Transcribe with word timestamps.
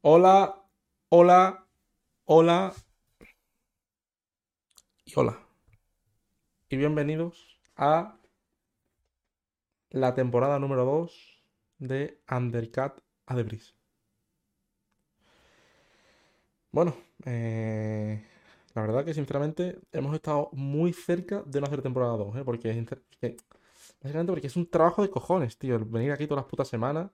Hola, 0.00 0.64
hola, 1.08 1.66
hola 2.24 2.72
y 5.04 5.12
hola. 5.16 5.36
Y 6.68 6.76
bienvenidos 6.76 7.60
a 7.76 8.16
la 9.90 10.14
temporada 10.14 10.60
número 10.60 10.84
2 10.84 11.42
de 11.78 12.20
Undercat 12.30 13.00
a 13.26 13.34
Debris. 13.34 13.74
Bueno, 16.70 16.94
eh, 17.24 18.24
la 18.74 18.82
verdad 18.82 19.04
que 19.04 19.14
sinceramente 19.14 19.80
hemos 19.90 20.14
estado 20.14 20.50
muy 20.52 20.92
cerca 20.92 21.42
de 21.44 21.60
no 21.60 21.66
hacer 21.66 21.82
temporada 21.82 22.16
2, 22.16 22.36
¿eh? 22.36 22.44
porque, 22.44 22.68
básicamente 24.00 24.32
porque 24.32 24.46
es 24.46 24.56
un 24.56 24.70
trabajo 24.70 25.02
de 25.02 25.10
cojones, 25.10 25.58
tío, 25.58 25.74
el 25.74 25.84
venir 25.86 26.12
aquí 26.12 26.28
todas 26.28 26.44
las 26.44 26.50
putas 26.50 26.68
semanas, 26.68 27.10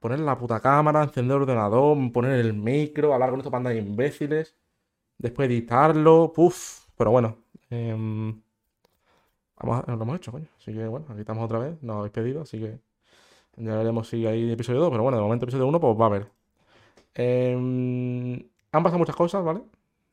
poner 0.00 0.20
la 0.20 0.38
puta 0.38 0.60
cámara, 0.60 1.02
encender 1.04 1.36
el 1.36 1.42
ordenador, 1.42 1.96
poner 2.12 2.40
el 2.40 2.54
micro, 2.54 3.14
hablar 3.14 3.30
con 3.30 3.40
estos 3.40 3.52
pandas 3.52 3.74
de 3.74 3.80
imbéciles, 3.80 4.56
después 5.18 5.48
editarlo, 5.48 6.32
puf, 6.34 6.86
pero 6.96 7.12
bueno, 7.12 7.38
a- 9.56 9.84
lo 9.86 10.02
hemos 10.02 10.16
hecho, 10.16 10.32
coño, 10.32 10.48
así 10.58 10.72
que 10.72 10.86
bueno, 10.86 11.06
aquí 11.08 11.20
estamos 11.20 11.44
otra 11.44 11.58
vez, 11.58 11.82
nos 11.82 11.96
habéis 11.96 12.12
pedido, 12.12 12.42
así 12.42 12.58
que 12.58 12.78
ya 13.58 13.76
veremos 13.76 14.08
si 14.08 14.26
hay 14.26 14.52
episodio 14.52 14.80
2, 14.80 14.90
pero 14.90 15.04
bueno, 15.04 15.18
de 15.18 15.24
momento 15.24 15.46
episodio 15.46 15.68
1 15.68 15.80
pues 15.80 15.98
va 16.00 16.04
a 16.06 16.08
haber. 16.08 16.32
Em, 17.14 18.34
han 18.72 18.84
pasado 18.84 18.98
muchas 19.00 19.16
cosas, 19.16 19.44
¿vale? 19.44 19.62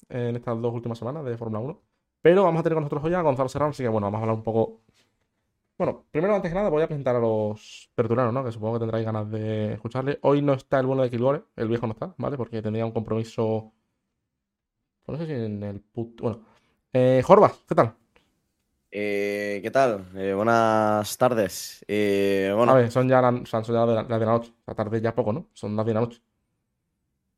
En 0.10 0.38
estas 0.38 0.62
dos 0.62 0.74
últimas 0.76 1.00
semanas 1.00 1.26
de 1.26 1.38
Fórmula 1.38 1.60
1. 1.62 1.82
Pero 2.22 2.44
vamos 2.46 2.62
a 2.62 2.64
tener 2.64 2.76
con 2.76 2.84
nosotros 2.86 3.06
hoy 3.06 3.16
a 3.16 3.22
Gonzalo 3.24 3.50
Serrano, 3.50 3.72
así 3.72 3.84
que 3.84 3.90
bueno, 3.90 4.08
vamos 4.08 4.20
a 4.20 4.24
hablar 4.24 4.38
un 4.38 4.44
poco. 4.44 4.83
Bueno, 5.78 6.06
primero, 6.12 6.36
antes 6.36 6.52
que 6.52 6.56
nada, 6.56 6.70
voy 6.70 6.84
a 6.84 6.88
presentar 6.88 7.16
a 7.16 7.20
los 7.20 7.90
tertulianos, 7.96 8.34
¿no? 8.34 8.44
Que 8.44 8.52
supongo 8.52 8.74
que 8.76 8.80
tendráis 8.82 9.06
ganas 9.06 9.30
de 9.32 9.74
escucharle. 9.74 10.20
Hoy 10.22 10.42
no 10.42 10.54
está 10.54 10.80
el 10.80 10.86
bueno 10.86 11.02
de 11.04 11.10
Kilgore, 11.10 11.44
el 11.56 11.68
viejo 11.68 11.88
no 11.88 11.94
está, 11.94 12.14
¿vale? 12.18 12.38
Porque 12.38 12.62
tendría 12.62 12.86
un 12.86 12.92
compromiso. 12.92 13.74
pues 15.06 15.20
no 15.20 15.26
sé 15.26 15.32
si 15.36 15.46
en 15.46 15.64
el 15.64 15.80
put... 15.82 16.20
Bueno. 16.22 16.46
Eh, 16.94 17.24
¿qué 17.68 17.76
tal? 17.76 17.96
Eh, 18.92 19.60
¿qué 19.64 19.72
tal? 19.72 20.06
Eh, 20.16 20.34
buenas 20.34 21.18
tardes. 21.18 21.84
Eh, 21.88 22.54
bueno, 22.56 22.74
A 22.74 22.74
ver, 22.76 22.92
son 22.92 23.08
ya, 23.08 23.22
la- 23.22 23.46
son 23.46 23.64
ya 23.64 23.86
de 23.86 23.94
la- 23.96 24.04
las 24.04 24.20
de 24.20 24.26
la 24.26 24.32
noche. 24.34 24.54
La 24.68 24.76
tarde 24.76 25.00
ya 25.02 25.16
poco, 25.16 25.32
¿no? 25.34 25.50
Son 25.54 25.76
las 25.76 25.86
de 25.86 25.94
la 25.94 26.02
noche. 26.02 26.22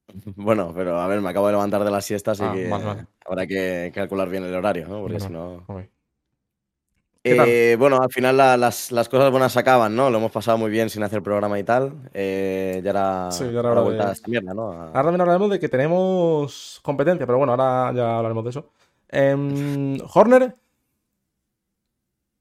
bueno, 0.36 0.74
pero 0.76 1.00
a 1.00 1.08
ver, 1.08 1.22
me 1.22 1.30
acabo 1.30 1.48
de 1.48 1.54
levantar 1.54 1.84
de 1.84 1.92
la 1.92 2.02
siesta, 2.02 2.32
así 2.32 2.44
Ah, 2.44 2.52
que 2.52 2.70
vale, 2.70 2.86
vale. 2.86 3.08
habrá 3.26 3.48
que 3.48 3.92
calcular 3.94 4.30
bien 4.30 4.44
el 4.44 4.56
horario, 4.56 4.88
¿no? 4.88 5.02
Porque 5.02 5.20
si 5.20 5.32
no. 5.32 5.66
Eh, 7.28 7.76
bueno, 7.80 7.98
al 8.02 8.12
final 8.12 8.38
la- 8.38 8.56
las, 8.56 8.92
las 8.92 9.10
cosas 9.10 9.32
buenas 9.32 9.58
acaban, 9.58 9.96
¿no? 9.96 10.12
Lo 10.12 10.20
hemos 10.20 10.32
pasado 10.32 10.58
muy 10.60 10.70
bien 10.70 10.90
sin 10.92 11.02
hacer 11.02 11.24
programa 11.24 11.58
y 11.58 11.64
tal. 11.64 11.94
Eh, 12.14 12.82
ya 12.84 12.90
era, 12.92 13.32
Sí, 13.32 13.46
ya 13.46 13.50
era 13.50 13.60
ahora 13.60 13.72
hora 13.72 13.82
vuelta 13.82 14.04
de- 14.04 14.10
a 14.10 14.14
esta 14.14 14.28
mierda, 14.28 14.54
¿no? 14.54 14.72
A- 14.72 14.86
Ahora 14.90 15.04
también 15.04 15.22
hablaremos 15.22 15.50
de 15.50 15.60
que 15.60 15.68
tenemos 15.70 16.80
competencia, 16.84 17.26
pero 17.26 17.40
bueno, 17.40 17.54
ahora 17.54 17.92
ya 17.96 18.18
hablaremos 18.18 18.44
de 18.44 18.50
eso. 18.52 18.70
Em, 19.10 19.98
Horner, 20.14 20.56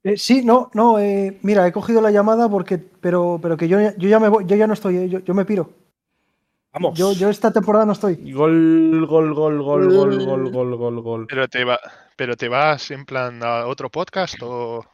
Eh, 0.06 0.18
sí, 0.18 0.44
no, 0.44 0.70
no, 0.74 0.98
eh, 0.98 1.38
mira, 1.40 1.66
he 1.66 1.72
cogido 1.72 2.02
la 2.02 2.10
llamada 2.10 2.46
porque, 2.50 2.76
pero, 2.76 3.38
pero 3.40 3.56
que 3.56 3.68
yo, 3.68 3.80
ya- 3.80 3.96
yo 3.96 4.06
ya 4.06 4.20
me 4.20 4.28
voy, 4.28 4.44
yo 4.44 4.54
ya 4.54 4.66
no 4.66 4.74
estoy, 4.74 4.98
eh, 4.98 5.08
yo, 5.08 5.20
yo 5.20 5.32
me 5.32 5.46
piro. 5.46 5.70
Vamos. 6.74 6.98
Yo, 6.98 7.12
yo 7.14 7.30
esta 7.30 7.50
temporada 7.52 7.86
no 7.86 7.92
estoy. 7.92 8.16
gol, 8.34 9.06
gol, 9.08 9.32
gol, 9.32 9.62
gol, 9.62 9.90
gol, 9.90 10.24
gol, 10.26 10.50
gol, 10.50 10.76
gol, 10.76 11.00
gol. 11.00 11.26
Pero 11.26 11.48
te, 11.48 11.64
va, 11.64 11.78
pero 12.16 12.36
te 12.36 12.48
vas 12.48 12.90
en 12.90 13.04
plan 13.04 13.42
a 13.42 13.66
otro 13.66 13.90
podcast 13.90 14.36
o. 14.42 14.84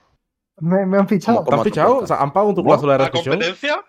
Me, 0.59 0.85
me 0.87 0.99
han 0.99 1.09
fichado. 1.09 1.45
¿Te 1.45 1.55
han 1.55 1.65
fichado? 1.65 1.99
O 1.99 2.07
sea, 2.07 2.17
¿han 2.21 2.33
pagado 2.33 2.55
tu 2.55 2.61
¿No? 2.63 2.67
cláusula 2.69 2.93
de 2.99 3.05
¿La 3.05 3.11
competencia? 3.11 3.83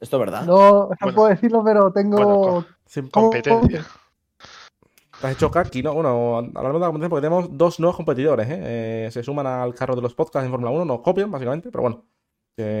¿Esto 0.00 0.16
es 0.16 0.20
verdad? 0.20 0.44
No, 0.44 0.88
no 0.88 0.96
Bueno. 1.00 1.14
puedo 1.14 1.28
decirlo, 1.28 1.62
pero 1.64 1.92
tengo. 1.92 2.64
Competencia. 3.12 3.84
te 5.20 5.26
has 5.26 5.32
hecho 5.34 5.50
kaki, 5.50 5.82
¿no? 5.82 5.92
Bueno, 5.94 6.38
hablaremos 6.38 6.74
de 6.74 6.80
la 6.80 6.86
competencia 6.86 7.08
porque 7.10 7.22
tenemos 7.26 7.48
dos 7.56 7.78
nuevos 7.78 7.96
competidores, 7.96 8.48
¿eh? 8.48 8.58
Eh, 9.06 9.08
Se 9.12 9.22
suman 9.22 9.46
al 9.46 9.74
carro 9.74 9.94
de 9.94 10.02
los 10.02 10.14
podcasts 10.14 10.44
en 10.46 10.50
Fórmula 10.50 10.72
1, 10.72 10.84
nos 10.84 11.00
copian, 11.00 11.30
básicamente, 11.30 11.70
pero 11.70 11.82
bueno. 11.82 12.04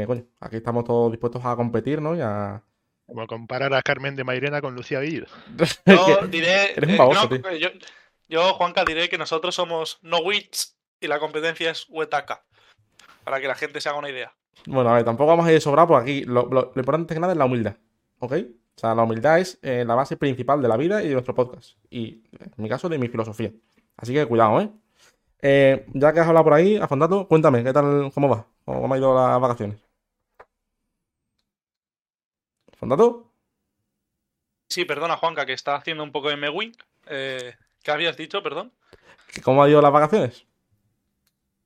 Coño, 0.06 0.24
aquí 0.40 0.56
estamos 0.56 0.84
todos 0.84 1.10
dispuestos 1.10 1.42
a 1.44 1.56
competir, 1.56 2.02
¿no? 2.02 2.14
Y 2.14 2.20
a... 2.20 2.62
Como 3.06 3.26
comparar 3.26 3.72
a 3.74 3.82
Carmen 3.82 4.14
de 4.14 4.24
Mairena 4.24 4.60
con 4.60 4.74
Lucía 4.74 5.00
Villo. 5.00 5.24
Que- 5.86 6.26
diré. 6.28 6.72
eres 6.76 6.90
un 6.90 6.90
eh, 6.90 6.98
no, 7.14 7.28
tío. 7.28 7.56
yo, 7.56 7.68
yo, 8.30 8.54
Juanca, 8.54 8.84
diré 8.86 9.08
que 9.08 9.18
nosotros 9.18 9.54
somos 9.54 9.98
no 10.02 10.18
wits 10.18 10.78
y 11.00 11.06
la 11.08 11.18
competencia 11.18 11.70
es 11.70 11.86
Wetaka. 11.90 12.44
Para 13.24 13.40
que 13.40 13.48
la 13.48 13.54
gente 13.54 13.80
se 13.80 13.88
haga 13.88 13.98
una 13.98 14.08
idea. 14.10 14.32
Bueno, 14.66 14.90
a 14.90 14.94
ver, 14.94 15.04
tampoco 15.04 15.28
vamos 15.28 15.46
a 15.46 15.50
ir 15.50 15.54
de 15.54 15.60
sobrado 15.60 15.88
por 15.88 16.00
aquí. 16.02 16.24
Lo, 16.24 16.46
lo- 16.46 16.72
lo 16.74 16.80
importante 16.80 17.12
que 17.14 17.20
nada 17.20 17.32
es 17.34 17.38
la 17.38 17.44
humildad, 17.44 17.76
¿ok? 18.18 18.32
O 18.32 18.80
sea, 18.80 18.94
la 18.94 19.02
humildad 19.02 19.38
es 19.38 19.58
eh, 19.62 19.84
la 19.86 19.94
base 19.94 20.16
principal 20.16 20.62
de 20.62 20.68
la 20.68 20.76
vida 20.78 21.02
y 21.02 21.08
de 21.08 21.12
nuestro 21.12 21.34
podcast. 21.34 21.76
Y, 21.90 22.22
en 22.32 22.52
mi 22.56 22.68
caso, 22.68 22.88
de 22.88 22.98
mi 22.98 23.08
filosofía. 23.08 23.52
Así 23.96 24.14
que 24.14 24.24
cuidado, 24.26 24.60
¿eh? 24.60 24.70
Eh, 25.42 25.86
ya 25.94 26.12
que 26.12 26.20
has 26.20 26.28
hablado 26.28 26.44
por 26.44 26.54
ahí, 26.54 26.76
Afondato, 26.76 27.26
cuéntame, 27.28 27.62
¿qué 27.64 27.72
tal, 27.72 28.10
cómo 28.14 28.28
va? 28.28 28.46
¿Cómo 28.64 28.92
han 28.94 29.00
ido 29.00 29.14
las 29.14 29.40
vacaciones? 29.40 29.78
¿Afondato? 32.72 33.32
Sí, 34.68 34.84
perdona, 34.84 35.16
Juanca, 35.16 35.44
que 35.46 35.52
está 35.52 35.74
haciendo 35.74 36.02
un 36.04 36.12
poco 36.12 36.28
de 36.28 36.36
Mewing. 36.36 36.72
Eh, 37.06 37.54
¿Qué 37.82 37.90
habías 37.90 38.16
dicho, 38.16 38.42
perdón? 38.42 38.72
¿Cómo 39.44 39.62
han 39.62 39.70
ido 39.70 39.82
las 39.82 39.92
vacaciones? 39.92 40.46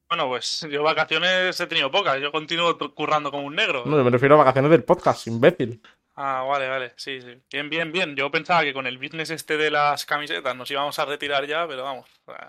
Bueno, 0.09 0.29
pues 0.29 0.67
yo 0.71 0.83
vacaciones 0.83 1.59
he 1.61 1.67
tenido 1.67 1.91
pocas. 1.91 2.21
Yo 2.21 2.31
continúo 2.33 2.79
currando 2.95 3.31
como 3.31 3.45
un 3.47 3.55
negro. 3.57 3.85
No, 3.85 3.97
yo 3.97 4.05
me 4.05 4.11
refiero 4.11 4.35
a 4.37 4.39
vacaciones 4.39 4.71
del 4.71 4.85
podcast, 4.85 5.27
imbécil. 5.27 5.81
Ah, 6.17 6.45
vale, 6.49 6.69
vale. 6.69 6.93
Sí, 6.97 7.21
sí. 7.21 7.41
Bien, 7.51 7.69
bien, 7.71 7.91
bien. 7.93 8.15
Yo 8.17 8.31
pensaba 8.31 8.63
que 8.63 8.73
con 8.73 8.87
el 8.87 8.99
business 8.99 9.31
este 9.31 9.57
de 9.57 9.71
las 9.71 10.07
camisetas 10.07 10.55
nos 10.57 10.71
íbamos 10.71 10.99
a 10.99 11.05
retirar 11.05 11.47
ya, 11.47 11.67
pero 11.67 11.83
vamos, 11.85 12.09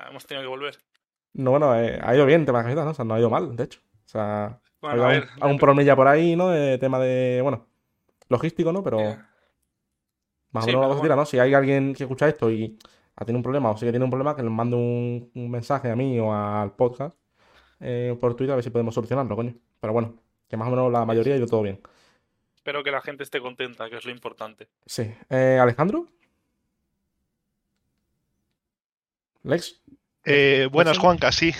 hemos 0.09 0.25
tenido 0.25 0.43
que 0.43 0.47
volver. 0.49 0.77
No, 1.33 1.51
bueno, 1.51 1.75
eh, 1.75 1.99
ha 2.01 2.15
ido 2.15 2.25
bien 2.25 2.45
tema 2.45 2.59
de 2.59 2.63
camisetas, 2.63 2.85
¿no? 2.85 2.91
O 2.91 2.93
sea, 2.93 3.05
no 3.05 3.13
ha 3.15 3.19
ido 3.19 3.29
mal, 3.29 3.55
de 3.55 3.63
hecho. 3.65 3.79
O 4.05 4.07
sea, 4.09 4.61
Bueno, 4.81 5.03
ha 5.03 5.05
a 5.05 5.09
habido 5.09 5.21
ver. 5.21 5.29
un, 5.37 5.43
algún 5.43 5.59
problemilla 5.59 5.95
por 5.95 6.07
ahí, 6.07 6.35
¿no? 6.35 6.49
De 6.49 6.77
tema 6.77 6.99
de, 6.99 7.39
bueno, 7.41 7.67
logístico, 8.29 8.71
¿no? 8.71 8.83
Pero... 8.83 9.25
Más 10.51 10.63
o 10.65 10.67
Sí, 10.67 10.71
menos 10.71 10.81
la 10.81 10.87
pero 10.87 10.89
cosa 10.89 11.01
tira, 11.01 11.15
¿no? 11.15 11.25
Si 11.25 11.37
hay 11.39 11.53
alguien 11.53 11.93
que 11.93 12.03
escucha 12.03 12.27
esto 12.27 12.49
y 12.51 12.77
ha 13.15 13.25
tenido 13.25 13.39
un 13.39 13.43
problema 13.43 13.71
o 13.71 13.77
sigue 13.77 13.91
teniendo 13.91 14.05
un 14.05 14.11
problema, 14.11 14.35
que 14.35 14.43
le 14.43 14.49
mande 14.49 14.75
un, 14.75 15.31
un 15.33 15.51
mensaje 15.51 15.89
a 15.89 15.95
mí 15.95 16.19
o 16.19 16.33
al 16.33 16.73
podcast 16.75 17.17
eh, 17.79 18.17
por 18.19 18.35
Twitter 18.35 18.53
a 18.53 18.55
ver 18.55 18.63
si 18.63 18.69
podemos 18.69 18.93
solucionarlo, 18.93 19.35
coño. 19.35 19.55
Pero 19.79 19.93
bueno, 19.93 20.15
que 20.47 20.57
más 20.57 20.67
o 20.67 20.71
menos 20.71 20.91
la 20.91 21.05
mayoría 21.05 21.33
ha 21.33 21.37
ido 21.37 21.47
todo 21.47 21.61
bien. 21.61 21.79
Espero 22.55 22.83
que 22.83 22.91
la 22.91 23.01
gente 23.01 23.23
esté 23.23 23.39
contenta, 23.39 23.89
que 23.89 23.97
es 23.97 24.05
lo 24.05 24.11
importante. 24.11 24.67
Sí. 24.85 25.13
Eh, 25.29 25.59
Alejandro. 25.61 26.07
Lex. 29.43 29.81
Eh, 30.25 30.67
buenas, 30.71 30.95
sí. 30.95 31.01
Juanca, 31.01 31.31
sí. 31.31 31.53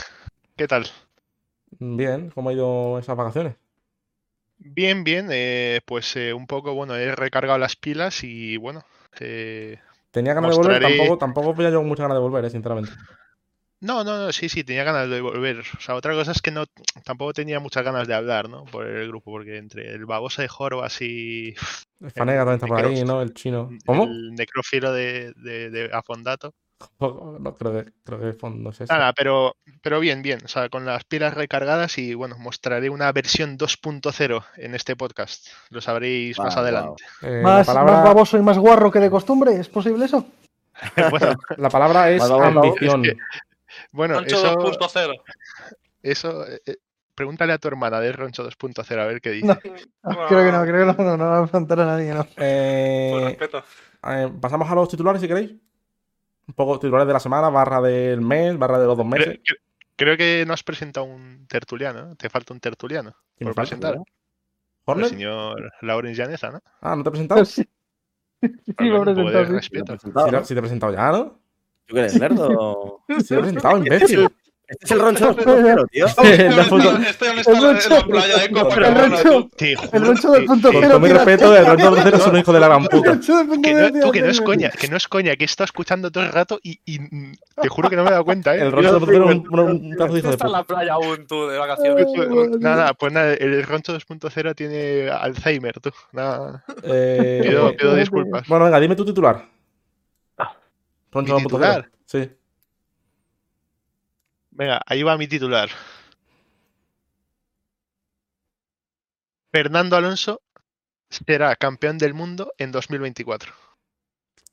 ¿Qué 0.55 0.67
tal? 0.67 0.88
Bien, 1.77 2.31
¿cómo 2.31 2.49
ha 2.49 2.53
ido 2.53 2.97
esas 2.97 3.15
vacaciones? 3.15 3.55
Bien, 4.57 5.03
bien. 5.03 5.27
eh, 5.31 5.81
pues 5.85 6.15
eh, 6.15 6.33
un 6.33 6.47
poco, 6.47 6.73
bueno, 6.73 6.95
he 6.95 7.13
recargado 7.15 7.59
las 7.59 7.75
pilas 7.75 8.23
y 8.23 8.57
bueno. 8.57 8.83
Tenía 10.15 10.33
ganas 10.33 10.51
de 10.51 10.55
volver, 10.57 10.81
Mostraré- 10.81 10.97
tampoco, 10.97 11.17
tampoco 11.17 11.53
veía 11.55 11.71
yo 11.71 11.83
muchas 11.83 12.05
ganas 12.05 12.15
de 12.15 12.21
volver, 12.21 12.45
eh, 12.45 12.49
sinceramente. 12.49 12.89
No, 13.81 14.05
no, 14.05 14.17
no, 14.17 14.31
sí, 14.31 14.47
sí, 14.47 14.63
tenía 14.63 14.85
ganas 14.85 15.09
de 15.09 15.19
volver. 15.19 15.59
O 15.59 15.81
sea, 15.81 15.95
otra 15.95 16.13
cosa 16.13 16.31
es 16.31 16.41
que 16.41 16.51
no, 16.51 16.63
tampoco 17.03 17.33
tenía 17.33 17.59
muchas 17.59 17.83
ganas 17.83 18.07
de 18.07 18.13
hablar, 18.13 18.47
¿no? 18.47 18.63
Por 18.63 18.87
el 18.87 19.09
grupo, 19.09 19.31
porque 19.31 19.57
entre 19.57 19.93
el 19.93 20.05
babosa 20.05 20.41
de 20.41 20.47
Jorbas 20.47 21.01
y 21.01 21.53
El 21.99 22.11
Fanega 22.11 22.45
también 22.45 22.55
está 22.55 22.67
por 22.67 22.85
ahí, 22.85 23.03
¿no? 23.03 23.21
El 23.21 23.33
chino. 23.33 23.69
¿Cómo? 23.85 24.05
el 24.05 24.31
necrófilo 24.35 24.93
de, 24.93 25.33
de, 25.35 25.69
de 25.69 25.89
Afondato. 25.93 26.53
No, 27.00 27.56
creo 27.58 27.84
que, 27.84 27.91
creo 28.03 28.19
que 28.19 28.34
fondo 28.34 28.69
es 28.69 28.81
ese. 28.81 28.94
Nada, 28.94 29.13
pero, 29.13 29.56
pero 29.81 30.00
bien, 30.00 30.22
bien. 30.22 30.40
O 30.44 30.47
sea, 30.47 30.69
con 30.69 30.86
las 30.86 31.03
pilas 31.06 31.34
recargadas 31.34 31.97
y 31.97 32.13
bueno, 32.13 32.38
mostraré 32.38 32.90
una 32.90 33.12
versión 33.12 33.58
2.0 33.58 34.44
en 34.58 34.75
este 34.75 34.96
podcast. 34.96 35.47
Lo 35.69 35.80
sabréis 35.81 36.38
más 36.38 36.53
Wow, 36.56 36.63
adelante. 36.63 37.03
Eh, 37.22 37.41
más, 37.41 37.66
palabra- 37.66 37.94
más 37.94 38.03
baboso 38.03 38.38
y 38.38 38.41
más 38.41 38.58
guarro 38.58 38.91
que 38.91 39.00
de 39.00 39.10
costumbre, 39.10 39.56
¿es 39.56 39.69
posible 39.69 40.06
eso? 40.06 40.27
bueno, 41.12 41.36
La 41.57 41.69
palabra 41.69 42.12
es 42.12 42.22
ambición. 42.22 43.06
Es 43.06 43.16
bueno, 43.92 44.16
Roncho 44.16 44.36
eso, 44.36 44.56
2.0. 44.56 45.21
eso 46.04 46.48
eh, 46.48 46.62
eh, 46.66 46.78
pregúntale 47.13 47.54
a 47.54 47.57
tu 47.57 47.68
hermana 47.68 48.00
de 48.00 48.12
Roncho 48.12 48.48
2.0 48.48 49.00
a 49.00 49.06
ver 49.06 49.21
qué 49.21 49.31
dice. 49.31 49.48
No. 49.48 49.57
Creo 50.28 50.45
que 50.45 50.51
no, 50.51 50.63
creo 50.63 50.94
que 50.95 51.04
no, 51.04 51.04
no, 51.04 51.18
no 51.18 51.25
va 51.25 51.38
a 51.38 51.42
enfrentar 51.42 51.80
a 51.80 51.86
nadie, 51.86 52.13
no. 52.13 52.28
Eh, 52.38 53.10
Por 53.12 53.24
respeto. 53.24 53.63
eh, 54.10 54.30
pasamos 54.42 54.69
a 54.69 54.75
los 54.75 54.89
titulares 54.89 55.21
si 55.21 55.28
queréis. 55.28 55.51
Un 56.47 56.53
poco 56.53 56.80
titulares 56.80 57.07
de 57.07 57.13
la 57.13 57.19
semana, 57.19 57.50
barra 57.50 57.81
del 57.81 58.21
mes, 58.21 58.57
barra 58.57 58.80
de 58.80 58.86
los 58.86 58.97
dos 58.97 59.06
meses. 59.06 59.39
cre- 59.44 59.57
creo 59.95 60.18
que 60.18 60.45
no 60.45 60.53
has 60.53 60.63
presentado 60.63 61.06
un 61.06 61.47
tertuliano, 61.47 62.06
¿no? 62.06 62.15
Te 62.15 62.30
falta 62.30 62.53
un 62.53 62.59
tertuliano 62.59 63.12
¿Quién 63.38 63.50
me 63.50 63.53
por 63.53 63.65
falta? 63.65 63.77
presentar. 63.77 63.95
El 63.95 64.03
¿Horner? 64.86 65.09
señor 65.09 65.71
Laurence 65.81 66.21
Llaneza, 66.21 66.51
¿no? 66.51 66.62
Ah, 66.81 66.95
¿no 66.95 67.03
te 67.03 67.09
he 67.09 67.12
presentado? 67.12 67.44
Sí, 67.45 67.63
sí, 68.65 68.83
lo 68.83 68.97
he 68.97 69.01
presentado, 69.01 69.45
sí. 69.47 69.53
¿Lo 70.31 70.44
Sí, 70.45 70.53
te- 70.53 70.53
he 70.53 70.62
presentado 70.62 70.94
ya, 70.94 71.12
¿no? 71.12 71.39
¿Tú 71.88 71.95
que 71.95 72.00
eres? 72.01 72.13
Sí 72.13 72.19
te 73.30 73.36
he 73.36 73.39
presentado, 73.39 73.77
imbécil. 73.80 74.36
Este 74.67 74.85
es 74.85 74.91
el 74.91 75.00
roncho 75.00 75.35
2.0, 75.35 75.88
tío. 75.91 76.06
Esto 76.07 76.23
ya 76.23 76.44
La 76.51 76.63
foto- 76.63 76.89
está- 76.97 77.09
esto 77.09 77.25
ya 77.25 77.33
no 77.33 77.39
está 77.41 77.51
en 77.51 77.89
la- 78.00 78.06
playa 78.06 78.38
de 78.39 78.50
Copa, 78.51 78.75
el 78.75 78.95
Roncho- 78.95 79.23
tú. 79.44 79.50
Te 79.56 79.71
El 79.71 79.77
juro 79.77 80.06
Roncho 80.06 80.31
que- 80.33 80.39
2.0 80.47 80.91
Con 80.91 81.01
mi 81.03 81.09
respeto, 81.09 81.56
el. 81.56 81.65
Roncho 81.67 81.91
2.0 81.91 82.17
es 82.17 82.27
un 82.27 82.38
hijo 82.38 82.53
de 82.53 82.59
la 82.59 82.67
gran 82.69 82.85
puta. 82.85 83.09
Roncho 83.12 83.33
2.0 83.33 83.62
que 83.62 83.73
no, 83.73 83.88
tira 83.91 84.06
tú, 84.06 84.12
que 84.12 84.21
no 84.21 84.27
es 84.29 84.41
coña, 84.41 84.69
que 84.71 84.88
no 84.88 84.97
es 84.97 85.07
coña, 85.07 85.35
que 85.35 85.44
he 85.44 85.45
estado 85.45 85.65
escuchando 85.65 86.12
todo 86.12 86.23
el 86.23 86.31
rato 86.31 86.59
y, 86.63 86.79
te 87.62 87.69
juro 87.69 87.89
que 87.89 87.95
no 87.95 88.03
me 88.03 88.09
he 88.09 88.12
dado 88.13 88.25
cuenta, 88.25 88.56
¿eh? 88.56 88.62
El 88.62 88.71
Roncho 88.71 89.00
2.0 89.00 89.29
es 89.29 89.35
un, 89.38 89.59
un, 89.59 89.59
un 89.59 89.89
pedazo 89.91 90.13
de 90.13 90.19
hijo 90.19 90.27
de 90.29 90.33
Está 90.33 90.45
en 90.45 90.50
puta. 90.51 90.57
la 90.57 90.63
playa 90.63 90.94
aún 90.94 91.27
tú, 91.27 91.47
de 91.47 91.57
vacaciones. 91.59 92.06
Nada, 92.59 92.94
pues 92.95 93.13
nada, 93.13 93.33
el 93.35 93.63
Roncho 93.63 93.94
2.0 93.94 94.56
tiene 94.56 95.09
Alzheimer, 95.11 95.79
tú. 95.79 95.91
Nada, 96.11 96.63
Eh, 96.83 97.41
pido, 97.77 97.94
disculpas. 97.95 98.47
Bueno, 98.47 98.65
venga, 98.65 98.79
dime 98.79 98.95
tu 98.95 99.06
titular. 99.06 99.45
Roncho 101.11 101.35
¿Mi 101.35 101.41
2.0. 101.44 101.44
titular? 101.44 101.89
Sí. 102.06 102.29
Venga, 104.56 104.81
ahí 104.86 105.04
va 105.04 105.18
mi 105.18 105.28
titular. 105.28 105.69
Fernando 109.52 109.98
Alonso 109.98 110.42
será 111.10 111.54
campeón 111.57 111.98
del 111.98 112.13
mundo 112.13 112.54
en 112.57 112.72
2024. 112.72 113.52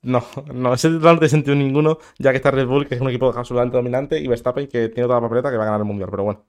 No, 0.01 0.21
no, 0.53 0.73
ese 0.73 0.89
titular 0.89 1.13
no 1.13 1.19
tiene 1.19 1.29
sentido 1.29 1.55
ninguno, 1.55 1.99
ya 2.19 2.31
que 2.31 2.37
está 2.37 2.51
Red 2.51 2.67
Bull, 2.67 2.85
que 2.85 2.95
es 2.95 3.01
un 3.01 3.07
equipo 3.07 3.27
absolutamente 3.29 3.77
dominante, 3.77 4.19
y 4.19 4.27
Verstappen, 4.27 4.67
que 4.67 4.89
tiene 4.89 5.07
toda 5.07 5.21
la 5.21 5.27
papeleta 5.27 5.49
que 5.49 5.55
va 5.55 5.63
a 5.63 5.67
ganar 5.67 5.79
el 5.79 5.87
mundial, 5.87 6.09
pero 6.11 6.23
bueno. 6.23 6.45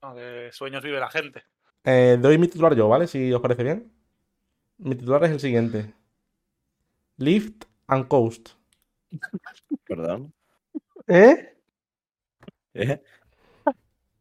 No, 0.00 0.14
de 0.14 0.50
sueños 0.50 0.82
vive 0.82 0.98
la 0.98 1.10
gente. 1.10 1.44
Eh, 1.84 2.16
doy 2.18 2.38
mi 2.38 2.48
titular 2.48 2.74
yo, 2.74 2.88
¿vale? 2.88 3.06
Si 3.06 3.30
os 3.34 3.42
parece 3.42 3.64
bien. 3.64 3.92
Mi 4.78 4.94
titular 4.94 5.22
es 5.24 5.30
el 5.30 5.40
siguiente: 5.40 5.92
Lift 7.18 7.64
and 7.86 8.08
Coast. 8.08 8.50
Perdón. 9.86 10.32
¿Eh? 11.06 11.55
¿Eh? 12.76 13.02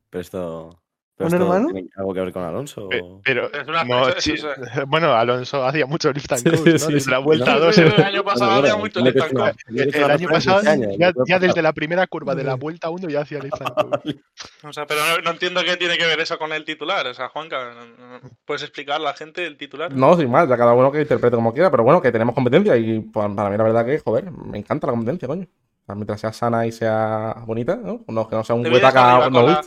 Pero 0.09 0.21
esto. 0.21 0.79
¿Un 1.17 1.27
esto 1.27 1.37
hermano? 1.43 1.69
¿Tiene 1.71 1.87
algo 1.95 2.13
que 2.13 2.19
ver 2.19 2.33
con 2.33 2.43
Alonso? 2.43 2.89
Pero, 3.23 3.49
Es 3.53 3.65
una- 3.69 3.85
no, 3.85 4.09
eso- 4.09 4.19
sí, 4.19 4.33
eso- 4.33 4.49
bueno, 4.87 5.13
Alonso 5.13 5.63
hacía 5.63 5.85
mucho 5.85 6.11
lift 6.11 6.29
and 6.33 6.41
Sí, 6.41 6.49
coast, 6.49 6.65
¿no? 6.65 6.71
sí, 6.77 6.85
Desde 6.93 6.99
sí. 6.99 7.09
la 7.09 7.19
vuelta 7.19 7.53
No, 7.53 7.59
2. 7.61 7.77
El 7.77 8.03
año 8.03 8.23
pasado 8.25 8.59
bueno, 8.59 8.77
mucho 8.79 8.99
lift 8.99 9.21
and 9.21 9.55
El 9.95 10.11
año 10.11 10.27
pasado, 10.27 10.59
15 10.59 10.69
años, 10.69 10.95
ya, 11.25 11.39
desde 11.39 11.61
la 11.61 11.71
primera 11.71 12.05
curva 12.05 12.35
de 12.35 12.43
la 12.43 12.55
vuelta 12.55 12.89
1 12.89 13.07
ya 13.07 13.21
hacía 13.21 13.39
lift 13.39 13.61
and 13.61 13.73
coast. 14.03 14.17
O 14.65 14.73
sea, 14.73 14.85
pero 14.85 14.99
no, 15.07 15.21
no 15.23 15.31
entiendo 15.31 15.61
qué 15.63 15.77
tiene 15.77 15.97
que 15.97 16.05
ver 16.05 16.19
eso 16.19 16.37
con 16.37 16.51
el 16.51 16.65
titular. 16.65 17.07
O 17.07 17.13
sea, 17.13 17.29
Juanca, 17.29 17.71
¿puedes 18.43 18.63
explicar 18.63 18.97
a 18.97 19.03
la 19.03 19.13
gente 19.13 19.45
el 19.45 19.55
titular? 19.55 19.93
No, 19.93 20.17
sin 20.17 20.29
más, 20.29 20.49
ya 20.49 20.57
cada 20.57 20.73
uno 20.73 20.91
que 20.91 20.99
interprete 21.01 21.37
como 21.37 21.53
quiera, 21.53 21.71
pero 21.71 21.83
bueno, 21.83 22.01
que 22.01 22.11
tenemos 22.11 22.35
competencia 22.35 22.75
y 22.75 22.99
pues, 22.99 23.25
para 23.33 23.49
mí 23.49 23.55
la 23.57 23.63
verdad 23.63 23.85
que, 23.85 23.99
joder, 23.99 24.29
me 24.31 24.57
encanta 24.57 24.87
la 24.87 24.91
competencia, 24.91 25.29
coño. 25.29 25.47
Mientras 25.87 26.19
sea 26.19 26.33
sana 26.33 26.65
y 26.65 26.71
sea 26.71 27.35
bonita, 27.45 27.75
¿no? 27.75 28.03
No, 28.07 28.27
que 28.27 28.35
no 28.35 28.43
sea 28.43 28.55
un 28.55 28.65
huetaca 28.65 29.29
no 29.29 29.43
la-. 29.43 29.61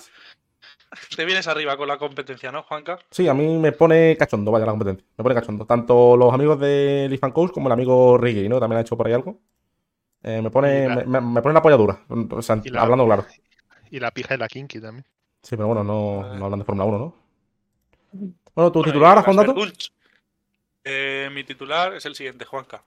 Te 1.17 1.25
vienes 1.25 1.47
arriba 1.47 1.77
con 1.77 1.87
la 1.87 1.99
competencia, 1.99 2.51
¿no, 2.51 2.63
Juanca? 2.63 2.99
Sí, 3.11 3.29
a 3.29 3.35
mí 3.35 3.59
me 3.59 3.73
pone 3.73 4.17
cachondo, 4.17 4.51
vaya, 4.51 4.65
la 4.67 4.73
competencia. 4.73 5.05
Me 5.17 5.23
pone 5.23 5.35
cachondo. 5.35 5.65
Tanto 5.67 6.17
los 6.17 6.33
amigos 6.33 6.59
de 6.59 7.07
Leaf 7.11 7.23
and 7.25 7.35
Coast 7.35 7.55
como 7.55 7.69
el 7.69 7.73
amigo 7.73 8.17
Riggy, 8.19 8.49
¿no? 8.49 8.59
También 8.59 8.79
ha 8.79 8.81
hecho 8.81 8.97
por 8.97 9.07
ahí 9.07 9.13
algo. 9.13 9.39
Eh, 10.23 10.41
me 10.43 10.51
pone, 10.51 10.89
la- 10.89 10.97
me, 10.97 11.05
me- 11.05 11.21
me 11.21 11.43
pone 11.43 11.53
la 11.55 11.63
polladura. 11.63 12.01
O 12.31 12.43
sea, 12.43 12.61
la- 12.65 12.83
hablando 12.83 13.05
claro. 13.05 13.27
Y 13.91 14.01
la 14.01 14.11
pija 14.11 14.35
de 14.35 14.39
la 14.39 14.49
Kinky 14.49 14.81
también. 14.81 15.05
Sí, 15.43 15.57
pero 15.57 15.69
bueno, 15.69 15.85
no, 15.85 16.35
Eh. 16.35 16.39
no 16.39 16.47
hablan 16.47 16.59
de 16.59 16.65
Fórmula 16.65 16.87
1, 16.89 16.99
¿no? 16.99 17.15
Bueno, 18.55 18.73
tu 18.73 18.79
Bueno, 18.81 18.93
titular, 18.93 19.23
Juan 19.25 19.37
Dato. 19.37 19.55
Eh, 20.85 21.29
mi 21.33 21.45
titular 21.45 21.95
es 21.95 22.07
el 22.07 22.15
siguiente, 22.15 22.45
Juanca. 22.45 22.83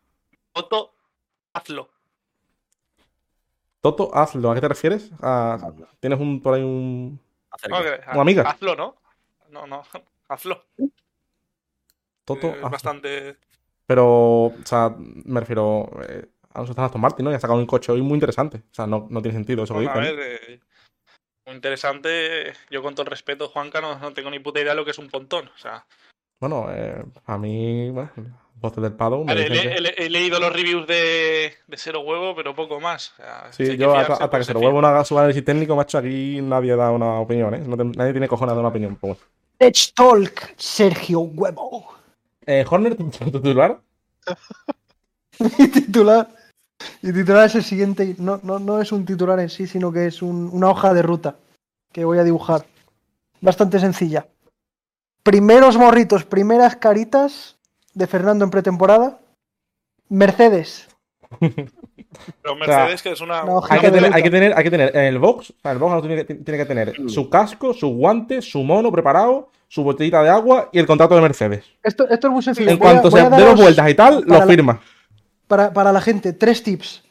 Otto, 0.54 0.94
hazlo. 1.54 1.89
Toto, 3.81 4.12
hazlo. 4.16 4.51
¿A 4.51 4.56
qué 4.56 4.62
te 4.62 4.68
refieres? 4.68 5.12
A- 5.22 5.72
¿Tienes 6.00 6.19
un, 6.19 6.42
por 6.42 6.54
ahí 6.54 6.62
un. 6.63 7.19
Que- 7.62 7.72
Una 8.13 8.22
amiga. 8.22 8.44
Hazlo, 8.44 8.75
¿no? 8.75 8.95
No, 9.50 9.66
no, 9.68 9.83
hazlo. 10.30 10.63
Toto, 12.25 12.48
Eh, 12.48 12.50
es 12.51 12.56
hazlo. 12.57 12.69
bastante. 12.69 13.38
Pero, 13.88 14.06
o 14.45 14.54
sea, 14.63 14.95
me 14.98 15.39
refiero. 15.39 15.89
Eh, 16.07 16.28
está 16.54 16.81
en 16.81 16.86
Aston 16.86 17.01
Martin, 17.01 17.25
¿no? 17.25 17.31
Y 17.31 17.36
ha 17.36 17.39
sacado 17.39 17.60
un 17.60 17.66
coche 17.66 17.92
hoy 17.92 18.01
muy 18.01 18.16
interesante. 18.16 18.57
O 18.57 18.74
sea, 18.74 18.86
no, 18.88 19.07
no 19.10 19.22
tiene 19.22 19.38
sentido 19.38 19.63
eso 19.63 19.74
que 19.74 19.86
Bueno, 19.86 19.92
a 19.92 20.00
dice. 20.01 20.12
¿no? 20.13 20.18
ver, 20.18 20.42
eh, 20.50 20.60
muy 21.48 21.56
interesante. 21.56 22.54
Yo, 22.69 22.81
con 22.83 22.94
todo 22.94 23.04
el 23.06 23.10
respeto, 23.10 23.50
Juanca, 23.50 23.81
no, 23.81 23.98
no 24.00 24.13
tengo 24.13 24.30
ni 24.30 24.39
puta 24.39 24.60
idea 24.62 24.72
de 24.74 24.75
lo 24.78 24.86
que 24.86 24.92
es 24.92 24.98
un 25.00 25.10
pontón. 25.10 25.48
O 25.48 25.57
sea, 25.57 25.86
Bueno, 26.41 26.65
eh, 26.71 27.03
a 27.27 27.38
mí, 27.38 27.89
bueno, 27.91 28.09
voces 28.55 28.81
del 28.83 28.93
Pado 28.93 29.19
me 29.19 29.25
vale, 29.33 29.47
dicen 29.49 29.55
le- 29.69 29.75
que- 29.75 29.81
le- 29.81 29.93
he 30.05 30.09
leído 30.09 30.39
los 30.39 30.51
reviews 30.51 30.85
de, 30.88 31.53
de 31.67 31.77
Cero 31.77 32.01
Huevo, 32.01 32.35
pero 32.35 32.53
poco 32.55 32.79
más. 32.79 33.11
O 33.11 33.15
sea, 33.17 33.47
si 33.53 33.63
Sí, 33.65 33.71
que 33.71 33.77
yo 33.77 33.91
fiarse, 33.91 34.11
hasta, 34.13 34.25
hasta 34.25 34.29
que 34.29 34.38
pues 34.39 34.47
se 34.47 34.53
lo 34.53 34.59
fía. 34.59 34.69
vuelva 34.69 34.89
una, 34.91 35.05
su 35.05 35.17
análisis 35.17 35.45
técnico, 35.45 35.75
macho, 35.75 35.99
aquí 35.99 36.39
nadie 36.41 36.75
da 36.75 36.91
una 36.91 37.19
opinión, 37.19 37.53
¿eh? 37.53 37.59
No 37.65 37.77
te- 37.77 37.85
nadie 37.85 38.11
tiene 38.11 38.27
cojones 38.27 38.51
de 38.51 38.55
dar 38.55 38.59
una 38.61 38.69
opinión. 38.69 38.97
Pero 38.99 39.13
bueno. 39.13 39.27
Let's 39.59 39.93
talk, 39.93 40.53
Sergio 40.57 41.19
Huevo. 41.19 41.93
Eh, 42.47 42.65
Horner, 42.67 42.95
¿tu, 42.95 43.07
tu 43.09 43.31
titular? 43.39 43.79
Mi 45.59 45.67
titular. 45.67 46.27
Mi 47.03 47.13
titular 47.13 47.45
es 47.45 47.55
el 47.55 47.63
siguiente. 47.63 48.15
No, 48.17 48.39
no, 48.41 48.57
no 48.57 48.81
es 48.81 48.91
un 48.91 49.05
titular 49.05 49.39
en 49.39 49.49
sí, 49.49 49.67
sino 49.67 49.91
que 49.91 50.07
es 50.07 50.21
un- 50.23 50.49
una 50.51 50.69
hoja 50.69 50.94
de 50.94 51.03
ruta 51.03 51.35
que 51.91 52.03
voy 52.05 52.17
a 52.17 52.23
dibujar. 52.23 52.65
Bastante 53.41 53.79
sencilla. 53.79 54.25
Primeros 55.23 55.77
morritos, 55.77 56.23
primeras 56.25 56.75
caritas 56.77 57.57
de 57.94 58.07
Fernando 58.07 58.44
en 58.45 58.51
pretemporada. 58.51 59.19
Mercedes. 60.09 60.88
Pero 62.41 62.56
Mercedes, 62.56 63.01
que 63.01 63.12
es 63.12 63.21
una. 63.21 63.44
No, 63.44 63.62
Hay 63.69 63.79
que, 63.79 63.91
tener, 63.91 64.13
hay 64.13 64.23
que 64.23 64.29
tener, 64.29 64.53
hay 64.57 64.63
que 64.63 64.71
tener 64.71 64.95
en 64.95 65.06
el 65.06 65.18
box, 65.19 65.53
el 65.63 65.77
box 65.77 66.01
tiene 66.01 66.25
que, 66.25 66.35
tiene 66.35 66.57
que 66.57 66.65
tener 66.65 67.09
su 67.09 67.29
casco, 67.29 67.73
sus 67.73 67.94
guantes, 67.94 68.50
su 68.51 68.62
mono 68.63 68.91
preparado, 68.91 69.50
su 69.69 69.83
botellita 69.83 70.21
de 70.21 70.29
agua 70.29 70.69
y 70.73 70.79
el 70.79 70.85
contrato 70.85 71.15
de 71.15 71.21
Mercedes. 71.21 71.65
Esto, 71.81 72.07
esto 72.09 72.27
es 72.27 72.33
muy 72.33 72.41
sencillo. 72.44 72.71
En 72.71 72.79
Voy 72.79 72.88
a- 72.88 72.91
cuanto 72.91 73.09
voy 73.09 73.19
se 73.21 73.25
a 73.25 73.29
dé 73.29 73.45
dos 73.45 73.59
vueltas 73.62 73.89
y 73.89 73.94
tal, 73.95 74.23
lo 74.25 74.39
la- 74.39 74.45
firma. 74.45 74.81
para, 75.47 75.71
para 75.71 75.94
la 75.94 76.01
gente, 76.01 76.33
tres 76.33 76.62
tips. 76.63 77.03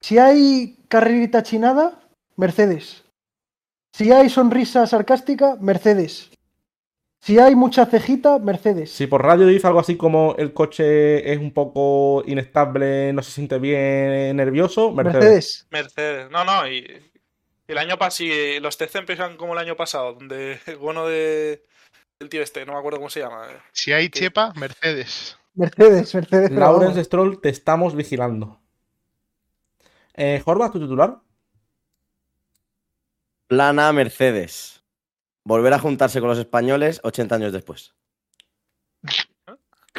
Si 0.00 0.18
hay 0.18 0.76
carrerita 0.88 1.42
chinada, 1.44 2.00
Mercedes. 2.36 3.04
Si 3.92 4.10
hay 4.10 4.28
sonrisa 4.28 4.84
sarcástica, 4.88 5.56
Mercedes. 5.60 6.30
Si 7.24 7.38
hay 7.38 7.54
mucha 7.54 7.86
cejita, 7.86 8.38
Mercedes. 8.38 8.92
Si 8.92 9.06
por 9.06 9.24
radio 9.24 9.46
dice 9.46 9.66
algo 9.66 9.80
así 9.80 9.96
como 9.96 10.34
el 10.36 10.52
coche 10.52 11.32
es 11.32 11.38
un 11.38 11.54
poco 11.54 12.22
inestable, 12.26 13.14
no 13.14 13.22
se 13.22 13.30
siente 13.30 13.58
bien, 13.58 14.36
nervioso, 14.36 14.92
Mercedes. 14.92 15.22
Mercedes. 15.22 15.66
Mercedes. 15.70 16.30
No, 16.30 16.44
no, 16.44 16.68
y 16.68 16.86
el 17.66 17.78
año 17.78 17.96
pasado, 17.96 18.28
los 18.60 18.76
TC 18.76 18.96
empiezan 18.96 19.38
como 19.38 19.54
el 19.54 19.58
año 19.58 19.74
pasado, 19.74 20.12
donde 20.12 20.60
el 20.66 20.76
bueno 20.76 21.06
de 21.06 21.64
el 22.18 22.28
tío 22.28 22.42
este, 22.42 22.66
no 22.66 22.74
me 22.74 22.78
acuerdo 22.78 22.98
cómo 22.98 23.08
se 23.08 23.20
llama. 23.20 23.46
Si 23.72 23.90
hay 23.90 24.10
chepa, 24.10 24.52
Mercedes. 24.56 25.38
Mercedes, 25.54 26.14
Mercedes. 26.14 26.50
Lawrence. 26.50 27.02
Stroll, 27.04 27.40
te 27.40 27.48
estamos 27.48 27.96
vigilando. 27.96 28.60
Eh, 30.12 30.42
Jorba, 30.44 30.70
tu 30.70 30.78
titular. 30.78 31.22
Plana 33.46 33.90
Mercedes. 33.94 34.73
Volver 35.44 35.72
a 35.74 35.78
juntarse 35.78 36.20
con 36.20 36.28
los 36.30 36.38
españoles 36.38 37.00
80 37.04 37.34
años 37.34 37.52
después. 37.52 37.94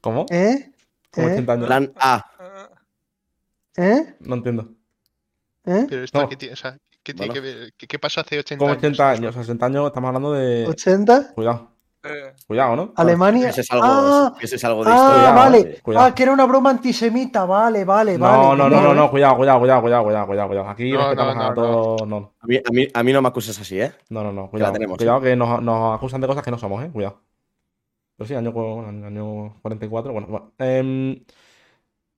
¿Cómo? 0.00 0.26
¿Eh? 0.30 0.72
¿Cómo 1.10 1.28
¿Eh? 1.28 1.32
80 1.32 1.52
años? 1.52 1.66
Plan 1.66 1.92
A. 1.96 2.30
¿Eh? 3.76 4.16
No 4.20 4.34
entiendo. 4.34 4.68
¿Eh? 5.64 5.86
Pero 5.88 6.04
esto, 6.04 6.20
No. 6.20 6.28
¿qué, 6.28 6.36
tiene, 6.36 6.54
o 6.54 6.56
sea, 6.56 6.76
¿qué 7.02 7.14
tiene 7.14 7.28
Bueno. 7.28 7.34
que 7.34 7.40
ver? 7.40 7.72
¿Qué, 7.76 7.86
qué 7.86 7.98
pasó 7.98 8.20
hace 8.20 8.38
80 8.38 8.58
¿Cómo 8.58 8.70
años? 8.72 8.82
80 8.82 9.10
años? 9.10 9.34
60 9.34 9.66
años 9.66 9.86
estamos 9.86 10.08
hablando 10.08 10.32
de. 10.32 10.66
¿80? 10.66 11.34
Cuidado, 11.34 11.70
eh, 11.70 11.81
cuidado, 12.46 12.76
¿no? 12.76 12.92
Alemania. 12.96 13.48
Ese 13.48 13.60
es 13.62 13.70
algo, 13.70 13.84
ah, 13.86 14.34
ese 14.40 14.56
es 14.56 14.64
algo 14.64 14.84
de 14.84 14.90
ah, 14.92 14.94
historia. 14.94 15.30
vale. 15.32 15.80
cuidado. 15.82 16.06
Ah, 16.06 16.14
que 16.14 16.22
era 16.24 16.32
una 16.32 16.44
broma 16.46 16.70
antisemita. 16.70 17.44
Vale, 17.44 17.84
vale, 17.84 18.18
No, 18.18 18.26
vale. 18.26 18.56
no, 18.56 18.68
no, 18.68 18.76
Vale. 18.76 18.88
no, 18.88 18.94
no, 18.94 19.10
cuidado, 19.10 19.36
cuidado, 19.36 19.58
cuidado, 19.60 19.80
cuidado, 19.82 20.04
cuidado, 20.04 20.26
cuidado, 20.26 20.48
cuidado. 20.48 20.68
Aquí 20.68 20.90
No, 20.92 20.98
respetamos 20.98 21.36
no, 21.36 21.42
a 21.42 21.54
todos. 21.54 22.08
No, 22.08 22.32
A 22.40 22.46
mí, 22.46 22.56
a, 22.56 22.70
mí, 22.72 22.88
a 22.92 23.02
mí 23.02 23.12
no 23.12 23.22
me 23.22 23.28
acuses 23.28 23.58
así, 23.60 23.80
¿eh? 23.80 23.92
no, 24.10 24.22
no, 24.22 24.32
no, 24.32 24.42
la 24.42 24.48
cuidado. 24.48 24.72
tenemos, 24.72 24.98
cuidado 24.98 25.20
que 25.20 25.36
nos, 25.36 25.62
nos 25.62 25.96
acusan 25.96 26.20
de 26.20 26.26
cosas 26.26 26.42
que 26.44 26.50
no 26.50 26.58
somos, 26.58 26.82
eh. 26.84 26.90
Cuidado. 26.92 27.20
Pero 28.16 28.28
sí, 28.28 28.34
año, 28.34 28.52
año 29.06 29.54
44. 29.62 30.12
Bueno, 30.12 30.26
bueno. 30.28 30.52
Em, 30.58 31.24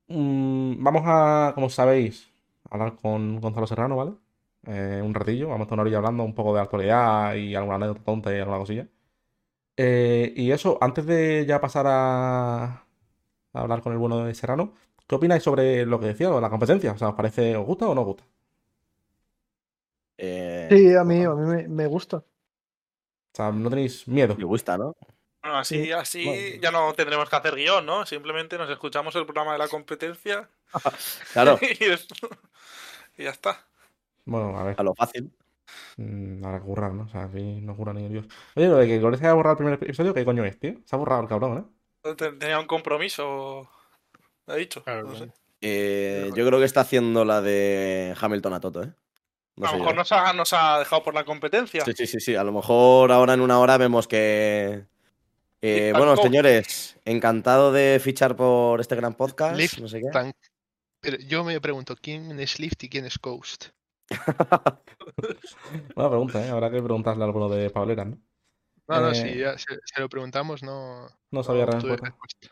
mm, 0.08 0.82
vamos 0.82 1.02
a, 1.06 1.52
como 1.54 1.68
sabéis, 1.70 2.30
hablar 2.70 2.96
con 2.96 3.40
Gonzalo 3.40 3.66
Serrano, 3.66 3.96
¿vale? 3.96 4.12
Eh, 4.66 5.02
un 5.04 5.14
ratillo. 5.14 5.48
Vamos 5.48 5.60
a 5.60 5.64
estar 5.64 5.74
una 5.76 5.82
orilla 5.82 5.98
hablando 5.98 6.22
un 6.24 6.34
poco 6.34 6.54
de 6.54 6.60
actualidad 6.62 7.34
y 7.34 7.54
alguna 7.54 7.76
anécdota 7.76 8.02
tonta 8.04 8.34
y 8.34 8.38
alguna 8.38 8.58
cosilla. 8.58 8.88
Eh, 9.76 10.32
y 10.36 10.52
eso, 10.52 10.78
antes 10.80 11.06
de 11.06 11.44
ya 11.46 11.60
pasar 11.60 11.86
a, 11.88 12.64
a 12.64 12.84
hablar 13.54 13.82
con 13.82 13.92
el 13.92 13.98
bueno 13.98 14.24
de 14.24 14.34
Serrano, 14.34 14.74
¿qué 15.08 15.16
opináis 15.16 15.42
sobre 15.42 15.86
lo 15.86 16.00
que 16.00 16.06
decía, 16.06 16.28
lo 16.28 16.36
de 16.36 16.42
la 16.42 16.50
competencia? 16.50 16.92
O 16.92 16.98
sea, 16.98 17.08
¿os 17.10 17.14
parece, 17.16 17.56
os 17.56 17.66
gusta 17.66 17.88
o 17.88 17.94
no 17.94 18.02
os 18.02 18.06
gusta? 18.08 18.24
Eh, 20.16 20.68
Sí, 20.70 20.94
a 20.94 21.04
mí, 21.04 21.22
a 21.24 21.30
mí 21.34 21.46
me, 21.46 21.68
me 21.68 21.86
gusta. 21.86 22.18
O 22.18 22.24
sea, 23.36 23.50
no 23.52 23.68
tenéis 23.70 24.06
miedo. 24.08 24.36
Me 24.36 24.44
gusta, 24.44 24.78
¿no? 24.78 24.94
bueno, 25.42 25.58
así, 25.58 25.84
Sí. 25.84 25.92
así 25.92 26.24
Bueno. 26.24 26.62
ya 26.62 26.70
no 26.70 26.92
tendremos 26.94 27.28
que 27.28 27.36
hacer 27.36 27.54
guion, 27.56 27.84
¿no? 27.84 28.06
Simplemente 28.06 28.56
nos 28.58 28.70
escuchamos 28.70 29.14
el 29.16 29.26
programa 29.26 29.52
de 29.52 29.58
la 29.58 29.68
competencia 29.68 30.48
Claro. 31.32 31.58
y, 31.80 31.84
es- 31.84 32.06
y 33.18 33.24
ya 33.24 33.30
está. 33.30 33.66
Bueno, 34.24 34.58
a 34.58 34.64
ver. 34.64 34.74
A 34.78 34.82
lo 34.82 34.94
fácil. 34.94 35.32
Mm, 35.96 36.44
Habrá 36.44 36.58
que 36.60 36.64
currar, 36.66 36.92
¿no? 36.92 37.04
O 37.04 37.08
sea, 37.08 37.24
aquí 37.24 37.60
no 37.60 37.76
cura 37.76 37.92
ni 37.92 38.08
Dios. 38.08 38.26
Oye, 38.56 38.68
lo 38.68 38.76
de 38.76 38.86
que 38.86 38.98
Gore 38.98 39.16
se 39.18 39.24
haya 39.24 39.34
borrado 39.34 39.52
el 39.52 39.58
primer 39.58 39.74
episodio, 39.74 40.14
¿qué 40.14 40.24
coño 40.24 40.44
es, 40.44 40.58
tío? 40.58 40.74
Se 40.84 40.94
ha 40.94 40.98
borrado 40.98 41.22
el 41.22 41.28
cabrón, 41.28 41.70
¿eh? 42.04 42.14
Ten- 42.16 42.38
Tenía 42.38 42.58
un 42.58 42.66
compromiso. 42.66 43.68
Me 44.46 44.54
ha 44.54 44.56
dicho. 44.56 44.82
Claro, 44.82 45.04
no 45.04 45.14
sé. 45.16 45.30
Eh, 45.62 46.30
yo 46.34 46.46
creo 46.46 46.58
que 46.58 46.66
está 46.66 46.80
haciendo 46.82 47.24
la 47.24 47.40
de 47.40 48.14
Hamilton 48.20 48.52
a 48.52 48.60
Toto, 48.60 48.82
¿eh? 48.82 48.92
No 49.56 49.66
a 49.68 49.72
lo 49.72 49.78
mejor 49.78 49.92
yo. 49.94 49.98
nos 49.98 50.12
ha, 50.12 50.32
nos 50.32 50.52
ha 50.52 50.80
dejado 50.80 51.02
por 51.02 51.14
la 51.14 51.24
competencia. 51.24 51.84
Sí, 51.84 51.92
sí, 51.96 52.06
sí, 52.06 52.20
sí. 52.20 52.34
A 52.36 52.42
lo 52.44 52.52
mejor 52.52 53.10
ahora 53.12 53.34
en 53.34 53.40
una 53.40 53.58
hora 53.60 53.78
vemos 53.78 54.06
que. 54.08 54.84
Eh, 55.62 55.92
bueno, 55.96 56.16
señores, 56.18 56.98
encantado 57.06 57.72
de 57.72 57.98
fichar 58.02 58.36
por 58.36 58.80
este 58.82 58.96
gran 58.96 59.14
podcast. 59.14 59.56
Lift 59.56 59.78
no 59.78 59.88
sé 59.88 60.00
qué. 60.00 60.10
Tan- 60.12 60.34
Pero 61.00 61.16
yo 61.18 61.42
me 61.44 61.58
pregunto, 61.60 61.96
¿quién 61.98 62.38
es 62.38 62.58
Lift 62.58 62.82
y 62.84 62.88
quién 62.90 63.06
es 63.06 63.18
Coast? 63.18 63.66
Buena 65.94 66.10
pregunta, 66.10 66.44
¿eh? 66.46 66.50
Habrá 66.50 66.70
que 66.70 66.82
preguntarle 66.82 67.22
a 67.22 67.26
alguno 67.26 67.48
de 67.48 67.70
Pableras, 67.70 68.06
¿no? 68.06 68.18
No, 68.86 69.00
no, 69.00 69.10
Eh, 69.10 69.14
si 69.14 69.38
ya 69.38 69.56
se, 69.56 69.78
se 69.84 70.00
lo 70.00 70.08
preguntamos, 70.08 70.62
no, 70.62 71.06
No 71.30 71.42
sabía 71.42 71.66
respuesta. 71.66 72.06
respuesta. 72.08 72.48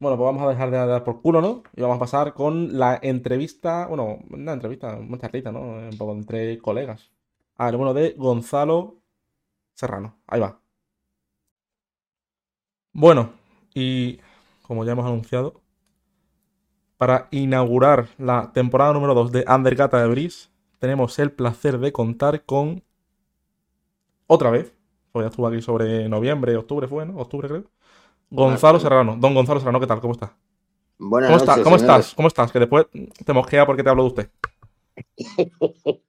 Bueno, 0.00 0.16
pues 0.18 0.26
vamos 0.26 0.42
a 0.42 0.48
dejar 0.50 0.70
de 0.70 0.76
dar 0.78 1.04
por 1.04 1.22
culo, 1.22 1.40
¿no? 1.40 1.62
Y 1.76 1.80
vamos 1.82 1.96
a 1.96 2.00
pasar 2.00 2.34
con 2.34 2.78
la 2.78 2.98
entrevista, 3.02 3.86
bueno, 3.86 4.18
una 4.30 4.52
entrevista, 4.52 4.96
una 4.96 5.18
charlita, 5.18 5.52
¿no? 5.52 5.60
Un 5.60 5.96
poco 5.96 6.12
entre 6.12 6.58
colegas. 6.58 7.10
Ah, 7.56 7.68
el 7.68 7.76
bueno 7.76 7.94
de 7.94 8.14
Gonzalo 8.16 8.96
Serrano. 9.74 10.18
Ahí 10.26 10.40
va. 10.40 10.60
Bueno, 12.92 13.32
y 13.74 14.20
como 14.62 14.84
ya 14.84 14.92
hemos 14.92 15.06
anunciado, 15.06 15.60
para 16.96 17.28
inaugurar 17.30 18.08
la 18.18 18.52
temporada 18.52 18.92
número 18.92 19.14
2 19.14 19.32
de 19.32 19.44
Undergata 19.48 20.00
de 20.00 20.08
Breeze, 20.08 20.48
tenemos 20.78 21.18
el 21.18 21.32
placer 21.32 21.78
de 21.78 21.92
contar 21.92 22.44
con 22.44 22.82
otra 24.26 24.50
vez, 24.50 24.72
pues 25.12 25.24
ya 25.24 25.28
estuvo 25.30 25.46
aquí 25.46 25.60
sobre 25.62 26.08
noviembre, 26.08 26.56
octubre 26.56 26.88
fue, 26.88 27.06
¿no? 27.06 27.18
Octubre 27.18 27.48
creo. 27.48 27.64
Gonzalo 28.30 28.80
Serrano. 28.80 29.16
Don 29.18 29.34
Gonzalo 29.34 29.60
Serrano, 29.60 29.80
¿qué 29.80 29.86
tal? 29.86 30.00
¿Cómo 30.00 30.14
está? 30.14 30.36
Buenas 30.98 31.28
¿Cómo, 31.30 31.38
está- 31.38 31.52
noches, 31.52 31.64
¿Cómo 31.64 31.78
señores. 31.78 32.00
estás? 32.06 32.14
¿Cómo 32.14 32.28
estás? 32.28 32.52
Que 32.52 32.58
después 32.60 32.86
te 33.24 33.32
mosquea 33.32 33.66
porque 33.66 33.82
te 33.82 33.90
hablo 33.90 34.02
de 34.04 34.08
usted. 34.08 34.30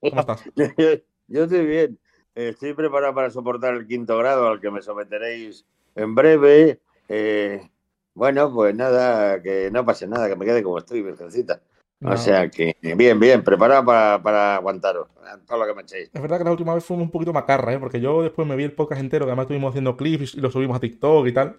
¿Cómo 0.01 0.21
estás? 0.21 0.43
Yo 1.27 1.43
estoy 1.43 1.65
bien. 1.65 1.99
Estoy 2.35 2.73
preparado 2.73 3.13
para 3.15 3.29
soportar 3.31 3.75
el 3.75 3.87
quinto 3.87 4.17
grado 4.17 4.47
al 4.47 4.59
que 4.59 4.69
me 4.71 4.81
someteréis 4.81 5.65
en 5.95 6.15
breve. 6.15 6.81
Eh, 7.07 7.69
bueno, 8.13 8.53
pues 8.53 8.75
nada, 8.75 9.41
que 9.41 9.69
no 9.71 9.85
pase 9.85 10.07
nada, 10.07 10.27
que 10.27 10.35
me 10.35 10.45
quede 10.45 10.63
como 10.63 10.77
estoy, 10.77 11.01
virgencita. 11.01 11.61
No. 11.99 12.11
O 12.11 12.17
sea 12.17 12.49
que, 12.49 12.75
bien, 12.81 13.19
bien, 13.19 13.43
preparado 13.43 13.85
para, 13.85 14.21
para 14.21 14.55
aguantaros 14.57 15.07
todo 15.47 15.57
lo 15.59 15.65
que 15.65 15.73
me 15.73 15.81
echéis. 15.83 16.09
Es 16.13 16.21
verdad 16.21 16.37
que 16.37 16.43
la 16.43 16.51
última 16.51 16.73
vez 16.75 16.83
fuimos 16.83 17.05
un 17.05 17.11
poquito 17.11 17.31
macarra, 17.33 17.73
¿eh? 17.73 17.79
Porque 17.79 17.99
yo 18.01 18.21
después 18.21 18.47
me 18.47 18.55
vi 18.55 18.63
el 18.65 18.73
podcast 18.73 19.01
entero, 19.01 19.25
que 19.25 19.31
además 19.31 19.45
estuvimos 19.45 19.69
haciendo 19.69 19.95
clips 19.97 20.35
y 20.35 20.41
lo 20.41 20.51
subimos 20.51 20.77
a 20.77 20.79
TikTok 20.81 21.25
y 21.27 21.31
tal. 21.33 21.57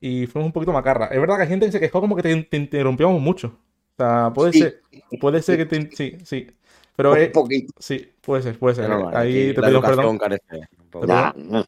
Y 0.00 0.26
fuimos 0.26 0.46
un 0.46 0.52
poquito 0.52 0.72
macarra. 0.72 1.06
Es 1.06 1.20
verdad 1.20 1.36
que 1.36 1.42
hay 1.42 1.48
gente 1.48 1.66
que 1.66 1.72
se 1.72 1.80
quejó 1.80 2.00
como 2.00 2.16
que 2.16 2.22
te, 2.22 2.42
te 2.44 2.56
interrumpíamos 2.56 3.20
mucho. 3.20 3.48
O 3.48 3.96
sea, 3.96 4.32
puede 4.34 4.52
Sí. 4.52 4.58
ser, 4.60 4.80
puede 5.20 5.42
ser 5.42 5.58
que 5.58 5.66
te... 5.66 5.90
Sí, 5.94 6.16
sí. 6.24 6.46
Pero 6.96 7.12
Un 7.12 7.32
poquito. 7.32 7.72
sí, 7.78 8.10
puede 8.20 8.42
ser, 8.42 8.58
puede 8.58 8.76
ser. 8.76 8.86
Pero 8.86 9.16
Ahí 9.16 9.52
te 9.54 9.60
educación 9.60 9.96
perdón. 9.96 10.18
carece 10.18 10.60
Nah, 11.06 11.32
no, 11.36 11.64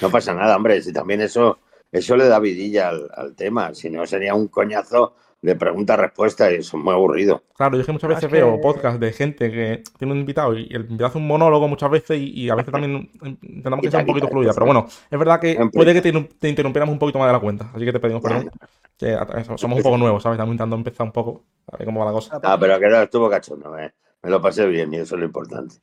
no 0.00 0.10
pasa 0.10 0.32
nada, 0.34 0.56
hombre. 0.56 0.80
Si 0.82 0.92
también 0.92 1.20
eso, 1.20 1.58
eso 1.90 2.16
le 2.16 2.26
da 2.28 2.38
vidilla 2.38 2.88
al, 2.88 3.10
al 3.14 3.34
tema. 3.34 3.74
Si 3.74 3.90
no, 3.90 4.06
sería 4.06 4.34
un 4.34 4.48
coñazo 4.48 5.14
de 5.42 5.56
pregunta-respuesta 5.56 6.50
y 6.52 6.56
eso 6.56 6.76
es 6.76 6.82
muy 6.84 6.92
aburrido. 6.92 7.42
Claro, 7.56 7.74
yo 7.76 7.80
es 7.80 7.86
que 7.86 7.92
muchas 7.92 8.04
Ah, 8.10 8.14
veces 8.14 8.24
es 8.24 8.30
que- 8.30 8.36
veo 8.36 8.60
podcast 8.60 9.00
de 9.00 9.12
gente 9.12 9.50
que 9.50 9.82
tiene 9.98 10.12
un 10.12 10.20
invitado 10.20 10.54
y 10.54 10.64
el 10.70 10.82
invitado 10.82 11.06
hace 11.06 11.18
un 11.18 11.26
monólogo 11.26 11.66
muchas 11.66 11.90
veces 11.90 12.18
y, 12.18 12.42
y 12.42 12.50
a 12.50 12.54
veces 12.54 12.70
también 12.72 13.10
intentamos 13.42 13.80
que 13.82 13.90
sea 13.90 14.00
un 14.00 14.06
poquito 14.06 14.28
fluida. 14.28 14.52
Pero 14.52 14.66
bueno, 14.66 14.86
es 15.10 15.18
verdad 15.18 15.40
que 15.40 15.58
puede 15.72 15.94
que 15.94 16.02
te, 16.02 16.12
te 16.38 16.48
interrumpiéramos 16.48 16.92
un 16.92 16.98
poquito 16.98 17.18
más 17.18 17.28
de 17.28 17.32
la 17.32 17.40
cuenta. 17.40 17.70
Así 17.74 17.84
que 17.84 17.92
te 17.92 18.00
pedimos 18.00 18.22
perdón. 18.22 18.50
Que 18.98 19.16
somos 19.56 19.76
un 19.78 19.82
poco 19.82 19.96
nuevos, 19.96 20.22
¿sabes? 20.22 20.36
Estamos 20.36 20.52
intentando 20.52 20.76
empezar 20.76 21.06
un 21.06 21.12
poco 21.12 21.44
a 21.72 21.76
ver 21.78 21.86
cómo 21.86 22.00
va 22.00 22.06
la 22.06 22.12
cosa. 22.12 22.38
Ah, 22.42 22.58
pero 22.60 22.78
que 22.78 22.86
no, 22.88 23.00
estuvo 23.00 23.30
cachondo. 23.30 23.70
Me, 23.70 23.94
me 24.22 24.28
lo 24.30 24.42
pasé 24.42 24.66
bien 24.66 24.92
y 24.92 24.96
eso 24.98 25.14
es 25.14 25.20
lo 25.20 25.24
importante. 25.24 25.76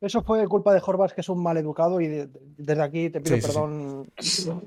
Eso 0.00 0.22
fue 0.22 0.46
culpa 0.46 0.74
de 0.74 0.80
Jorbas, 0.80 1.12
que 1.14 1.22
es 1.22 1.28
un 1.30 1.42
mal 1.42 1.56
educado, 1.56 2.00
y 2.00 2.06
de- 2.06 2.26
de- 2.26 2.40
desde 2.58 2.82
aquí 2.82 3.10
te 3.10 3.20
pido 3.20 3.34
Sí, 3.36 3.40
sí, 3.42 3.48
sí. 3.48 3.52
perdón. 3.54 4.06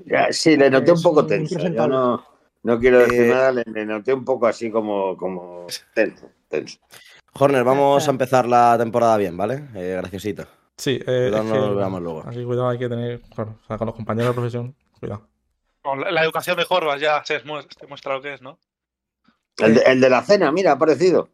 Ya, 0.06 0.26
sí, 0.32 0.56
le 0.56 0.68
noté 0.70 0.92
un 0.92 1.00
poco 1.00 1.24
tenso. 1.24 1.58
Yo 1.58 1.86
no, 1.88 2.22
no 2.62 2.78
quiero 2.78 2.98
decir 3.00 3.22
Eh, 3.22 3.28
nada, 3.28 3.52
le, 3.52 3.64
le 3.66 3.86
noté 3.86 4.12
un 4.14 4.24
poco 4.24 4.46
así 4.46 4.70
como, 4.70 5.16
como 5.16 5.66
tenso, 5.94 6.30
tenso. 6.48 6.78
Horner, 7.34 7.64
vamos 7.64 8.06
a 8.06 8.10
empezar 8.10 8.46
la 8.46 8.76
temporada 8.78 9.16
bien, 9.16 9.36
¿vale? 9.36 9.64
Eh, 9.74 9.96
graciosito. 9.98 10.44
Sí, 10.76 11.00
eh, 11.06 11.28
Cuidado, 11.30 11.44
no 11.44 11.52
que- 11.52 11.58
nos 11.60 11.76
veamos 11.76 12.02
luego. 12.02 12.24
Aquí 12.26 12.44
cuidado 12.44 12.68
hay 12.68 12.78
que 12.78 12.88
tener, 12.88 13.20
claro, 13.34 13.58
o 13.62 13.66
sea, 13.66 13.78
con 13.78 13.86
los 13.86 13.94
compañeros 13.96 14.30
de 14.30 14.34
profesión, 14.34 14.74
cuidado. 15.00 15.28
Con 15.82 16.00
la, 16.00 16.10
la 16.10 16.22
educación 16.24 16.56
de 16.56 16.64
Jorvas 16.64 17.00
ya 17.00 17.24
se 17.24 17.42
muestra, 17.44 17.80
se 17.80 17.86
muestra 17.86 18.14
lo 18.14 18.22
que 18.22 18.34
es, 18.34 18.42
¿no? 18.42 18.58
El 19.58 19.74
de, 19.74 19.82
el 19.82 20.00
de 20.00 20.10
la 20.10 20.22
cena, 20.22 20.50
mira, 20.52 20.70
ha 20.70 20.74
aparecido. 20.74 21.28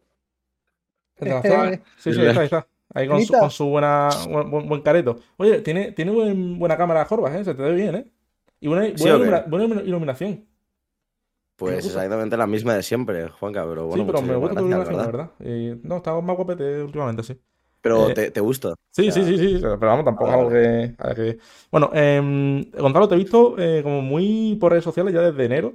¿El 1.16 1.28
de 1.28 1.30
la 1.34 1.36
Este- 1.40 1.48
cena? 1.50 1.82
Sí, 1.98 2.12
sí, 2.14 2.20
ahí 2.20 2.26
está, 2.28 2.40
ahí 2.40 2.44
está. 2.46 2.66
Ahí 2.94 3.06
con 3.08 3.22
su, 3.22 3.32
con 3.34 3.50
su 3.50 3.66
buena, 3.66 4.08
buen, 4.46 4.80
careto. 4.80 5.18
Oye, 5.36 5.60
tiene, 5.60 5.92
tiene 5.92 6.10
buen- 6.10 6.58
buena 6.58 6.76
cámara 6.76 7.04
Jorbas, 7.04 7.34
¿eh? 7.34 7.44
Se 7.44 7.54
te 7.54 7.62
ve 7.62 7.72
bien, 7.74 7.94
¿eh? 7.96 8.10
Y 8.60 8.68
buena 8.68 8.86
iluminación. 8.88 10.47
Pues 11.58 11.84
exactamente 11.84 12.36
la 12.36 12.46
misma 12.46 12.74
de 12.74 12.84
siempre, 12.84 13.28
Juanca, 13.30 13.66
pero 13.68 13.86
bueno, 13.86 14.04
sí, 14.04 14.06
pero 14.06 14.22
me 14.22 14.36
gusta 14.36 14.60
tu 14.60 14.68
la 14.68 14.78
verdad. 14.78 15.30
Y, 15.40 15.74
no, 15.82 15.96
está 15.96 16.18
más 16.20 16.36
guapete 16.36 16.84
últimamente, 16.84 17.24
sí. 17.24 17.36
Pero 17.80 18.10
Eh, 18.10 18.14
te, 18.14 18.30
te 18.30 18.40
gusta. 18.40 18.74
Sí, 18.92 19.08
O 19.08 19.12
sea, 19.12 19.24
sí, 19.24 19.36
sí, 19.36 19.56
sí, 19.56 19.58
pero 19.60 19.78
vamos, 19.80 20.04
tampoco 20.04 20.30
algo 20.30 20.50
que, 20.50 21.38
Bueno, 21.72 21.90
em, 21.92 22.70
Gonzalo, 22.70 23.08
te 23.08 23.16
he 23.16 23.18
visto 23.18 23.56
eh, 23.58 23.82
como 23.82 24.02
muy 24.02 24.56
por 24.60 24.70
redes 24.70 24.84
sociales 24.84 25.12
ya 25.12 25.20
desde 25.20 25.44
enero. 25.44 25.74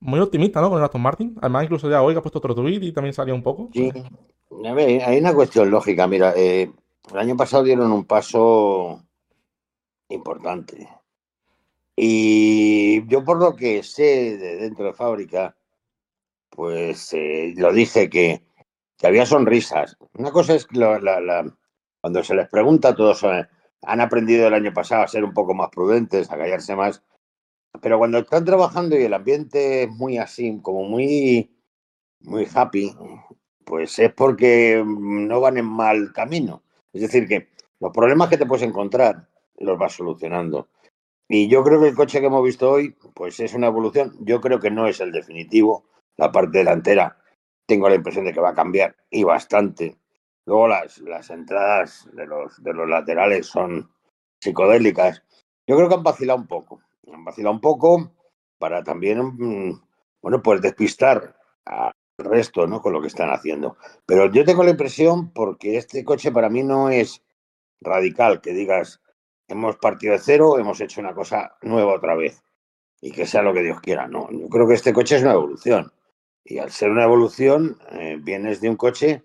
Muy 0.00 0.18
optimista, 0.18 0.60
¿no? 0.60 0.70
Con 0.70 0.78
el 0.78 0.84
Aston 0.84 1.02
Martin. 1.02 1.36
Además, 1.40 1.64
incluso 1.64 1.88
ya 1.88 2.02
hoy 2.02 2.14
que 2.14 2.18
ha 2.18 2.22
puesto 2.22 2.38
otro 2.38 2.54
tweet 2.54 2.80
y 2.82 2.92
también 2.92 3.14
salía 3.14 3.34
un 3.34 3.44
poco. 3.44 3.68
Sí. 3.72 3.92
A 4.66 4.74
ver, 4.74 5.02
hay 5.04 5.20
una 5.20 5.34
cuestión 5.34 5.70
lógica. 5.70 6.08
Mira, 6.08 6.32
eh, 6.36 6.72
el 7.12 7.18
año 7.18 7.36
pasado 7.36 7.62
dieron 7.62 7.92
un 7.92 8.04
paso 8.04 9.04
importante. 10.08 10.88
Y 12.02 13.06
yo 13.08 13.22
por 13.22 13.38
lo 13.38 13.54
que 13.54 13.82
sé 13.82 14.38
de 14.38 14.56
dentro 14.56 14.86
de 14.86 14.94
fábrica, 14.94 15.54
pues 16.48 17.12
eh, 17.12 17.52
lo 17.58 17.74
dije 17.74 18.08
que, 18.08 18.42
había 19.02 19.26
sonrisas. 19.26 19.98
Una 20.14 20.30
cosa 20.30 20.54
es 20.54 20.66
que 20.66 20.80
cuando 22.00 22.24
se 22.24 22.34
les 22.34 22.48
pregunta, 22.48 22.94
todos 22.94 23.22
eh, 23.24 23.46
han 23.82 24.00
aprendido 24.00 24.46
el 24.46 24.54
año 24.54 24.72
pasado 24.72 25.02
a 25.02 25.08
ser 25.08 25.24
un 25.24 25.34
poco 25.34 25.52
más 25.52 25.68
prudentes, 25.68 26.30
a 26.30 26.38
callarse 26.38 26.74
más. 26.74 27.02
Pero 27.82 27.98
cuando 27.98 28.20
están 28.20 28.46
trabajando 28.46 28.98
y 28.98 29.02
el 29.02 29.12
ambiente 29.12 29.82
es 29.82 29.90
muy 29.90 30.16
así, 30.16 30.58
como 30.62 30.84
muy, 30.84 31.54
muy 32.20 32.48
happy, 32.54 32.96
pues 33.66 33.98
es 33.98 34.10
porque 34.14 34.82
no 34.86 35.38
van 35.38 35.58
en 35.58 35.66
mal 35.66 36.14
camino. 36.14 36.62
Es 36.94 37.02
decir, 37.02 37.28
que 37.28 37.50
los 37.78 37.92
problemas 37.92 38.30
que 38.30 38.38
te 38.38 38.46
puedes 38.46 38.66
encontrar 38.66 39.28
los 39.58 39.78
vas 39.78 39.92
solucionando. 39.92 40.70
Y 41.32 41.46
yo 41.46 41.62
creo 41.62 41.80
que 41.80 41.86
el 41.86 41.94
coche 41.94 42.18
que 42.18 42.26
hemos 42.26 42.42
visto 42.42 42.68
hoy, 42.68 42.90
pues 43.14 43.38
es 43.38 43.54
una 43.54 43.68
evolución. 43.68 44.16
Yo 44.18 44.40
creo 44.40 44.58
que 44.58 44.68
no 44.68 44.88
es 44.88 44.98
el 44.98 45.12
definitivo. 45.12 45.84
La 46.16 46.32
parte 46.32 46.58
delantera, 46.58 47.18
tengo 47.66 47.88
la 47.88 47.94
impresión 47.94 48.24
de 48.24 48.32
que 48.32 48.40
va 48.40 48.48
a 48.48 48.54
cambiar 48.54 48.96
y 49.10 49.22
bastante. 49.22 49.96
Luego 50.44 50.66
las, 50.66 50.98
las 50.98 51.30
entradas 51.30 52.08
de 52.14 52.26
los, 52.26 52.60
de 52.60 52.74
los 52.74 52.88
laterales 52.88 53.46
son 53.46 53.92
psicodélicas. 54.40 55.22
Yo 55.68 55.76
creo 55.76 55.88
que 55.88 55.94
han 55.94 56.02
vacilado 56.02 56.40
un 56.40 56.48
poco. 56.48 56.80
Han 57.12 57.24
vacilado 57.24 57.54
un 57.54 57.60
poco 57.60 58.10
para 58.58 58.82
también, 58.82 59.20
mm, 59.20 59.80
bueno, 60.20 60.42
pues 60.42 60.60
despistar 60.60 61.36
al 61.64 61.92
resto, 62.18 62.66
¿no? 62.66 62.82
Con 62.82 62.92
lo 62.92 63.00
que 63.00 63.06
están 63.06 63.30
haciendo. 63.30 63.76
Pero 64.04 64.32
yo 64.32 64.44
tengo 64.44 64.64
la 64.64 64.70
impresión, 64.70 65.32
porque 65.32 65.76
este 65.76 66.04
coche 66.04 66.32
para 66.32 66.50
mí 66.50 66.64
no 66.64 66.90
es 66.90 67.22
radical, 67.80 68.40
que 68.40 68.52
digas, 68.52 69.00
hemos 69.52 69.76
partido 69.76 70.12
de 70.12 70.18
cero, 70.18 70.58
hemos 70.58 70.80
hecho 70.80 71.00
una 71.00 71.14
cosa 71.14 71.56
nueva 71.62 71.94
otra 71.94 72.14
vez 72.14 72.42
y 73.00 73.10
que 73.12 73.26
sea 73.26 73.42
lo 73.42 73.52
que 73.52 73.62
Dios 73.62 73.80
quiera. 73.80 74.06
No, 74.06 74.28
yo 74.30 74.48
creo 74.48 74.68
que 74.68 74.74
este 74.74 74.92
coche 74.92 75.16
es 75.16 75.22
una 75.22 75.32
evolución. 75.32 75.92
Y 76.44 76.58
al 76.58 76.70
ser 76.70 76.90
una 76.90 77.04
evolución, 77.04 77.78
eh, 77.92 78.18
vienes 78.20 78.60
de 78.60 78.68
un 78.68 78.76
coche 78.76 79.24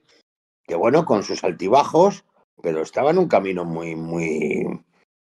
que, 0.66 0.76
bueno, 0.76 1.06
con 1.06 1.24
sus 1.24 1.44
altibajos, 1.44 2.26
pero 2.62 2.82
estaba 2.82 3.12
en 3.12 3.20
un 3.20 3.28
camino 3.28 3.66
muy, 3.66 3.96
muy, 3.96 4.66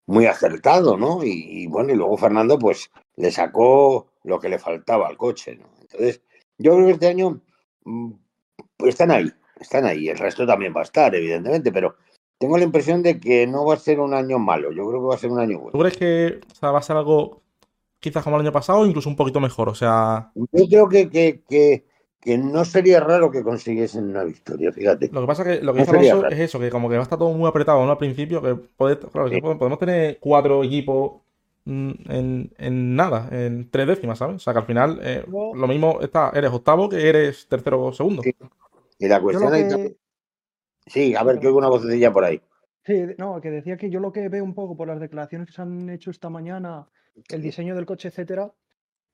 muy 0.07 0.27
acertado, 0.27 0.97
¿no? 0.97 1.23
Y, 1.23 1.67
bueno, 1.67 1.93
y 1.93 1.97
luego 1.97 2.17
Fernando, 2.17 2.59
pues, 2.59 2.91
le 3.17 3.31
sacó 3.31 4.13
lo 4.25 4.39
que 4.41 4.49
le 4.49 4.59
faltaba 4.59 5.09
al 5.09 5.17
coche, 5.17 5.57
¿no? 5.57 5.71
Entonces, 5.81 6.23
yo 6.59 6.75
creo 6.75 6.87
que 6.87 6.93
este 6.93 7.09
año 7.09 7.41
mm, 7.85 8.13
pues 8.77 8.95
están 8.95 9.11
ahí, 9.11 9.31
están 9.61 9.85
ahí. 9.85 10.09
El 10.09 10.19
resto 10.19 10.47
también 10.47 10.75
va 10.75 10.81
a 10.81 10.85
estar, 10.85 11.15
evidentemente, 11.15 11.73
pero 11.73 11.97
tengo 12.39 12.59
la 12.59 12.65
impresión 12.65 13.03
de 13.03 13.19
que 13.21 13.47
no 13.47 13.65
va 13.65 13.75
a 13.75 13.79
ser 13.79 14.01
un 14.01 14.15
año 14.15 14.39
malo. 14.39 14.71
Yo 14.73 14.87
creo 14.89 15.01
que 15.01 15.07
va 15.09 15.15
a 15.15 15.19
ser 15.19 15.31
un 15.31 15.39
año 15.41 15.57
¿Tú 15.59 15.63
bueno. 15.65 15.79
crees 15.81 15.97
que 15.97 16.41
o 16.53 16.55
sea, 16.55 16.71
va 16.71 16.79
a 16.79 16.83
ser 16.83 16.97
algo 16.97 17.43
quizás 18.01 18.23
como 18.25 18.37
el 18.37 18.43
año 18.43 18.53
pasado 18.53 18.81
o 18.81 18.87
incluso 18.87 19.09
un 19.09 19.17
poquito 19.17 19.41
mejor? 19.41 19.69
O 19.69 19.75
sea, 19.75 20.31
Yo 20.35 20.67
creo 20.69 20.89
que, 20.89 21.09
que, 21.11 21.43
que, 21.49 21.85
que 22.21 22.39
no 22.39 22.65
sería 22.65 23.01
raro 23.01 23.31
que 23.31 23.43
consiguiesen 23.43 24.11
una 24.11 24.25
victoria, 24.25 24.73
fíjate. 24.73 25.09
Lo 25.13 25.23
que 25.23 25.27
pasa 25.27 25.45
que 25.45 25.61
lo 25.63 25.73
que 25.73 25.81
No 25.81 25.93
dice 25.93 26.11
Alonso 26.11 26.29
es 26.29 26.41
eso, 26.41 26.61
que 26.61 26.71
como 26.71 26.89
que 26.89 26.97
va 26.97 27.01
a 27.01 27.05
estar 27.05 27.19
todo 27.19 27.33
muy 27.33 27.49
apretado 27.49 27.85
¿no? 27.85 27.91
al 27.93 27.99
principio, 27.99 28.43
que 28.43 28.55
puede- 28.55 28.99
claro, 28.99 29.29
que 29.31 29.37
Sí. 29.37 29.41
podemos 29.41 29.79
tener 29.79 30.19
cuatro 30.21 30.63
equipos 30.63 31.23
mm, 31.65 31.91
en, 32.09 32.53
en 32.59 32.97
nada, 32.97 33.29
en 33.33 33.71
tres 33.71 33.87
décimas, 33.89 34.19
¿sabes? 34.19 34.37
O 34.37 34.39
sea 34.39 34.53
que 34.53 34.59
al 34.61 34.67
final 34.67 35.01
eh, 35.03 35.25
lo 35.27 35.67
mismo 35.67 35.99
está, 36.01 36.31
eres 36.35 36.53
octavo 36.53 36.89
que 36.89 37.09
eres 37.09 37.49
tercero 37.49 37.83
o 37.83 37.93
segundo. 37.93 38.23
Sí. 38.23 38.33
Y 38.99 39.09
la 39.09 39.21
cuestión 39.21 39.51
que, 39.53 39.97
Sí, 40.87 41.15
a 41.15 41.23
ver, 41.23 41.39
que 41.41 41.49
oigo 41.49 41.59
una 41.59 41.69
vocecilla 41.69 42.13
por 42.13 42.25
ahí. 42.25 42.41
sí, 42.85 43.03
no, 43.19 43.41
que 43.41 43.51
decía 43.51 43.77
que 43.77 43.91
yo 43.91 43.99
lo 44.01 44.13
que 44.13 44.29
veo 44.29 44.45
un 44.45 44.55
poco 44.55 44.77
por 44.77 44.87
las 44.89 45.01
declaraciones 45.01 45.49
que 45.49 45.53
se 45.55 45.63
han 45.63 45.91
hecho 45.91 46.11
esta 46.11 46.31
mañana, 46.31 46.87
el 47.29 47.43
diseño 47.43 47.75
del 47.75 47.87
coche, 47.87 48.09
etcétera, 48.09 48.53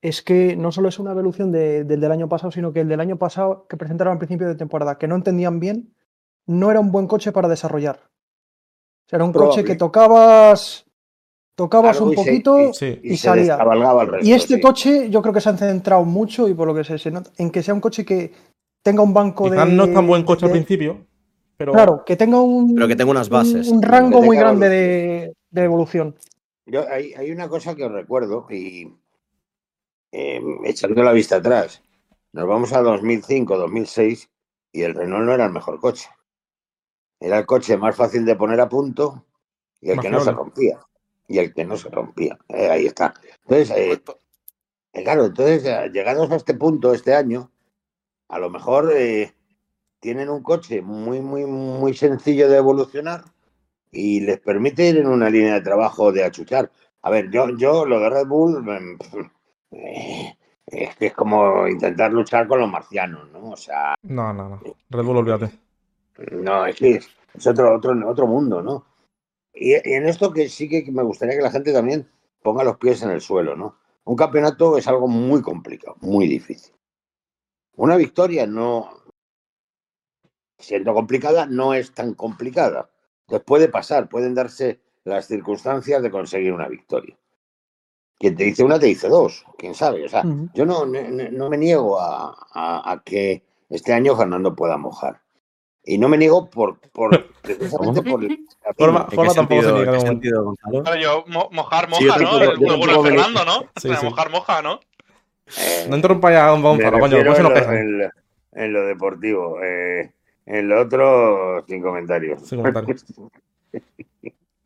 es 0.02 0.21
que 0.21 0.57
no 0.57 0.73
solo 0.73 0.88
es 0.88 0.99
una 0.99 1.12
evolución 1.12 1.50
de- 1.52 1.85
del 1.85 2.00
del 2.00 2.12
año 2.12 2.29
pasado, 2.29 2.50
sino 2.50 2.73
que 2.73 2.81
el 2.81 2.88
del 2.88 3.00
año 3.00 3.17
pasado 3.17 3.67
que 3.69 3.76
presentaron 3.76 4.12
al 4.12 4.19
principio 4.19 4.49
de 4.49 4.57
temporada, 4.57 4.99
que 4.99 5.07
no 5.09 5.14
entendían 5.17 5.61
bien, 5.61 5.95
no 6.47 6.71
era 6.71 6.81
un 6.81 6.91
buen 6.93 7.07
coche 7.07 7.33
para 7.33 7.49
desarrollar. 7.49 8.00
O 9.07 9.09
sea, 9.09 9.17
era 9.19 9.25
un 9.25 9.33
coche 9.33 9.64
que 9.64 9.76
tocabas, 9.76 10.85
tocabas 11.55 11.97
Algo 11.97 12.07
un 12.09 12.12
y 12.12 12.17
se- 12.17 12.23
poquito 12.25 12.59
y 13.02 13.17
salía. 13.17 13.43
descabalgaba 13.57 14.02
el 14.02 14.09
resto, 14.09 14.26
Y 14.26 14.33
este 14.33 14.55
sí. 14.57 14.61
coche 14.61 15.09
yo 15.09 15.23
creo 15.23 15.33
que 15.33 15.41
se 15.41 15.49
han 15.49 15.59
centrado 15.59 16.05
mucho 16.05 16.49
y 16.49 16.55
por 16.55 16.67
lo 16.67 16.75
que 16.75 16.85
se, 16.85 16.99
se 16.99 17.11
nota, 17.11 17.31
en 17.38 17.50
que 17.50 17.62
sea 17.62 17.73
un 17.73 17.81
coche 17.81 18.05
que 18.05 18.33
tenga 18.83 19.02
un 19.02 19.14
banco 19.14 19.45
Quizás 19.45 19.69
de... 19.69 19.73
no 19.75 19.85
es 19.85 19.95
tan 19.95 20.07
buen 20.07 20.25
coche 20.25 20.45
al 20.47 20.52
de- 20.52 20.59
principio, 20.59 21.07
pero 21.62 21.73
Claro, 21.73 22.04
que 22.04 22.16
tenga 22.16 22.40
un, 22.40 22.75
Pero 22.75 22.88
que 22.88 22.97
tenga 22.97 23.12
unas 23.12 23.28
un- 23.28 23.33
bases. 23.33 23.69
un 23.69 23.81
rango 23.83 24.21
muy 24.21 24.37
grande 24.37 24.69
de, 24.69 25.33
de 25.50 25.62
evolución. 25.64 26.16
Yo, 26.66 26.85
hay, 26.88 27.14
hay 27.14 27.31
una 27.31 27.49
cosa 27.49 27.76
que 27.76 27.85
os 27.85 27.92
recuerdo 27.92 28.47
y 28.50 28.92
eh, 30.11 30.40
echando 30.64 31.02
la 31.04 31.12
vista 31.12 31.37
atrás, 31.37 31.83
nos 32.33 32.49
vamos 32.49 32.73
a 32.73 32.83
2005, 32.83 33.57
2006 33.59 34.28
y 34.73 34.83
el 34.83 34.95
Renault 34.95 35.25
no 35.25 35.35
era 35.35 35.47
el 35.47 35.52
mejor 35.52 35.78
coche. 35.78 36.09
Era 37.21 37.38
el 37.38 37.47
coche 37.47 37.76
más 37.76 37.95
fácil 37.95 38.25
de 38.25 38.35
poner 38.35 38.61
a 38.61 38.69
punto 38.69 39.25
y 39.81 39.90
el 39.90 39.97
Más 39.97 40.04
que 40.04 40.11
no 40.11 40.21
se 40.25 40.33
rompía. 40.33 40.81
Y 41.28 41.38
el 41.38 41.54
que 41.54 41.64
no 41.64 41.76
se 41.76 41.88
rompía. 41.88 42.37
Eh, 42.49 42.69
ahí 42.69 42.87
está. 42.87 43.14
Entonces, 43.45 43.71
eh, 43.71 43.85
Correcto. 43.87 44.19
eh, 44.92 45.04
claro, 45.04 45.26
entonces 45.26 45.62
llegados 45.92 46.28
a 46.33 46.37
este 46.37 46.54
punto 46.54 46.92
este 46.92 47.14
año, 47.14 47.50
a 48.28 48.38
lo 48.40 48.50
mejor 48.50 48.92
eh, 48.95 49.33
tienen 50.03 50.29
un 50.29 50.43
coche 50.43 50.83
muy, 50.83 51.21
muy, 51.21 51.47
muy 51.47 51.95
sencillo 51.95 52.49
de 52.49 52.57
evolucionar 52.57 53.23
y 53.93 54.21
les 54.21 54.41
permite 54.41 54.89
ir 54.89 54.97
en 54.99 55.07
una 55.07 55.31
línea 55.31 55.55
de 55.55 55.61
trabajo 55.61 56.11
de 56.11 56.25
achuchar. 56.25 56.73
A 57.03 57.11
ver, 57.11 57.31
yo, 57.31 57.57
yo 57.57 57.87
lo 57.87 58.01
de 58.01 58.11
Red 58.11 58.27
Bull 58.27 58.69
em, 58.69 58.99
eh, 59.71 60.35
es 60.67 60.97
que 60.97 61.07
es 61.07 61.15
como 61.15 61.69
intentar 61.69 62.13
luchar 62.13 62.49
con 62.49 62.59
los 62.59 62.69
marcianos, 62.69 63.31
¿no? 63.31 63.51
O 63.51 63.57
sea, 63.57 63.95
no, 64.03 64.33
no, 64.33 64.49
no. 64.49 64.61
Red 64.91 65.05
Bull, 65.05 65.19
olvídate. 65.19 65.53
no, 66.33 66.67
es 66.67 66.75
que 66.75 66.91
es, 66.97 67.09
es 67.35 67.47
otro, 67.47 67.77
otro, 67.77 67.95
otro 68.11 68.27
mundo, 68.27 68.61
¿no? 68.61 68.85
Y, 69.55 69.75
y 69.75 69.95
en 69.95 70.09
esto 70.09 70.33
que 70.33 70.49
sí 70.49 70.69
que 70.69 70.85
me 70.91 71.05
gustaría 71.05 71.37
que 71.37 71.45
la 71.45 71.53
gente 71.53 71.73
también 71.73 72.09
ponga 72.43 72.65
los 72.65 72.77
pies 72.77 73.05
en 73.05 73.11
el 73.11 73.21
suelo, 73.21 73.55
¿no? 73.55 73.77
Un 74.03 74.17
campeonato 74.17 74.77
es 74.77 74.89
algo 74.89 75.07
muy 75.07 75.43
complicado, 75.43 75.97
muy 76.01 76.27
difícil. 76.27 76.75
Una 77.77 77.97
victoria 77.97 78.49
no, 78.49 79.02
siendo 80.62 80.95
complicada, 80.95 81.47
no 81.47 81.75
es 81.75 81.92
tan 81.92 82.14
complicada. 82.14 82.88
Entonces 83.26 83.45
puede 83.47 83.69
pasar, 83.69 84.09
pueden 84.09 84.35
darse 84.35 84.81
las 85.04 85.26
circunstancias 85.26 86.02
de 86.02 86.11
conseguir 86.11 86.52
una 86.52 86.69
victoria. 86.69 87.16
Quien 88.19 88.37
te 88.37 88.45
dice 88.45 88.62
una, 88.62 88.78
te 88.78 88.87
dice 88.87 89.09
dos, 89.09 89.45
quién 89.59 89.75
sabe. 89.75 90.04
O 90.04 90.09
sea, 90.09 90.21
Ujú. 90.25 90.49
yo 90.54 90.64
no, 90.64 90.87
no, 90.87 91.00
no 91.31 91.50
me 91.50 91.59
niego 91.59 92.00
a, 92.00 92.35
a- 92.52 92.92
a 92.92 93.02
que 93.02 93.42
este 93.69 93.92
año 93.92 94.16
Fernando 94.16 94.54
pueda 94.54 94.76
mojar. 94.76 95.21
Y 95.85 95.99
no 95.99 96.09
me 96.09 96.16
niego 96.16 96.49
por, 96.49 96.78
por 96.92 97.11
precisamente 97.42 98.02
por 98.02 98.23
el 98.25 98.47
Forma- 98.78 99.00
¿En 99.00 99.07
qué 99.09 99.16
Forma 99.16 99.35
tampoco 99.35 99.62
se 99.62 99.66
sentido- 99.69 99.75
niega 99.76 99.92
de 99.92 99.99
momento. 99.99 100.07
sentido, 100.12 100.45
Gonzalo? 100.45 100.83
Claro, 100.85 101.00
yo, 101.00 101.25
mo- 101.26 101.49
mojar, 101.50 101.88
Sí, 101.92 102.04
yo 102.04 102.12
moja, 102.12 102.21
¿no? 102.23 102.38
El 102.42 102.59
de 102.61 102.66
me- 103.02 103.02
Fernando, 103.02 103.45
¿no? 103.45 103.61
Sí, 103.76 103.88
sí. 103.97 104.04
Mojar, 104.07 104.31
moja, 104.31 104.62
¿no? 104.62 104.81
Eh, 105.59 105.87
No 105.88 105.97
interrumpa 105.97 106.31
ya 106.31 106.47
a 106.49 106.52
Gonzalo, 106.57 107.00
coño, 107.00 107.16
se 107.35 107.54
quejan. 107.54 107.76
en 107.76 107.99
lo- 107.99 108.11
en 108.52 108.73
lo 108.73 108.87
deportivo. 108.87 109.59
eh, 109.64 110.12
en 110.46 110.68
lo 110.68 110.83
otro, 110.83 111.64
sin 111.66 111.83
comentarios. 111.83 112.42
Sin 112.48 112.59
comentarios. 112.59 113.05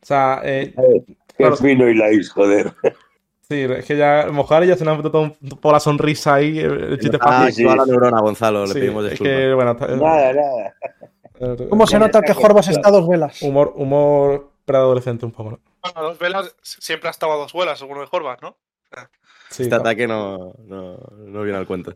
O 0.02 0.06
sea, 0.06 0.40
eh, 0.44 0.72
Qué 0.76 1.16
Claro. 1.36 1.56
fino 1.56 1.88
Ilais, 1.88 2.30
joder. 2.30 2.72
sí, 3.42 3.62
es 3.62 3.84
que 3.84 3.96
ya 3.96 4.28
mojar 4.30 4.62
y 4.62 4.68
ya 4.68 4.76
se 4.76 4.84
nos 4.84 4.98
ha 4.98 5.02
todo 5.10 5.22
un- 5.22 5.36
por 5.60 5.72
la 5.72 5.80
sonrisa 5.80 6.34
ahí, 6.34 6.60
el 6.60 6.92
el 6.92 6.98
chiste 7.00 7.18
Ah, 7.20 7.24
fácil. 7.40 7.52
sí, 7.54 7.62
toda 7.64 7.76
la 7.76 7.86
neurona, 7.86 8.20
Gonzalo, 8.20 8.66
le 8.66 8.72
pedimos 8.74 9.04
es 9.04 9.10
disculpas. 9.10 9.36
que, 9.36 9.54
bueno, 9.54 9.70
está- 9.72 9.86
Nada, 9.88 10.32
nada. 10.32 10.74
eh, 11.40 11.66
¿Cómo 11.68 11.86
se 11.88 11.98
nota 11.98 12.22
que 12.22 12.32
Jorbas 12.34 12.66
claro. 12.66 12.78
está 12.78 12.88
a 12.88 12.92
dos 12.92 13.08
velas? 13.08 13.42
humor, 13.42 13.72
humor 13.74 14.52
preadolescente 14.64 15.26
un 15.26 15.32
poco, 15.32 15.50
¿no? 15.50 15.60
Bueno, 15.82 16.08
dos 16.08 16.18
velas 16.20 16.54
siempre 16.62 17.08
ha 17.08 17.10
estado 17.10 17.32
a 17.32 17.36
dos 17.36 17.52
vuelas, 17.52 17.78
según 17.78 17.98
el 17.98 18.06
Horvath, 18.10 18.42
¿no? 18.42 18.56
Sí, 19.50 19.64
Este 19.64 19.68
claro. 19.68 19.82
ataque 19.82 20.06
no, 20.06 20.54
no, 20.64 20.98
no 21.18 21.42
viene 21.42 21.58
al 21.58 21.66
cuento. 21.66 21.94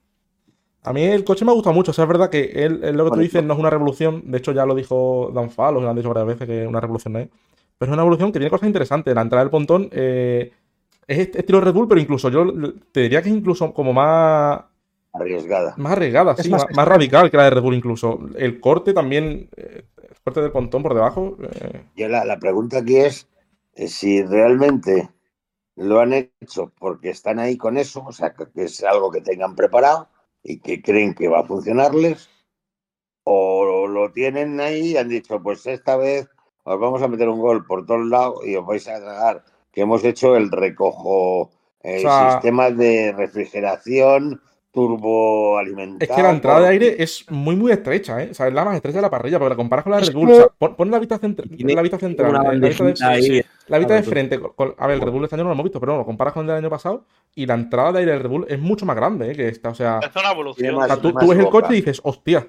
A 0.82 0.92
mí 0.94 1.02
el 1.04 1.24
coche 1.24 1.44
me 1.44 1.52
gusta 1.52 1.72
mucho, 1.72 1.90
o 1.90 1.94
sea, 1.94 2.04
es 2.04 2.08
verdad 2.08 2.30
que 2.30 2.44
él, 2.54 2.80
él 2.82 2.96
lo 2.96 3.04
que 3.04 3.10
tú 3.12 3.20
dices 3.20 3.44
no 3.44 3.52
es 3.54 3.60
una 3.60 3.68
revolución, 3.70 4.22
de 4.30 4.38
hecho 4.38 4.52
ya 4.52 4.64
lo 4.64 4.74
dijo 4.74 5.30
Dan 5.34 5.50
Falo, 5.50 5.80
lo 5.80 5.90
han 5.90 5.96
dicho 5.96 6.08
varias 6.08 6.26
veces 6.26 6.46
que 6.48 6.66
una 6.66 6.80
revolución 6.80 7.12
no 7.12 7.18
es, 7.18 7.28
pero 7.78 7.90
es 7.90 7.94
una 7.94 8.02
evolución 8.02 8.32
que 8.32 8.38
tiene 8.38 8.50
cosas 8.50 8.66
interesantes. 8.66 9.14
La 9.14 9.20
entrada 9.22 9.44
del 9.44 9.50
pontón 9.50 9.88
eh, 9.92 10.52
es 11.06 11.18
est- 11.18 11.36
estilo 11.36 11.60
Red 11.60 11.74
Bull, 11.74 11.88
pero 11.88 12.00
incluso 12.00 12.30
yo 12.30 12.46
te 12.92 13.00
diría 13.02 13.22
que 13.22 13.28
es 13.30 13.34
incluso 13.36 13.74
como 13.74 13.92
más, 13.92 14.60
Arriesgada. 15.12 15.72
más 15.76 15.92
arriesgada, 15.92 16.36
Es 16.36 16.48
sí, 16.48 16.54
más 16.70 16.88
radical 16.88 17.30
que 17.30 17.36
la 17.36 17.44
de 17.44 17.50
Red 17.50 17.62
Bull 17.62 17.74
incluso. 17.74 18.18
El 18.36 18.60
corte 18.60 18.92
también, 18.92 19.48
eh, 19.56 19.84
el 20.02 20.16
corte 20.24 20.42
del 20.42 20.52
pontón 20.52 20.82
por 20.82 20.94
debajo, 20.94 21.36
eh, 21.42 21.82
Yo 21.94 22.08
la, 22.08 22.24
la 22.24 22.38
pregunta 22.38 22.78
aquí 22.78 22.96
es 22.96 23.28
eh, 23.74 23.86
si 23.88 24.22
realmente 24.24 25.10
lo 25.76 26.00
han 26.00 26.14
hecho 26.14 26.72
porque 26.78 27.10
están 27.10 27.40
ahí 27.40 27.58
con 27.58 27.78
eso, 27.78 28.04
o 28.06 28.12
sea, 28.12 28.34
que 28.34 28.48
es 28.56 28.84
algo 28.84 29.12
que 29.12 29.22
tengan 29.22 29.56
preparado 29.56 30.09
y 30.42 30.58
que 30.60 30.80
creen 30.82 31.14
que 31.14 31.28
va 31.28 31.40
a 31.40 31.44
funcionarles, 31.46 32.28
o 33.24 33.86
lo 33.86 34.10
tienen 34.12 34.60
ahí 34.60 34.92
y 34.92 34.96
han 34.96 35.08
dicho, 35.08 35.40
pues 35.42 35.66
esta 35.66 35.96
vez 35.96 36.26
os 36.64 36.78
vamos 36.80 37.02
a 37.02 37.08
meter 37.08 37.28
un 37.28 37.40
gol 37.40 37.66
por 37.66 37.84
todos 37.86 38.06
lados 38.06 38.46
y 38.46 38.56
os 38.56 38.66
vais 38.66 38.86
a 38.88 38.98
tragar 39.00 39.44
que 39.72 39.82
hemos 39.82 40.02
hecho 40.04 40.36
el 40.36 40.50
recojo, 40.50 41.50
el 41.82 41.98
O 42.06 42.08
sea- 42.10 42.32
sistema 42.32 42.70
de 42.70 43.12
refrigeración 43.12 44.40
turboalimentado. 44.72 46.10
Es 46.10 46.16
que 46.16 46.22
la 46.22 46.30
entrada 46.30 46.60
de 46.60 46.68
aire 46.68 47.02
es 47.02 47.24
muy, 47.30 47.56
muy 47.56 47.72
estrecha, 47.72 48.22
¿eh? 48.22 48.28
O 48.30 48.34
sea, 48.34 48.46
es 48.48 48.54
la 48.54 48.64
más 48.64 48.76
estrecha 48.76 48.98
de 48.98 49.02
la 49.02 49.10
parrilla, 49.10 49.38
porque 49.38 49.50
la 49.50 49.56
comparas 49.56 49.82
con 49.84 49.92
la 49.92 50.00
de 50.00 50.12
pon, 50.58 50.76
pon 50.76 50.90
la 50.90 50.98
vista, 50.98 51.18
centra- 51.18 51.44
Tiene 51.56 51.74
la 51.74 51.82
vista 51.82 51.98
central. 51.98 52.30
una 52.30 52.52
eh, 52.52 52.56
la 52.58 52.68
vista 52.68 52.84
de, 53.08 53.14
ahí. 53.14 53.22
sí, 53.22 53.42
la 53.70 53.78
vista 53.78 53.94
de 53.94 54.02
frente. 54.02 54.40
con- 54.40 54.52
con- 54.54 54.74
a 54.78 54.86
ver, 54.86 54.96
el 54.96 55.02
Red 55.02 55.12
Bull 55.12 55.24
este 55.24 55.36
año 55.36 55.44
no 55.44 55.50
lo 55.50 55.54
hemos 55.54 55.64
visto, 55.64 55.80
pero 55.80 55.92
no, 55.92 55.98
lo 55.98 56.04
comparas 56.04 56.34
con 56.34 56.42
el 56.42 56.48
del 56.48 56.56
año 56.56 56.70
pasado 56.70 57.06
y 57.34 57.46
la 57.46 57.54
entrada 57.54 57.92
de 57.92 57.98
aire 58.00 58.12
del 58.12 58.22
Red 58.22 58.30
Bull 58.30 58.46
es 58.48 58.58
mucho 58.60 58.84
más 58.86 58.96
grande, 58.96 59.30
¿eh? 59.30 59.34
Que 59.34 59.48
esta. 59.48 59.70
O 59.70 59.74
sea, 59.74 60.00
Es 60.02 60.14
una 60.14 60.32
evolución. 60.32 60.74
O 60.74 60.86
sea, 60.86 60.96
tú, 60.96 61.12
ves 61.28 61.38
el 61.38 61.48
coche 61.50 61.68
y 61.72 61.76
dices, 61.76 62.00
hostia, 62.04 62.48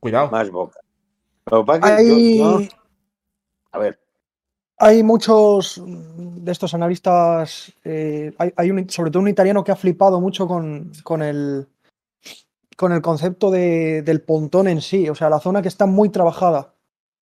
cuidado. 0.00 0.30
Más 0.30 0.50
boca. 0.50 0.80
Que 1.44 1.50
que 1.50 1.80
yo- 1.80 1.82
Hay, 1.82 2.38
yo- 2.38 2.60
a 3.72 3.78
ver, 3.78 4.00
hay 4.78 5.02
muchos 5.02 5.82
de 5.86 6.52
estos 6.52 6.72
analistas, 6.74 7.72
eh, 7.84 8.32
hay, 8.38 8.52
hay 8.56 8.70
un, 8.70 8.88
sobre 8.88 9.10
todo 9.10 9.22
un 9.22 9.28
italiano 9.28 9.62
que 9.62 9.72
ha 9.72 9.76
flipado 9.76 10.20
mucho 10.20 10.46
con, 10.48 10.90
con 11.04 11.22
el 11.22 11.68
con 12.76 12.92
el 12.92 13.02
concepto 13.02 13.50
de- 13.50 14.00
del 14.02 14.22
pontón 14.22 14.66
en 14.66 14.80
sí, 14.80 15.06
o 15.10 15.14
sea, 15.14 15.28
la 15.28 15.38
zona 15.38 15.60
que 15.60 15.68
está 15.68 15.84
muy 15.84 16.08
trabajada. 16.08 16.72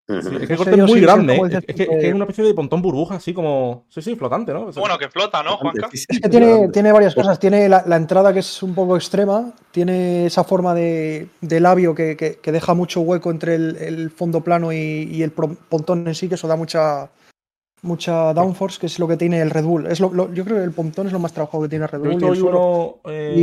Sí, 0.08 0.14
es 0.18 0.28
que 0.48 0.54
el 0.54 0.58
corte 0.58 0.72
es 0.76 0.78
muy 0.88 1.02
grande, 1.02 1.36
Es, 1.36 1.66
que, 1.76 1.84
es 1.84 1.90
que 1.90 2.08
es 2.10 2.14
una 2.14 2.26
especie 2.26 2.44
de 2.44 2.54
pontón 2.54 2.80
burbuja, 2.82 3.16
así 3.16 3.34
como. 3.34 3.86
Sí, 3.90 4.04
sí, 4.04 4.16
flotante, 4.16 4.54
¿no? 4.54 4.72
Bueno, 4.72 5.00
que 5.00 5.10
flota, 5.10 5.42
¿no, 5.42 5.58
Juanca? 5.58 5.90
Es 5.92 6.06
que 6.22 6.30
tiene, 6.30 6.70
tiene 6.70 6.92
varias 6.92 7.16
cosas. 7.16 7.40
Tiene 7.40 7.68
la, 7.68 7.84
la 7.88 7.96
entrada 7.96 8.32
que 8.32 8.40
es 8.40 8.62
un 8.62 8.76
poco 8.76 8.96
extrema, 8.96 9.52
tiene 9.72 10.28
esa 10.28 10.44
forma 10.44 10.76
de, 10.76 11.28
de 11.42 11.60
labio 11.60 11.96
que, 11.96 12.16
que- 12.16 12.36
que 12.36 12.52
deja 12.52 12.76
mucho 12.76 13.02
hueco 13.02 13.32
entre 13.32 13.56
el, 13.56 13.78
el 13.78 14.12
fondo 14.12 14.42
plano 14.42 14.72
y, 14.72 14.78
y 15.12 15.24
el 15.24 15.32
pontón 15.32 16.08
en 16.08 16.14
sí, 16.14 16.30
que 16.30 16.36
eso 16.36 16.48
da 16.48 16.56
mucha 16.56 17.10
mucha 17.82 18.34
downforce, 18.34 18.80
que 18.80 18.86
es 18.88 18.98
lo 19.00 19.08
que 19.08 19.18
tiene 19.18 19.42
el 19.42 19.50
Red 19.50 19.64
Bull. 19.64 19.88
Es 19.88 20.00
lo- 20.00 20.12
lo- 20.14 20.32
yo 20.34 20.44
creo 20.44 20.58
que 20.58 20.64
el 20.64 20.72
pontón 20.72 21.08
es 21.08 21.14
lo 21.14 21.20
más 21.20 21.34
trabajado 21.34 21.64
que 21.64 21.70
tiene 21.70 21.88
Red 21.88 22.00
Bull. 22.00 22.14
y, 22.14 22.26
el 22.26 22.44
uno 22.44 22.96
eh, 23.06 23.34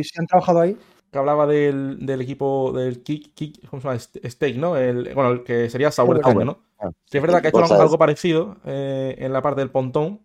Y 0.00 0.04
si 0.04 0.18
han 0.18 0.26
trabajado 0.26 0.60
ahí. 0.60 0.76
Que 1.10 1.18
hablaba 1.18 1.46
del, 1.46 2.04
del 2.06 2.20
equipo 2.20 2.72
del 2.72 3.02
Kick, 3.02 3.34
Kick- 3.34 3.68
¿cómo 3.68 3.80
se 3.82 3.88
llama? 3.88 3.98
Ste- 4.00 4.30
Steak, 4.30 4.56
¿no? 4.56 4.76
El, 4.76 5.14
bueno, 5.14 5.30
el 5.30 5.44
que 5.44 5.70
sería 5.70 5.90
Sauber 5.90 6.18
este 6.18 6.30
Sauber. 6.30 6.30
año, 6.30 6.44
¿no? 6.44 6.62
Ah, 6.78 6.90
Que 7.10 7.18
es 7.18 7.22
verdad 7.22 7.40
que 7.42 7.48
ha 7.48 7.50
hecho 7.50 7.62
algo, 7.64 7.98
parecido 7.98 8.56
eh, 8.64 9.16
en 9.18 9.32
la 9.32 9.42
parte 9.42 9.60
del 9.60 9.70
pontón. 9.70 10.20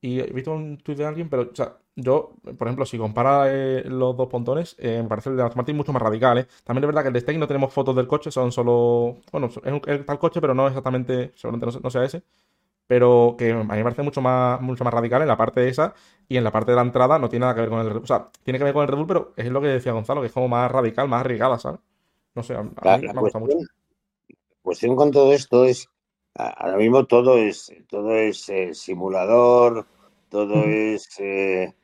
Y 0.00 0.20
he 0.20 0.26
visto 0.32 0.52
un 0.52 0.78
tuit 0.78 0.98
de 0.98 1.06
alguien, 1.06 1.28
pero, 1.30 1.42
o 1.52 1.54
sea, 1.54 1.78
yo, 1.96 2.34
por 2.58 2.68
ejemplo, 2.68 2.86
si 2.86 2.98
compara 2.98 3.46
eh, 3.52 3.84
los 3.86 4.16
dos 4.16 4.28
pontones, 4.28 4.76
eh, 4.78 5.00
me 5.02 5.08
parece 5.08 5.30
el 5.30 5.36
de 5.36 5.42
Aston 5.42 5.56
Martin 5.58 5.76
mucho 5.76 5.92
más 5.92 6.02
radical, 6.02 6.38
¿eh? 6.38 6.46
También 6.64 6.84
es 6.84 6.88
verdad 6.88 7.02
que 7.02 7.08
el 7.08 7.14
de 7.14 7.20
Steak 7.20 7.38
no 7.38 7.48
tenemos 7.48 7.72
fotos 7.72 7.96
del 7.96 8.06
coche, 8.06 8.30
son 8.30 8.52
solo. 8.52 9.18
Bueno, 9.32 9.48
es 9.48 9.56
un, 9.58 9.82
es 9.86 10.06
tal 10.06 10.18
coche, 10.18 10.40
pero 10.40 10.54
no 10.54 10.68
exactamente. 10.68 11.32
Seguramente 11.36 11.66
no, 11.66 11.80
no 11.82 11.90
sea 11.90 12.04
ese. 12.04 12.22
Pero 12.86 13.36
que 13.38 13.52
a 13.52 13.56
mí 13.56 13.64
me 13.64 13.82
parece 13.82 14.02
mucho 14.02 14.20
más, 14.22 14.60
mucho 14.60 14.84
más 14.84 14.94
radical 14.94 15.22
en 15.22 15.28
la 15.28 15.36
parte 15.36 15.68
esa 15.68 15.94
y 16.28 16.36
en 16.36 16.44
la 16.44 16.52
parte 16.52 16.72
de 16.72 16.76
la 16.76 16.82
entrada 16.82 17.18
no 17.18 17.28
tiene 17.28 17.42
nada 17.44 17.54
que 17.54 17.60
ver 17.62 17.70
con 17.70 17.80
el 17.80 17.86
Red 17.86 17.94
Bull. 17.94 18.04
O 18.04 18.06
sea, 18.06 18.30
tiene 18.44 18.58
que 18.58 18.64
ver 18.64 18.74
con 18.74 18.82
el 18.82 18.88
Red 18.88 18.96
Bull, 18.98 19.06
pero 19.06 19.32
es 19.36 19.48
lo 19.50 19.60
que 19.60 19.68
decía 19.68 19.92
Gonzalo, 19.92 20.20
que 20.20 20.28
es 20.28 20.32
como 20.32 20.48
más 20.48 20.70
radical, 20.70 21.08
más 21.08 21.20
arriesgada, 21.20 21.58
¿sabes? 21.58 21.80
No 22.34 22.42
sé, 22.42 22.54
a, 22.56 22.62
La, 22.82 22.96
mí 22.98 23.02
la 23.02 23.14
me 23.14 23.20
gusta 23.22 23.38
mucho. 23.38 23.58
cuestión, 23.58 23.66
cuestión 24.62 24.96
con 24.96 25.10
todo 25.12 25.32
esto 25.32 25.64
es, 25.66 25.88
ahora 26.34 26.76
mismo 26.78 27.06
todo 27.06 27.38
es, 27.38 27.72
todo 27.88 28.14
es 28.16 28.48
eh, 28.50 28.74
simulador, 28.74 29.86
todo 30.30 30.66
Ujú. 30.66 30.66
es 30.68 31.08
eh, 31.20 31.74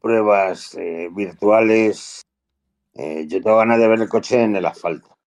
pruebas 0.00 0.74
eh, 0.76 1.08
virtuales. 1.12 2.22
Eh, 2.94 3.26
yo 3.28 3.42
tengo 3.42 3.58
ganas 3.58 3.80
de 3.80 3.88
ver 3.88 4.00
el 4.02 4.10
coche 4.10 4.42
en 4.42 4.56
el 4.56 4.66
asfalto. 4.66 5.18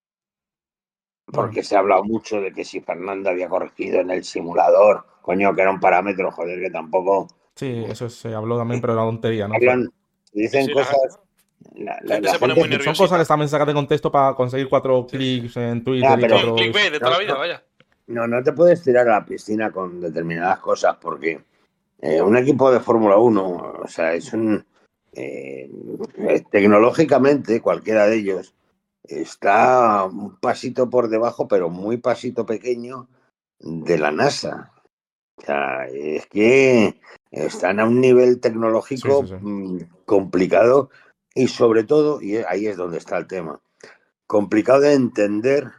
Porque 1.25 1.63
se 1.63 1.75
ha 1.75 1.79
hablado 1.79 2.03
mucho 2.03 2.39
de 2.41 2.51
que 2.53 2.63
si 2.65 2.79
Fernando 2.81 3.29
había 3.29 3.47
corregido 3.49 3.99
en 4.01 4.11
el 4.11 4.23
simulador, 4.23 5.05
coño, 5.21 5.55
que 5.55 5.61
era 5.61 5.71
un 5.71 5.79
parámetro, 5.79 6.31
joder, 6.31 6.59
que 6.59 6.69
tampoco 6.69 7.27
Sí, 7.55 7.83
eso 7.87 8.09
se 8.09 8.33
habló 8.33 8.57
también, 8.57 8.81
pero 8.81 8.93
era 8.93 9.03
tontería, 9.03 9.47
¿no? 9.47 9.55
hablan, 9.55 9.89
dicen 10.33 10.65
Sí, 10.65 10.73
cosas. 10.73 11.19
La, 11.75 11.97
la- 12.03 12.19
la 12.19 12.31
se 12.31 12.39
pone 12.39 12.53
gente- 12.55 12.75
muy 12.77 12.83
Son 12.83 12.95
cosas 12.95 13.19
que 13.19 13.25
también 13.25 13.47
sacas 13.47 13.67
de 13.67 13.73
contexto 13.73 14.11
para 14.11 14.35
conseguir 14.35 14.67
cuatro 14.67 15.07
clics 15.07 15.55
en 15.57 15.83
Twitter 15.83 16.09
Ya, 16.09 16.17
y 16.17 16.21
pero- 16.21 16.35
un 16.35 16.41
cuatro... 16.41 16.55
clickbait 16.55 16.91
de 16.91 16.99
toda 16.99 17.11
la 17.11 17.17
No, 17.17 17.21
vida, 17.23 17.33
no. 17.33 17.39
vaya. 17.39 17.63
No, 18.07 18.27
no 18.27 18.43
te 18.43 18.51
puedes 18.51 18.83
tirar 18.83 19.07
a 19.07 19.19
la 19.19 19.25
piscina 19.25 19.71
con 19.71 20.01
determinadas 20.01 20.59
cosas 20.59 20.97
porque 20.99 21.41
eh, 22.01 22.21
un 22.21 22.35
equipo 22.35 22.69
de 22.69 22.81
Fórmula 22.81 23.15
1, 23.17 23.73
o 23.81 23.87
sea, 23.87 24.13
es 24.13 24.33
un. 24.33 24.65
eh, 25.13 25.69
tecnológicamente, 26.51 27.61
cualquiera 27.61 28.05
de 28.07 28.17
ellos 28.17 28.53
está 29.03 30.05
un 30.05 30.37
pasito 30.37 30.89
por 30.89 31.09
debajo, 31.09 31.47
pero 31.47 31.69
muy 31.69 31.97
pasito 31.97 32.45
pequeño 32.45 33.07
de 33.59 33.97
la 33.97 34.11
NASA. 34.11 34.71
O 35.37 35.45
sea, 35.45 35.87
es 35.87 36.27
que 36.27 36.99
están 37.31 37.79
a 37.79 37.85
un 37.85 37.99
nivel 37.99 38.39
tecnológico 38.39 39.23
Sí, 39.23 39.27
sí, 39.29 39.35
sí. 39.39 39.45
mm, 39.45 39.79
complicado 40.05 40.89
y 41.33 41.47
sobre 41.47 41.83
todo, 41.83 42.21
y 42.21 42.37
ahí 42.37 42.67
es 42.67 42.77
donde 42.77 42.99
está 42.99 43.17
el 43.17 43.27
tema, 43.27 43.59
complicado 44.27 44.81
de 44.81 44.93
entender 44.93 45.71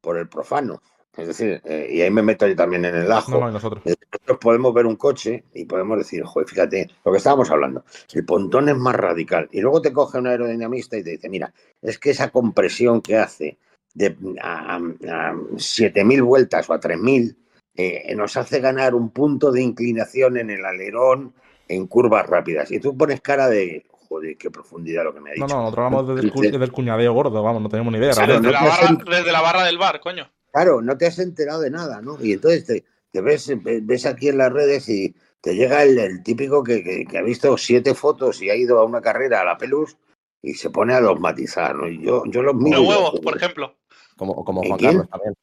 por 0.00 0.18
el 0.18 0.28
profano. 0.28 0.82
Es 1.16 1.26
decir, 1.28 1.60
eh, 1.64 1.88
y 1.92 2.00
ahí 2.00 2.10
me 2.10 2.22
meto 2.22 2.46
yo 2.46 2.56
también 2.56 2.84
en 2.86 2.94
el 2.94 3.12
ajo. 3.12 3.32
No, 3.32 3.40
no, 3.40 3.50
y 3.50 3.52
nosotros. 3.52 3.82
Nosotros 3.84 4.38
podemos 4.40 4.72
ver 4.72 4.86
un 4.86 4.96
coche 4.96 5.44
y 5.52 5.64
podemos 5.66 5.98
decir, 5.98 6.22
joder, 6.24 6.48
fíjate, 6.48 6.88
lo 7.04 7.12
que 7.12 7.18
estábamos 7.18 7.50
hablando, 7.50 7.84
el 8.12 8.24
pontón 8.24 8.68
es 8.68 8.76
más 8.76 8.94
radical. 8.96 9.48
Y 9.52 9.60
luego 9.60 9.82
te 9.82 9.92
coge 9.92 10.18
un 10.18 10.26
aerodinamista 10.26 10.96
y 10.96 11.02
te 11.04 11.10
dice, 11.10 11.28
mira, 11.28 11.52
es 11.82 11.98
que 11.98 12.10
esa 12.10 12.30
compresión 12.30 13.02
que 13.02 13.16
hace 13.18 13.58
de 13.94 14.16
a, 14.40 14.76
a- 14.76 15.30
a 15.30 15.34
7.000 15.56 16.22
vueltas 16.22 16.68
o 16.70 16.72
a 16.72 16.80
3.000 16.80 17.36
eh, 17.74 18.14
nos 18.14 18.36
hace 18.36 18.60
ganar 18.60 18.94
un 18.94 19.10
punto 19.10 19.50
de 19.52 19.62
inclinación 19.62 20.36
en 20.38 20.50
el 20.50 20.64
alerón 20.64 21.34
en 21.68 21.86
curvas 21.88 22.26
rápidas. 22.26 22.70
Y 22.70 22.80
tú 22.80 22.96
pones 22.96 23.20
cara 23.20 23.48
de, 23.48 23.84
joder, 23.90 24.36
qué 24.38 24.50
profundidad 24.50 25.04
lo 25.04 25.12
que 25.14 25.20
me 25.20 25.30
ha 25.30 25.32
dicho. 25.34 25.46
No, 25.46 25.54
no, 25.56 25.62
nosotros 25.64 25.84
hablamos 25.86 26.08
desde 26.08 26.26
el, 26.28 26.32
cu- 26.32 26.40
Dice, 26.42 26.52
desde 26.52 26.64
el 26.64 26.72
cuñadeo 26.72 27.12
gordo, 27.12 27.42
vamos, 27.42 27.60
no 27.62 27.68
tenemos 27.68 27.92
ni 27.92 27.98
idea. 27.98 28.12
La 28.14 28.68
barra, 28.68 29.04
desde 29.10 29.32
la 29.32 29.40
barra 29.40 29.64
del 29.64 29.78
bar, 29.78 30.00
coño. 30.00 30.30
Claro, 30.52 30.82
no 30.82 30.96
te 30.98 31.06
has 31.06 31.18
enterado 31.18 31.60
de 31.62 31.70
nada, 31.70 32.00
¿no? 32.02 32.16
Y 32.22 32.32
entonces 32.34 32.66
te, 32.66 32.84
te 33.10 33.20
ves, 33.20 33.50
ves 33.62 34.06
aquí 34.06 34.28
en 34.28 34.38
las 34.38 34.52
redes 34.52 34.88
y 34.88 35.14
te 35.40 35.54
llega 35.54 35.82
el, 35.82 35.98
el 35.98 36.22
típico 36.22 36.62
que, 36.62 36.82
que- 36.84 37.04
que 37.06 37.18
ha 37.18 37.22
visto 37.22 37.56
siete 37.56 37.94
fotos 37.94 38.40
y 38.42 38.50
ha 38.50 38.54
ido 38.54 38.78
a 38.78 38.84
una 38.84 39.00
carrera 39.00 39.40
a 39.40 39.44
la 39.44 39.56
Pelus 39.58 39.96
y 40.42 40.54
se 40.54 40.70
pone 40.70 40.92
a 40.94 41.00
dogmatizar, 41.00 41.74
¿no? 41.74 41.88
Y 41.88 42.02
yo, 42.02 42.24
yo 42.26 42.42
los 42.42 42.54
miro. 42.54 42.78
Los 42.80 42.88
huevos, 42.88 43.20
por 43.20 43.36
ejemplo. 43.36 43.74
Como, 44.16 44.44
como 44.44 44.62
¿Y 44.62 44.68
Juan 44.68 44.78
quién? 44.78 44.90
Carlos 44.92 45.08
también. 45.10 45.34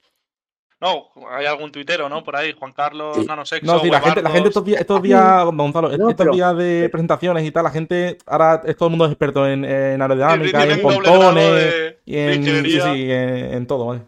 No, 0.82 1.10
hay 1.30 1.46
algún 1.46 1.74
tuitero, 1.74 2.08
¿no? 2.08 2.24
Por 2.24 2.38
ahí, 2.38 2.54
Juan 2.58 2.72
Carlos, 2.72 3.18
Sí. 3.18 3.26
Nanosexo, 3.26 3.66
No, 3.66 3.82
sí, 3.82 3.90
la 3.90 4.00
gente, 4.00 4.22
la 4.22 4.30
gente 4.30 4.48
estos 4.48 4.64
días, 4.64 4.80
estos 4.80 5.02
días, 5.02 5.44
Gonzalo, 5.46 5.90
No, 5.90 6.10
estos 6.10 6.16
pero- 6.16 6.32
días 6.32 6.56
de 6.56 6.88
presentaciones 6.90 7.44
y 7.46 7.52
tal, 7.52 7.64
la 7.66 7.72
gente, 7.72 8.18
ahora 8.26 8.62
es 8.66 8.78
todo 8.78 8.88
el 8.88 8.92
mundo 8.92 9.06
es 9.06 9.12
experto 9.12 9.46
en, 9.46 9.66
en 9.66 10.02
aerodinámica, 10.02 10.64
en 10.66 10.82
pontones, 10.82 11.44
de, 11.54 12.00
y 12.06 12.16
de 12.16 12.34
en, 12.34 12.44
sí, 12.44 12.50
ingeniería. 12.50 12.84
sí, 12.94 13.12
en, 13.12 13.54
en 13.56 13.68
todo, 13.68 13.88
¿vale? 13.88 14.02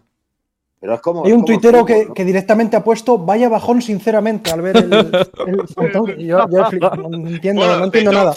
Pero 0.82 0.96
es 0.96 1.02
como. 1.02 1.26
Hay 1.26 1.32
un 1.32 1.46
tuitero 1.46 1.86
que, 1.86 2.08
¿no? 2.08 2.13
que 2.13 2.26
directamente 2.26 2.76
ha 2.76 2.84
puesto 2.84 3.17
vaya 3.20 3.48
bajón 3.48 3.82
sinceramente 3.82 4.52
al 4.52 4.62
ver 4.62 4.78
el, 4.78 4.91
el 4.94 5.08
Yo, 6.28 6.46
yo 6.50 6.70
no 6.70 7.28
entiendo, 7.30 7.62
Bueno, 7.62 7.78
no 7.78 7.86
entiendo 7.86 8.12
nada. 8.12 8.34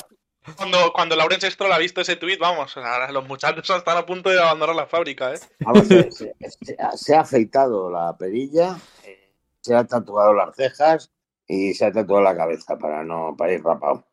Cuando, 0.58 0.92
cuando 0.94 1.16
Laurence 1.16 1.50
Stroll 1.50 1.72
ha 1.72 1.78
visto 1.78 2.02
ese 2.02 2.16
tuit, 2.16 2.38
vamos, 2.38 2.70
sea, 2.70 3.10
los 3.10 3.26
muchachos 3.26 3.70
están 3.78 3.96
a 3.96 4.04
punto 4.04 4.28
de 4.28 4.38
abandonar 4.38 4.76
la 4.76 4.86
fábrica, 4.86 5.32
¿eh? 5.32 5.38
Vamos, 5.60 5.88
se, 5.88 6.10
se- 6.12 6.34
se 6.60 6.76
ha- 6.78 6.92
se 6.92 7.16
ha 7.16 7.20
afeitado 7.20 7.90
la 7.90 8.14
perilla, 8.18 8.76
eh, 9.06 9.32
se 9.62 9.74
ha 9.74 9.84
tatuado 9.84 10.34
las 10.34 10.54
cejas 10.54 11.10
y 11.48 11.72
se 11.72 11.86
ha 11.86 11.92
tatuado 11.92 12.22
la 12.22 12.36
cabeza 12.36 12.76
para 12.76 13.02
no 13.02 13.34
para 13.38 13.54
ir 13.54 13.64
rapado. 13.64 14.04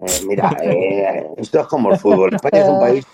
Eh, 0.00 0.20
mira, 0.24 0.56
eh, 0.62 1.26
esto 1.36 1.60
es 1.60 1.66
como 1.66 1.90
el 1.90 1.98
fútbol. 1.98 2.32
España 2.32 2.62
es 2.62 2.68
un 2.68 2.78
país 2.80 3.04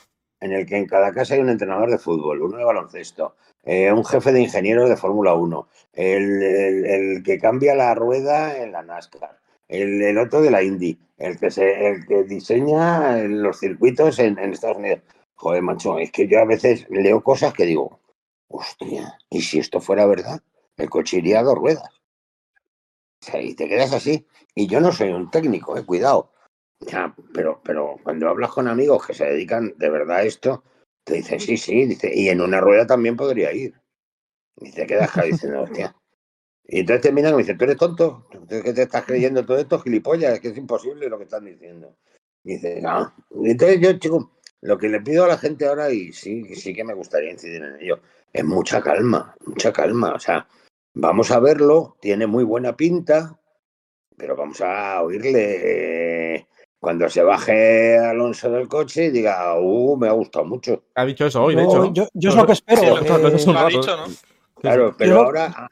en 0.41 0.53
el 0.53 0.67
que 0.67 0.77
en 0.77 0.87
cada 0.87 1.11
casa 1.15 1.35
hay 1.35 1.41
un 1.41 1.49
entrenador 1.49 1.91
de 1.91 1.99
fútbol, 1.99 2.43
uno 2.43 2.59
de 2.59 2.65
baloncesto, 2.65 3.35
eh, 3.69 3.93
un 3.93 4.05
jefe 4.05 4.33
de 4.33 4.41
ingenieros 4.43 4.89
de 4.89 4.97
Fórmula 4.97 5.35
1, 5.35 5.69
el, 5.93 6.43
el- 6.43 7.23
que 7.23 7.39
cambia 7.39 7.75
la 7.75 7.95
rueda 7.95 8.57
en 8.63 8.73
la 8.73 8.83
NASCAR, 8.83 9.39
el, 9.69 10.03
el 10.03 10.19
otro 10.19 10.41
de 10.43 10.51
la 10.51 10.63
Indy, 10.63 10.99
el 11.19 11.39
que, 11.39 11.51
se, 11.51 11.89
el 11.89 12.07
que 12.07 12.25
diseña 12.25 13.17
los 13.19 13.59
circuitos 13.61 14.19
en, 14.19 14.39
en 14.39 14.53
Estados 14.53 14.79
Unidos. 14.79 15.01
Joder, 15.35 15.63
macho, 15.63 15.99
es 15.99 16.11
que 16.11 16.27
yo 16.27 16.41
a 16.41 16.45
veces 16.45 16.87
leo 16.91 17.23
cosas 17.23 17.53
que 17.55 17.65
digo, 17.67 18.01
hostia, 18.49 19.19
¿y 19.31 19.43
si 19.43 19.59
esto 19.59 19.81
fuera 19.81 20.07
verdad? 20.07 20.41
El 20.77 20.89
coche 20.91 21.19
iría 21.19 21.41
a 21.41 21.45
dos 21.45 21.59
ruedas. 21.59 21.91
O 23.23 23.27
sea, 23.27 23.43
y 23.43 23.55
te 23.55 23.69
quedas 23.69 23.93
así. 23.93 24.27
Y 24.55 24.67
yo 24.67 24.81
no 24.81 24.93
soy 24.93 25.11
un 25.11 25.31
técnico, 25.31 25.77
eh, 25.77 25.85
cuidado. 25.85 26.33
Ya, 26.81 27.15
pero, 27.35 27.61
pero 27.65 27.97
cuando 28.03 28.29
hablas 28.29 28.51
con 28.53 28.69
amigos 28.69 29.07
que 29.07 29.15
se 29.15 29.25
dedican 29.27 29.75
de 29.77 29.91
verdad 29.91 30.19
a 30.19 30.23
esto, 30.23 30.63
te 31.09 31.15
dicen, 31.15 31.41
sí, 31.41 31.57
sí, 31.57 31.87
dice, 31.87 32.11
y 32.15 32.29
en 32.29 32.41
una 32.43 32.61
rueda 32.61 32.87
también 32.87 33.17
podría 33.17 33.53
ir. 33.53 33.75
Y 34.57 34.71
te 34.73 34.87
quedas 34.87 35.11
acá 35.11 35.25
diciendo, 35.25 35.63
hostia. 35.63 35.95
Y 36.71 36.81
entonces 36.81 37.01
te 37.01 37.13
miran 37.13 37.33
y 37.33 37.37
me 37.37 37.43
dicen, 37.45 37.57
tú 37.57 37.65
eres 37.65 37.79
tonto, 37.79 38.27
¿tú 38.31 38.47
qué 38.47 38.75
te 38.75 38.83
estás 38.83 39.07
creyendo 39.07 39.43
todo 39.47 39.57
esto, 39.57 39.81
gilipollas? 39.81 40.35
Es 40.35 40.41
que 40.41 40.49
es 40.49 40.59
imposible 40.59 41.09
lo 41.09 41.17
que 41.17 41.25
están 41.25 41.47
diciendo. 41.47 41.97
Y 42.45 42.57
dice, 42.57 42.83
no. 42.83 43.11
Y 43.43 43.53
entonces 43.53 43.81
yo, 43.81 43.99
chico, 43.99 44.33
lo 44.61 44.77
que 44.77 44.91
le 44.91 45.01
pido 45.01 45.25
a 45.25 45.29
la 45.29 45.39
gente 45.39 45.65
ahora, 45.65 45.91
y 45.91 46.13
sí, 46.13 46.55
sí 46.57 46.75
que 46.75 46.85
me 46.85 46.93
gustaría 46.93 47.31
incidir 47.31 47.63
en 47.63 47.81
ello, 47.81 48.03
es 48.35 48.45
mucha 48.45 48.83
calma, 48.83 49.35
mucha 49.47 49.73
calma. 49.73 50.13
O 50.13 50.19
sea, 50.19 50.47
vamos 50.93 51.31
a 51.31 51.41
verlo, 51.41 51.97
tiene 52.03 52.27
muy 52.27 52.45
buena 52.45 52.77
pinta, 52.77 53.41
pero 54.19 54.37
vamos 54.37 54.61
a 54.61 55.01
oírle 55.01 56.35
eh, 56.35 56.49
cuando 56.81 57.09
se 57.09 57.23
baje 57.23 57.99
Alonso 57.99 58.51
del 58.51 58.69
coche 58.69 59.07
y 59.07 59.11
diga, 59.11 59.55
uh, 59.59 59.97
me 59.97 60.09
ha 60.09 60.13
gustado 60.13 60.45
mucho. 60.45 60.85
Ha 60.95 61.05
dicho 61.05 61.27
eso 61.27 61.43
hoy, 61.43 61.55
de 61.57 61.63
Yo- 61.63 61.69
hecho. 61.69 61.79
¿no? 61.85 61.93
yo, 61.95 62.09
yo 62.15 62.31
es 62.31 62.37
lo 62.37 62.47
que 62.47 62.53
espero. 62.53 62.81
Sí, 62.81 62.87
lo- 62.87 63.29
eh, 63.29 64.15
Claro, 64.61 64.95
pero 64.97 65.11
Yo- 65.15 65.21
ahora 65.23 65.69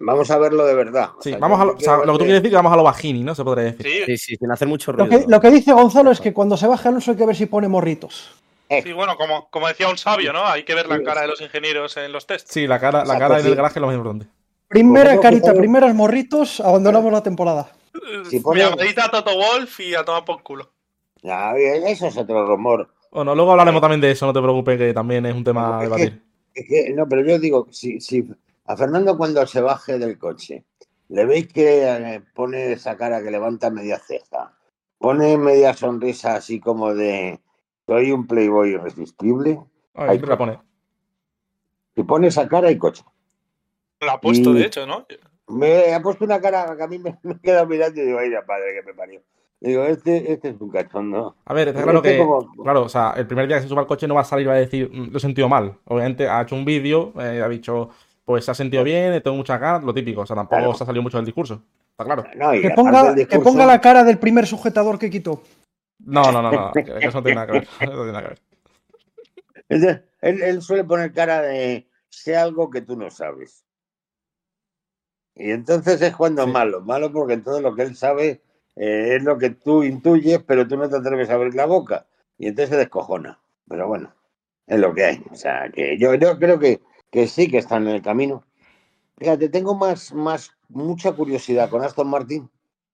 vamos 0.00 0.30
a 0.30 0.38
verlo 0.38 0.64
de 0.66 0.74
verdad. 0.74 1.10
O 1.18 1.22
Sí, 1.22 1.30
sea, 1.30 1.38
vamos 1.38 1.60
a 1.60 1.64
lo, 1.64 1.72
o 1.74 1.78
sea, 1.80 1.94
quiero 1.96 2.04
lo 2.06 2.12
que 2.14 2.18
tú 2.18 2.24
quieres 2.24 2.42
decir 2.42 2.50
que 2.50 2.56
vamos 2.56 2.72
a 2.72 2.76
lo 2.76 2.82
bajini, 2.82 3.22
¿no? 3.22 3.34
Se 3.34 3.44
podría 3.44 3.72
decir. 3.72 3.86
Sí, 3.86 4.02
Sí, 4.06 4.16
sí, 4.16 4.36
sin 4.36 4.50
hacer 4.50 4.66
mucho 4.66 4.92
lo, 4.92 5.04
ruido. 5.06 5.20
que, 5.20 5.26
lo 5.30 5.40
que 5.40 5.50
dice 5.50 5.72
Gonzalo 5.72 6.10
es 6.10 6.20
que 6.20 6.32
cuando 6.32 6.56
se 6.56 6.66
baje 6.66 6.88
Alonso 6.88 7.12
hay 7.12 7.16
que 7.16 7.26
ver 7.26 7.36
si 7.36 7.46
pone 7.46 7.68
morritos. 7.68 8.32
sí, 8.68 8.92
bueno, 8.92 9.16
como, 9.16 9.48
como 9.50 9.68
decía 9.68 9.88
un 9.88 9.98
sabio, 9.98 10.32
¿no? 10.32 10.44
Hay 10.46 10.64
que 10.64 10.74
ver 10.74 10.88
la 10.88 11.02
cara 11.02 11.22
de 11.22 11.28
los 11.28 11.40
ingenieros 11.40 11.96
en 11.96 12.12
los 12.12 12.26
tests. 12.26 12.50
Sí, 12.52 12.66
la 12.66 12.78
cara, 12.80 13.04
la 13.04 13.18
cara 13.18 13.38
en 13.40 13.46
el 13.46 13.54
garaje 13.56 13.78
es 13.78 13.80
lo 13.80 13.86
más 13.88 13.96
importante. 13.96 14.26
Primera 14.68 15.18
carita, 15.20 15.52
primeros 15.54 15.92
morritos, 15.94 16.60
abandonamos 16.60 17.12
la 17.12 17.22
temporada. 17.22 17.70
Si 18.28 18.36
Mi 18.36 18.42
pone- 18.42 18.60
llamadita 18.60 19.06
a 19.06 19.10
Toto 19.10 19.34
Wolf 19.36 19.80
y 19.80 19.94
a 19.94 20.04
tomar 20.04 20.24
por 20.24 20.42
culo. 20.42 20.70
Ya, 21.22 21.52
eso 21.56 22.06
es 22.06 22.16
otro 22.16 22.46
rumor. 22.46 22.92
Bueno, 23.10 23.34
luego 23.34 23.50
hablaremos 23.52 23.80
también 23.80 24.00
de 24.00 24.10
eso, 24.12 24.26
no 24.26 24.32
te 24.32 24.40
preocupes, 24.40 24.78
que 24.78 24.94
también 24.94 25.26
es 25.26 25.34
un 25.34 25.44
tema 25.44 25.78
a 25.78 25.82
debatir. 25.82 26.22
Es 26.54 26.66
que, 26.68 26.90
no, 26.94 27.08
pero 27.08 27.22
yo 27.24 27.38
digo, 27.38 27.66
si, 27.70 28.00
si 28.00 28.24
a 28.66 28.76
Fernando 28.76 29.16
cuando 29.16 29.46
se 29.46 29.60
baje 29.60 29.98
del 29.98 30.18
coche, 30.18 30.64
le 31.08 31.24
veis 31.26 31.48
que 31.52 31.84
eh, 31.84 32.22
pone 32.34 32.72
esa 32.72 32.96
cara 32.96 33.22
que 33.22 33.30
levanta 33.30 33.68
media 33.70 33.98
ceja, 33.98 34.56
pone 34.98 35.36
media 35.36 35.74
sonrisa 35.74 36.36
así 36.36 36.60
como 36.60 36.94
de 36.94 37.40
soy 37.86 38.12
un 38.12 38.26
playboy 38.26 38.70
irresistible, 38.70 39.60
Ay, 39.94 40.10
siempre 40.10 40.30
la 40.30 40.38
pone. 40.38 40.58
si 41.96 42.02
pone 42.04 42.28
esa 42.28 42.48
cara 42.48 42.68
hay 42.68 42.78
coche. 42.78 43.04
Lo 44.00 44.12
ha 44.12 44.20
puesto, 44.20 44.50
Y- 44.50 44.60
de 44.60 44.66
hecho, 44.66 44.86
¿no? 44.86 45.04
Me 45.50 45.92
ha 45.94 46.00
puesto 46.00 46.24
una 46.24 46.40
cara 46.40 46.74
que 46.76 46.82
a 46.82 46.86
mí 46.86 46.98
me, 46.98 47.18
me 47.22 47.38
queda 47.40 47.64
mirando 47.64 48.00
y 48.00 48.04
digo, 48.06 48.18
ay, 48.18 48.30
la 48.30 48.44
padre 48.44 48.74
que 48.74 48.86
me 48.86 48.94
parió. 48.94 49.20
Digo, 49.60 49.84
este, 49.84 50.32
este 50.32 50.48
es 50.50 50.60
un 50.60 50.70
cachondo. 50.70 51.36
A 51.44 51.52
ver, 51.52 51.68
está 51.68 51.80
Es 51.80 51.84
claro 51.84 52.00
que 52.00 52.12
que, 52.12 52.18
como- 52.18 52.50
claro, 52.62 52.82
o 52.84 52.88
sea, 52.88 53.12
el 53.16 53.26
primer 53.26 53.46
día 53.46 53.56
que 53.58 53.62
se 53.64 53.68
suba 53.68 53.82
al 53.82 53.86
coche 53.86 54.08
no 54.08 54.14
va 54.14 54.22
a 54.22 54.24
salir 54.24 54.48
va 54.48 54.54
a 54.54 54.56
decir, 54.56 54.90
"Mm, 54.90 55.10
lo 55.10 55.18
he 55.18 55.20
sentido 55.20 55.48
mal. 55.50 55.76
Obviamente 55.84 56.26
ha 56.28 56.40
hecho 56.40 56.54
un 56.56 56.64
vídeo, 56.64 57.12
eh, 57.20 57.42
ha 57.44 57.48
dicho, 57.48 57.90
pues 58.24 58.44
se 58.46 58.50
ha 58.52 58.54
sentido 58.54 58.82
bien, 58.84 59.20
tengo 59.22 59.36
muchas 59.36 59.60
ganas, 59.60 59.84
lo 59.84 59.92
típico. 59.92 60.22
O 60.22 60.26
sea, 60.26 60.34
tampoco 60.36 60.56
Claro. 60.60 60.74
se 60.74 60.84
ha 60.84 60.86
salido 60.86 61.02
mucho 61.02 61.18
del 61.18 61.26
discurso. 61.26 61.62
Está 61.90 62.04
claro. 62.04 62.24
No, 62.36 62.52
Que 62.52 62.70
ponga, 62.70 63.14
que 63.14 63.38
ponga 63.40 63.66
la 63.66 63.80
cara 63.82 64.02
del 64.02 64.18
primer 64.18 64.46
sujetador 64.46 64.98
que 64.98 65.10
quitó. 65.10 65.42
No, 65.98 66.32
no, 66.32 66.40
no, 66.40 66.50
no, 66.50 66.72
eso 66.74 67.18
no 67.18 67.22
tiene 67.22 67.34
nada 67.34 67.46
que 67.48 67.52
ver. 67.52 67.68
Eso 67.80 67.90
no 67.92 68.02
tiene 68.04 68.12
nada 68.12 68.22
que 68.22 68.28
ver. 68.28 68.38
Entonces, 69.68 70.00
él, 70.22 70.42
él 70.42 70.62
suele 70.62 70.84
poner 70.84 71.12
cara 71.12 71.42
de 71.42 71.86
sé 72.08 72.34
algo 72.36 72.70
que 72.70 72.80
tú 72.80 72.96
no 72.96 73.10
sabes. 73.10 73.64
Y 75.34 75.50
entonces 75.52 76.00
es 76.02 76.14
cuando 76.16 76.42
Sí. 76.42 76.48
es 76.48 76.54
malo. 76.54 76.80
Malo 76.82 77.12
porque 77.12 77.36
todo 77.38 77.60
lo 77.60 77.74
que 77.74 77.82
él 77.82 77.96
sabe 77.96 78.42
eh, 78.76 79.16
es 79.16 79.22
lo 79.22 79.38
que 79.38 79.50
tú 79.50 79.82
intuyes, 79.82 80.42
pero 80.42 80.66
tú 80.66 80.76
no 80.76 80.88
te 80.88 80.96
atreves 80.96 81.30
a 81.30 81.34
abrir 81.34 81.54
la 81.54 81.66
boca. 81.66 82.06
Y 82.38 82.48
entonces 82.48 82.70
se 82.70 82.76
descojona. 82.76 83.40
Pero 83.68 83.88
bueno, 83.88 84.14
es 84.66 84.78
lo 84.78 84.94
que 84.94 85.04
hay. 85.04 85.22
O 85.30 85.34
sea, 85.34 85.70
que 85.72 85.98
yo, 85.98 86.14
yo 86.14 86.38
creo 86.38 86.58
que, 86.58 86.80
que 87.10 87.26
sí 87.26 87.48
que 87.48 87.58
están 87.58 87.82
en 87.88 87.94
el 87.96 88.02
camino. 88.02 88.44
Fíjate, 89.18 89.48
tengo 89.48 89.74
más, 89.74 90.14
más, 90.14 90.50
mucha 90.68 91.12
curiosidad 91.12 91.68
con 91.68 91.82
Aston 91.82 92.08
Martin. 92.08 92.50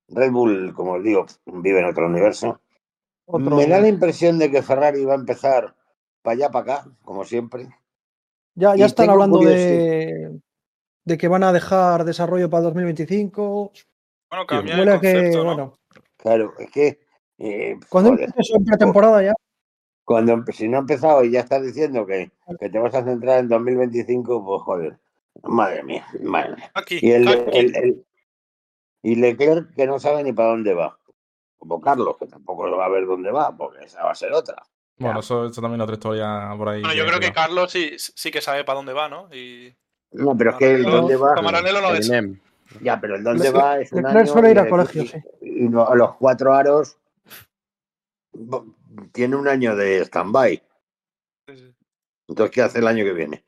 Red 0.08 0.30
Bull, 0.32 0.72
como 0.74 0.92
os 0.94 1.02
digo, 1.02 1.26
vive 1.46 1.80
en 1.80 1.86
otro 1.86 2.06
universo. 2.06 2.60
Otro- 3.26 3.56
Me 3.56 3.66
da 3.66 3.80
la 3.80 3.88
impresión 3.88 4.38
de 4.38 4.50
que 4.50 4.62
Ferrari 4.62 5.04
va 5.04 5.14
a 5.14 5.16
empezar 5.18 5.74
para 6.22 6.34
allá, 6.34 6.50
para 6.50 6.74
acá, 6.74 6.90
como 7.02 7.24
siempre. 7.24 7.68
Ya, 8.54 8.74
y 8.76 8.80
ya 8.80 8.86
están 8.86 9.10
hablando 9.10 9.38
curiosidad. 9.38 9.68
de, 9.68 10.40
de 11.06 11.16
que 11.16 11.28
van 11.28 11.44
a 11.44 11.52
dejar 11.52 12.04
desarrollo 12.04 12.50
para 12.50 12.64
2025. 12.64 13.72
Bueno, 14.28 14.46
cambiar 14.46 14.80
Huele 14.80 14.90
el 14.90 14.96
a 14.96 15.00
que, 15.00 15.12
concepto, 15.14 15.38
¿no? 15.38 15.44
bueno, 15.44 15.78
Claro, 16.16 16.54
es 16.58 16.70
que. 16.70 17.00
eh, 17.38 17.76
cuando 17.88 18.14
eso 18.14 18.56
en 18.56 18.64
pretemporada 18.64 19.22
ya, 19.22 19.32
cuando 20.04 20.42
si 20.52 20.68
no 20.68 20.78
ha 20.78 20.80
empezado 20.80 21.24
y 21.24 21.30
ya 21.30 21.40
estás 21.40 21.62
diciendo 21.62 22.04
que, 22.06 22.30
que 22.58 22.68
te 22.68 22.78
vas 22.78 22.94
a 22.94 23.04
centrar 23.04 23.38
en 23.38 23.48
2025, 23.48 24.44
pues 24.44 24.62
joder. 24.62 24.98
Madre 25.44 25.82
mía, 25.84 26.06
madre 26.22 26.56
mía. 26.56 26.70
Aquí, 26.74 26.98
Y, 27.00 27.10
el, 27.12 27.28
aquí. 27.28 27.40
el- 27.52 27.76
el- 27.76 28.06
y 29.02 29.14
Leclerc 29.14 29.72
que 29.74 29.86
no 29.86 30.00
sabe 30.00 30.24
ni 30.24 30.32
para 30.32 30.48
dónde 30.50 30.74
va. 30.74 30.98
Como 31.58 31.80
Carlos, 31.80 32.16
que 32.18 32.26
tampoco 32.26 32.68
va 32.76 32.86
a 32.86 32.88
ver 32.88 33.06
dónde 33.06 33.30
va, 33.30 33.56
porque 33.56 33.84
esa 33.84 34.02
va 34.04 34.10
a 34.10 34.14
ser 34.16 34.32
otra. 34.32 34.56
Bueno, 34.98 35.20
eso, 35.20 35.46
eso 35.46 35.60
también 35.60 35.80
es 35.80 35.84
otra 35.84 35.94
historia 35.94 36.54
por 36.56 36.68
ahí. 36.70 36.80
Bueno, 36.80 36.94
yo 36.96 37.04
que- 37.04 37.08
creo 37.10 37.20
que. 37.20 37.32
Carlos 37.32 37.70
sí, 37.70 37.92
sí 37.98 38.30
que 38.32 38.40
sabe 38.40 38.64
para 38.64 38.78
dónde 38.78 38.92
va, 38.94 39.08
¿no? 39.08 39.28
Y 39.32 39.76
No, 40.12 40.36
pero 40.36 40.50
es 40.50 40.56
que 40.56 40.74
el 40.74 40.84
dónde 40.84 41.16
va. 41.16 41.40
Maranello 41.42 41.80
no 41.80 41.94
es. 41.94 42.10
Ya, 42.80 43.00
pero 43.00 43.16
el 43.16 43.24
dónde 43.24 43.50
va 43.50 43.80
es 43.80 43.92
un 43.92 44.06
año 44.06 44.26
suele 44.26 44.50
ir 44.50 44.56
y 44.56 44.60
a 44.60 44.68
colegio, 44.68 45.02
sí. 45.04 45.18
y 45.40 45.68
los 45.68 46.14
cuatro 46.16 46.52
aros 46.52 46.98
tiene 49.12 49.36
un 49.36 49.48
año 49.48 49.76
de 49.76 50.00
stand-by. 50.04 50.62
Entonces, 52.28 52.54
¿qué 52.54 52.62
hace 52.62 52.78
el 52.80 52.86
año 52.86 53.04
que 53.04 53.12
viene? 53.12 53.44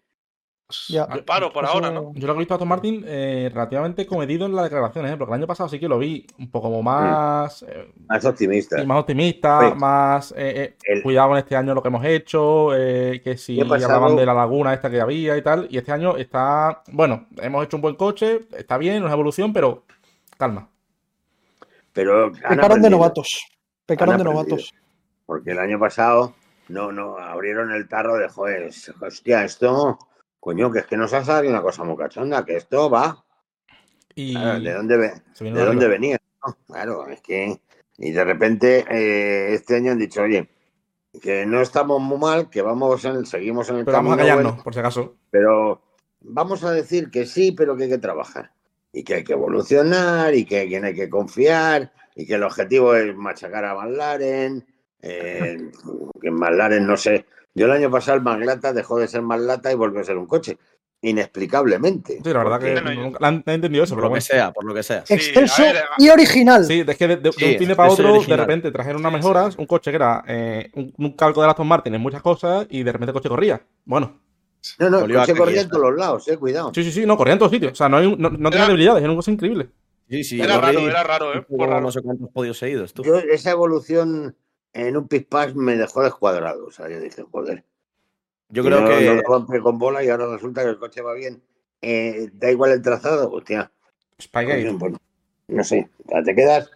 Pues, 0.68 0.85
Ya. 0.88 1.04
al 1.04 1.24
paro 1.24 1.50
por 1.50 1.64
Eso- 1.64 1.72
ahora, 1.72 1.90
¿no? 1.90 2.12
Yo 2.14 2.26
lo 2.26 2.35
que 2.35 2.37
he 2.37 2.40
visto 2.40 2.52
a 2.52 2.57
Aston 2.57 2.68
Martin 2.68 3.02
eh, 3.07 3.48
relativamente 3.50 4.07
comedido 4.07 4.44
en 4.44 4.54
las 4.54 4.64
declaraciones, 4.64 5.11
¿eh? 5.12 5.16
porque 5.16 5.33
el 5.33 5.38
año 5.38 5.46
pasado 5.46 5.66
sí 5.70 5.81
que 5.81 5.88
lo 5.88 5.98
vi 5.98 6.26
un 6.38 6.50
poco 6.50 6.68
como 6.68 6.83
más, 6.83 7.62
eh, 7.62 7.90
Más 8.07 8.22
optimista. 8.26 8.78
sí, 8.78 8.85
más 8.87 8.98
optimista, 9.00 9.74
más 9.74 10.33
eh, 10.33 10.37
eh, 10.37 10.76
el- 10.85 11.02
cuidado 11.02 11.31
con 11.31 11.38
este 11.38 11.57
año 11.57 11.72
lo 11.74 11.81
que 11.81 11.88
hemos 11.88 12.04
hecho, 12.04 12.76
eh, 12.76 13.22
que 13.24 13.38
si 13.38 13.59
hablaban 13.59 14.14
de 14.14 14.26
la 14.26 14.35
laguna 14.35 14.74
esta 14.74 14.90
que 14.90 15.00
había 15.00 15.38
y 15.38 15.42
tal, 15.42 15.68
y 15.70 15.78
este 15.78 15.90
año 15.90 16.18
está, 16.18 16.83
bueno, 16.92 17.28
hemos 17.38 17.64
hecho 17.64 17.78
un 17.78 17.81
buen 17.83 17.94
coche, 17.94 18.40
está 18.54 18.76
bien, 18.76 19.02
una 19.02 19.14
evolución, 19.14 19.54
pero 19.54 19.85
calma. 20.37 20.68
Pero 21.94 22.31
pecaron 22.31 22.83
de 22.83 22.90
novatos. 22.90 23.40
Pecaron 23.87 24.18
de 24.18 24.24
novatos. 24.24 24.74
Porque 25.24 25.52
el 25.52 25.61
año 25.61 25.78
pasado 25.78 26.35
no, 26.68 26.92
no 26.92 27.16
abrieron 27.16 27.72
el 27.72 27.88
tarro 27.88 28.16
de 28.18 28.28
joder, 28.28 28.68
hostia, 29.00 29.44
esto, 29.44 29.98
coño, 30.48 30.72
que 30.72 30.78
es 30.78 30.87
que 30.87 30.96
nos 30.96 31.12
ha 31.12 31.22
salido 31.22 31.52
una 31.52 31.61
cosa 31.61 31.84
muy 31.84 31.94
cachonda, 31.94 32.42
que 32.42 32.56
esto 32.56 32.88
va. 32.88 33.22
Y 34.14 34.32
Claro, 34.34 34.61
¿De 34.61 34.72
dónde, 34.72 34.96
ve- 34.96 35.22
de 35.38 35.64
dónde 35.66 35.88
venía? 35.88 36.18
no? 36.46 36.56
Claro, 36.66 37.06
es 37.08 37.20
que. 37.20 37.61
Y 37.98 38.12
de 38.12 38.24
repente 38.24 38.84
eh, 38.88 39.52
este 39.52 39.76
año 39.76 39.92
han 39.92 39.98
dicho, 39.98 40.22
oye, 40.22 40.48
que 41.20 41.44
no 41.44 41.61
estamos 41.61 42.00
muy 42.00 42.16
mal, 42.18 42.48
que 42.48 42.62
vamos 42.62 43.04
en, 43.04 43.26
seguimos 43.26 43.68
en 43.68 43.76
el 43.76 43.84
Pero 43.84 43.98
vamos 43.98 44.14
a 44.14 44.16
camino 44.16 44.22
callarnos, 44.32 44.52
bueno, 44.52 44.64
por 44.64 44.72
si 44.72 44.80
acaso. 44.80 45.16
pero 45.30 45.82
vamos 46.22 46.64
a 46.64 46.72
decir 46.72 47.11
que 47.11 47.26
sí, 47.26 47.52
pero 47.52 47.76
que 47.76 47.82
hay 47.84 47.90
que 47.90 47.98
trabajar. 47.98 48.50
Y 48.90 49.04
que 49.04 49.16
hay 49.16 49.24
que 49.24 49.34
evolucionar, 49.34 50.34
y 50.34 50.46
que, 50.46 50.66
que 50.66 50.80
no 50.80 50.87
hay 50.87 50.94
que 50.94 51.11
confiar, 51.11 51.92
y 52.16 52.24
que 52.26 52.37
el 52.37 52.42
objetivo 52.42 52.94
es 52.94 53.14
machacar 53.14 53.66
a 53.66 53.74
McLaren. 53.74 54.64
eh, 55.02 55.58
que 56.22 56.30
McLaren, 56.30 56.87
no 56.87 56.96
sé. 56.96 57.26
Yo 57.59 57.66
el 57.66 57.73
año 57.73 57.90
pasado 57.90 58.16
el 58.16 58.23
Maglata 58.23 58.73
dejó 58.73 58.99
de 58.99 59.09
ser 59.09 59.23
Maglata 59.23 59.71
y 59.73 59.75
volvió 59.75 60.01
a 60.01 60.05
ser 60.05 60.16
un 60.16 60.27
coche. 60.27 60.59
Inexplicablemente. 61.01 62.14
Sí, 62.25 62.33
la 62.33 62.38
verdad 62.44 62.61
que 62.61 62.73
Bueno, 62.81 63.03
nunca 63.03 63.18
la 63.21 63.29
han 63.29 63.42
entendido 63.47 63.85
eso, 63.85 63.94
Por 63.94 64.05
lo 64.05 64.12
que 64.14 64.21
sea, 64.21 64.53
por 64.53 64.64
lo 64.64 64.75
que 64.75 64.83
sea. 64.83 65.05
Sí, 65.07 65.14
ver, 65.35 65.77
y 65.99 66.09
original. 66.09 66.64
Sí, 66.64 66.85
es 66.87 66.97
que 66.97 67.07
de, 67.09 67.16
de- 67.16 67.23
de 67.23 67.33
Sí, 67.33 67.44
un 67.53 67.59
fin 67.59 67.68
de 67.68 67.77
para 67.77 67.90
otro, 67.92 68.21
de 68.23 68.37
repente 68.37 68.71
trajeron 68.73 69.01
unas 69.01 69.12
Sí, 69.12 69.16
sí. 69.16 69.18
mejoras, 69.23 69.57
un 69.59 69.66
coche 69.66 69.90
que 69.90 69.97
era 69.97 70.25
eh, 70.27 70.71
un, 70.75 70.92
un 70.97 71.12
calco 71.16 71.42
de 71.42 71.49
Aston 71.49 71.66
Martin 71.68 71.94
en 71.94 72.01
muchas 72.01 72.23
cosas 72.23 72.66
y 72.71 72.83
de 72.83 72.92
repente 72.92 73.11
el 73.11 73.14
coche 73.14 73.29
corría. 73.29 73.61
Bueno, 73.85 74.21
No, 74.79 74.90
no, 74.90 74.99
el 75.05 75.12
coche 75.14 75.37
corría 75.37 75.61
en 75.62 75.68
todos 75.68 75.83
los 75.90 75.97
lados, 75.99 76.27
eh, 76.29 76.37
cuidado. 76.37 76.73
sí, 76.75 76.83
sí, 76.83 76.90
sí, 76.92 77.07
no, 77.07 77.16
corría 77.16 77.35
en 77.35 77.38
todos 77.38 77.53
sitios. 77.53 77.73
O 77.73 77.77
sea, 77.77 77.88
no, 77.88 77.99
hay 77.99 78.07
un- 78.07 78.18
no, 78.18 78.31
no 78.31 78.51
tenía 78.51 78.66
debilidades, 78.66 79.01
era 79.03 79.11
una 79.12 79.18
cosa 79.18 79.31
increíble. 79.31 79.68
Sí, 80.09 80.25
sí. 80.25 80.40
Era 80.40 80.59
raro, 80.59 80.81
era 80.81 81.03
raro, 81.05 81.35
¿eh? 81.35 81.47
raro. 81.59 81.81
No 81.81 81.92
sé 81.92 82.01
cuántos 82.03 82.29
podios 82.31 82.59
seguidos, 82.59 82.92
tú. 82.94 83.03
Yo, 83.05 83.18
esa 83.18 83.51
evolución 83.51 84.35
en 84.87 84.97
un 84.97 85.09
pispás 85.09 85.55
me 85.55 85.77
dejó 85.77 86.03
descuadrado. 86.03 86.67
O 86.67 86.71
sea, 86.71 86.88
yo 86.88 87.01
dije, 87.01 87.25
joder. 87.31 87.64
Yo 88.51 88.64
creo 88.64 88.81
no- 88.81 88.88
que 88.88 89.23
no 89.57 89.62
con 89.62 89.79
bola 89.79 90.03
y 90.03 90.09
ahora 90.09 90.27
resulta 90.29 90.62
que 90.62 90.71
el 90.71 90.79
coche 90.79 91.03
va 91.03 91.14
bien. 91.14 91.43
Eh, 91.83 92.31
da 92.33 92.51
igual 92.51 92.73
el 92.73 92.83
trazado, 92.83 93.31
hostia. 93.31 93.71
Spygate. 94.21 94.73
pues, 94.79 94.95
no 95.49 95.64
sé, 95.64 95.88
o 96.07 96.09
sea, 96.11 96.23
te 96.23 96.35
quedas. 96.35 96.71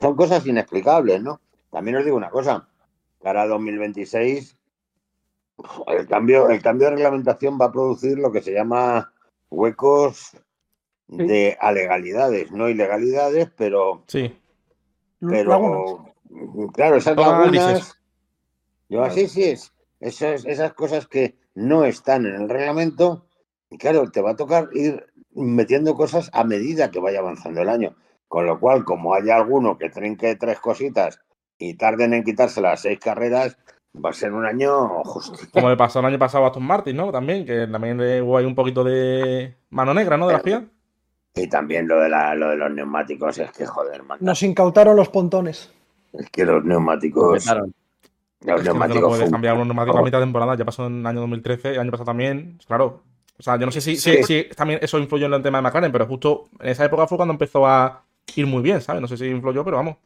Son 0.00 0.16
cosas 0.16 0.44
inexplicables, 0.46 1.22
¿no? 1.22 1.40
También 1.70 1.96
os 1.96 2.04
digo 2.04 2.16
una 2.16 2.30
cosa. 2.30 2.68
Para 3.22 3.46
2026, 3.46 4.56
el 5.88 6.06
cambio, 6.08 6.48
el 6.50 6.62
cambio 6.62 6.88
de 6.88 6.94
reglamentación 6.96 7.58
va 7.60 7.66
a 7.66 7.72
producir 7.72 8.18
lo 8.18 8.30
que 8.32 8.42
se 8.42 8.52
llama 8.52 9.12
huecos 9.50 10.36
de 11.08 11.56
alegalidades, 11.60 12.50
no 12.52 12.68
ilegalidades, 12.68 13.48
pero 13.56 14.04
Sí. 14.06 14.36
pero 15.20 15.50
Lagunas. 15.50 16.12
Claro, 16.72 16.96
esas 16.96 17.16
Toma 17.16 17.40
lagunas, 17.40 17.98
yo 18.88 19.02
así 19.02 19.28
sí 19.28 19.44
es, 19.44 19.72
esas, 20.00 20.44
esas 20.44 20.72
cosas 20.74 21.06
que 21.06 21.36
no 21.54 21.84
están 21.84 22.26
en 22.26 22.34
el 22.34 22.48
reglamento, 22.48 23.26
y 23.70 23.78
claro, 23.78 24.10
te 24.10 24.22
va 24.22 24.30
a 24.30 24.36
tocar 24.36 24.68
ir 24.72 25.04
metiendo 25.34 25.94
cosas 25.94 26.30
a 26.32 26.44
medida 26.44 26.90
que 26.90 27.00
vaya 27.00 27.20
avanzando 27.20 27.62
el 27.62 27.68
año. 27.68 27.96
Con 28.28 28.46
lo 28.46 28.60
cual, 28.60 28.84
como 28.84 29.14
haya 29.14 29.36
alguno 29.36 29.78
que 29.78 29.88
trinque 29.88 30.36
tres 30.36 30.60
cositas 30.60 31.20
y 31.58 31.74
tarden 31.74 32.14
en 32.14 32.24
quitarse 32.24 32.60
las 32.60 32.82
seis 32.82 32.98
carreras, 32.98 33.56
va 34.04 34.10
a 34.10 34.12
ser 34.12 34.32
un 34.32 34.44
año 34.44 35.02
justo. 35.04 35.38
Como 35.52 35.70
le 35.70 35.76
pasó 35.76 36.00
el 36.00 36.06
año 36.06 36.18
pasado 36.18 36.44
a 36.44 36.48
Aston 36.48 36.62
Martin, 36.62 36.96
¿no? 36.96 37.10
También, 37.10 37.46
que 37.46 37.66
también 37.66 38.00
hubo 38.22 38.36
ahí 38.36 38.44
un 38.44 38.54
poquito 38.54 38.84
de 38.84 39.56
mano 39.70 39.94
negra, 39.94 40.16
¿no? 40.16 40.26
De 40.26 40.34
la 40.34 40.40
FIA. 40.40 40.66
Y 41.34 41.48
también 41.48 41.88
lo 41.88 42.00
de, 42.00 42.08
la, 42.08 42.34
lo 42.34 42.50
de 42.50 42.56
los 42.56 42.70
neumáticos, 42.70 43.38
es 43.38 43.50
que 43.52 43.64
joder, 43.64 44.02
man, 44.02 44.18
Nos 44.20 44.42
incautaron 44.42 44.96
los 44.96 45.08
pontones. 45.08 45.72
Es 46.18 46.30
que 46.30 46.44
los 46.44 46.64
neumáticos, 46.64 47.44
Vetaron. 47.44 47.74
los 48.42 48.56
Es 48.56 48.62
que 48.62 48.68
no 48.68 48.74
neumáticos 48.74 49.08
puedes 49.08 49.30
cambiar 49.30 49.54
unos 49.54 49.66
neumáticos 49.68 50.00
a 50.00 50.04
mitad 50.04 50.18
de 50.18 50.24
temporada. 50.24 50.54
Ya 50.56 50.64
pasó 50.64 50.86
en 50.86 51.00
el 51.00 51.06
año 51.06 51.20
2013, 51.20 51.70
el 51.72 51.80
año 51.80 51.90
pasado 51.90 52.06
también. 52.06 52.58
Claro. 52.66 53.02
O 53.38 53.42
sea, 53.42 53.56
yo 53.58 53.66
no 53.66 53.72
sé 53.72 53.80
si, 53.80 53.96
Sí. 53.96 54.16
si, 54.18 54.22
si 54.24 54.44
también 54.56 54.80
eso 54.82 54.98
influyó 54.98 55.26
en 55.26 55.34
el 55.34 55.42
tema 55.42 55.58
de 55.58 55.62
McLaren, 55.62 55.92
pero 55.92 56.06
justo 56.06 56.48
en 56.60 56.68
esa 56.70 56.84
época 56.84 57.06
fue 57.06 57.16
cuando 57.16 57.32
empezó 57.32 57.66
a 57.66 58.02
ir 58.36 58.46
muy 58.46 58.62
bien, 58.62 58.80
¿sabes? 58.80 59.00
No 59.00 59.06
sé 59.08 59.16
si 59.16 59.26
influyó, 59.26 59.64
pero 59.64 59.76
vamos. 59.78 59.96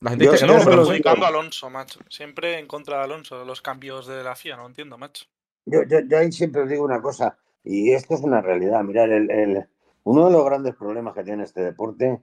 La 0.00 0.10
gente 0.10 0.30
dice 0.30 0.46
que 0.46 0.52
no, 0.52 0.58
pero. 0.64 0.86
Criticando 0.86 1.24
a 1.26 1.28
Alonso, 1.28 1.68
macho. 1.70 2.00
Siempre 2.08 2.58
en 2.58 2.66
contra 2.66 2.98
de 2.98 3.04
Alonso, 3.04 3.44
los 3.44 3.60
cambios 3.60 4.06
de 4.06 4.22
la 4.22 4.34
FIA, 4.36 4.56
no 4.56 4.66
entiendo, 4.66 4.96
macho. 4.96 5.26
Yo, 5.66 5.82
yo, 5.82 5.98
yo 6.08 6.18
ahí 6.18 6.32
siempre 6.32 6.62
os 6.62 6.68
digo 6.70 6.84
una 6.84 7.02
cosa, 7.02 7.36
y 7.64 7.90
esto 7.90 8.14
es 8.14 8.20
una 8.22 8.40
realidad. 8.40 8.82
Mirad, 8.84 9.10
el, 9.12 9.30
el- 9.30 9.64
uno 10.04 10.26
de 10.26 10.32
los 10.32 10.44
grandes 10.46 10.74
problemas 10.76 11.14
que 11.14 11.24
tiene 11.24 11.42
este 11.44 11.60
deporte 11.60 12.18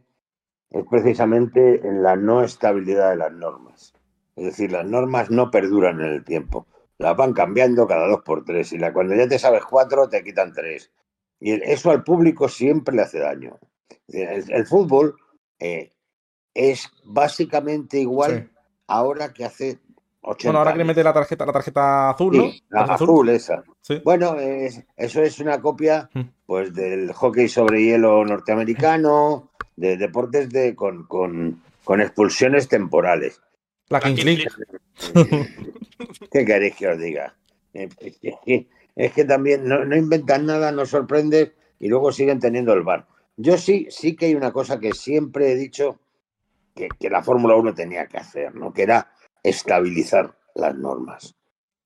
es 0.69 0.83
precisamente 0.89 1.87
en 1.87 2.03
la 2.03 2.15
no 2.15 2.41
estabilidad 2.43 3.11
de 3.11 3.15
las 3.17 3.31
normas. 3.31 3.93
Es 4.35 4.45
decir, 4.45 4.71
las 4.71 4.85
normas 4.85 5.29
no 5.31 5.49
perduran 5.51 5.99
en 6.01 6.07
el 6.07 6.23
tiempo. 6.23 6.67
Las 6.97 7.15
van 7.15 7.33
cambiando 7.33 7.87
cada 7.87 8.07
dos 8.07 8.21
por 8.23 8.43
tres. 8.43 8.73
Y 8.73 8.77
la, 8.77 8.91
cuando 8.93 9.15
ya 9.15 9.27
te 9.27 9.39
sabes 9.39 9.63
cuatro, 9.65 10.09
te 10.09 10.23
quitan 10.23 10.51
tres. 10.53 10.91
Y 11.39 11.51
eso 11.51 11.91
al 11.91 12.03
público 12.03 12.47
siempre 12.49 12.95
le 12.95 13.01
hace 13.03 13.19
daño. 13.19 13.57
El, 14.07 14.51
el 14.51 14.65
fútbol 14.65 15.15
eh, 15.59 15.91
es 16.53 16.89
básicamente 17.03 17.99
igual 17.99 18.49
Sí. 18.49 18.57
ahora 18.87 19.33
que 19.33 19.45
hace 19.45 19.79
80 20.21 20.47
Bueno, 20.49 20.59
ahora 20.59 20.71
que 20.71 20.77
le 20.77 20.81
años. 20.83 20.87
mete 20.95 21.03
la 21.03 21.13
tarjeta, 21.13 21.45
la 21.45 21.53
tarjeta 21.53 22.09
azul, 22.11 22.37
¿no? 22.37 22.45
La 22.69 22.81
azul 22.83 23.29
esa. 23.29 23.63
Sí. 23.81 24.01
Bueno, 24.03 24.35
es- 24.39 24.83
eso 24.97 25.21
es 25.21 25.39
una 25.39 25.61
copia 25.61 26.09
Mm. 26.13 26.21
pues 26.45 26.73
del 26.73 27.11
hockey 27.13 27.47
sobre 27.47 27.83
hielo 27.83 28.23
norteamericano, 28.25 29.51
de 29.75 29.97
deportes 29.97 30.49
de 30.49 30.75
con, 30.75 31.05
con, 31.05 31.61
con 31.83 32.01
expulsiones 32.01 32.67
temporales. 32.67 33.41
La 33.89 33.99
Kings 33.99 34.23
League. 34.23 34.47
¿Qué 36.31 36.45
queréis 36.45 36.75
que 36.75 36.87
os 36.87 36.99
diga? 36.99 37.35
Es 37.73 37.95
que, 37.95 38.67
es 38.95 39.11
que 39.13 39.25
también 39.25 39.67
no, 39.67 39.85
no 39.85 39.95
inventan 39.95 40.45
nada, 40.45 40.71
no 40.71 40.85
sorprende 40.85 41.53
y 41.79 41.87
luego 41.87 42.11
siguen 42.11 42.39
teniendo 42.39 42.73
el 42.73 42.83
bar. 42.83 43.07
Yo 43.37 43.57
sí, 43.57 43.87
sí 43.89 44.15
que 44.15 44.27
hay 44.27 44.35
una 44.35 44.51
cosa 44.51 44.79
que 44.79 44.93
siempre 44.93 45.51
he 45.51 45.55
dicho 45.55 45.99
que, 46.73 46.87
que 46.99 47.09
la 47.09 47.21
Fórmula 47.21 47.55
1 47.55 47.73
tenía 47.73 48.07
que 48.07 48.17
hacer, 48.17 48.55
¿no? 48.55 48.73
Que 48.73 48.83
era 48.83 49.11
estabilizar 49.43 50.37
las 50.55 50.75
normas. 50.75 51.35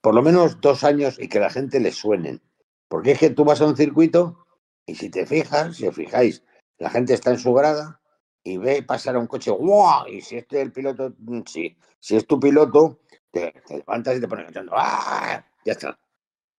Por 0.02 0.13
lo 0.15 0.21
menos 0.21 0.62
dos 0.62 0.84
años 0.84 1.19
y 1.19 1.28
que 1.28 1.39
la 1.39 1.49
gente 1.49 1.80
le 1.80 1.91
suenen. 1.91 2.41
Porque 2.88 3.12
es 3.12 3.19
que 3.19 3.30
tú 3.32 3.43
vas 3.43 3.62
a 3.62 3.65
un 3.65 3.75
circuito 3.75 4.45
y 4.86 4.95
si 4.95 5.10
te 5.10 5.25
fijas, 5.25 5.75
si 5.75 5.88
os 5.88 5.95
fijáis, 5.95 6.43
la 6.80 6.89
gente 6.89 7.13
está 7.13 7.32
en 7.32 7.39
su 7.39 7.54
grada 7.54 8.02
y 8.44 8.58
ve 8.58 8.84
pasar 8.84 9.15
a 9.15 9.20
un 9.20 9.28
coche, 9.28 9.52
¡guau! 9.52 10.08
Y 10.08 10.22
si 10.22 10.38
este 10.38 10.58
es 10.58 10.63
el 10.63 10.72
piloto, 10.72 11.13
mm, 11.18 11.42
sí, 11.46 11.78
si 12.00 12.15
es 12.15 12.26
tu 12.26 12.39
piloto, 12.39 13.00
te, 13.32 13.54
te 13.68 13.78
levantas 13.78 14.18
y 14.18 14.22
te 14.22 14.28
pones 14.28 14.46
cantando, 14.46 14.74
¡ah! 14.76 15.46
Ya 15.65 15.74
está. 15.74 16.00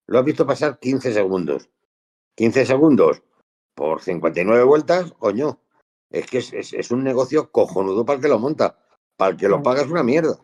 Lo 0.07 0.19
has 0.19 0.25
visto 0.25 0.47
pasar 0.47 0.79
15 0.79 1.13
segundos. 1.13 1.69
15 2.37 2.67
segundos 2.67 3.23
por 3.75 4.01
59 4.01 4.63
vueltas, 4.65 5.13
coño. 5.19 5.61
Es 6.11 6.27
que 6.27 6.39
es, 6.39 6.53
es- 6.53 6.73
es 6.73 6.91
un 6.91 7.03
negocio 7.05 7.51
cojonudo 7.51 8.05
para 8.05 8.17
el 8.17 8.23
que 8.23 8.29
lo 8.29 8.39
monta. 8.39 8.77
Para 9.17 9.33
el 9.33 9.37
que 9.37 9.49
lo 9.49 9.63
paga 9.63 9.83
es 9.83 9.89
una 9.89 10.03
mierda. 10.03 10.39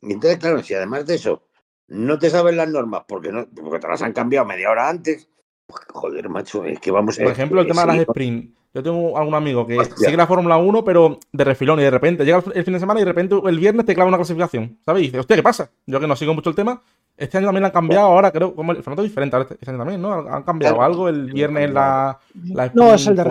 Y 0.00 0.12
entonces, 0.12 0.38
claro, 0.38 0.62
si 0.62 0.74
además 0.74 1.06
de 1.06 1.16
eso 1.16 1.48
no 1.88 2.18
te 2.18 2.30
sabes 2.30 2.54
las 2.54 2.68
normas 2.68 3.04
porque, 3.08 3.32
no, 3.32 3.46
porque 3.48 3.78
te 3.80 3.88
las 3.88 4.02
han 4.02 4.12
cambiado 4.12 4.46
media 4.46 4.70
hora 4.70 4.88
antes, 4.88 5.28
pues, 5.66 5.82
joder, 5.92 6.28
macho, 6.28 6.64
es 6.64 6.78
que 6.80 6.90
vamos 6.90 7.16
Por 7.16 7.26
eh, 7.26 7.30
ejemplo, 7.30 7.60
el 7.62 7.66
tema 7.68 7.82
de 7.82 7.86
las 7.88 7.98
sprint. 8.00 8.57
Yo 8.74 8.82
tengo 8.82 9.16
algún 9.16 9.34
amigo 9.34 9.66
que 9.66 9.78
Hostia. 9.78 9.96
sigue 9.96 10.16
la 10.16 10.26
Fórmula 10.26 10.56
1, 10.58 10.84
pero 10.84 11.18
de 11.32 11.44
refilón, 11.44 11.80
y 11.80 11.82
de 11.82 11.90
repente 11.90 12.24
llega 12.24 12.42
el 12.54 12.64
fin 12.64 12.74
de 12.74 12.80
semana 12.80 13.00
y 13.00 13.04
de 13.04 13.08
repente 13.10 13.34
el 13.46 13.58
viernes 13.58 13.86
te 13.86 13.94
clava 13.94 14.08
una 14.08 14.18
clasificación, 14.18 14.78
¿sabes? 14.84 15.02
Y 15.02 15.06
dice, 15.06 15.18
hostia, 15.20 15.36
¿qué 15.36 15.42
pasa? 15.42 15.70
Yo 15.86 15.98
que 16.00 16.06
no 16.06 16.14
sigo 16.16 16.34
mucho 16.34 16.50
el 16.50 16.56
tema. 16.56 16.80
Este 17.16 17.36
año 17.38 17.46
también 17.48 17.62
lo 17.62 17.66
han 17.66 17.72
cambiado, 17.72 18.06
ahora 18.06 18.30
creo, 18.30 18.54
como 18.54 18.70
el 18.72 18.82
formato 18.82 19.02
es 19.02 19.08
diferente 19.08 19.34
ahora 19.34 19.44
este, 19.50 19.54
este 19.56 19.70
año 19.70 19.78
también, 19.78 20.00
¿no? 20.00 20.12
Han 20.12 20.42
cambiado 20.44 20.76
Claro. 20.76 20.86
algo, 20.92 21.08
el 21.08 21.32
viernes 21.32 21.68
es 21.68 21.74
la, 21.74 22.18
la 22.44 22.70
No, 22.74 22.94
es 22.94 23.06
el 23.08 23.16
de 23.16 23.22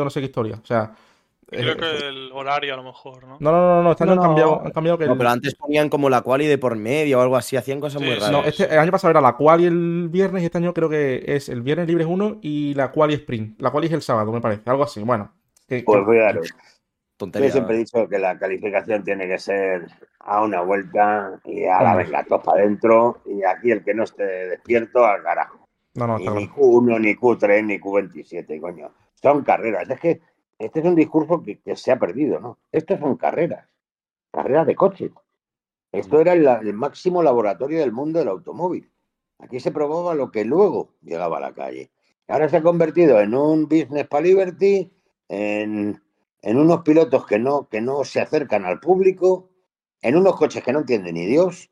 o 0.00 0.04
no 0.04 0.10
sé 0.10 0.20
qué 0.20 0.26
historia. 0.26 0.58
O 0.62 0.66
sea, 0.66 0.92
Creo 1.56 1.72
eh, 1.72 1.76
que 1.76 2.08
el 2.08 2.30
horario 2.32 2.74
a 2.74 2.76
lo 2.76 2.82
mejor, 2.82 3.26
¿no? 3.26 3.36
no, 3.40 3.50
no, 3.52 3.58
no, 3.76 3.82
no, 3.82 3.90
este 3.92 4.04
año 4.04 4.14
No, 4.14 4.22
han 4.22 4.28
no. 4.28 4.34
cambiado, 4.34 4.62
han 4.64 4.72
cambiado 4.72 4.98
que 4.98 5.06
No, 5.06 5.12
el- 5.12 5.18
pero 5.18 5.30
antes 5.30 5.54
ponían 5.54 5.88
como 5.88 6.08
la 6.10 6.22
quali 6.22 6.46
de 6.46 6.58
por 6.58 6.76
medio 6.76 7.18
o 7.18 7.22
algo 7.22 7.36
así, 7.36 7.56
hacían 7.56 7.80
cosas 7.80 8.00
Sí, 8.00 8.06
muy 8.06 8.14
raras. 8.16 8.30
No, 8.32 8.44
este, 8.44 8.64
el 8.64 8.78
año 8.78 8.90
pasado 8.90 9.10
era 9.12 9.20
la 9.20 9.36
quali 9.36 9.66
el 9.66 10.08
viernes 10.10 10.42
y 10.42 10.46
este 10.46 10.58
año 10.58 10.72
creo 10.74 10.88
que 10.88 11.22
es 11.26 11.48
el 11.48 11.62
viernes 11.62 11.86
libre 11.88 12.04
es 12.04 12.10
uno 12.10 12.38
y 12.42 12.74
la 12.74 12.90
quali 12.92 13.14
sprint. 13.14 13.60
La 13.60 13.70
quali 13.70 13.86
es 13.86 13.92
el 13.92 14.02
sábado, 14.02 14.32
me 14.32 14.40
parece, 14.40 14.68
algo 14.70 14.84
así. 14.84 15.02
Bueno, 15.02 15.32
que- 15.68 15.82
Pues 15.82 16.04
que- 16.04 16.12
fijaros, 16.12 16.48
yo 16.48 16.56
Tontería. 17.16 17.50
siempre 17.52 17.76
he 17.76 17.78
dicho 17.78 18.08
que 18.08 18.18
la 18.18 18.36
calificación 18.38 19.04
tiene 19.04 19.26
que 19.28 19.38
ser 19.38 19.86
a 20.20 20.42
una 20.42 20.62
vuelta 20.62 21.38
y 21.44 21.64
a 21.64 21.80
la 21.82 21.94
venga, 21.96 22.24
todos 22.24 22.42
para 22.42 22.60
adentro. 22.62 23.22
Y 23.26 23.44
aquí 23.44 23.70
el 23.70 23.84
que 23.84 23.94
no 23.94 24.02
esté 24.04 24.24
despierto, 24.24 25.04
al 25.04 25.22
carajo. 25.22 25.68
no, 25.94 26.08
no, 26.08 26.18
Y 26.18 26.22
ni 26.28 26.48
claro. 26.48 26.54
Q1, 26.56 26.98
ni 27.00 27.14
Q3, 27.14 27.64
ni 27.64 27.78
Q27, 27.78 28.60
coño. 28.60 28.90
Son 29.22 29.44
carreras. 29.44 29.88
Es 29.88 30.00
que 30.00 30.20
este 30.58 30.80
es 30.80 30.86
un 30.86 30.94
discurso 30.94 31.42
que, 31.42 31.58
que 31.60 31.76
se 31.76 31.92
ha 31.92 31.98
perdido, 31.98 32.40
¿no? 32.40 32.58
Estos 32.72 33.00
son 33.00 33.16
carreras. 33.16 33.68
Carreras 34.30 34.66
de 34.66 34.74
coches. 34.74 35.10
Esto 35.92 36.20
era 36.20 36.32
el, 36.32 36.46
el 36.46 36.72
máximo 36.74 37.22
laboratorio 37.22 37.80
del 37.80 37.92
mundo 37.92 38.18
del 38.18 38.28
automóvil. 38.28 38.90
Aquí 39.38 39.60
se 39.60 39.72
probaba 39.72 40.14
lo 40.14 40.30
que 40.30 40.44
luego 40.44 40.94
llegaba 41.02 41.38
a 41.38 41.40
la 41.40 41.54
calle. 41.54 41.90
Ahora 42.28 42.48
se 42.48 42.56
ha 42.56 42.62
convertido 42.62 43.20
en 43.20 43.34
un 43.34 43.68
business 43.68 44.06
para 44.08 44.24
Liberty, 44.24 44.90
en, 45.28 46.02
en 46.42 46.58
unos 46.58 46.82
pilotos 46.82 47.26
que 47.26 47.38
no, 47.38 47.68
que 47.68 47.80
no 47.80 48.04
se 48.04 48.20
acercan 48.20 48.64
al 48.64 48.80
público, 48.80 49.50
en 50.00 50.16
unos 50.16 50.36
coches 50.36 50.62
que 50.62 50.72
no 50.72 50.80
entiende 50.80 51.12
ni 51.12 51.26
Dios 51.26 51.70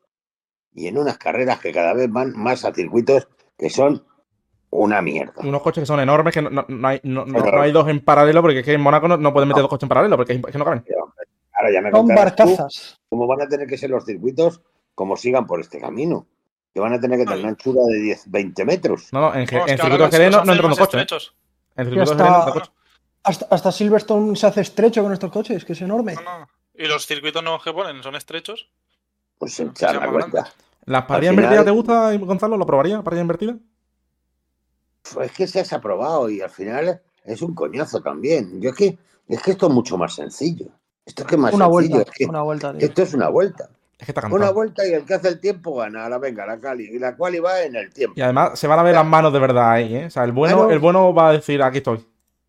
y 0.74 0.86
en 0.86 0.98
unas 0.98 1.18
carreras 1.18 1.60
que 1.60 1.72
cada 1.72 1.92
vez 1.92 2.10
van 2.10 2.32
más 2.36 2.64
a 2.64 2.72
circuitos 2.72 3.28
que 3.58 3.68
son 3.68 4.04
una 4.74 5.02
mierda. 5.02 5.34
Unos 5.36 5.62
coches 5.62 5.82
que 5.82 5.86
son 5.86 6.00
enormes, 6.00 6.32
que 6.34 6.40
no, 6.42 6.48
no- 6.50 6.64
no 6.66 6.88
hay, 6.88 6.98
no- 7.04 7.24
no- 7.26 7.40
Claro. 7.42 7.56
no 7.58 7.62
hay 7.62 7.72
dos 7.72 7.88
en 7.88 8.00
paralelo, 8.04 8.40
porque 8.40 8.60
es 8.60 8.64
que 8.64 8.72
en 8.72 8.80
Mónaco 8.80 9.06
no, 9.06 9.16
no 9.18 9.32
pueden 9.32 9.48
meter 9.48 9.60
dos 9.62 9.68
coches 9.70 9.82
en 9.84 9.88
paralelo, 9.90 10.16
porque 10.16 10.32
es, 10.32 10.40
que 10.42 10.58
no 10.58 10.64
caben. 10.64 10.84
Ahora 11.54 11.70
ya 11.72 11.80
me 11.82 11.90
Son 11.90 12.08
barcazas. 12.08 12.98
cómo 13.10 13.26
van 13.26 13.42
a 13.42 13.48
tener 13.48 13.66
que 13.68 13.76
ser 13.76 13.90
los 13.90 14.04
circuitos 14.04 14.62
como 14.94 15.16
sigan 15.16 15.46
por 15.46 15.60
este 15.60 15.78
camino. 15.80 16.26
Que 16.74 16.80
van 16.80 16.94
a 16.94 17.00
tener 17.00 17.18
que 17.18 17.24
tener 17.26 17.40
una 17.40 17.50
anchura 17.50 17.82
de 17.84 17.98
10, 18.00 18.30
20 18.30 18.64
metros. 18.64 19.08
No, 19.12 19.20
no, 19.20 19.34
en, 19.34 19.46
Ge- 19.46 19.56
No, 19.58 19.66
es 19.66 19.70
en 19.72 19.76
que 19.76 19.82
ahora 19.82 19.94
circuito 19.94 19.98
de 19.98 19.98
los- 19.98 20.10
Jerez 20.10 20.30
no, 20.32 20.38
los 20.38 20.48
entran 20.48 20.70
dos 20.70 20.78
coches. 20.78 21.02
¿eh? 21.02 21.36
En 21.76 21.84
circuito 21.86 22.04
de 22.06 22.12
hasta- 22.12 22.16
Jerez 22.24 22.30
no 22.32 22.38
entran 22.38 22.52
coches. 22.54 22.72
Hasta, 23.24 23.46
hasta 23.54 23.72
Silverstone 23.72 24.36
se 24.36 24.46
hace 24.46 24.60
estrecho 24.62 25.02
con 25.02 25.12
estos 25.12 25.30
coches, 25.30 25.64
que 25.66 25.74
es 25.74 25.80
enorme. 25.82 26.14
No, 26.14 26.22
no. 26.22 26.48
Y 26.74 26.86
los 26.86 27.06
circuitos 27.06 27.42
nuevos 27.42 27.62
que 27.62 27.72
ponen 27.74 28.02
son 28.02 28.16
estrechos. 28.16 28.70
Pues 29.38 29.52
se 29.52 29.64
echar 29.64 29.96
la 29.96 30.10
cuenta. 30.10 30.48
¿Las 30.86 31.04
parrillas 31.04 31.32
final- 31.32 31.44
invertidas 31.44 31.64
te 31.66 31.70
gusta, 31.70 32.16
Gonzalo? 32.16 32.56
¿Lo 32.56 32.64
probaría? 32.66 33.02
¿Parrilla 33.02 33.20
invertida? 33.22 33.56
Pues 35.14 35.30
es 35.30 35.36
que 35.36 35.46
se 35.46 35.60
has 35.60 35.72
aprobado 35.72 36.28
y 36.30 36.40
al 36.40 36.50
final 36.50 37.00
es 37.24 37.42
un 37.42 37.54
coñazo 37.54 38.00
también. 38.00 38.60
Yo 38.60 38.70
es 38.70 38.76
que, 38.76 38.98
es 39.28 39.42
que 39.42 39.50
esto 39.52 39.66
es 39.68 39.72
mucho 39.72 39.96
más 39.96 40.14
sencillo. 40.14 40.66
Esto 41.04 41.22
es 41.22 41.28
que 41.28 41.36
más 41.36 41.52
Una 41.54 41.66
sencillo. 41.66 41.70
vuelta, 41.90 42.10
es 42.10 42.16
que 42.16 42.24
una 42.26 42.42
vuelta. 42.42 42.72
tío. 42.72 42.86
esto 42.88 43.02
es 43.02 43.14
una 43.14 43.28
vuelta. 43.28 43.68
Es 43.98 44.06
que 44.06 44.12
está 44.12 44.26
Una 44.34 44.50
vuelta 44.50 44.86
y 44.86 44.92
el 44.92 45.04
que 45.04 45.14
hace 45.14 45.28
el 45.28 45.40
tiempo 45.40 45.76
gana. 45.76 46.04
Ahora 46.04 46.18
venga, 46.18 46.46
la 46.46 46.58
cali. 46.58 46.84
Y 46.92 46.98
la 46.98 47.16
cual 47.16 47.34
va 47.44 47.62
en 47.62 47.76
el 47.76 47.92
tiempo. 47.92 48.14
Y 48.16 48.22
además 48.22 48.58
se 48.58 48.66
van 48.66 48.78
a 48.78 48.82
ver 48.82 48.94
las 48.94 49.06
manos 49.06 49.32
de 49.32 49.38
verdad 49.38 49.70
ahí, 49.72 49.94
¿eh? 49.94 50.06
O 50.06 50.10
sea, 50.10 50.24
el 50.24 50.32
bueno, 50.32 50.56
Claro. 50.56 50.70
el 50.72 50.78
bueno 50.78 51.14
va 51.14 51.28
a 51.28 51.32
decir, 51.32 51.62
aquí 51.62 51.78
estoy. 51.78 52.04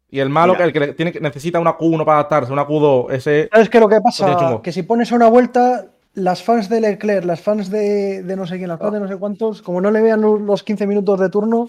Y 0.09 0.19
el 0.19 0.29
malo, 0.29 0.53
Mira. 0.53 0.71
que 0.71 0.77
el 0.79 0.87
que 0.87 0.93
tiene 0.93 1.11
que, 1.11 1.19
necesita 1.19 1.59
una 1.59 1.75
Q1 1.77 2.05
para 2.05 2.19
adaptarse, 2.19 2.53
una 2.53 2.67
Q2, 2.67 3.11
ese... 3.13 3.49
¿Sabes 3.51 3.69
qué 3.69 3.77
es 3.77 3.81
lo 3.81 3.89
que 3.89 3.99
pasa? 4.01 4.59
Que 4.61 4.71
si 4.71 4.83
pones 4.83 5.11
a 5.11 5.15
una 5.15 5.27
vuelta, 5.27 5.87
las 6.13 6.43
fans 6.43 6.69
de 6.69 6.81
Leclerc, 6.81 7.25
las 7.25 7.41
fans 7.41 7.71
de, 7.71 8.21
de 8.21 8.35
no 8.35 8.45
sé 8.45 8.57
quién, 8.57 8.67
las 8.69 8.79
fans 8.79 8.93
de 8.93 8.99
no 8.99 9.07
sé 9.07 9.17
cuántos, 9.17 9.63
como 9.63 9.81
no 9.81 9.89
le 9.89 10.01
vean 10.01 10.21
los 10.21 10.39
los 10.39 10.61
15 10.63 10.85
minutos 10.85 11.19
de 11.19 11.29
turno, 11.29 11.67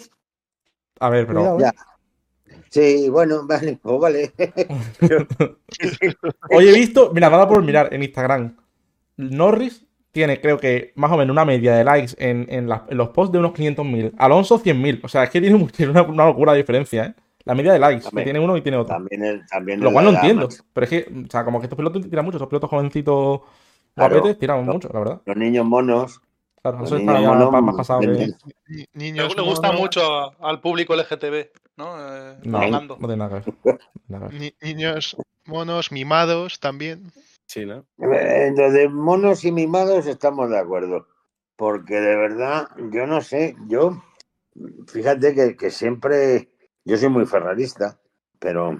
A 1.00 1.08
ver, 1.10 1.26
pero... 1.26 1.54
cuidado, 1.54 1.60
¿eh? 1.60 1.72
Sí, 2.70 3.08
bueno, 3.08 3.42
vale, 3.46 3.78
pues 3.82 4.00
vale. 4.00 4.32
Hoy 6.50 6.68
he 6.68 6.72
visto, 6.72 7.10
mira, 7.12 7.30
nada 7.30 7.48
por 7.48 7.62
mirar 7.62 7.92
en 7.92 8.02
Instagram. 8.02 8.56
Norris 9.16 9.84
tiene, 10.12 10.40
creo 10.40 10.58
que, 10.58 10.92
más 10.96 11.10
o 11.12 11.16
menos 11.16 11.32
una 11.32 11.44
media 11.44 11.74
de 11.74 11.84
likes 11.84 12.14
en, 12.18 12.46
en 12.48 12.68
las- 12.68 12.82
en 12.88 12.96
los 12.96 13.08
posts 13.10 13.32
de 13.32 13.38
unos 13.38 13.52
500.000. 13.52 14.12
Alonso, 14.18 14.60
100.000. 14.60 15.00
O 15.04 15.08
sea, 15.08 15.24
es 15.24 15.30
que 15.30 15.40
tiene, 15.40 15.56
un- 15.56 15.66
tiene 15.70 15.92
una, 15.92 16.02
una 16.02 16.26
locura 16.26 16.52
de 16.52 16.58
diferencia, 16.58 17.06
¿eh? 17.06 17.14
La 17.44 17.54
media 17.54 17.74
de 17.74 17.78
likes 17.78 18.08
que 18.10 18.22
tiene 18.22 18.40
uno 18.40 18.56
y 18.56 18.62
tiene 18.62 18.78
otro. 18.78 18.94
También 18.94 19.22
el, 19.22 19.46
también 19.46 19.78
Lo 19.80 19.92
cual 19.92 20.06
no 20.06 20.10
entiendo. 20.12 20.42
Max. 20.46 20.64
Pero 20.72 20.84
es 20.84 20.90
que, 20.90 21.24
o 21.26 21.30
sea, 21.30 21.44
como 21.44 21.60
que 21.60 21.66
estos 21.66 21.76
pilotos 21.76 22.08
tiran 22.08 22.24
mucho, 22.24 22.38
estos 22.38 22.48
pilotos 22.48 22.70
jovencitos 22.70 23.40
Claro. 23.94 24.14
guapetes 24.14 24.38
tiran 24.38 24.64
mucho, 24.64 24.88
la 24.92 24.98
verdad. 24.98 25.20
Los 25.26 25.36
niños 25.36 25.66
monos. 25.66 26.20
Claro, 26.64 26.82
eso 26.82 26.96
está 26.96 27.12
niños 27.18 27.38
ya 27.44 27.50
pa- 27.50 27.60
más 27.60 27.76
pasado 27.76 28.00
que... 28.00 28.32
niños 28.94 29.36
le 29.36 29.42
gusta 29.42 29.70
mucho 29.72 30.32
al 30.42 30.62
público 30.62 30.94
LGTB, 30.94 31.50
¿no? 31.76 31.94
Eh, 31.98 32.38
No, 32.44 32.52
no 32.52 32.58
hablando. 32.64 32.96
tiene 32.96 33.16
nada 33.18 33.42
que 33.42 33.50
ver. 33.64 33.78
Nada 34.08 34.28
que 34.28 34.32
ver. 34.38 34.40
ni- 34.62 34.72
niños 34.72 35.14
monos 35.44 35.92
mimados 35.92 36.58
también. 36.60 37.12
Sí, 37.46 37.66
¿no? 37.66 37.84
Eh, 37.98 38.50
Lo 38.56 38.70
de 38.72 38.88
monos 38.88 39.44
y 39.44 39.52
mimados 39.52 40.06
estamos 40.06 40.48
de 40.48 40.58
acuerdo. 40.58 41.06
Porque 41.54 41.96
de 42.00 42.16
verdad, 42.16 42.68
yo 42.90 43.06
no 43.06 43.20
sé, 43.20 43.54
yo, 43.68 44.02
fíjate 44.88 45.34
que, 45.34 45.56
que 45.58 45.70
siempre, 45.70 46.48
yo 46.86 46.96
soy 46.96 47.10
muy 47.10 47.26
ferrarista, 47.26 48.00
pero, 48.38 48.78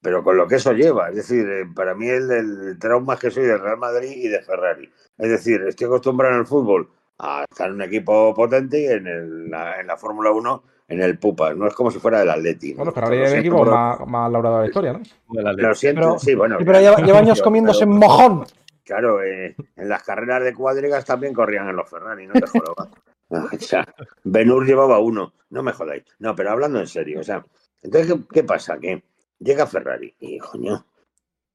pero 0.00 0.24
con 0.24 0.36
lo 0.38 0.48
que 0.48 0.56
eso 0.56 0.72
lleva, 0.72 1.10
es 1.10 1.16
decir, 1.16 1.46
eh, 1.46 1.66
para 1.76 1.94
mí 1.94 2.08
el, 2.08 2.30
el 2.30 2.78
trauma 2.78 3.14
es 3.14 3.20
que 3.20 3.30
soy 3.30 3.44
de 3.44 3.58
Real 3.58 3.76
Madrid 3.76 4.10
y 4.16 4.28
de 4.28 4.40
Ferrari. 4.42 4.90
Es 5.20 5.28
decir, 5.30 5.60
estoy 5.68 5.86
acostumbrado 5.86 6.34
en 6.34 6.40
el 6.40 6.46
fútbol 6.46 6.88
a 7.18 7.44
estar 7.50 7.68
en 7.68 7.74
un 7.74 7.82
equipo 7.82 8.32
potente 8.34 8.80
y 8.80 8.86
en, 8.86 9.06
el- 9.06 9.50
la, 9.50 9.80
en 9.80 9.86
la 9.86 9.96
Fórmula 9.96 10.30
1 10.30 10.62
en 10.88 11.00
el 11.02 11.18
Pupa, 11.18 11.54
no 11.54 11.66
es 11.68 11.74
como 11.74 11.90
si 11.90 11.98
fuera 12.00 12.18
del 12.20 12.30
Atleti. 12.30 12.72
Bueno, 12.74 12.90
¿no? 12.90 12.94
Ferrari 12.94 13.18
Lo 13.18 13.24
es 13.26 13.32
el 13.32 13.38
equipo 13.40 13.58
por- 13.58 13.70
más, 13.70 14.00
más 14.08 14.32
laureado 14.32 14.56
de 14.56 14.62
la 14.62 14.66
historia, 14.68 14.92
¿no? 14.94 15.00
Lo 15.56 15.74
siento, 15.74 16.00
Pero- 16.00 16.18
sí, 16.18 16.34
bueno. 16.34 16.58
Sí, 16.58 16.64
pero 16.64 16.80
lleva, 16.80 16.96
lleva 16.96 17.18
años 17.20 17.38
pero- 17.38 17.44
comiéndose 17.44 17.86
pero- 17.86 17.98
mojón. 17.98 18.44
Claro, 18.84 19.22
eh, 19.22 19.54
en 19.76 19.88
las 19.88 20.02
carreras 20.02 20.42
de 20.42 20.52
cuadrigas 20.52 21.04
también 21.04 21.32
corrían 21.32 21.68
en 21.68 21.76
los 21.76 21.88
Ferrari, 21.88 22.26
no 22.26 22.32
te 22.34 22.46
jodas. 22.46 22.88
O 23.30 23.48
sea, 23.60 23.86
Benur 24.24 24.66
llevaba 24.66 24.98
uno, 24.98 25.34
no 25.50 25.62
me 25.62 25.72
jodáis. 25.72 26.02
No, 26.18 26.34
pero 26.34 26.50
hablando 26.50 26.80
en 26.80 26.88
serio, 26.88 27.20
o 27.20 27.22
sea, 27.22 27.44
entonces, 27.80 28.12
¿qué, 28.12 28.20
qué 28.32 28.42
pasa? 28.42 28.76
Que 28.80 29.04
llega 29.38 29.68
Ferrari 29.68 30.12
y, 30.18 30.38
coño, 30.40 30.84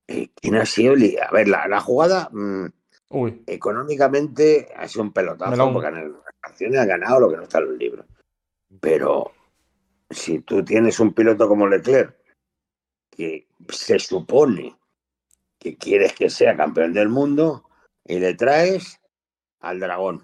eh, 0.08 0.30
¿quién 0.40 0.56
ha 0.56 0.66
sido? 0.66 0.94
el- 0.94 1.18
A 1.22 1.30
ver, 1.34 1.50
la, 1.50 1.68
la 1.68 1.82
jugada 1.82 2.30
mm, 2.32 2.68
Uy, 3.10 3.44
económicamente 3.48 4.70
ha 4.76 4.88
sido 4.88 5.04
un 5.04 5.14
pelotazo, 5.14 5.52
Melón. 5.52 5.74
porque 5.74 5.88
en 5.90 6.12
las 6.14 6.22
acciones 6.42 6.80
ha 6.80 6.86
ganado 6.86 7.20
lo 7.20 7.30
que 7.30 7.38
no 7.38 7.44
está 7.44 7.60
en 7.60 7.66
los 7.70 7.78
libros. 7.78 8.06
Pero 8.82 9.32
si 10.10 10.40
tú 10.40 10.64
tienes 10.66 11.00
un 11.00 11.14
piloto 11.14 11.48
como 11.48 11.68
Leclerc, 11.68 12.16
que 13.12 13.48
se 13.70 14.00
supone 14.00 14.76
que 15.60 15.78
quieres 15.78 16.14
que 16.14 16.30
sea 16.30 16.56
campeón 16.58 16.94
del 16.94 17.10
mundo, 17.10 17.70
y 18.04 18.20
le 18.20 18.34
traes 18.36 19.00
al 19.62 19.80
dragón. 19.80 20.24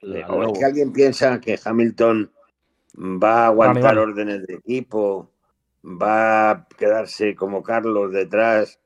Eh, 0.00 0.24
¿O 0.28 0.42
es 0.44 0.58
que 0.58 0.64
alguien 0.64 0.92
piensa 0.92 1.40
que 1.40 1.58
Hamilton 1.62 2.32
va 2.96 3.44
a 3.44 3.46
aguantar 3.48 3.98
órdenes 3.98 4.46
de 4.46 4.54
equipo? 4.54 5.30
¿Va 5.84 6.50
a 6.50 6.66
quedarse 6.76 7.34
como 7.36 7.62
Carlos 7.62 8.10
detrás? 8.12 8.80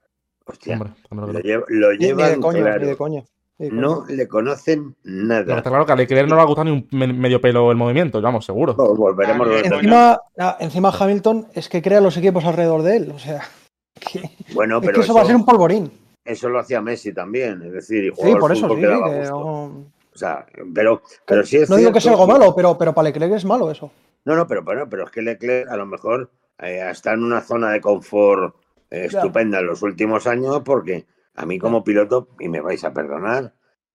Hostia, 0.46 0.74
hombre, 0.74 0.92
también 1.08 1.26
lo 1.26 1.32
lo, 1.32 1.40
creo. 1.40 1.60
lle- 1.60 1.66
lo 1.68 1.92
ni 1.92 1.98
llevan 1.98 2.34
de 2.34 2.40
coña, 2.40 2.60
claro. 2.60 2.80
ni 2.80 2.86
de 2.88 2.96
coña. 2.96 3.24
No 3.58 4.04
le 4.08 4.26
conocen 4.26 4.96
nada. 5.04 5.58
está 5.58 5.70
claro 5.70 5.86
que 5.86 5.92
a 5.92 5.96
Leclerc 5.96 6.28
no 6.28 6.34
le 6.34 6.42
ha 6.42 6.44
gustado 6.44 6.64
ni 6.64 6.72
un 6.72 6.88
me- 6.90 7.12
medio 7.12 7.40
pelo 7.40 7.70
el 7.70 7.76
movimiento, 7.76 8.20
vamos, 8.20 8.44
seguro. 8.44 8.74
No, 8.76 8.94
volveremos 8.96 9.46
Ah. 9.48 9.60
Encima, 9.64 10.20
ah, 10.38 10.56
encima 10.58 10.90
Hamilton 10.98 11.46
es 11.54 11.68
que 11.68 11.80
crea 11.80 12.00
los 12.00 12.16
equipos 12.16 12.44
alrededor 12.44 12.82
de 12.82 12.96
él. 12.96 13.12
O 13.14 13.18
sea, 13.18 13.42
que- 14.00 14.28
Bueno, 14.54 14.78
es 14.78 14.86
pero 14.86 14.94
que 14.98 15.04
eso, 15.04 15.14
va 15.14 15.22
a 15.22 15.26
ser 15.26 15.36
un 15.36 15.44
polvorín. 15.44 15.90
eso 16.24 16.48
lo 16.48 16.58
hacía 16.58 16.80
Messi 16.80 17.12
también, 17.12 17.62
es 17.62 17.72
decir, 17.72 18.04
y 18.04 18.10
Sí, 18.22 18.34
por 18.34 18.50
eso 18.50 18.68
sí. 18.68 18.74
que 18.74 18.86
no, 18.88 19.66
O 20.14 20.16
sea, 20.18 20.46
pero, 20.74 21.02
pero 21.26 21.44
sí 21.44 21.58
es 21.58 21.70
no 21.70 21.76
digo 21.76 21.92
que 21.92 22.00
sea 22.00 22.12
algo 22.12 22.26
malo, 22.26 22.54
pero, 22.56 22.76
pero 22.76 22.92
para 22.92 23.08
Leclerc 23.08 23.34
es 23.34 23.44
malo 23.44 23.70
eso. 23.70 23.90
No, 24.24 24.34
no, 24.34 24.46
pero, 24.48 24.64
pero, 24.64 24.88
pero 24.88 25.04
es 25.04 25.10
que 25.12 25.22
Leclerc 25.22 25.68
a 25.70 25.76
lo 25.76 25.86
mejor 25.86 26.28
eh, 26.58 26.86
está 26.90 27.12
en 27.12 27.22
una 27.22 27.40
zona 27.40 27.70
de 27.70 27.80
confort 27.80 28.54
estupenda 28.90 29.58
en 29.60 29.66
los 29.66 29.82
últimos 29.82 30.26
años 30.26 30.60
porque 30.64 31.04
a 31.34 31.46
mí 31.46 31.58
como 31.58 31.82
piloto, 31.84 32.28
y 32.38 32.48
me 32.48 32.60
vais 32.60 32.82
a 32.84 32.92
perdonar, 32.92 33.52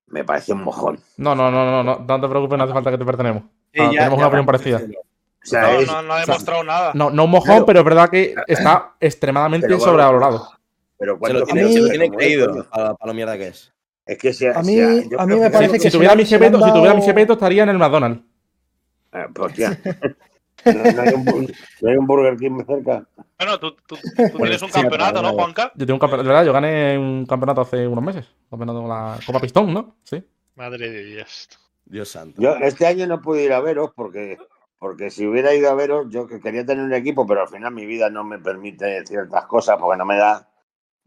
me 0.08 0.24
parece 0.24 0.54
un 0.54 0.64
mojón. 0.64 1.00
No, 1.18 1.36
no, 1.36 1.50
no, 1.52 1.66
no, 1.66 1.84
no, 1.84 2.00
no 2.08 2.22
te 2.22 2.28
preocupes, 2.28 2.58
no 2.58 2.64
hace 2.64 2.74
falta 2.74 2.92
que 2.92 2.98
te 2.98 3.06
pertenemos. 3.06 3.44
Sí, 3.74 3.80
Ah, 3.82 3.84
ya- 3.86 3.90
tenemos 4.00 4.10
ya 4.12 4.16
una 4.18 4.28
opinión 4.28 4.46
parecida. 4.46 4.78
O 4.82 5.46
sea, 5.46 5.62
No, 5.62 5.68
es- 5.80 5.88
no, 5.88 6.02
no 6.02 6.14
ha 6.14 6.16
o 6.16 6.18
sea, 6.18 6.26
demostrado 6.26 6.64
nada. 6.64 6.92
No, 6.96 7.10
no 7.12 7.24
un 7.26 7.32
mojón, 7.32 7.48
Claro. 7.48 7.66
pero 7.66 7.80
es 7.80 7.86
verdad 7.86 8.10
que 8.10 8.36
está 8.48 8.96
extremadamente 9.00 9.68
Pero 9.68 9.78
bueno, 9.78 9.92
sobrevalorado. 9.92 10.50
pero 10.98 11.14
Se 11.14 11.16
lo 11.16 11.20
¿cuánto 11.20 11.44
tiene, 11.46 11.72
se 11.74 11.80
lo 11.80 11.88
tiene 11.90 12.12
creído 12.12 12.66
para, 12.70 12.94
para 12.96 13.08
lo 13.12 13.14
mierda 13.14 13.38
que 13.38 13.48
es. 13.48 13.72
Es 14.06 14.18
que 14.18 14.34
si, 14.34 14.48
A 14.48 14.62
mí- 14.64 14.76
yo 15.10 15.20
a 15.22 15.26
mí 15.26 15.36
me 15.36 15.50
parece 15.50 15.76
Si, 15.78 15.84
que 15.84 15.92
si 15.92 15.96
tuviera 15.98 16.16
mi 16.16 16.26
Gepeto, 16.26 16.58
si 16.66 16.72
tuviera 16.74 16.94
mi 16.96 17.06
estaría 17.06 17.64
en 17.64 17.70
el 17.70 17.78
McDonald's. 17.78 18.24
Ah, 19.12 19.28
pues, 19.34 19.54
tía. 19.54 19.70
No, 20.66 20.92
no 20.92 21.02
hay 21.02 21.14
un, 21.14 21.26
no 21.82 21.90
hay 21.90 21.98
un 21.98 22.08
Burger 22.08 22.38
King 22.38 22.64
cerca. 22.66 23.04
Bueno, 23.38 23.60
tú, 23.60 23.72
tú- 23.88 23.96
tú 24.32 24.38
tienes 24.38 24.62
un 24.62 24.70
sí, 24.70 24.82
campeonato, 24.82 25.22
¿no. 25.22 25.34
Juanca? 25.34 25.72
Yo 25.76 25.86
tengo 25.86 25.96
un 25.96 26.00
campeonato, 26.00 26.24
de 26.24 26.34
verdad, 26.34 26.46
yo 26.46 26.54
gané 26.54 26.98
un 26.98 27.26
campeonato 27.26 27.62
hace 27.62 27.88
unos 27.88 28.04
meses. 28.04 28.26
Campeonato 28.50 28.80
con 28.82 28.90
la 28.90 29.20
Copa 29.26 29.40
Pistón, 29.40 29.74
¿no? 29.74 29.96
Sí. 30.04 30.24
Madre 30.56 30.90
de 30.90 31.04
Dios. 31.06 31.50
Dios 31.86 32.10
santo. 32.10 32.42
Yo 32.42 32.56
este 32.56 32.86
año 32.86 33.08
no 33.08 33.22
pude 33.22 33.44
ir 33.46 33.54
a 33.54 33.62
veros 33.62 33.92
porque, 33.96 34.38
porque 34.78 35.10
si 35.10 35.26
hubiera 35.26 35.54
ido 35.56 35.70
a 35.70 35.74
veros, 35.74 36.08
yo 36.10 36.28
que 36.28 36.40
quería 36.40 36.66
tener 36.66 36.84
un 36.84 36.94
equipo, 36.94 37.26
pero 37.26 37.42
al 37.42 37.48
final 37.48 37.74
mi 37.74 37.86
vida 37.86 38.10
no 38.10 38.24
me 38.24 38.40
permite 38.40 39.06
ciertas 39.06 39.46
cosas 39.46 39.78
porque 39.80 39.98
no 39.98 40.06
me 40.06 40.18
da. 40.18 40.48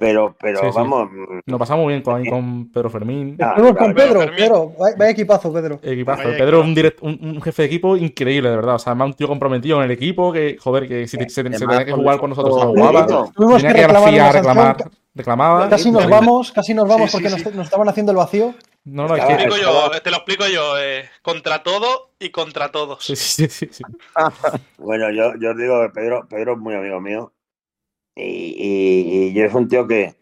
Pero, 0.05 0.35
pero 0.41 0.59
Sí, 0.59 0.67
sí. 0.67 0.73
vamos. 0.75 1.09
Nos 1.47 1.59
pasamos 1.61 1.85
muy 1.85 1.93
bien 1.93 2.03
con, 2.03 2.17
ahí 2.17 2.29
con 2.29 2.69
Pedro 2.73 2.91
Fermín. 2.91 3.37
Ah, 3.41 3.51
Estuvimos 3.51 3.77
con 3.79 3.93
claro, 3.93 4.09
Pedro, 4.11 4.21
Fermín. 4.23 4.37
Pedro. 4.37 4.73
Vaya, 4.99 5.11
equipazo, 5.13 5.53
Pedro. 5.53 5.79
Equipazo. 5.81 6.25
Vaya 6.25 6.39
Pedro 6.39 6.61
es 6.61 6.67
un, 6.67 6.75
direct- 6.75 6.99
un, 7.03 7.19
un 7.23 7.41
jefe 7.41 7.63
de 7.63 7.67
equipo 7.67 7.97
increíble, 7.97 8.51
de 8.51 8.57
verdad. 8.57 8.75
O 8.75 8.79
sea, 8.81 8.91
además 8.91 9.07
un 9.07 9.15
tío 9.15 9.29
comprometido 9.29 9.79
en 9.79 9.85
el 9.85 9.91
equipo 9.93 10.33
que, 10.33 10.57
joder, 10.59 10.89
que 10.89 11.07
si 11.07 11.17
te- 11.19 11.29
se, 11.29 11.45
tenía 11.45 11.85
que 11.85 11.93
jugar 11.93 12.19
con 12.19 12.31
nosotros, 12.31 12.59
se 12.61 12.67
jugaba. 12.67 13.07
Tuvimos 13.07 13.63
Tenía 13.63 13.69
que 13.69 13.75
que 13.75 13.85
ir 13.85 13.91
a 13.91 13.93
la 13.93 14.01
reclamar 14.01 14.11
FIA 14.11 14.23
a 14.23 14.25
una 14.25 14.33
reclamar. 14.33 14.67
sanción. 14.67 14.91
Reclamaba. 15.15 15.69
Casi 15.69 15.91
nos 15.93 16.09
vamos, 16.09 16.53
casi 16.53 16.75
nos 16.75 16.89
vamos 16.89 17.11
Sí, 17.13 17.19
sí, 17.19 17.23
porque 17.23 17.39
sí. 17.39 17.45
Nos, 17.45 17.55
nos 17.55 17.65
estaban 17.67 17.89
haciendo 17.89 18.11
el 18.13 18.19
vacío. 18.19 18.55
No, 18.85 19.07
no, 19.07 19.15
es 19.15 19.21
Estaba- 19.23 19.37
que. 19.39 19.45
Explico 19.45 19.63
yo, 19.71 20.01
te 20.03 20.11
lo 20.11 20.17
explico 20.17 20.45
yo. 20.53 20.79
eh, 20.81 21.05
contra 21.23 21.63
todo 21.63 22.11
y 22.19 22.31
contra 22.31 22.71
todos. 22.73 23.05
Sí, 23.05 23.15
sí, 23.15 23.47
sí, 23.49 23.69
sí. 23.71 23.85
Bueno, 24.79 25.11
yo, 25.13 25.35
yo 25.41 25.51
os 25.53 25.57
digo 25.57 25.81
que 25.83 25.91
Pedro, 25.91 26.27
Pedro 26.29 26.55
es 26.55 26.59
muy 26.59 26.75
amigo 26.75 27.01
mío. 27.01 27.33
Y, 28.15 29.31
y, 29.33 29.39
y 29.39 29.41
es 29.41 29.55
un 29.55 29.69
tío 29.69 29.87
que 29.87 30.15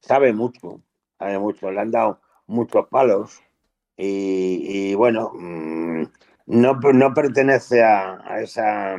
sabe 0.00 0.32
mucho, 0.32 0.80
sabe 1.18 1.38
mucho. 1.38 1.70
Le 1.70 1.80
han 1.80 1.90
dado 1.90 2.20
muchos 2.46 2.88
palos. 2.88 3.40
Y, 3.96 4.90
y 4.92 4.94
bueno, 4.94 5.32
mm, 5.34 6.04
no, 6.46 6.74
no 6.74 7.14
pertenece 7.14 7.82
a, 7.84 8.20
a 8.24 8.40
esa 8.40 8.96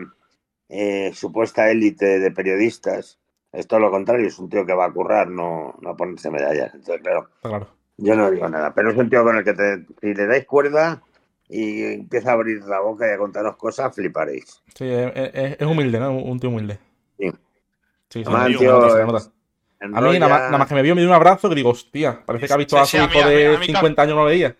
eh, 0.69 1.11
supuesta 1.13 1.69
élite 1.71 2.19
de 2.19 2.31
periodistas. 2.31 3.19
Es 3.51 3.67
todo 3.67 3.79
lo 3.79 3.91
contrario, 3.91 4.27
es 4.27 4.39
un 4.39 4.49
tío 4.49 4.65
que 4.65 4.73
va 4.73 4.85
a 4.85 4.91
currar, 4.93 5.29
no, 5.29 5.75
no 5.81 5.89
a 5.91 5.97
ponerse 5.97 6.31
medallas. 6.31 6.73
Entonces, 6.73 7.01
claro, 7.03 7.29
claro. 7.41 7.67
yo 7.97 8.15
no 8.15 8.31
digo 8.31 8.49
nada, 8.49 8.73
pero 8.73 8.91
es 8.91 8.97
un 8.97 9.09
tío 9.09 9.23
con 9.23 9.37
el 9.37 9.43
que 9.43 9.53
te, 9.53 9.85
si 10.01 10.13
le 10.13 10.27
dais 10.27 10.45
cuerda 10.45 11.03
y 11.49 11.83
empieza 11.83 12.31
a 12.31 12.33
abrir 12.33 12.63
la 12.63 12.79
boca 12.81 13.07
y 13.07 13.11
a 13.11 13.17
contaros 13.17 13.57
cosas, 13.57 13.93
fliparéis. 13.95 14.63
Sí, 14.75 14.85
es- 14.89 15.11
es 15.59 15.67
humilde, 15.67 15.99
¿no? 15.99 16.15
Un 16.17 16.39
tío 16.39 16.49
humilde. 16.49 16.79
Sí. 17.17 17.31
Sí, 17.31 17.31
sí, 17.31 17.31
Además, 17.31 17.41
se 17.41 17.41
tío, 17.41 17.41
nota, 17.41 18.03
se 18.03 18.03
es- 18.22 19.05
nota. 19.05 19.32
A 19.82 20.01
mí, 20.01 20.20
nada 20.20 20.30
más, 20.30 20.41
nada 20.43 20.57
más 20.59 20.68
que 20.68 20.76
me 20.76 20.82
vio, 20.82 20.95
me 20.95 21.01
dio 21.01 21.09
un 21.09 21.16
abrazo 21.16 21.49
que 21.49 21.55
digo, 21.55 21.72
hostia, 21.72 22.24
parece 22.26 22.47
que 22.47 22.53
ha 22.53 22.57
visto 22.57 22.78
Sí, 22.78 22.82
a 22.82 22.86
sí, 22.86 22.97
su 22.97 23.20
hijo 23.20 23.30
de 23.30 23.47
a 23.55 23.59
mí 23.59 23.66
50 23.66 24.01
años 24.03 24.16
no 24.16 24.22
lo 24.22 24.28
veía. 24.28 24.55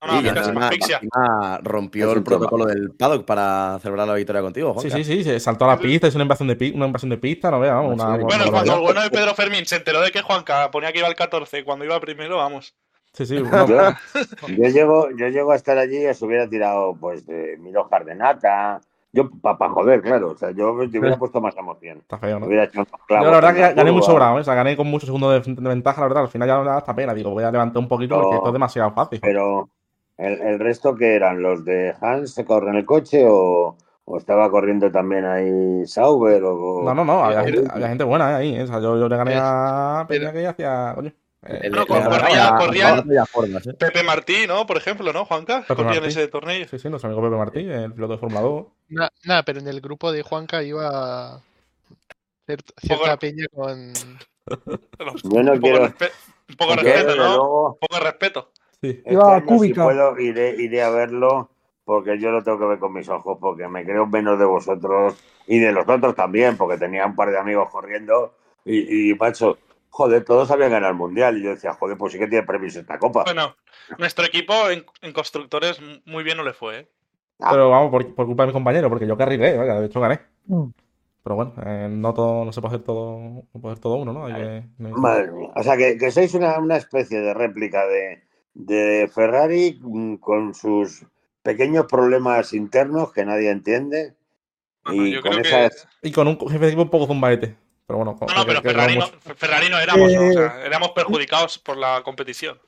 No, 0.00 0.06
no, 0.06 0.20
y 0.22 0.28
encima, 0.28 1.58
rompió 1.62 2.08
Es 2.10 2.16
el 2.16 2.22
protocolo 2.22 2.66
del 2.66 2.92
paddock 2.92 3.24
para 3.24 3.78
celebrar 3.82 4.06
la 4.06 4.14
victoria 4.14 4.42
contigo, 4.42 4.72
Sí, 4.74 4.88
Juanca. 4.88 5.04
sí, 5.04 5.04
sí, 5.04 5.24
se 5.24 5.40
saltó 5.40 5.64
a 5.64 5.74
la 5.74 5.78
pista, 5.80 6.06
hizo 6.06 6.18
una 6.18 6.22
invasión 6.22 6.48
de, 6.48 6.56
pi- 6.56 6.72
una 6.74 6.86
invasión 6.86 7.10
de 7.10 7.18
pista, 7.18 7.50
no 7.50 7.60
Sí, 7.60 7.68
una, 7.68 7.80
sí. 7.80 7.90
una 7.96 8.18
Bueno, 8.20 8.50
cuando 8.50 8.74
el 8.74 8.80
bueno 8.80 9.00
de 9.02 9.10
Pedro 9.10 9.34
Fermín 9.34 9.66
se 9.66 9.76
enteró 9.76 10.00
de 10.00 10.12
que 10.12 10.22
Juanca 10.22 10.70
ponía 10.70 10.92
que 10.92 11.00
iba 11.00 11.08
al 11.08 11.16
14 11.16 11.64
cuando 11.64 11.84
iba 11.84 11.98
primero, 12.00 12.36
vamos. 12.36 12.74
Sí, 13.12 13.26
sí, 13.26 13.34
no, 13.42 13.66
Yo, 13.66 13.92
yo 14.46 14.68
llego, 14.68 15.10
yo 15.16 15.28
llego 15.28 15.50
a 15.50 15.56
estar 15.56 15.76
allí 15.78 16.02
y 16.02 16.06
os 16.06 16.22
hubiera 16.22 16.48
tirado 16.48 16.94
pues 16.94 17.26
de 17.26 17.56
mil 17.58 17.76
hojas 17.76 18.06
de 18.06 18.14
nata. 18.14 18.80
Yo, 19.18 19.30
para 19.40 19.70
joder, 19.70 20.02
claro. 20.02 20.30
O 20.32 20.36
sea, 20.36 20.50
yo 20.52 20.76
te 20.90 20.98
hubiera 20.98 21.18
puesto 21.18 21.40
más 21.40 21.56
emoción. 21.56 21.98
está 21.98 22.18
feo, 22.18 22.38
¿no? 22.40 22.46
Hubiera 22.46 22.64
hecho 22.64 22.80
unos 22.80 22.88
Yo 22.90 22.98
clavos 23.06 23.30
la 23.30 23.40
verdad 23.40 23.54
que 23.54 23.74
gané 23.74 23.92
muy 23.92 24.02
curva. 24.02 24.06
sobrado, 24.12 24.38
¿eh? 24.38 24.40
o 24.40 24.44
sea, 24.44 24.54
gané 24.54 24.76
con 24.76 24.86
muchos 24.88 25.06
segundos 25.06 25.44
de, 25.46 25.54
de 25.54 25.68
ventaja, 25.68 26.00
la 26.02 26.08
verdad, 26.08 26.22
al 26.24 26.28
final 26.28 26.48
ya 26.48 26.58
me 26.58 26.64
da 26.66 26.76
hasta 26.78 26.94
pena, 26.94 27.14
digo, 27.14 27.30
voy 27.30 27.44
a 27.44 27.50
levantar 27.50 27.80
un 27.82 27.88
poquito 27.88 28.18
porque 28.20 28.36
esto 28.36 28.48
es 28.48 28.52
demasiado 28.52 28.92
fácil. 28.92 29.20
Pero 29.22 29.70
el, 30.16 30.40
el 30.40 30.58
resto 30.58 30.94
que 30.94 31.14
eran 31.14 31.42
los 31.42 31.64
de 31.64 31.94
Hans 32.00 32.34
se 32.34 32.44
corren 32.44 32.74
el 32.76 32.84
coche 32.86 33.26
o, 33.28 33.76
o 34.04 34.18
estaba 34.18 34.50
corriendo 34.50 34.90
también 34.90 35.24
ahí 35.24 35.86
Sauber 35.86 36.42
o 36.44 36.82
No, 36.84 36.94
no, 36.94 37.04
no, 37.04 37.24
había, 37.24 37.44
gente, 37.44 37.64
había 37.70 37.88
gente 37.88 38.04
buena 38.04 38.30
¿eh? 38.32 38.34
ahí, 38.34 38.54
¿eh? 38.56 38.62
o 38.62 38.66
sea, 38.66 38.80
yo, 38.80 38.98
yo 38.98 39.08
le 39.08 39.16
gané 39.16 39.34
a 39.36 40.04
Peña 40.08 40.32
que 40.32 40.46
hacía, 40.46 40.92
coño. 40.94 41.12
Eh, 41.46 41.60
El- 41.62 41.70
Bueno, 41.70 41.86
corría- 41.86 42.50
la- 42.50 42.58
corría- 42.58 42.96
la- 42.96 43.04
la 43.06 43.26
formas, 43.26 43.66
¿eh? 43.66 43.74
Pepe 43.74 44.02
Martí, 44.02 44.46
¿no? 44.46 44.66
Por 44.66 44.76
ejemplo, 44.76 45.12
¿no, 45.12 45.24
Juanca? 45.24 45.60
Pepe 45.66 45.74
Corría 45.82 45.98
en 45.98 46.04
ese 46.06 46.28
torneo. 46.28 46.66
Sí, 46.68 46.78
sí, 46.78 46.88
nuestro 46.88 47.10
amigo 47.10 47.22
Pepe 47.22 47.36
Martí, 47.38 47.60
el 47.60 47.92
piloto 47.92 48.14
de 48.14 48.18
Fórmula 48.18 48.40
2. 48.40 48.66
Nada, 49.24 49.42
pero 49.44 49.60
en 49.60 49.68
el 49.68 49.80
grupo 49.80 50.10
de 50.12 50.22
Juanca 50.22 50.62
iba 50.62 51.40
ciert- 52.46 52.72
cierta 52.80 53.04
Poco- 53.04 53.18
peña 53.18 53.46
con. 53.54 53.92
Yo 55.24 55.42
no 55.42 55.52
un 55.52 55.60
poco, 55.60 55.60
quiero- 55.60 55.86
respe- 55.86 56.10
un 56.48 56.56
poco 56.56 56.74
Porque, 56.74 56.92
respeto, 56.92 57.16
¿no? 57.16 57.26
luego, 57.28 57.68
Un 57.72 57.78
poco 57.78 57.94
de 57.96 58.00
respeto. 58.00 58.52
Sí. 58.80 58.88
este 58.90 59.12
Iba 59.12 59.44
cúbica. 59.44 59.82
Si 59.82 59.86
puedo, 59.86 60.18
iré, 60.20 60.54
iré 60.58 60.82
a 60.82 60.90
verlo 60.90 61.50
porque 61.84 62.18
yo 62.20 62.30
lo 62.30 62.44
tengo 62.44 62.58
que 62.58 62.66
ver 62.66 62.78
con 62.78 62.92
mis 62.92 63.08
ojos 63.08 63.38
porque 63.40 63.66
me 63.66 63.82
creo 63.84 64.06
menos 64.06 64.38
de 64.38 64.44
vosotros 64.44 65.14
y 65.46 65.58
de 65.58 65.72
los 65.72 65.88
otros 65.88 66.14
también 66.14 66.56
porque 66.56 66.76
tenía 66.78 67.06
un 67.06 67.16
par 67.16 67.30
de 67.30 67.38
amigos 67.38 67.70
corriendo 67.70 68.34
y, 68.64 69.10
y 69.10 69.14
macho, 69.14 69.58
joder, 69.90 70.24
todos 70.24 70.50
habían 70.50 70.70
ganado 70.70 70.92
el 70.92 70.98
mundial 70.98 71.38
y 71.38 71.42
yo 71.44 71.50
decía, 71.50 71.72
joder, 71.74 71.96
pues 71.98 72.12
sí 72.12 72.18
que 72.18 72.26
tiene 72.28 72.46
premios 72.46 72.76
esta 72.76 72.98
copa. 72.98 73.24
Bueno, 73.24 73.56
nuestro 73.98 74.24
equipo 74.24 74.52
en, 74.70 74.84
en 75.02 75.12
constructores 75.12 75.80
muy 76.04 76.22
bien 76.24 76.36
no 76.36 76.44
le 76.44 76.52
fue, 76.52 76.80
¿eh? 76.80 76.88
Ah. 77.40 77.48
Pero 77.52 77.70
vamos, 77.70 77.90
por, 77.90 78.14
por 78.14 78.26
culpa 78.26 78.42
de 78.42 78.46
mi 78.48 78.52
compañero, 78.52 78.88
porque 78.88 79.06
yo 79.06 79.16
carrilé, 79.16 79.56
vaya, 79.56 79.80
de 79.80 79.86
hecho 79.86 80.00
gané. 80.00 80.20
Mm. 80.46 80.66
Pero 81.22 81.36
bueno, 81.36 81.52
eh, 81.64 81.88
no 81.90 82.14
todo, 82.14 82.44
no 82.44 82.52
se 82.52 82.60
puede 82.60 82.74
hacer 82.76 82.84
todo, 82.86 83.18
no 83.20 83.60
puede 83.60 83.72
hacer 83.74 83.82
todo 83.82 83.94
uno, 83.96 84.12
¿no? 84.12 84.26
Hay 84.26 84.34
que- 84.34 84.64
no 84.78 84.88
hay- 84.88 84.94
Madre 84.94 85.30
mía. 85.32 85.50
O 85.54 85.62
sea, 85.62 85.76
que, 85.76 85.98
que 85.98 86.10
sois 86.10 86.32
una, 86.34 86.58
una 86.58 86.76
especie 86.76 87.20
de 87.20 87.34
réplica 87.34 87.86
de, 87.86 88.22
de 88.54 89.10
Ferrari 89.14 89.78
mm, 89.80 90.16
con 90.16 90.54
sus 90.54 91.04
pequeños 91.42 91.86
problemas 91.86 92.52
internos 92.54 93.12
que 93.12 93.24
nadie 93.24 93.50
entiende. 93.50 94.14
Bueno, 94.84 95.06
Y 95.06 95.20
con 95.20 95.32
que- 95.32 95.40
esas. 95.48 95.86
Y 96.02 96.12
con 96.12 96.28
un 96.28 96.38
jefe 96.40 96.58
de 96.58 96.66
equipo 96.68 96.82
un 96.82 96.90
poco 96.90 97.06
zumbaete. 97.06 97.56
Pero 97.88 97.96
bueno, 97.96 98.18
No, 98.20 98.34
no, 98.34 98.44
pero 98.46 98.60
Ferrari 98.60 98.98
no, 98.98 99.06
Ferrari 99.34 99.70
no 99.70 99.78
éramos, 99.78 100.12
¿no? 100.12 100.20
O 100.20 100.24
Eh, 100.24 100.32
sea, 100.34 100.62
éramos 100.62 100.90
perjudicados 100.90 101.58
por 101.58 101.78
la 101.78 102.02
competición. 102.04 102.58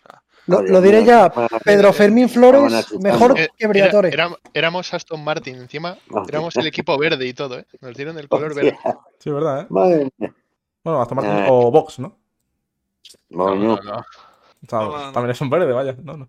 Lo, 0.47 0.81
diré 0.81 1.05
ya, 1.05 1.31
Pedro 1.63 1.93
Fermín 1.93 2.29
Flores, 2.31 2.91
mejor 3.01 3.39
Eh, 3.39 3.49
que 3.57 3.65
era- 3.67 3.69
Briatore. 3.69 4.11
éram- 4.11 4.39
éramos 4.55 4.93
Aston 4.95 5.23
Martin, 5.23 5.57
encima 5.57 5.99
éramos 6.27 6.57
el 6.57 6.67
equipo 6.67 6.97
verde 6.97 7.27
y 7.27 7.35
todo, 7.35 7.59
¿eh? 7.59 7.67
Nos 7.83 7.95
dieron 7.95 8.19
el 8.19 8.29
color 8.29 8.55
verde. 8.55 8.79
Sí, 9.19 9.31
¿verdad? 9.31 9.61
¿eh? 9.61 9.67
Madre 9.69 10.09
mía. 10.19 10.35
Bueno, 10.83 11.03
hasta 11.03 11.15
Martín 11.15 11.35
Eh. 11.37 11.47
o 11.51 11.71
Vox, 11.71 11.99
¿no? 11.99 12.17
No, 13.29 13.55
no, 13.55 13.77
no. 13.77 13.97
O 13.99 14.05
sea, 14.69 14.79
No, 14.79 14.91
no, 14.91 15.07
no. 15.07 15.13
también 15.13 15.35
son 15.35 15.51
verdes, 15.51 15.75
vaya. 15.75 15.95
No, 16.03 16.17
no. 16.17 16.29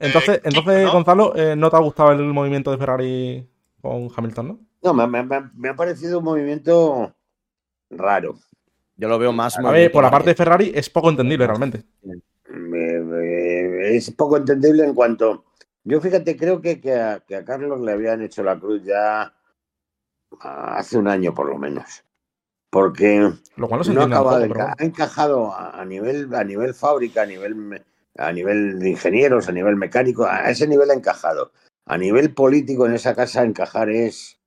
Entonces, 0.00 0.38
Eh, 0.38 0.42
entonces 0.46 0.82
¿no? 0.84 0.92
Gonzalo, 0.92 1.32
eh, 1.36 1.54
¿no 1.54 1.70
te 1.70 1.76
ha 1.76 1.80
gustado 1.80 2.10
el 2.10 2.24
movimiento 2.24 2.72
de 2.72 2.78
Ferrari 2.78 3.48
con 3.80 4.10
Hamilton, 4.14 4.48
no? 4.48 4.58
No, 4.82 4.92
me, 4.94 5.06
me- 5.06 5.22
me- 5.22 5.50
me 5.54 5.68
ha 5.68 5.76
parecido 5.76 6.18
un 6.18 6.24
movimiento 6.24 7.14
raro. 7.92 8.38
Yo 8.96 9.08
lo 9.08 9.18
veo 9.18 9.32
más. 9.32 9.58
A 9.58 9.70
ver, 9.70 9.90
por 9.90 10.02
la 10.04 10.10
parte 10.10 10.30
de. 10.30 10.34
Ferrari 10.34 10.72
es 10.74 10.88
poco 10.90 11.10
entendible 11.10 11.46
realmente. 11.46 11.82
Me- 12.48 13.00
me- 13.00 13.96
es 13.96 14.10
poco 14.10 14.36
entendible 14.36 14.84
en 14.84 14.94
cuanto. 14.94 15.44
Yo 15.84 16.00
fíjate, 16.00 16.36
creo 16.36 16.60
que, 16.60 16.80
que 16.80 16.94
a, 16.94 17.20
que 17.20 17.36
a 17.36 17.44
Carlos 17.44 17.80
le 17.80 17.92
habían 17.92 18.22
hecho 18.22 18.42
la 18.42 18.58
cruz 18.58 18.82
ya 18.84 19.34
hace 20.40 20.98
un 20.98 21.08
año 21.08 21.34
por 21.34 21.48
lo 21.48 21.58
menos. 21.58 22.04
Porque 22.70 23.30
Lo 23.56 23.68
cual 23.68 23.80
no 23.80 23.84
se 23.84 23.92
no 23.92 24.02
acaba 24.02 24.38
de 24.38 24.48
pero 24.48 24.62
ha 24.62 24.76
encajado 24.78 25.54
a, 25.54 25.84
nivel 25.84 26.34
a 26.34 26.42
nivel 26.44 26.72
fábrica, 26.72 27.22
a 27.22 27.26
nivel 27.26 27.84
a 28.16 28.32
nivel 28.32 28.78
de 28.78 28.90
ingenieros, 28.90 29.48
a 29.48 29.52
nivel 29.52 29.76
mecánico, 29.76 30.24
a 30.26 30.50
ese 30.50 30.66
nivel 30.66 30.90
ha 30.90 30.94
encajado. 30.94 31.52
A 31.86 31.98
nivel 31.98 32.32
político 32.32 32.86
en 32.86 32.94
esa 32.94 33.14
casa 33.14 33.42
encajar 33.42 33.90
es 33.90 34.38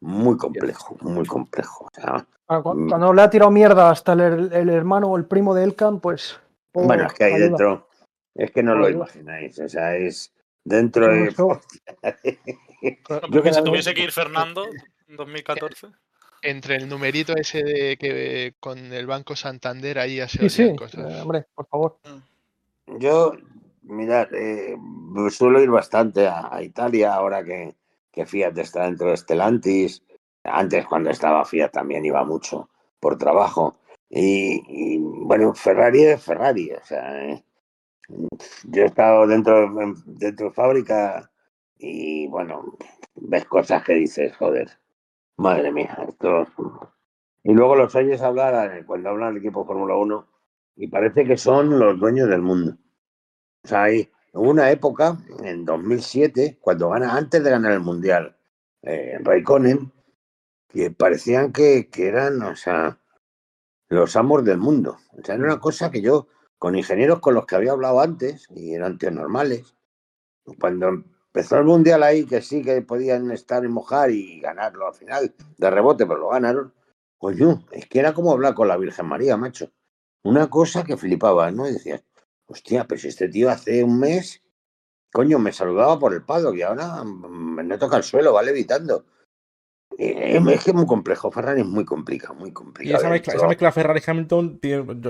muy 0.00 0.36
complejo, 0.36 0.96
muy 1.00 1.26
complejo. 1.26 1.86
O 1.86 1.90
sea, 1.92 2.24
cu- 2.62 2.74
Mm. 2.74 2.88
Cuando 2.88 3.12
le 3.12 3.22
ha 3.22 3.30
tirado 3.30 3.50
mierda 3.50 3.90
hasta 3.90 4.12
el, 4.14 4.52
el 4.52 4.68
hermano 4.70 5.08
o 5.08 5.16
el 5.16 5.24
primo 5.26 5.54
de 5.54 5.64
Elkan, 5.64 6.00
pues. 6.00 6.38
bueno, 6.72 7.06
es 7.06 7.12
que 7.14 7.24
ahí 7.24 7.32
ayuda. 7.34 7.48
dentro 7.48 7.88
es 8.34 8.50
que 8.52 8.62
no 8.62 8.74
lo 8.76 8.88
imagináis, 8.88 9.58
o 9.58 9.68
sea, 9.68 9.96
es 9.96 10.32
dentro 10.64 11.08
de 11.08 11.34
Yo 13.30 13.42
que 13.42 13.52
si 13.52 13.62
tuviese 13.64 13.92
que 13.94 14.02
ir 14.04 14.12
Fernando 14.12 14.64
en 15.08 15.16
2014. 15.16 15.88
Entre 16.42 16.76
el 16.76 16.88
numerito 16.88 17.34
ese 17.36 17.64
de 17.64 17.96
que 17.96 18.54
con 18.60 18.78
el 18.78 19.06
Banco 19.08 19.34
Santander 19.34 19.98
ahí 19.98 20.16
ya 20.16 20.28
se 20.28 20.48
Sí, 20.48 20.68
sí, 20.68 20.76
cosas. 20.76 21.10
eh, 21.12 21.20
hombre, 21.20 21.46
por 21.52 21.66
favor. 21.66 21.98
Yo, 22.86 23.32
mirad, 23.82 24.28
eh, 24.32 24.76
suelo 25.30 25.60
ir 25.60 25.70
bastante 25.70 26.28
a, 26.28 26.48
a 26.54 26.62
Italia 26.62 27.12
ahora 27.14 27.42
que, 27.42 27.74
que 28.12 28.26
Fiat 28.26 28.56
está 28.58 28.84
dentro 28.84 29.10
de 29.10 29.16
Stellantis. 29.16 30.02
Antes, 30.44 30.86
cuando 30.86 31.10
estaba 31.10 31.44
Fiat, 31.44 31.70
también 31.70 32.04
iba 32.04 32.24
mucho 32.24 32.68
por 33.00 33.18
trabajo. 33.18 33.76
Y, 34.10 34.98
bueno, 34.98 35.54
Ferrari 35.54 36.02
es 36.04 36.22
Ferrari, 36.22 36.72
o 36.72 36.84
sea, 36.84 37.24
eh, 37.24 37.44
yo 38.08 38.82
he 38.82 38.86
estado 38.86 39.26
dentro, 39.26 39.70
dentro 40.06 40.48
de 40.48 40.54
fábrica 40.54 41.30
y 41.78 42.26
bueno, 42.28 42.76
ves 43.14 43.44
cosas 43.44 43.84
que 43.84 43.94
dices, 43.94 44.36
joder, 44.36 44.70
madre 45.36 45.72
mía, 45.72 45.96
esto... 46.08 46.46
Y 47.44 47.52
luego 47.52 47.76
los 47.76 47.94
oyes 47.94 48.20
hablar 48.20 48.76
eh, 48.76 48.84
cuando 48.84 49.10
hablan 49.10 49.34
del 49.34 49.42
equipo 49.42 49.64
Fórmula 49.64 49.94
1 49.96 50.26
y 50.76 50.88
parece 50.88 51.24
que 51.24 51.36
son 51.36 51.78
los 51.78 51.98
dueños 51.98 52.28
del 52.28 52.42
mundo. 52.42 52.76
O 53.64 53.68
sea, 53.68 53.84
hay 53.84 54.10
hubo 54.38 54.50
una 54.50 54.70
época, 54.70 55.18
en 55.42 55.64
2007, 55.64 56.58
cuando 56.60 56.90
gana, 56.90 57.16
antes 57.16 57.42
de 57.42 57.50
ganar 57.50 57.72
el 57.72 57.80
Mundial, 57.80 58.36
eh, 58.82 59.18
Raikkonen, 59.20 59.92
que 60.68 60.90
parecían 60.90 61.52
que, 61.52 61.88
que 61.90 62.06
eran, 62.06 62.40
o 62.42 62.54
sea, 62.54 62.98
los 63.88 64.16
amos 64.16 64.44
del 64.44 64.58
mundo. 64.58 64.98
O 65.12 65.24
sea, 65.24 65.34
era 65.34 65.44
una 65.44 65.60
cosa 65.60 65.90
que 65.90 66.02
yo, 66.02 66.28
con 66.58 66.76
ingenieros 66.76 67.20
con 67.20 67.34
los 67.34 67.46
que 67.46 67.56
había 67.56 67.72
hablado 67.72 68.00
antes, 68.00 68.46
y 68.54 68.74
eran 68.74 68.98
tíos 68.98 69.12
normales, 69.12 69.74
cuando 70.60 70.88
empezó 70.88 71.58
el 71.58 71.64
mundial 71.64 72.02
ahí, 72.02 72.24
que 72.24 72.40
sí 72.40 72.62
que 72.62 72.80
podían 72.82 73.30
estar 73.30 73.64
en 73.64 73.72
mojar 73.72 74.10
y 74.10 74.40
ganarlo 74.40 74.86
al 74.86 74.94
final, 74.94 75.34
de 75.56 75.70
rebote, 75.70 76.06
pero 76.06 76.20
lo 76.20 76.28
ganaron, 76.30 76.72
coño, 77.18 77.64
es 77.72 77.86
que 77.86 77.98
era 77.98 78.14
como 78.14 78.32
hablar 78.32 78.54
con 78.54 78.68
la 78.68 78.76
Virgen 78.76 79.06
María, 79.06 79.36
macho. 79.36 79.70
Una 80.22 80.48
cosa 80.50 80.84
que 80.84 80.96
flipaba, 80.96 81.50
¿no? 81.50 81.68
Y 81.68 81.72
decías, 81.72 82.02
hostia, 82.48 82.84
pero 82.84 83.00
si 83.00 83.08
este 83.08 83.28
tío 83.28 83.50
hace 83.50 83.84
un 83.84 84.00
mes, 84.00 84.42
coño, 85.12 85.38
me 85.38 85.52
saludaba 85.52 85.98
por 85.98 86.12
el 86.14 86.22
paddock 86.24 86.56
y 86.56 86.62
ahora 86.62 87.04
me 87.04 87.62
no 87.62 87.78
toca 87.78 87.96
el 87.96 88.02
suelo, 88.02 88.32
va 88.32 88.42
levitando. 88.42 89.04
Eh, 90.00 90.36
Es 90.36 90.64
que 90.64 90.70
es 90.70 90.76
muy 90.76 90.86
complejo, 90.86 91.30
Ferrari 91.30 91.62
es 91.62 91.66
muy 91.66 91.84
complicado, 91.84 92.34
muy 92.34 92.50
Y 92.50 92.52
complicado. 92.52 92.98
esa 93.00 93.10
mezcla, 93.10 93.34
esa 93.34 93.48
mezcla 93.48 93.72
Ferrari-Hamilton, 93.72 94.60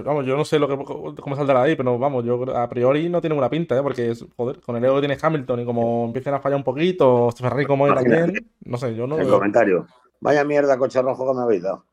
vamos, 0.04 0.24
yo 0.24 0.34
no 0.36 0.44
sé 0.46 0.58
lo 0.58 0.66
que, 0.66 0.76
cómo 1.20 1.36
saldrá 1.36 1.62
de 1.62 1.70
ahí, 1.70 1.76
pero 1.76 1.98
vamos, 1.98 2.24
yo 2.24 2.42
a 2.56 2.68
priori 2.70 3.08
no 3.10 3.20
tiene 3.20 3.34
buena 3.34 3.50
pinta, 3.50 3.76
¿eh? 3.76 3.82
Porque, 3.82 4.14
joder, 4.36 4.60
con 4.60 4.76
el 4.76 4.84
ego 4.84 4.94
que 4.94 5.06
tiene 5.06 5.18
Hamilton 5.20 5.60
y 5.60 5.64
como 5.66 6.06
empiecen 6.06 6.32
a 6.34 6.40
fallar 6.40 6.56
un 6.56 6.64
poquito, 6.64 7.30
Ferrari 7.32 7.66
como 7.66 7.86
Imagínate. 7.86 8.20
también, 8.22 8.50
no 8.64 8.78
sé, 8.78 8.94
yo 8.94 9.06
no 9.06 9.18
El 9.18 9.28
comentario. 9.28 9.86
Vaya 10.20 10.42
mierda, 10.44 10.78
coche 10.78 11.02
rojo 11.02 11.28
que 11.30 11.36
me 11.36 11.42
habéis 11.42 11.62
dado. 11.62 11.84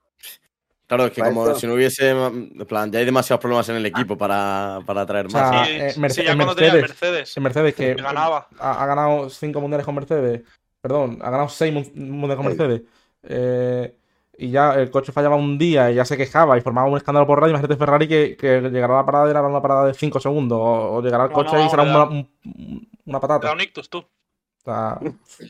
Claro, 0.87 1.05
es 1.05 1.11
que 1.13 1.21
como 1.21 1.47
esto- 1.47 1.59
si 1.59 1.65
no 1.67 1.73
hubiese. 1.73 2.09
En 2.11 2.65
plan, 2.67 2.91
ya 2.91 2.99
hay 2.99 3.05
demasiados 3.05 3.41
problemas 3.41 3.67
en 3.69 3.77
el 3.77 3.85
equipo 3.87 4.17
para, 4.17 4.79
para 4.85 5.05
traer 5.05 5.25
O 5.25 5.29
sea, 5.29 5.51
más. 5.51 5.67
Sí, 5.67 5.73
eh, 5.73 5.89
sí, 5.91 5.99
Merce- 5.99 6.23
ya 6.23 6.31
en 6.31 6.37
cuando 6.37 6.55
tenía 6.55 6.73
el 6.73 6.81
Mercedes, 6.81 7.01
Mercedes, 7.01 7.37
en 7.37 7.43
Mercedes 7.43 7.75
que 7.75 7.95
que 7.95 8.01
ganaba. 8.01 8.47
ha, 8.59 8.83
ha 8.83 8.85
ganado 8.85 9.29
cinco 9.29 9.61
mundiales 9.61 9.85
con 9.85 9.95
Mercedes, 9.95 10.41
perdón, 10.81 11.19
ha 11.21 11.29
ganado 11.31 11.49
seis 11.49 11.73
mun- 11.73 11.91
mundiales 11.95 12.35
con 12.37 12.51
Sí. 12.51 12.57
Mercedes, 12.57 12.81
eh, 13.23 13.95
y 14.37 14.51
ya 14.51 14.73
el 14.75 14.91
coche 14.91 15.11
fallaba 15.11 15.35
un 15.37 15.57
día 15.57 15.89
y 15.91 15.95
ya 15.95 16.05
se 16.05 16.17
quejaba 16.17 16.57
y 16.57 16.61
formaba 16.61 16.87
un 16.89 16.97
escándalo 16.97 17.25
por 17.25 17.39
radio, 17.39 17.51
imagínate 17.53 17.77
Ferrari 17.77 18.07
que, 18.07 18.35
que 18.37 18.61
llegará 18.69 18.93
a 18.95 18.97
la 18.97 19.05
parada 19.05 19.27
y 19.27 19.29
hará 19.31 19.41
una 19.43 19.61
parada 19.61 19.85
de 19.87 19.93
5 19.93 20.19
segundos, 20.19 20.59
o, 20.61 20.95
o 20.97 21.01
llegará 21.01 21.23
al 21.23 21.29
No, 21.29 21.35
coche 21.35 21.55
no, 21.55 21.65
y 21.65 21.69
será 21.69 21.83
una, 21.83 22.03
un- 22.03 22.89
una 23.05 23.19
patata. 23.19 23.51
un 23.53 23.61
ictus, 23.61 23.89
tú. 23.89 23.99
O 23.99 24.07
sea, 24.63 24.99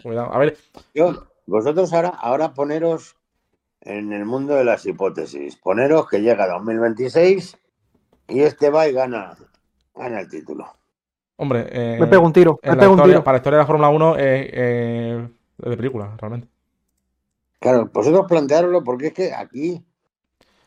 cuidado. 0.03 0.33
A 0.33 0.37
ver, 0.37 0.57
Yo, 0.93 1.25
vosotros 1.45 1.91
ahora, 1.93 2.09
ahora 2.09 2.53
poneros 2.53 3.15
en 3.85 4.11
el 4.13 4.25
mundo 4.25 4.55
de 4.55 4.65
las 4.65 4.85
hipótesis. 4.85 5.55
Poneros 5.55 6.09
que 6.09 6.21
llega 6.21 6.47
2026 6.47 7.57
y 8.27 8.41
este 8.41 8.69
va 8.69 8.87
y 8.87 8.93
gana, 8.93 9.35
gana 9.95 10.19
el 10.19 10.29
título. 10.29 10.65
hombre, 11.37 11.67
eh, 11.71 11.97
Me 11.99 12.07
pego 12.07 12.25
un 12.25 12.33
tiro, 12.33 12.59
me 12.63 12.75
pego 12.75 12.93
un 12.93 13.03
tiro. 13.03 13.23
para 13.23 13.35
la 13.35 13.37
historia 13.39 13.57
de 13.57 13.63
la 13.63 13.67
Fórmula 13.67 13.89
1 13.89 14.15
es 14.17 14.49
eh, 14.53 15.29
es 15.63 15.69
de 15.69 15.77
película, 15.77 16.15
realmente. 16.19 16.47
Claro, 17.59 17.89
vosotros 17.91 18.25
planteároslo 18.27 18.83
porque 18.83 19.07
es 19.07 19.13
que 19.13 19.33
aquí 19.33 19.83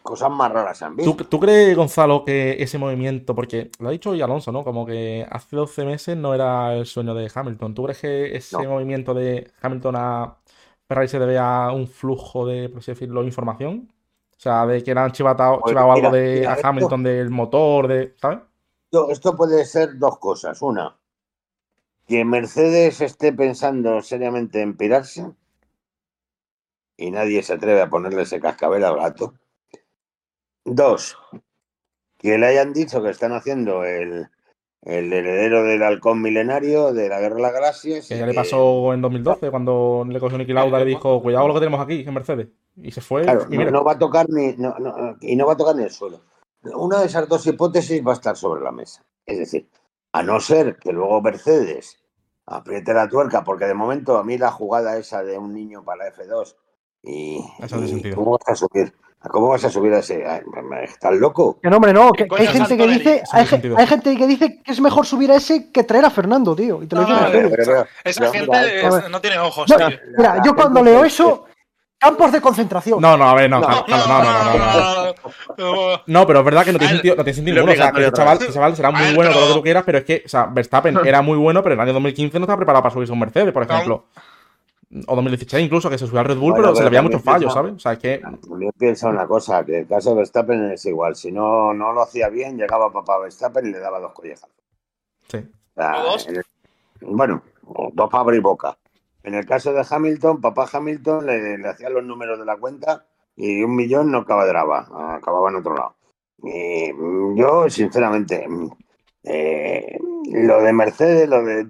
cosas 0.03 0.31
más 0.31 0.51
raras 0.51 0.79
se 0.79 0.85
han 0.87 0.97
visto. 0.97 1.15
¿Tú, 1.17 1.25
tú 1.25 1.41
crees, 1.41 1.77
Gonzalo, 1.77 2.25
que 2.25 2.57
ese 2.63 2.79
movimiento, 2.79 3.35
porque 3.35 3.71
lo 3.79 3.89
ha 3.89 3.93
dicho 3.93 4.11
hoy 4.11 4.23
Alonso, 4.23 4.51
¿no? 4.53 4.65
Como 4.65 4.87
que 4.87 5.27
hace 5.31 5.55
12 5.55 5.85
meses 5.85 6.17
no 6.17 6.35
era 6.35 6.75
el 6.75 6.87
sueño 6.87 7.15
de 7.15 7.31
Hamilton. 7.33 7.75
¿Tú 7.75 7.85
crees 7.85 8.01
que 8.01 8.37
ese 8.37 8.63
No. 8.65 8.71
movimiento 8.71 9.15
de 9.15 9.51
Hamilton 9.61 9.95
a 9.97 10.37
Ferrari 10.89 11.07
se 11.09 11.19
debe 11.19 11.39
a 11.39 11.71
un 11.71 11.87
flujo 11.87 12.47
de, 12.47 12.71
por 12.71 12.79
así 12.79 12.93
decirlo, 12.93 13.23
información? 13.23 13.93
O 14.37 14.41
sea, 14.41 14.67
de 14.67 14.83
que 14.83 14.95
le 14.95 15.01
han 15.01 15.13
chivatado, 15.13 15.61
chivado 15.67 15.93
algo 15.93 16.11
de 16.11 16.37
mira, 16.41 16.53
a 16.53 16.55
esto- 16.57 16.67
Hamilton 16.67 17.03
del 17.03 17.31
motor, 17.31 17.89
de, 17.89 18.15
¿sabes? 18.17 18.39
Esto 19.11 19.37
puede 19.37 19.67
ser 19.67 19.99
dos 19.99 20.19
cosas. 20.19 20.63
Una, 20.63 20.97
que 22.07 22.25
Mercedes 22.25 23.03
esté 23.03 23.35
pensando 23.35 24.01
seriamente 24.01 24.63
en 24.63 24.77
pirarse 24.79 25.31
y 26.97 27.11
nadie 27.11 27.43
se 27.43 27.53
atreve 27.53 27.83
a 27.83 27.91
ponerle 27.91 28.23
ese 28.23 28.41
cascabel 28.41 28.85
al 28.85 28.97
gato. 28.97 29.35
Dos, 30.65 31.19
que 32.17 32.39
le 32.39 32.47
hayan 32.47 32.73
dicho 32.73 33.03
que 33.03 33.11
están 33.11 33.33
haciendo 33.33 33.85
el, 33.85 34.31
el 34.89 35.13
heredero 35.13 35.65
del 35.65 35.83
halcón 35.83 36.23
milenario 36.23 36.95
de 36.95 37.11
la 37.11 37.21
Guerra 37.21 37.37
de 37.37 37.43
las 37.43 37.53
Galaxias. 37.53 38.09
Que 38.09 38.17
ya 38.17 38.27
le 38.27 38.33
pasó 38.33 38.95
en 38.95 39.03
2012, 39.03 39.51
cuando 39.51 40.07
le 40.09 40.19
cogió 40.19 40.39
Niki 40.39 40.55
Lauda 40.55 40.81
y 40.81 40.85
le 40.85 40.91
dijo, 40.91 41.21
cuidado 41.21 41.47
lo 41.47 41.53
que 41.53 41.61
tenemos 41.61 41.81
aquí 41.81 42.05
en 42.07 42.15
Mercedes. 42.15 42.49
Y 42.75 42.91
se 42.91 43.03
fue. 43.03 43.23
Claro, 43.23 43.43
y 43.51 43.53
no, 43.53 43.59
mira, 43.59 43.71
no 43.71 43.85
va 43.85 43.93
a 43.93 43.99
tocar 43.99 44.27
ni 44.31 44.55
no, 44.57 44.75
no, 44.79 45.19
y 45.21 45.37
no 45.37 45.47
va 45.47 45.53
a 45.53 45.57
tocar 45.59 45.77
ni 45.77 45.83
el 45.83 45.91
suelo. 45.91 46.23
Una 46.63 47.01
de 47.01 47.07
esas 47.07 47.29
dos 47.29 47.47
hipótesis 47.47 48.05
va 48.05 48.13
a 48.13 48.15
estar 48.15 48.35
sobre 48.35 48.63
la 48.63 48.73
mesa. 48.73 49.05
Es 49.27 49.39
decir, 49.39 49.69
a 50.13 50.23
no 50.23 50.41
ser 50.41 50.77
que 50.77 50.91
luego 50.91 51.21
Mercedes 51.21 52.03
apriete 52.47 52.95
la 52.95 53.11
tuerca, 53.11 53.45
porque 53.45 53.67
de 53.67 53.75
momento 53.75 54.17
a 54.17 54.25
mí 54.25 54.39
la 54.39 54.51
jugada 54.51 54.97
esa 54.97 55.23
de 55.23 55.37
un 55.37 55.53
niño 55.53 55.85
para 55.85 56.05
la 56.05 56.15
F2 56.15 56.57
y, 57.03 57.45
Eso. 57.61 57.77
¿cómo 58.15 58.39
vas 58.39 58.49
a 58.49 58.55
subir? 58.55 58.95
¿Cómo 59.21 59.49
vas 59.49 59.65
a 59.65 59.71
subir 59.71 59.93
a 59.93 59.99
ese? 59.99 60.25
¿Estás 60.85 61.15
loco? 61.17 61.59
Que 61.61 61.69
no, 61.69 61.77
hombre, 61.77 61.93
no, 61.93 62.13
que, 62.13 62.25
¿Qué 62.29 62.37
que 62.37 62.43
hay 62.43 62.47
gente 62.49 62.77
que 62.77 62.87
dice, 62.87 63.23
hay, 63.33 63.47
hay 63.77 63.87
gente 63.87 64.17
que 64.17 64.27
dice 64.27 64.63
que 64.63 64.73
es 64.73 64.81
mejor 64.81 65.05
subir 65.05 65.31
a 65.33 65.37
ese 65.37 65.71
que 65.73 65.83
traer 65.83 66.05
a 66.05 66.11
Fernando, 66.11 66.55
tío. 66.55 66.83
Y 66.83 66.87
te 66.87 66.95
lo 66.97 67.03
No, 67.03 67.09
no, 67.09 67.27
pero- 67.31 67.49
Esa 68.05 68.21
pero 68.21 68.33
gente 68.33 68.47
mira, 68.49 68.99
es- 68.99 69.11
no 69.11 69.21
tiene 69.21 69.39
ojos, 69.39 69.69
No, 69.69 69.77
tío. 69.77 69.89
Mira, 70.17 70.41
yo 70.45 70.55
cuando 70.55 70.83
leo 70.85 71.05
eso, 71.05 71.47
campos 71.99 72.31
de 72.31 72.41
concentración. 72.41 73.01
No, 73.01 73.17
no, 73.17 73.29
a 73.29 73.35
ver, 73.35 73.51
no, 73.51 73.59
No, 73.61 73.69
no, 73.69 73.85
no, 73.89 74.07
no, 74.07 74.23
no, 74.23 74.55
no. 74.55 75.15
no, 75.59 75.93
no. 75.93 76.01
No, 76.07 76.27
pero 76.27 76.39
es 76.39 76.45
verdad 76.45 76.65
que 76.65 76.73
no 76.73 76.79
tiene 76.79 76.93
sentido, 76.95 77.17
no 77.17 77.25
tiene 77.25 77.35
sentido 77.35 77.55
ninguno. 77.57 77.73
O 77.73 77.77
sea, 77.77 77.93
que 77.93 78.07
otra 78.07 78.13
chaval, 78.25 78.39
ese 78.41 78.53
chaval 78.53 78.77
será 78.77 78.91
muy 78.93 79.15
bueno, 79.17 79.33
todo 79.33 79.41
lo 79.43 79.49
que 79.49 79.55
tú 79.55 79.63
quieras, 79.65 79.83
pero 79.85 79.99
es 79.99 80.05
que, 80.05 80.23
o 80.25 80.29
sea, 80.29 80.47
Verstappen 80.47 80.97
era 81.05 81.23
muy 81.23 81.37
bueno, 81.37 81.61
pero 81.63 81.75
en 81.75 81.81
el 81.81 81.85
año 81.89 81.93
2015 81.95 82.39
no 82.39 82.45
estaba 82.45 82.59
preparado 82.59 82.85
para 82.85 82.93
subirse 82.95 83.13
a 83.13 83.15
un 83.15 83.21
Mercedes, 83.21 83.53
por 83.53 83.67
No. 83.67 83.73
ejemplo. 83.75 84.05
O 85.07 85.15
2016 85.17 85.65
incluso, 85.67 85.91
que 85.91 85.99
se 85.99 86.07
subió 86.07 86.21
al 86.21 86.27
Red 86.27 86.39
Bull, 86.39 86.53
Bueno, 86.53 86.67
pero 86.69 86.77
se 86.77 86.81
le 86.83 86.87
también 86.87 87.05
muchos 87.05 87.23
fallos, 87.23 87.41
piensa- 87.53 87.55
¿sabes? 87.55 87.73
O 87.75 87.79
sea, 87.79 87.93
es 87.93 87.99
que. 87.99 88.23
Yo 88.61 88.71
pienso 88.79 89.09
una 89.09 89.27
cosa, 89.27 89.65
que 89.65 89.81
el 89.81 89.87
caso 89.87 90.11
de 90.11 90.17
Verstappen 90.17 90.71
es 90.73 90.85
igual. 90.87 91.15
Si 91.15 91.31
no, 91.31 91.75
no 91.75 91.93
lo 91.93 92.03
hacía 92.03 92.29
bien, 92.31 92.57
llegaba 92.57 92.91
papá 92.91 93.19
Verstappen 93.19 93.67
y 93.67 93.71
le 93.71 93.79
daba 93.81 94.01
dos 94.01 94.13
collejazos. 94.13 94.49
Sí. 95.29 95.39
O 95.39 95.75
sea, 95.75 96.01
¿O 96.01 96.13
dos? 96.13 96.27
el- 96.29 96.43
bueno, 97.03 97.43
dos 97.93 98.11
para 98.11 98.23
abrir 98.23 98.41
boca. 98.41 98.79
En 99.23 99.35
el 99.35 99.45
caso 99.45 99.73
de 99.75 99.85
Hamilton, 99.89 100.41
papá 100.41 100.67
Hamilton 100.73 101.27
le, 101.27 101.59
le 101.59 101.69
hacía 101.69 101.91
los 101.91 102.03
números 102.05 102.39
de 102.39 102.47
la 102.47 102.57
cuenta 102.57 103.05
y 103.37 103.63
un 103.63 103.77
millón 103.77 104.11
no 104.11 104.25
cuadraba, 104.25 104.89
acababa 105.17 105.51
en 105.51 105.57
otro 105.57 105.75
lado. 105.77 105.97
Y, 106.43 106.93
mm, 106.95 107.37
yo, 107.37 107.69
sinceramente, 107.69 108.49
mm, 108.49 108.69
eh, 109.25 109.99
lo 110.33 110.63
de 110.63 110.73
Mercedes, 110.73 111.29
lo 111.29 111.43
de 111.45 111.61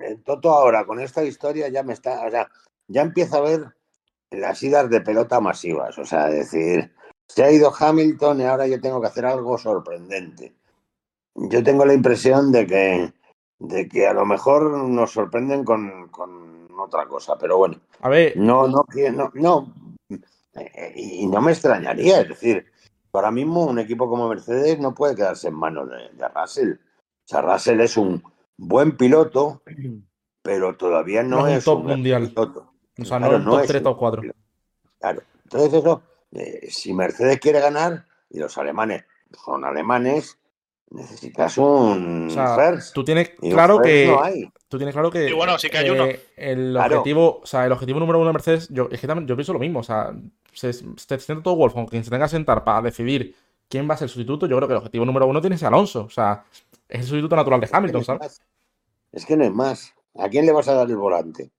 eh, 0.00 0.16
Toto 0.24 0.52
ahora 0.52 0.84
con 0.84 1.00
esta 1.00 1.24
historia 1.24 1.68
ya 1.68 1.82
me 1.82 1.92
está, 1.94 2.24
o 2.26 2.30
sea, 2.30 2.48
ya 2.88 3.02
empiezo 3.02 3.36
a 3.36 3.40
ver 3.42 3.66
las 4.30 4.62
idas 4.62 4.90
de 4.90 5.00
pelota 5.00 5.40
masivas. 5.40 5.96
O 5.98 6.04
sea, 6.04 6.26
decir, 6.26 6.92
se 7.28 7.44
ha 7.44 7.50
ido 7.50 7.72
Hamilton 7.78 8.40
y 8.40 8.44
ahora 8.44 8.66
yo 8.66 8.80
tengo 8.80 9.00
que 9.00 9.06
hacer 9.06 9.26
algo 9.26 9.56
sorprendente. 9.58 10.54
Yo 11.34 11.62
tengo 11.62 11.84
la 11.84 11.94
impresión 11.94 12.50
de 12.50 12.66
que, 12.66 13.12
de 13.58 13.88
que 13.88 14.06
a 14.06 14.12
lo 14.12 14.26
mejor 14.26 14.70
nos 14.88 15.12
sorprenden 15.12 15.64
con, 15.64 16.08
con 16.08 16.68
otra 16.80 17.06
cosa, 17.06 17.36
pero 17.38 17.58
bueno, 17.58 17.80
A 18.00 18.08
ver, 18.08 18.36
no, 18.36 18.66
no, 18.66 18.84
no, 19.12 19.30
no, 19.34 19.74
eh, 20.54 20.92
y 20.96 21.26
no 21.26 21.40
me 21.40 21.52
extrañaría, 21.52 22.20
es 22.20 22.28
decir, 22.28 22.66
ahora 23.12 23.30
mismo 23.30 23.64
un 23.66 23.78
equipo 23.78 24.08
como 24.08 24.28
Mercedes 24.28 24.78
no 24.78 24.94
puede 24.94 25.14
quedarse 25.14 25.48
en 25.48 25.54
manos 25.54 25.88
de, 25.90 25.96
de 26.16 26.28
Russell. 26.28 26.72
O 26.72 27.28
sea, 27.28 27.42
Russell 27.42 27.80
es 27.80 27.96
un 27.96 28.22
buen 28.56 28.96
piloto, 28.96 29.62
pero 30.42 30.76
todavía 30.76 31.22
no, 31.22 31.40
No 31.40 31.48
es 31.48 31.66
un 31.66 31.74
top 31.74 31.84
mundial. 31.84 32.28
piloto. 32.28 32.72
O 33.00 33.04
sea, 33.04 33.18
Claro, 33.18 33.38
no 33.38 33.44
no 33.44 33.50
top 33.52 33.60
es 33.62 33.68
3, 33.68 33.80
un 33.80 33.84
top 33.84 33.98
4. 33.98 34.22
Claro. 35.00 35.22
Entonces 35.44 35.72
eso, 35.74 36.02
eh, 36.32 36.68
si 36.70 36.92
Mercedes 36.92 37.38
quiere 37.40 37.60
ganar 37.60 38.04
y 38.30 38.38
los 38.38 38.56
alemanes 38.58 39.04
son 39.44 39.64
alemanes, 39.64 40.38
necesitas 40.90 41.56
un 41.58 42.28
O 42.28 42.30
sea, 42.30 42.56
first. 42.56 42.94
Tú 42.94 43.04
tienes 43.04 43.30
claro 43.40 43.80
que. 43.80 44.06
no 44.06 44.22
hay. 44.22 44.50
Tú 44.68 44.76
tienes 44.76 44.94
claro 44.94 45.10
que. 45.10 45.28
Y 45.28 45.32
bueno, 45.32 45.58
sí 45.58 45.70
que 45.70 45.78
hay 45.78 45.86
eh, 45.86 45.92
uno. 45.92 46.06
El 46.36 46.72
Claro. 46.72 46.98
objetivo, 46.98 47.40
o 47.42 47.46
sea, 47.46 47.64
el 47.66 47.72
objetivo 47.72 47.98
número 48.00 48.18
uno 48.18 48.28
de 48.28 48.32
Mercedes, 48.34 48.68
yo, 48.70 48.88
es 48.90 49.00
que 49.00 49.06
también, 49.06 49.26
yo 49.26 49.36
pienso 49.36 49.52
lo 49.52 49.58
mismo. 49.58 49.80
O 49.80 49.82
sea, 49.82 50.14
se, 50.52 50.72
se 50.72 51.18
sienta 51.18 51.42
todo 51.42 51.56
Wolf, 51.56 51.72
con 51.74 51.86
quien 51.86 52.04
se 52.04 52.10
tenga 52.10 52.26
que 52.26 52.30
sentar 52.30 52.64
para 52.64 52.82
decidir 52.82 53.34
quién 53.68 53.88
va 53.88 53.94
a 53.94 53.96
ser 53.96 54.06
el 54.06 54.10
sustituto. 54.10 54.46
Yo 54.46 54.56
creo 54.56 54.68
que 54.68 54.74
el 54.74 54.78
objetivo 54.78 55.04
número 55.06 55.26
uno 55.26 55.40
tiene 55.40 55.56
que 55.56 55.60
ser 55.60 55.68
Alonso. 55.68 56.04
O 56.04 56.10
sea, 56.10 56.44
es 56.88 57.00
el 57.00 57.06
sustituto 57.06 57.36
natural 57.36 57.60
de 57.60 57.68
Hamilton, 57.70 58.04
¿sabes? 58.04 58.42
Es 59.12 59.24
que 59.24 59.36
no 59.36 59.44
es 59.44 59.52
más. 59.52 59.94
¿A 60.18 60.28
quién 60.28 60.44
le 60.46 60.52
vas 60.52 60.68
a 60.68 60.74
dar 60.74 60.88
el 60.88 60.96
volante? 60.96 61.50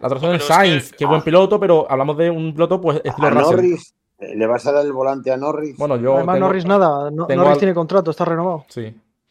La 0.00 0.06
otra 0.08 0.16
opción 0.18 0.34
es 0.34 0.44
Sainz, 0.44 0.90
que- 0.92 0.96
que 0.98 1.04
es 1.04 1.08
buen 1.08 1.20
ah. 1.20 1.24
piloto, 1.24 1.60
pero 1.60 1.86
hablamos 1.90 2.16
de 2.16 2.30
un 2.30 2.52
piloto, 2.52 2.80
pues, 2.80 3.00
estilo 3.04 3.28
A. 3.28 3.30
Norris, 3.30 3.92
¿Le 4.18 4.46
vas 4.46 4.66
a 4.66 4.72
dar 4.72 4.82
el 4.86 4.94
volante 4.94 5.30
a 5.30 5.36
Norris? 5.36 5.76
Bueno, 5.76 5.98
yo 5.98 6.14
Además, 6.16 6.36
tengo- 6.36 6.46
Norris 6.46 6.64
nada. 6.64 7.10
No- 7.10 7.26
Norris 7.28 7.52
al- 7.52 7.58
tiene 7.58 7.74
contrato, 7.74 8.10
está 8.10 8.24
renovado. 8.24 8.64
Sí. 8.68 8.82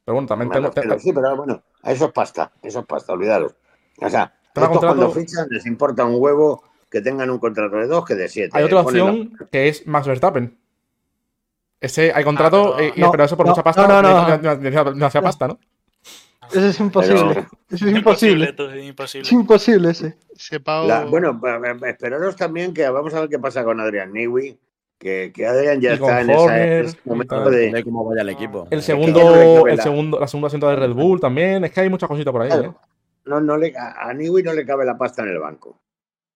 Pero 0.04 0.14
bueno, 0.14 0.28
también 0.28 0.50
Bueno, 0.50 0.70
tengo, 0.70 0.90
pero 0.90 1.00
sí, 1.00 1.12
pero 1.12 1.36
bueno, 1.36 1.64
a 1.82 1.92
eso 1.92 2.06
es 2.06 2.12
pasta, 2.12 2.52
eso 2.62 2.82
es 2.82 2.86
pasta, 2.86 3.14
olvidaros. 3.14 3.56
O 4.00 4.08
sea, 4.10 4.32
estos 4.48 4.70
contrato- 4.70 4.96
cuando 4.96 5.10
fichan 5.10 5.48
les 5.50 5.66
importa 5.66 6.06
un 6.06 6.18
huevo 6.20 6.62
que 6.92 7.02
tengan 7.02 7.32
un 7.32 7.40
contrato 7.40 7.78
de 7.78 7.88
dos 7.88 8.06
que 8.06 8.14
de 8.14 8.30
siete. 8.30 8.52
Hay 8.56 8.64
otra 8.66 8.84
Ponen 8.84 9.04
la- 9.04 9.12
opción 9.12 9.48
que 9.52 9.68
es 9.70 9.88
Max 9.88 10.06
Verstappen. 10.08 10.56
Ese 11.82 12.14
hay 12.14 12.24
contrato, 12.24 12.76
pero- 12.78 12.88
eh, 12.88 12.94
y- 12.96 13.02
No, 13.02 13.10
pero 13.12 13.24
eso 13.24 13.36
por 13.36 13.48
no, 13.48 13.52
mucha 13.54 13.64
pasta. 13.64 13.88
no, 13.88 14.02
no, 14.02 14.02
no. 14.04 14.38
no- 14.38 14.56
no- 14.56 14.84
no- 14.84 14.94
no 14.94 15.06
hacía 15.08 15.22
pasta, 15.24 15.48
¿no? 15.48 15.58
Ese 16.52 16.70
es 16.70 16.80
imposible. 16.80 17.46
Ese 17.70 17.90
es 17.90 17.96
imposible. 17.96 18.56
Es 19.22 19.32
imposible 19.32 19.90
ese. 19.92 20.18
Ese 20.36 20.60
pavo. 20.60 20.88
la- 20.88 21.06
bueno, 21.06 21.40
pa- 21.40 21.60
pa- 21.60 21.90
esperaros 21.90 22.36
también 22.36 22.74
que 22.74 22.88
vamos 22.90 23.14
a 23.14 23.22
ver 23.22 23.30
qué 23.30 23.40
pasa 23.40 23.64
con 23.64 23.80
Adrián 23.80 24.12
Newey, 24.14 24.58
que, 24.98 25.32
que 25.34 25.46
Adrián 25.48 25.82
ya 25.82 25.94
está 25.94 26.22
en 26.22 26.30
esa- 26.30 26.40
Horner 26.40 26.72
en 26.80 26.86
ese 26.86 26.98
momento 27.06 27.50
de... 27.50 27.84
Cómo 27.84 28.06
vaya 28.06 28.22
el 28.22 28.30
equipo. 28.30 28.68
El 28.70 28.80
Es 28.80 28.86
que 28.86 28.92
ya 28.94 28.98
no 28.98 29.06
le 29.08 29.14
segundo, 29.14 29.68
el 29.68 29.78
la- 29.78 29.84
segundo, 29.84 30.20
la 30.20 30.28
segunda 30.28 30.48
asiento 30.48 30.70
de 30.70 30.76
Red 30.76 30.92
Bull 30.94 31.20
también. 31.20 31.64
Es 31.66 31.72
que 31.72 31.82
hay 31.82 31.90
muchas 31.90 32.08
cositas 32.10 32.32
por 32.32 32.42
ahí. 32.42 32.50
Claro. 32.50 32.64
¿eh? 32.82 32.88
No, 33.26 33.42
no 33.42 33.58
le, 33.58 33.74
a 33.78 34.10
a 34.10 34.14
Newey 34.14 34.44
no 34.44 34.54
le 34.54 34.66
cabe 34.66 34.86
la 34.86 34.98
pasta 34.98 35.24
en 35.24 35.30
el 35.30 35.40
banco. 35.40 35.80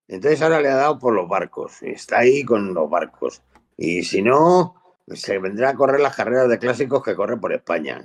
Entonces 0.08 0.42
ahora 0.42 0.60
le 0.60 0.70
ha 0.70 0.76
dado 0.76 0.98
por 0.98 1.14
los 1.14 1.30
barcos. 1.30 1.84
Está 1.84 2.20
ahí 2.20 2.44
con 2.44 2.74
los 2.74 2.90
barcos. 2.90 3.44
Y 3.78 4.04
si 4.04 4.22
no, 4.24 4.76
se 5.08 5.38
vendrá 5.38 5.70
a 5.70 5.76
correr 5.76 6.00
las 6.00 6.16
carreras 6.16 6.50
de 6.50 6.58
clásicos 6.58 7.04
que 7.04 7.16
corre 7.16 7.38
por 7.38 7.54
España. 7.54 8.02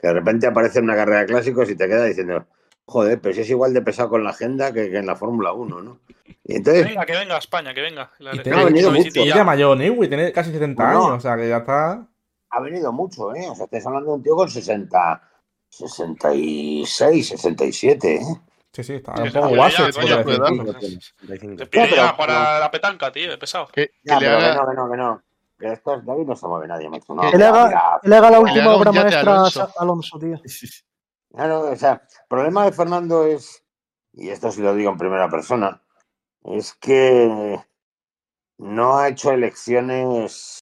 Que 0.00 0.08
de 0.08 0.14
repente 0.14 0.46
aparece 0.46 0.80
una 0.80 0.94
carrera 0.96 1.20
de 1.20 1.26
clásicos 1.26 1.68
y 1.70 1.76
te 1.76 1.86
queda 1.88 2.04
diciendo, 2.04 2.46
joder, 2.86 3.20
pero 3.20 3.34
si 3.34 3.42
es 3.42 3.50
igual 3.50 3.72
de 3.74 3.82
pesado 3.82 4.08
con 4.10 4.24
la 4.24 4.30
agenda 4.30 4.72
que, 4.72 4.90
que 4.90 4.98
en 4.98 5.06
la 5.06 5.16
Fórmula 5.16 5.52
1, 5.52 5.82
¿no? 5.82 6.00
Y 6.26 6.34
Que 6.52 6.56
entonces, 6.56 6.84
venga, 6.86 7.06
que 7.06 7.12
venga 7.12 7.34
a 7.36 7.38
España, 7.38 7.72
que 7.74 7.80
venga. 7.82 8.10
La- 8.18 8.34
Y 8.34 8.38
tiene- 8.40 8.60
ha 8.60 8.64
venido 8.64 8.90
mucho. 8.90 9.08
Es 9.22 9.34
ya 9.34 9.44
mayor, 9.44 9.76
Newey, 9.76 10.08
tiene 10.08 10.32
casi 10.32 10.50
70 10.52 10.92
No. 10.92 11.06
años. 11.06 11.18
O 11.18 11.20
sea, 11.20 11.36
que 11.36 11.48
ya 11.48 11.58
está. 11.58 12.06
ha 12.52 12.60
venido 12.60 12.92
mucho, 12.92 13.32
¿eh? 13.34 13.46
O 13.48 13.54
sea, 13.54 13.66
estás 13.66 13.86
hablando 13.86 14.10
de 14.10 14.16
un 14.16 14.22
tío 14.24 14.34
con 14.34 14.48
60, 14.50 15.22
66, 15.68 17.28
67, 17.28 18.14
¿eh? 18.16 18.20
Sí, 18.72 18.84
sí, 18.84 18.94
está 18.94 19.16
Sí, 19.16 19.22
un 19.22 19.28
sí, 19.30 19.34
poco 19.34 19.50
ya, 19.50 19.56
guaso. 19.56 19.86
ya, 19.86 19.92
se 19.92 20.00
coño, 20.00 20.22
podría 20.22 20.38
decir. 20.38 21.00
cuidado. 21.26 21.56
De 21.56 21.66
pie 21.66 21.82
pero- 21.84 21.96
ya 21.96 22.16
para 22.16 22.58
la 22.60 22.70
petanca, 22.70 23.10
tío, 23.12 23.30
de 23.30 23.38
pesado. 23.38 23.68
Que, 23.72 23.90
Ya, 24.04 24.14
no, 24.14 24.20
que 24.20 24.74
no, 24.76 24.90
que 24.90 24.96
no. 24.96 25.22
Que 25.60 25.72
estos 25.74 26.04
David 26.06 26.26
no 26.26 26.34
se 26.34 26.46
mueve 26.48 26.66
nadie, 26.66 26.88
macho. 26.88 27.14
No, 27.14 27.30
le 27.30 27.44
haga, 27.44 28.30
la 28.30 28.40
última 28.40 28.74
obra 28.74 28.90
a 28.90 28.92
maestra 28.94 29.32
a 29.32 29.34
Alonso. 29.36 29.66
Sa- 29.66 29.72
Alonso, 29.82 30.18
tío. 30.18 30.40
Claro, 31.32 31.70
o 31.70 31.76
sea, 31.76 31.92
el 31.92 32.26
problema 32.28 32.64
de 32.64 32.72
Fernando 32.72 33.24
es, 33.26 33.62
y 34.14 34.30
esto 34.30 34.50
sí 34.50 34.62
lo 34.62 34.74
digo 34.74 34.90
en 34.90 34.96
primera 34.98 35.28
persona, 35.28 35.82
es 36.44 36.72
que 36.74 37.60
no 38.58 38.96
ha 38.96 39.08
hecho 39.08 39.30
elecciones 39.32 40.60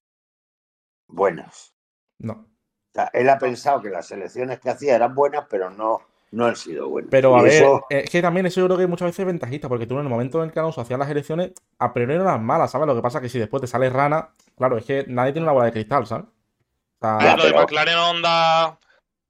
buenas. 1.07 1.73
No. 2.19 2.33
O 2.33 2.93
sea, 2.93 3.09
él 3.13 3.29
ha 3.29 3.37
pensado 3.37 3.81
que 3.81 3.89
las 3.89 4.11
elecciones 4.11 4.59
que 4.59 4.69
hacía 4.69 4.95
eran 4.95 5.15
buenas, 5.15 5.45
pero 5.49 5.69
no, 5.69 6.01
no 6.31 6.45
han 6.45 6.55
sido 6.55 6.89
buenas. 6.89 7.09
Pero 7.09 7.35
a 7.37 7.41
Y 7.41 7.43
ver, 7.45 7.53
eso- 7.53 7.85
es 7.89 8.09
que 8.09 8.21
también 8.21 8.45
eso 8.45 8.59
yo 8.61 8.65
creo 8.67 8.77
que 8.77 8.87
muchas 8.87 9.07
veces 9.07 9.19
es 9.19 9.25
ventajista, 9.27 9.69
porque 9.69 9.87
tú 9.87 9.95
en 9.95 10.01
el 10.01 10.09
momento 10.09 10.39
en 10.39 10.45
el 10.49 10.51
que 10.53 10.59
Alonso 10.59 10.81
hacía 10.81 10.97
las 10.97 11.09
elecciones, 11.09 11.53
a 11.77 11.93
priori 11.93 12.15
eran 12.15 12.43
malas, 12.45 12.71
¿sabes? 12.71 12.87
Lo 12.87 12.95
que 12.95 13.01
pasa 13.01 13.19
es 13.19 13.23
que 13.23 13.29
si 13.29 13.39
después 13.39 13.61
te 13.61 13.67
sale 13.67 13.89
rana, 13.89 14.29
claro, 14.59 14.77
es 14.77 14.85
que 14.85 15.05
nadie 15.07 15.31
tiene 15.33 15.45
una 15.45 15.53
bola 15.53 15.65
de 15.65 15.71
cristal, 15.71 16.05
¿sabes? 16.05 16.25
O 16.25 17.07
sea, 17.07 17.17
Ya, 17.19 17.37
lo 17.37 17.45
de 17.45 17.53
McLaren 17.53 17.97
Honda. 17.97 18.77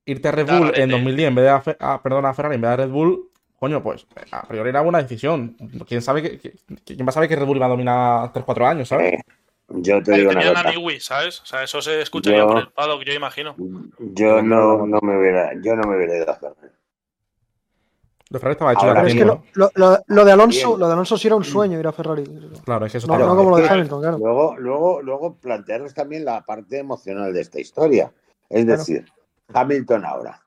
irte 0.06 0.28
a 0.28 0.32
Red 0.32 0.46
Claro, 0.48 0.60
Bull 0.60 0.68
en 0.70 0.74
rarete. 0.74 0.92
2010 0.92 1.28
en 1.30 1.36
vez 1.36 1.44
de 1.46 1.50
a, 1.52 1.62
Fe- 1.62 1.78
a- 1.80 2.02
perdón, 2.04 2.26
a 2.26 2.34
Ferrari 2.34 2.56
en 2.56 2.62
vez 2.62 2.70
de 2.70 2.74
a 2.74 2.78
Red 2.78 2.90
Bull, 2.90 3.30
coño, 3.58 3.82
pues 3.84 4.06
a 4.32 4.42
priori 4.48 4.70
era 4.70 4.82
buena 4.82 5.02
decisión. 5.02 5.56
¿Quién 5.88 6.02
sabe 6.02 6.22
que, 6.24 6.40
que- 6.40 6.54
quién 6.86 7.06
va 7.06 7.10
a 7.10 7.14
saber 7.14 7.30
que 7.30 7.36
Red 7.38 7.46
Bull 7.46 7.58
iba 7.58 7.68
a 7.68 7.70
dominar 7.70 8.34
3-4 8.34 8.66
años, 8.68 8.88
¿sabes? 8.90 9.14
eh, 9.14 9.20
yo 9.70 10.02
te 10.02 10.14
Ahí 10.14 10.20
digo 10.22 10.32
una 10.32 10.42
a 10.42 10.54
cosa. 10.64 10.72
Newey, 10.72 11.00
¿sabes? 11.00 11.42
O 11.42 11.46
sea, 11.46 11.62
eso 11.64 11.80
se 11.82 12.02
escucha 12.02 12.32
Yo- 12.32 12.38
ya 12.38 12.48
por 12.48 12.58
el 12.58 12.70
paddock, 12.70 13.04
yo 13.04 13.14
imagino. 13.14 13.56
Yo 14.00 14.42
no, 14.42 14.86
no 14.88 15.00
me 15.04 15.16
hubiera, 15.20 15.52
yo 15.62 15.76
no 15.76 15.88
me 15.88 15.96
hubiera 15.98 16.16
ido 16.18 16.30
a 16.30 16.34
hacer. 16.34 16.54
De 18.30 18.38
Ferrari 18.38 18.54
estaba 18.54 18.74
hecho 18.74 18.82
Ahora, 18.82 18.94
ya 18.94 18.96
Pero 19.02 19.08
es 19.08 19.14
que 19.14 19.24
tiempo, 19.24 19.44
lo, 19.56 19.72
lo- 19.76 19.90
lo- 19.92 20.04
lo 20.06 20.26
de 20.26 20.32
Alonso, 20.32 20.68
Bien. 20.70 20.80
lo 20.80 20.88
de 20.88 20.94
Alonso 20.94 21.18
sí 21.18 21.28
era 21.28 21.36
un 21.36 21.44
sueño 21.44 21.80
ir 21.80 21.88
a 21.88 21.92
Ferrari. 21.92 22.24
No, 22.24 22.62
Claro, 22.64 22.86
es 22.86 22.92
que 22.92 22.98
eso 23.00 23.08
no 23.08 23.16
Claro, 23.16 23.36
como 23.36 23.50
lo 23.50 23.58
de 23.58 23.68
Hamilton, 23.68 24.02
claro. 24.02 24.18
Luego, 24.20 24.56
luego, 24.58 25.02
luego 25.02 25.36
plantearos 25.36 25.94
también 25.96 26.26
la 26.26 26.42
parte 26.46 26.78
emocional 26.78 27.34
de 27.34 27.42
esta 27.42 27.60
historia. 27.60 28.14
Es 28.48 28.66
Claro. 28.66 28.78
decir, 28.80 29.06
Hamilton 29.52 30.06
ahora 30.06 30.44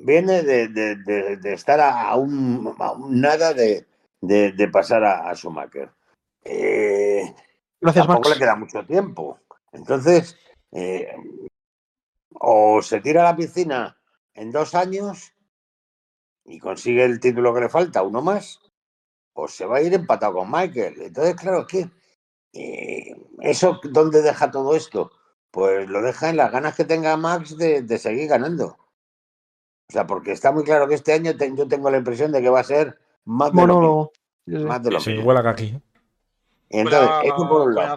viene 0.00 0.42
de, 0.42 0.68
de- 0.68 0.96
de- 0.96 1.36
de 1.36 1.52
estar 1.52 1.80
a 1.80 2.14
un, 2.16 2.74
a 2.78 2.92
un 2.92 3.20
nada 3.20 3.52
de, 3.52 3.86
de- 4.22 4.52
de 4.52 4.68
pasar 4.68 5.04
a, 5.04 5.28
a 5.28 5.34
Schumacher. 5.34 5.90
Eh, 6.44 7.34
Gracias, 7.80 8.06
tampoco 8.06 8.28
Max. 8.30 8.38
le 8.38 8.44
queda 8.44 8.56
mucho 8.56 8.86
tiempo. 8.86 9.38
Entonces, 9.72 10.34
eh, 10.72 11.08
o 12.40 12.80
se 12.80 13.00
tira 13.00 13.20
a 13.20 13.32
la 13.32 13.36
piscina 13.36 13.98
en 14.34 14.50
dos 14.50 14.74
años 14.74 15.32
y 16.48 16.58
consigue 16.58 17.04
el 17.04 17.20
título 17.20 17.54
que 17.54 17.60
le 17.60 17.68
falta, 17.68 18.02
uno 18.02 18.22
más, 18.22 18.60
o 19.34 19.46
se 19.48 19.66
va 19.66 19.78
a 19.78 19.82
ir 19.82 19.94
empatado 19.94 20.34
con 20.34 20.50
Michael. 20.50 21.02
Entonces, 21.02 21.36
claro, 21.36 21.60
es 21.60 21.66
que 21.66 21.90
eh, 22.54 23.14
eso, 23.40 23.80
¿dónde 23.84 24.22
deja 24.22 24.50
todo 24.50 24.74
esto? 24.74 25.12
Pues 25.50 25.88
lo 25.88 26.02
deja 26.02 26.30
en 26.30 26.36
las 26.36 26.50
ganas 26.52 26.74
que 26.74 26.84
tenga 26.84 27.16
Max 27.16 27.56
de, 27.56 27.82
de 27.82 27.98
seguir 27.98 28.28
ganando. 28.28 28.76
O 29.90 29.92
sea, 29.92 30.06
porque 30.06 30.32
está 30.32 30.52
muy 30.52 30.64
claro 30.64 30.86
que 30.88 30.94
este 30.94 31.12
año 31.12 31.36
te- 31.36 31.54
yo 31.54 31.66
tengo 31.66 31.90
la 31.90 31.98
impresión 31.98 32.32
de 32.32 32.42
que 32.42 32.50
va 32.50 32.60
a 32.60 32.64
ser 32.64 32.98
más 33.24 33.52
de 33.52 33.56
lo 33.56 33.66
mismo. 33.66 33.74
Monólogo. 33.80 34.12
Sí, 34.46 34.56
sí. 34.56 34.64
Más 34.64 34.82
de 34.82 34.90
lo 34.90 35.00
Sí, 35.00 35.10
mismo. 35.10 35.24
huele 35.24 35.40
a 35.40 35.50
aquí. 35.50 35.80
Entonces, 36.70 37.10
eso 37.22 37.48
por 37.48 37.62
un 37.62 37.74
lado. 37.74 37.96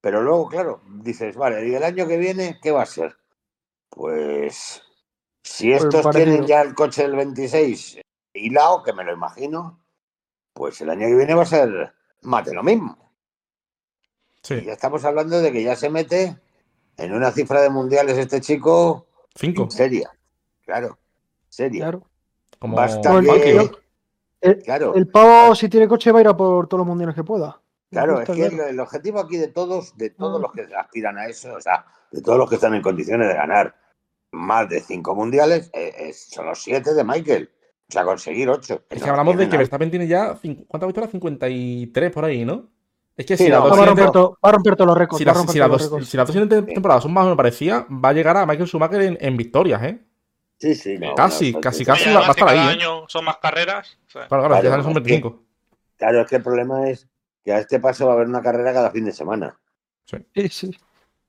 Pero 0.00 0.22
luego, 0.22 0.48
claro, 0.48 0.82
dices, 1.02 1.36
vale, 1.36 1.68
¿y 1.68 1.74
el 1.74 1.82
año 1.82 2.06
que 2.06 2.16
viene 2.16 2.58
qué 2.62 2.70
va 2.70 2.82
a 2.82 2.86
ser? 2.86 3.16
Pues 3.88 4.82
si 5.46 5.72
estos 5.72 6.10
tienen 6.10 6.44
ya 6.46 6.60
el 6.62 6.74
coche 6.74 7.02
del 7.02 7.14
26 7.16 8.00
hilado, 8.34 8.82
que 8.82 8.92
me 8.92 9.04
lo 9.04 9.12
imagino, 9.12 9.80
pues 10.52 10.80
el 10.80 10.90
año 10.90 11.06
que 11.06 11.14
viene 11.14 11.34
va 11.34 11.42
a 11.42 11.46
ser 11.46 11.94
más 12.22 12.44
de 12.44 12.54
lo 12.54 12.62
mismo. 12.62 12.98
Y 14.42 14.46
Sí, 14.46 14.64
ya 14.64 14.72
estamos 14.72 15.04
hablando 15.04 15.40
de 15.40 15.52
que 15.52 15.62
ya 15.62 15.74
se 15.76 15.88
mete 15.90 16.36
en 16.96 17.12
una 17.14 17.30
cifra 17.30 17.60
de 17.62 17.70
mundiales 17.70 18.18
este 18.18 18.40
chico 18.40 19.06
5. 19.34 19.70
seria. 19.70 20.10
Claro, 20.64 20.98
seria. 21.48 21.84
Claro. 21.84 22.02
Como 22.58 22.76
Basta 22.76 23.20
que- 23.22 23.54
yo- 23.54 23.70
el, 24.40 24.62
Claro, 24.62 24.94
el 24.94 25.08
pavo, 25.08 25.54
si 25.54 25.68
tiene 25.68 25.88
coche, 25.88 26.12
va 26.12 26.18
a 26.18 26.22
ir 26.22 26.28
a 26.28 26.36
por 26.36 26.68
todos 26.68 26.78
los 26.80 26.86
mundiales 26.86 27.14
que 27.14 27.24
pueda. 27.24 27.60
claro, 27.90 28.20
es 28.20 28.28
que 28.28 28.46
el, 28.46 28.60
el 28.60 28.80
objetivo 28.80 29.20
aquí 29.20 29.36
de 29.38 29.48
todos, 29.48 29.96
de 29.96 30.10
todos 30.10 30.38
Ah. 30.38 30.42
los 30.42 30.52
que 30.52 30.74
aspiran 30.74 31.16
a 31.18 31.26
eso, 31.26 31.54
o 31.54 31.60
sea, 31.60 31.86
de 32.10 32.20
todos 32.20 32.36
los 32.38 32.48
que 32.48 32.56
están 32.56 32.74
en 32.74 32.82
condiciones 32.82 33.28
de 33.28 33.34
ganar 33.34 33.74
más 34.32 34.68
de 34.68 34.80
cinco 34.80 35.14
mundiales, 35.14 35.70
eh, 35.72 35.92
es- 35.98 36.28
son 36.30 36.46
los 36.46 36.62
siete 36.62 36.94
de 36.94 37.04
Michael. 37.04 37.50
O 37.88 37.92
sea, 37.92 38.04
conseguir 38.04 38.48
ocho. 38.48 38.82
Es 38.90 38.98
que 39.00 39.06
No, 39.06 39.12
hablamos 39.12 39.36
de 39.36 39.48
que 39.48 39.56
Verstappen 39.56 39.90
tiene 39.90 40.08
ya. 40.08 40.36
¿Cuántas 40.66 40.88
victorias? 40.88 41.10
53 41.12 42.10
por 42.12 42.24
ahí, 42.24 42.44
¿no? 42.44 42.68
Es 43.16 43.24
que 43.24 43.36
Sí, 43.36 43.44
si, 43.44 43.50
no, 43.50 43.60
las 43.60 43.68
dos 43.70 43.78
va, 43.78 43.82
a 43.82 43.86
romper 43.86 44.10
to- 44.10 44.38
va 44.44 44.48
a 44.48 44.52
romper 44.52 44.76
todos 44.76 44.88
los 44.88 44.98
récords. 44.98 45.18
si 45.18 45.24
va 45.24 45.30
a 45.30 45.34
las- 45.34 45.38
romper 45.38 45.52
si 45.52 45.58
los 45.60 45.90
dos- 45.90 46.08
si 46.08 46.16
las 46.16 46.26
dos 46.26 46.34
siguientes 46.34 46.74
temporadas 46.74 47.02
son 47.02 47.12
más 47.14 47.22
o 47.22 47.26
menos 47.26 47.36
parecidas, 47.36 47.84
va 47.84 48.08
a 48.08 48.12
llegar 48.12 48.36
a 48.36 48.44
Michael 48.44 48.68
Schumacher 48.68 49.00
en, 49.02 49.18
en 49.20 49.36
victorias, 49.36 49.82
¿eh? 49.84 49.98
Sí, 50.58 50.74
sí, 50.74 50.98
no, 50.98 51.14
Casi, 51.14 51.52
no, 51.52 51.60
casi, 51.60 51.84
casi 51.84 52.12
va- 52.12 52.26
a 52.26 52.30
estar 52.30 52.48
ahí, 52.48 52.56
cada 52.56 52.70
¿eh? 52.70 52.74
año 52.74 53.04
son 53.08 53.24
más 53.24 53.38
carreras. 53.38 53.98
o 54.06 54.10
sea, 54.10 54.26
Claro, 54.28 54.44
claro, 54.48 54.60
Claro, 54.60 54.76
ya 54.76 54.82
son 54.82 54.90
es 54.92 54.96
que- 54.96 55.00
25. 55.02 55.42
Claro, 55.96 56.20
es 56.22 56.28
que 56.28 56.36
el 56.36 56.42
problema 56.42 56.90
es 56.90 57.08
que 57.44 57.52
a 57.52 57.58
este 57.60 57.78
paso 57.80 58.06
va 58.06 58.12
a 58.12 58.14
haber 58.16 58.26
una 58.28 58.42
carrera 58.42 58.72
cada 58.72 58.90
fin 58.90 59.04
de 59.04 59.12
semana. 59.12 59.56
Sí, 60.04 60.48
sí. 60.50 60.70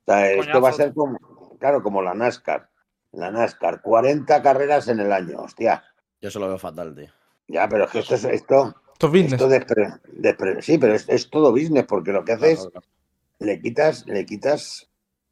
O 0.06 0.12
sea, 0.12 0.32
esto 0.32 0.60
va 0.62 0.70
a 0.70 0.74
ser 0.74 0.94
como, 0.94 1.18
claro, 1.60 1.82
como 1.84 2.02
la 2.02 2.14
NASCAR. 2.14 2.70
La 3.12 3.32
NASCAR, 3.32 3.82
40 3.82 4.42
carreras 4.42 4.88
en 4.88 5.00
el 5.00 5.12
año, 5.12 5.40
hostia. 5.42 5.84
Yo 6.22 6.30
eso 6.30 6.40
lo 6.40 6.48
veo 6.48 6.60
fatal, 6.60 6.96
tío. 6.96 7.08
Ya, 7.48 7.68
pero 7.70 7.86
es 7.86 7.92
que 7.92 8.00
esto 8.00 8.16
es 8.16 8.24
esto, 8.26 8.76
Esto 8.94 9.08
es 9.08 9.12
business. 9.14 9.34
esto 9.34 9.48
despre- 9.50 10.00
despre- 10.12 10.62
sí, 10.62 10.78
pero 10.78 10.94
es, 10.94 11.08
es 11.08 11.30
todo 11.30 11.52
business, 11.52 11.86
porque 11.86 12.12
lo 12.12 12.26
que 12.26 12.34
haces, 12.34 12.56
Claro, 12.60 12.72
claro. 12.72 12.88
le 13.40 13.60
quitas, 13.62 14.06
le 14.08 14.26
quitas 14.26 14.90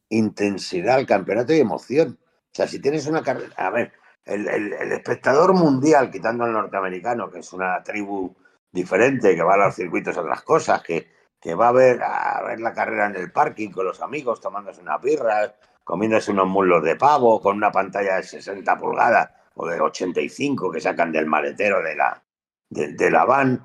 intensidad 0.09 0.95
al 0.95 1.05
campeonato 1.05 1.53
y 1.53 1.59
emoción. 1.59 2.17
O 2.21 2.55
sea, 2.55 2.67
si 2.67 2.79
tienes 2.79 3.05
una 3.07 3.21
carrera, 3.21 3.53
a 3.57 3.69
ver, 3.69 3.91
el, 4.23 4.47
el- 4.47 4.73
el 4.73 4.91
espectador 4.93 5.53
mundial, 5.53 6.09
quitando 6.11 6.45
al 6.45 6.53
norteamericano, 6.53 7.29
que 7.29 7.39
es 7.39 7.51
una 7.53 7.83
tribu 7.83 8.33
diferente, 8.71 9.35
que 9.35 9.43
va 9.43 9.55
a 9.55 9.57
los 9.65 9.75
circuitos 9.75 10.17
a 10.17 10.21
otras 10.21 10.41
cosas, 10.43 10.81
que, 10.81 11.11
que 11.39 11.53
va 11.53 11.69
a 11.69 11.71
ver, 11.73 12.01
a 12.01 12.41
ver 12.43 12.59
la 12.59 12.73
carrera 12.73 13.07
en 13.07 13.15
el 13.17 13.31
parking 13.31 13.69
con 13.71 13.85
los 13.85 14.01
amigos, 14.01 14.39
tomándose 14.41 14.81
unas 14.81 15.01
birras, 15.01 15.53
comiéndose 15.85 16.31
unos 16.31 16.47
muslos 16.47 16.83
de 16.83 16.97
pavo, 16.97 17.39
con 17.41 17.55
una 17.55 17.71
pantalla 17.71 18.17
de 18.17 18.23
60 18.23 18.77
pulgadas 18.77 19.29
o 19.53 19.65
de 19.67 19.79
85 19.79 20.71
que 20.71 20.81
sacan 20.81 21.13
del 21.13 21.27
maletero 21.27 21.81
de 21.81 21.95
la, 21.95 22.21
de, 22.69 23.09
la 23.11 23.23
van. 23.23 23.63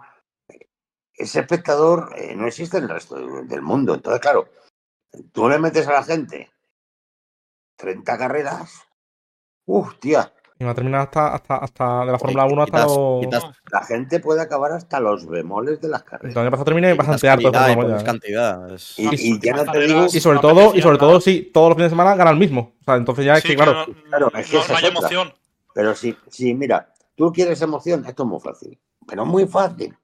Ese 1.14 1.40
espectador 1.40 2.12
eh, 2.16 2.36
no 2.36 2.46
existe 2.46 2.76
en 2.76 2.84
el 2.84 2.90
resto 2.90 3.16
de- 3.16 3.44
del 3.44 3.62
mundo. 3.62 3.94
Entonces, 3.94 4.20
claro, 4.20 4.48
tú 5.32 5.48
le 5.48 5.58
metes 5.58 5.88
a 5.88 5.92
la 5.94 6.04
gente 6.04 6.50
30 7.76 8.18
carreras, 8.18 8.86
uff, 9.66 9.98
tía, 9.98 10.32
Y 10.60 10.64
va 10.64 10.72
a 10.72 10.74
terminar 10.74 11.00
hasta, 11.00 11.34
hasta, 11.34 11.56
hasta 11.56 12.00
de 12.04 12.12
la 12.12 12.18
Fórmula 12.18 12.44
1 12.44 12.62
hasta 12.64 12.82
Quitas- 12.84 12.96
los. 12.96 13.20
quitas- 13.24 13.44
La 13.72 13.82
gente 13.82 14.20
puede 14.20 14.42
acabar 14.42 14.72
hasta 14.72 15.00
los 15.00 15.26
bemoles 15.26 15.80
de 15.80 15.88
las 15.88 16.02
El 16.02 16.06
carreras. 16.06 16.36
año 16.36 16.50
pasado 16.50 16.64
terminé 16.66 16.90
quitas 16.92 16.98
bastante 16.98 17.28
harto 17.30 17.40
y 17.40 17.44
no 17.46 17.50
sobre 20.20 20.34
No 20.36 20.40
todo, 20.42 20.74
y 20.74 20.82
sobre 20.82 20.98
todo, 20.98 21.18
sí, 21.22 21.50
todos 21.52 21.70
los 21.70 21.76
fines 21.76 21.86
de 21.90 21.96
semana 21.96 22.14
gana 22.14 22.30
el 22.30 22.36
mismo. 22.36 22.74
O 22.78 22.84
sea, 22.84 22.96
entonces 22.96 23.24
ya 23.24 23.34
es 23.36 23.42
Sí, 23.42 23.48
que, 23.48 23.56
claro. 23.56 23.86
no, 23.86 23.94
claro, 24.04 24.30
es 24.34 24.50
que 24.50 24.56
no- 24.58 24.58
no 24.58 24.64
es 24.64 24.70
hay 24.70 24.76
otra. 24.76 24.88
emoción. 24.88 25.32
Pero 25.72 25.94
sí, 25.94 26.14
sí, 26.28 26.52
mira, 26.52 26.92
tú 27.16 27.32
quieres 27.32 27.62
emoción, 27.62 28.04
esto 28.06 28.24
es 28.24 28.28
muy 28.28 28.40
fácil. 28.40 28.78
Pero 29.06 29.24
muy 29.24 29.46
fácil. 29.46 29.96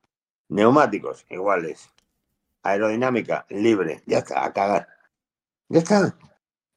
Neumáticos, 0.48 1.26
iguales. 1.28 1.90
Aerodinámica, 2.62 3.44
libre. 3.50 4.02
Ya 4.06 4.18
está, 4.18 4.42
a 4.44 4.52
cagar. 4.54 4.88
Ya 5.68 5.80
está. 5.80 6.14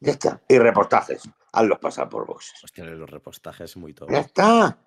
Ya 0.02 0.12
está. 0.12 0.42
Y 0.50 0.58
repostajes. 0.60 1.24
Hazlos 1.52 1.80
pasar 1.80 2.10
por 2.10 2.26
boxes. 2.26 2.64
Hostia, 2.64 2.86
los 2.86 3.10
repostajes 3.10 3.76
muy 3.78 3.94
top. 3.94 4.12
Ya 4.12 4.20
está. 4.20 4.78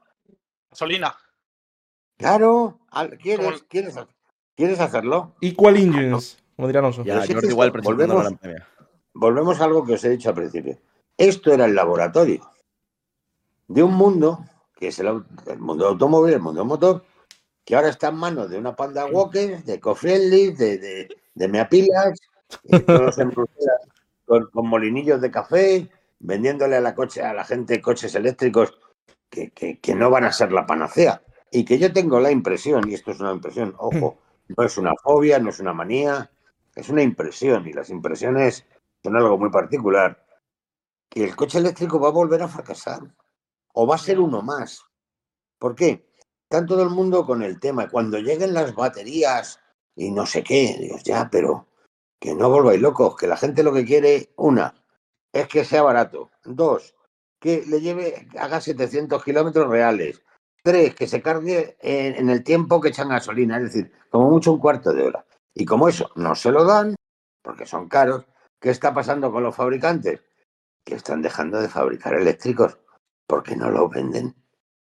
Gasolina. 0.71 1.17
Claro. 2.17 2.81
¿Quieres, 3.21 3.65
quieres, 3.65 3.97
¿Quieres 4.55 4.81
hacerlo? 4.81 5.35
Equal 5.41 5.77
engines, 5.77 6.43
como. 6.57 6.71
Ya, 7.05 7.17
Jordi 7.17 7.41
que 7.41 7.47
igual 7.47 7.73
la 7.75 7.81
volvemos-. 7.81 8.39
Volvemos 9.15 9.61
a 9.61 9.65
algo 9.65 9.85
que 9.85 9.95
os 9.95 10.05
he 10.05 10.11
dicho 10.11 10.29
al 10.29 10.35
principio. 10.35 10.79
Esto 11.17 11.53
era 11.53 11.65
el 11.65 11.75
laboratorio 11.75 12.49
de 13.69 13.83
un 13.83 13.95
mundo, 13.95 14.45
que 14.75 14.89
es 14.89 14.99
el, 14.99 15.25
mundo 15.59 15.89
automóvil, 15.89 16.35
el 16.35 16.41
mundo 16.41 16.65
motor, 16.65 17.05
que 17.65 17.75
ahora 17.75 17.89
está 17.89 18.09
en 18.09 18.17
manos 18.17 18.51
de 18.51 18.59
una 18.59 18.75
panda 18.77 19.07
walkers, 19.07 19.65
de 19.65 19.81
co-friendly, 19.81 20.53
de, 20.53 20.79
de, 20.79 21.09
de 21.35 21.49
meapilas, 21.49 22.21
y 22.65 22.79
todos 22.81 23.19
en 23.19 23.31
Bruselas 23.31 23.81
con, 24.25 24.49
con 24.51 24.69
molinillos 24.69 25.21
de 25.21 25.31
café, 25.31 25.91
vendiéndole 26.23 26.77
a 26.77 26.81
la, 26.81 26.95
coche, 26.95 27.23
a 27.23 27.35
la 27.35 27.45
gente 27.45 27.81
coches 27.83 28.15
eléctricos 28.15 28.79
que, 29.29 29.51
que- 29.51 29.79
que 29.81 29.95
no 29.95 30.11
van 30.11 30.25
a 30.25 30.33
ser 30.33 30.53
la 30.53 30.67
panacea. 30.67 31.23
Y 31.51 31.65
que 31.65 31.79
yo 31.79 31.93
tengo 31.93 32.19
la 32.21 32.31
impresión, 32.31 32.89
y 32.89 32.95
esto 32.95 33.11
es 33.11 33.21
una 33.21 33.33
impresión, 33.33 33.75
ojo, 33.79 34.19
no 34.57 34.65
es 34.65 34.79
una 34.79 34.95
fobia, 35.03 35.39
no 35.39 35.51
es 35.51 35.61
una 35.61 35.75
manía, 35.75 36.31
es 36.75 36.89
una 36.89 37.03
impresión, 37.03 37.67
y 37.69 37.73
las 37.75 37.91
impresiones 37.91 38.65
son 39.03 39.17
algo 39.17 39.37
muy 39.37 39.51
particular, 39.51 40.25
que 41.11 41.25
el 41.25 41.37
coche 41.37 41.59
eléctrico 41.59 42.01
va 42.01 42.09
a 42.09 42.13
volver 42.13 42.43
a 42.43 42.49
fracasar, 42.49 43.01
o 43.75 43.87
va 43.87 43.97
a 43.97 43.99
ser 43.99 44.19
uno 44.19 44.41
más. 44.41 44.83
¿Por 45.59 45.75
qué? 45.75 46.09
Está 46.49 46.65
todo 46.65 46.83
el 46.83 46.91
mundo 46.91 47.27
con 47.27 47.43
el 47.43 47.61
tema, 47.61 47.89
cuando 47.89 48.19
lleguen 48.19 48.55
las 48.55 48.75
baterías 48.75 49.61
y 49.95 50.11
no 50.11 50.25
sé 50.25 50.43
qué, 50.43 50.77
digo, 50.81 50.97
ya, 51.05 51.29
pero 51.31 51.69
que 52.19 52.35
no 52.35 52.49
volváis 52.49 52.81
locos, 52.81 53.17
que 53.17 53.27
la 53.27 53.37
gente 53.37 53.63
lo 53.63 53.73
que 53.75 53.85
quiere, 53.85 54.33
una, 54.37 54.75
es 55.33 55.49
que 55.49 55.65
sea 55.65 55.83
barato, 55.83 56.31
dos, 56.45 56.95
que 57.41 57.65
le 57.67 57.81
lleve, 57.81 58.29
haga 58.39 58.61
700 58.61 59.25
kilómetros 59.25 59.69
reales, 59.69 60.23
tres, 60.63 60.95
que 60.95 61.07
se 61.07 61.23
cargue 61.23 61.77
en, 61.81 62.29
el 62.29 62.45
tiempo 62.45 62.81
que 62.81 62.91
echan 62.91 63.09
gasolina, 63.09 63.57
es 63.57 63.65
decir, 63.65 63.93
como 64.11 64.31
mucho 64.31 64.53
un 64.53 64.61
cuarto 64.61 64.93
de 64.93 65.03
hora. 65.03 65.27
Y 65.55 65.65
como 65.65 65.89
eso 65.89 66.11
no 66.15 66.35
se 66.35 66.53
lo 66.53 66.65
dan, 66.65 66.95
porque 67.43 67.67
son 67.67 67.89
caros, 67.89 68.27
¿qué 68.61 68.71
está 68.71 68.95
pasando 68.95 69.33
con 69.33 69.43
los 69.43 69.57
fabricantes? 69.57 70.21
Que 70.85 70.95
están 70.95 71.23
dejando 71.23 71.61
de 71.61 71.69
fabricar 71.69 72.15
eléctricos 72.15 72.79
porque 73.27 73.57
no 73.57 73.71
los 73.71 73.91
venden. 73.91 74.35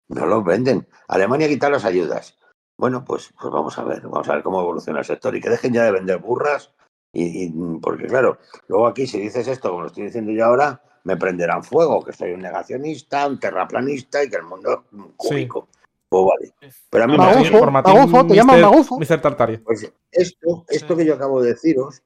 No 0.09 0.25
los 0.25 0.43
venden. 0.43 0.87
Alemania 1.07 1.47
quita 1.47 1.69
las 1.69 1.85
ayudas. 1.85 2.37
Bueno, 2.77 3.03
pues, 3.03 3.33
pues 3.39 3.51
vamos 3.51 3.77
a 3.77 3.83
ver, 3.83 4.01
vamos 4.03 4.29
a 4.29 4.35
ver 4.35 4.43
cómo 4.43 4.61
evoluciona 4.61 4.99
el 4.99 5.05
sector 5.05 5.35
y 5.35 5.41
que 5.41 5.49
dejen 5.49 5.73
ya 5.73 5.83
de 5.83 5.91
vender 5.91 6.19
burras. 6.19 6.73
Y, 7.19 7.45
y- 7.45 7.79
porque 7.81 8.05
claro, 8.05 8.37
luego 8.67 8.85
aquí 8.85 9.07
si 9.07 9.19
dices 9.19 9.47
esto, 9.47 9.69
como 9.69 9.81
lo 9.81 9.87
estoy 9.87 10.03
diciendo 10.03 10.31
yo 10.31 10.45
ahora, 10.45 10.79
me 11.03 11.17
prenderán 11.17 11.63
fuego, 11.63 12.03
que 12.03 12.13
soy 12.13 12.31
un 12.33 12.41
negacionista, 12.41 13.25
un 13.25 13.39
terraplanista 13.39 14.23
y 14.23 14.29
que 14.29 14.35
el 14.35 14.43
mundo 14.43 14.71
es 14.85 14.93
un 14.99 15.13
cúbico. 15.15 15.67
Pues 16.09 16.23
vale. 16.25 16.73
Pero 16.91 17.03
a 17.03 17.07
mí 17.07 17.13
me 17.13 17.17
Magufo, 17.17 17.71
Martín, 17.71 17.93
Magufo, 17.95 18.27
te 18.27 18.35
llaman 18.35 18.59
Mr. 18.59 18.61
Magufo. 18.69 18.99
Mr. 18.99 19.21
Tartaria. 19.21 19.61
pues 19.63 19.91
esto, 20.11 20.65
esto 20.69 20.93
Sí. 20.93 20.97
que 20.99 21.05
yo 21.05 21.15
acabo 21.15 21.41
de 21.41 21.53
deciros, 21.53 22.03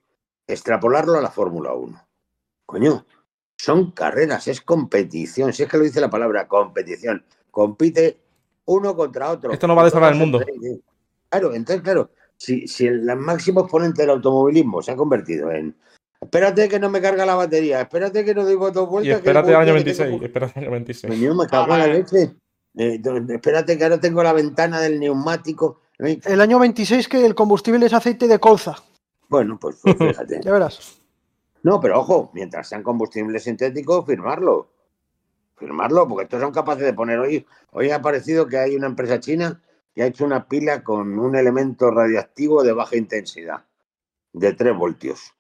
extrapolarlo 0.47 1.17
a 1.17 1.21
la 1.21 1.29
Fórmula 1.29 1.73
1. 1.73 2.01
Coño, 2.65 3.05
son 3.57 3.91
carreras, 3.91 4.47
es 4.47 4.61
competición. 4.61 5.51
Si 5.51 5.63
es 5.63 5.69
que 5.69 5.77
lo 5.77 5.83
dice 5.83 5.99
la 5.99 6.09
palabra 6.09 6.47
competición. 6.47 7.25
Compite 7.51 8.21
uno 8.65 8.95
contra 8.95 9.29
otro. 9.29 9.51
Esto 9.51 9.67
no 9.67 9.75
va 9.75 9.81
a 9.81 9.85
desatar 9.85 10.13
el 10.13 10.19
mundo. 10.19 10.39
Claro, 11.29 11.53
entonces, 11.53 11.81
claro, 11.83 12.09
si, 12.41 12.67
si 12.67 12.87
el 12.87 13.03
máximo 13.17 13.61
exponente 13.61 14.01
del 14.01 14.11
automovilismo 14.11 14.81
se 14.81 14.91
ha 14.91 14.95
convertido 14.95 15.51
en 15.51 15.75
espérate 16.19 16.67
que 16.69 16.79
no 16.79 16.89
me 16.89 16.99
carga 16.99 17.23
la 17.23 17.35
batería, 17.35 17.81
espérate 17.81 18.25
que 18.25 18.33
no 18.33 18.43
doy 18.43 18.55
dos 18.55 18.89
vueltas. 18.89 19.05
Y 19.05 19.09
que 19.09 19.15
espérate 19.17 19.47
voy 19.47 19.55
al 19.55 19.61
año 19.61 19.75
que 19.75 19.93
tengo 19.93 20.09
26. 20.09 20.23
Espérate 20.23 20.59
año 20.59 20.71
26. 20.71 21.13
Coño, 21.13 21.35
me 21.35 21.47
cago 21.47 21.63
en 21.63 21.69
la 21.69 21.75
Ahora, 21.75 21.93
leche. 21.93 22.35
Eh, 22.77 23.01
espérate 23.29 23.77
que 23.77 23.83
ahora 23.83 23.99
tengo 23.99 24.23
la 24.23 24.33
ventana 24.33 24.79
del 24.81 24.99
neumático. 24.99 25.81
El 25.99 26.41
año 26.41 26.57
26 26.57 27.07
que 27.07 27.23
el 27.23 27.35
combustible 27.35 27.85
es 27.85 27.93
aceite 27.93 28.27
de 28.27 28.39
colza. 28.39 28.75
Bueno, 29.29 29.59
pues, 29.59 29.77
pues 29.83 29.95
fíjate. 29.99 30.41
Ya 30.43 30.51
verás. 30.51 30.99
No, 31.61 31.79
pero 31.79 31.99
ojo, 31.99 32.31
mientras 32.33 32.67
sean 32.69 32.81
combustibles 32.81 33.43
sintéticos, 33.43 34.03
firmarlo. 34.03 34.67
Firmarlo, 35.57 36.07
porque 36.07 36.23
estos 36.23 36.41
son 36.41 36.51
capaces 36.51 36.85
de 36.85 36.93
poner 36.93 37.19
hoy. 37.19 37.45
Hoy 37.71 37.91
ha 37.91 37.97
aparecido 37.97 38.47
que 38.47 38.57
hay 38.57 38.75
una 38.75 38.87
empresa 38.87 39.19
china 39.19 39.61
que 39.93 40.03
ha 40.03 40.07
hecho 40.07 40.25
una 40.25 40.47
pila 40.47 40.83
con 40.83 41.17
un 41.19 41.35
elemento 41.35 41.91
radiactivo 41.91 42.63
de 42.63 42.73
baja 42.73 42.95
intensidad, 42.97 43.65
de 44.33 44.53
3 44.53 44.75
voltios. 44.75 45.33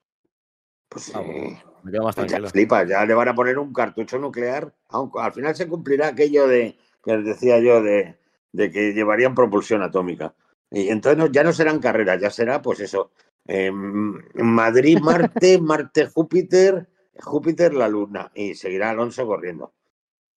Pues 0.89 1.11
Ah, 1.15 1.21
eh, 1.21 1.57
me 1.83 1.91
quedo 1.91 2.03
más 2.03 2.15
pues 2.15 2.29
ya 2.31 2.41
flipas, 2.49 2.87
ya 2.87 3.05
le 3.05 3.13
van 3.13 3.29
a 3.29 3.35
poner 3.35 3.57
un 3.57 3.73
cartucho 3.73 4.19
nuclear. 4.19 4.73
Aunque 4.89 5.19
al 5.21 5.31
final 5.33 5.55
se 5.55 5.67
cumplirá 5.67 6.07
aquello 6.09 6.47
de 6.47 6.75
que 7.03 7.15
les 7.17 7.25
decía 7.25 7.59
yo 7.59 7.81
de, 7.81 8.17
de 8.51 8.71
que 8.71 8.93
llevarían 8.93 9.33
propulsión 9.35 9.81
atómica. 9.81 10.33
Y 10.69 10.89
entonces 10.89 11.17
no- 11.17 11.31
ya 11.31 11.43
no 11.43 11.53
serán 11.53 11.79
carreras, 11.79 12.19
ya 12.21 12.29
será 12.29 12.61
pues 12.61 12.79
eso. 12.81 13.11
eh, 13.47 13.71
Madrid, 13.71 14.99
Marte, 14.99 15.59
Marte, 15.61 16.07
Júpiter, 16.07 16.87
Júpiter, 17.19 17.73
la 17.73 17.87
Luna. 17.87 18.31
Y 18.35 18.53
seguirá 18.55 18.89
Alonso 18.91 19.25
corriendo. 19.25 19.73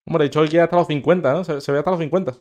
Hombre, 0.06 0.24
de 0.24 0.26
hecho, 0.28 0.40
hoy 0.40 0.48
queda 0.48 0.64
hasta 0.64 0.76
los 0.76 0.86
50, 0.86 1.32
¿no? 1.32 1.44
Se, 1.44 1.60
se 1.60 1.72
ve 1.72 1.78
hasta 1.78 1.90
los 1.90 2.00
50. 2.00 2.34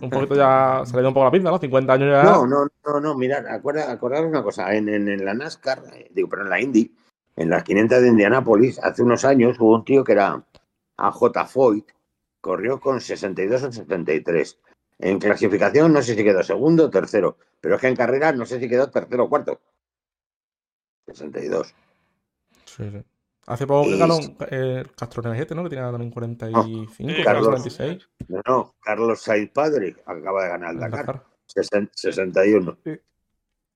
Un 0.00 0.10
poquito 0.10 0.34
ya 0.34 0.82
se 0.86 0.94
le 0.96 1.02
dio 1.02 1.08
un 1.08 1.14
poco 1.14 1.26
la 1.26 1.30
pinta, 1.30 1.50
¿no? 1.50 1.58
50 1.58 1.92
años 1.92 2.08
ya. 2.10 2.22
No, 2.22 2.46
no, 2.46 2.66
no, 2.86 3.00
no, 3.00 3.14
mirad, 3.14 3.46
acuerda, 3.46 3.90
acordaros 3.90 4.28
una 4.28 4.42
cosa, 4.42 4.74
en, 4.74 4.88
en, 4.88 5.08
en 5.08 5.24
la 5.24 5.34
NASCAR, 5.34 5.82
eh, 5.92 6.08
digo, 6.10 6.28
pero 6.28 6.42
en 6.42 6.50
la 6.50 6.60
Indy, 6.60 6.94
en 7.36 7.50
las 7.50 7.62
500 7.62 8.00
de 8.00 8.08
Indianápolis, 8.08 8.78
hace 8.82 9.02
unos 9.02 9.24
años 9.24 9.58
hubo 9.60 9.74
un 9.74 9.84
tío 9.84 10.02
que 10.02 10.12
era 10.12 10.42
AJ 10.96 11.46
Foyt, 11.46 11.90
corrió 12.40 12.80
con 12.80 13.00
62 13.00 13.62
o 13.62 13.72
73. 13.72 14.58
En 14.98 15.18
clasificación 15.18 15.92
no 15.92 16.00
sé 16.00 16.14
si 16.14 16.24
quedó 16.24 16.42
segundo 16.42 16.86
o 16.86 16.90
tercero, 16.90 17.36
pero 17.60 17.74
es 17.74 17.80
que 17.80 17.88
en 17.88 17.96
carrera 17.96 18.32
no 18.32 18.46
sé 18.46 18.60
si 18.60 18.68
quedó 18.68 18.90
tercero 18.90 19.24
o 19.24 19.28
cuarto. 19.28 19.60
62. 21.06 21.74
Sí, 22.64 22.90
sí. 22.90 23.04
Hace 23.52 23.66
poco 23.66 23.88
que 23.88 24.36
eh, 24.50 24.84
Castro 24.96 25.22
Energete, 25.24 25.54
¿no? 25.54 25.62
Que 25.64 25.70
tenía 25.70 25.90
también 25.90 26.10
45, 26.10 26.62
Sí, 26.96 27.04
creo, 27.04 27.24
Carlos. 27.24 27.46
46. 27.46 28.08
No, 28.28 28.40
no, 28.46 28.74
Carlos 28.80 29.20
Sainz 29.22 29.50
Padre 29.50 29.96
acaba 30.06 30.44
de 30.44 30.48
ganar 30.50 30.74
el 30.74 30.80
Dakar, 30.80 31.06
Dakar. 31.06 31.24
sesen- 31.46 31.90
61. 31.94 32.78
Sí. 32.84 32.90
O 32.92 32.98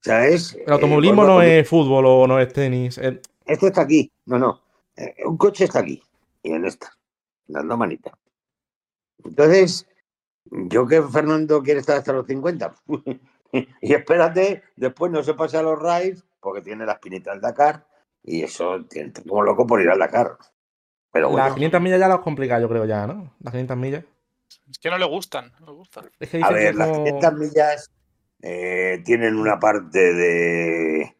sea, 0.00 0.26
es... 0.28 0.54
El 0.54 0.72
automovilismo 0.72 1.24
eh, 1.24 1.26
no 1.26 1.42
es 1.42 1.68
fútbol 1.68 2.04
o 2.06 2.26
no 2.26 2.38
es 2.38 2.52
tenis. 2.52 2.98
es- 2.98 3.18
Esto 3.44 3.66
está 3.66 3.82
aquí. 3.82 4.10
No, 4.26 4.38
no. 4.38 4.60
Eh, 4.96 5.14
un 5.26 5.36
coche 5.36 5.64
está 5.64 5.80
aquí. 5.80 6.02
Y 6.42 6.52
en 6.52 6.64
esta. 6.64 6.96
Dando 7.48 7.76
manita. 7.76 8.16
Entonces, 9.24 9.86
yo 10.44 10.86
que 10.86 11.02
Fernando 11.02 11.62
quiere 11.62 11.80
estar 11.80 11.96
hasta 11.98 12.12
los 12.12 12.26
50. 12.26 12.74
y 13.52 13.94
espérate, 13.94 14.62
después 14.76 15.10
no 15.10 15.22
se 15.22 15.34
pase 15.34 15.56
a 15.56 15.62
los 15.62 15.78
raids 15.78 16.24
porque 16.40 16.60
tiene 16.62 16.86
la 16.86 16.92
espinita 16.92 17.32
del 17.32 17.40
Dakar. 17.40 17.86
Y 18.26 18.42
eso 18.42 18.84
como 19.26 19.42
loco 19.42 19.66
por 19.66 19.80
ir 19.80 19.88
al 19.88 19.98
Dakar. 20.00 20.36
Pero 21.12 21.30
bueno, 21.30 21.46
Las 21.46 21.54
500 21.54 21.80
millas 21.80 22.00
ya 22.00 22.08
las 22.08 22.18
complica, 22.18 22.60
yo 22.60 22.68
creo 22.68 22.84
ya, 22.84 23.06
¿no? 23.06 23.32
Las 23.40 23.52
500 23.52 23.76
millas. 23.76 24.04
Es 24.70 24.78
que 24.78 24.90
no 24.90 24.98
le 24.98 25.06
gustan. 25.06 25.52
No 25.60 25.66
le 25.66 25.72
gustan. 25.72 26.10
Es 26.20 26.28
que 26.30 26.42
a 26.42 26.50
ver, 26.50 26.72
que 26.72 26.78
las 26.78 26.88
como- 26.88 27.04
500 27.04 27.32
millas 27.34 27.90
eh, 28.42 29.00
tienen 29.04 29.36
una 29.36 29.58
parte 29.58 30.12
de, 30.12 31.16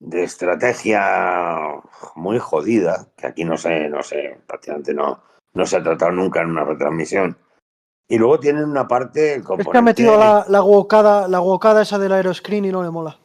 de 0.00 0.22
estrategia 0.24 1.80
muy 2.16 2.38
jodida, 2.38 3.08
que 3.16 3.26
aquí 3.28 3.44
no 3.44 3.56
sé, 3.56 3.88
no 3.88 4.02
sé, 4.02 4.38
prácticamente 4.46 4.92
no, 4.94 5.22
no 5.54 5.64
se 5.66 5.76
ha 5.76 5.82
tratado 5.82 6.10
nunca 6.12 6.42
en 6.42 6.50
una 6.50 6.64
retransmisión. 6.64 7.38
Y 8.08 8.18
luego 8.18 8.38
tienen 8.40 8.64
una 8.64 8.86
parte. 8.86 9.34
el 9.34 9.40
Es 9.40 9.46
que 9.46 9.52
ha 9.52 9.56
componente- 9.56 9.82
metido 9.82 10.18
la, 10.18 10.44
la 10.48 10.60
guocada, 10.60 11.28
la 11.28 11.38
guocada 11.38 11.82
esa 11.82 11.98
del 11.98 12.12
aeroscreen 12.12 12.64
y 12.66 12.72
no 12.72 12.82
le 12.82 12.90
mola. 12.90 13.18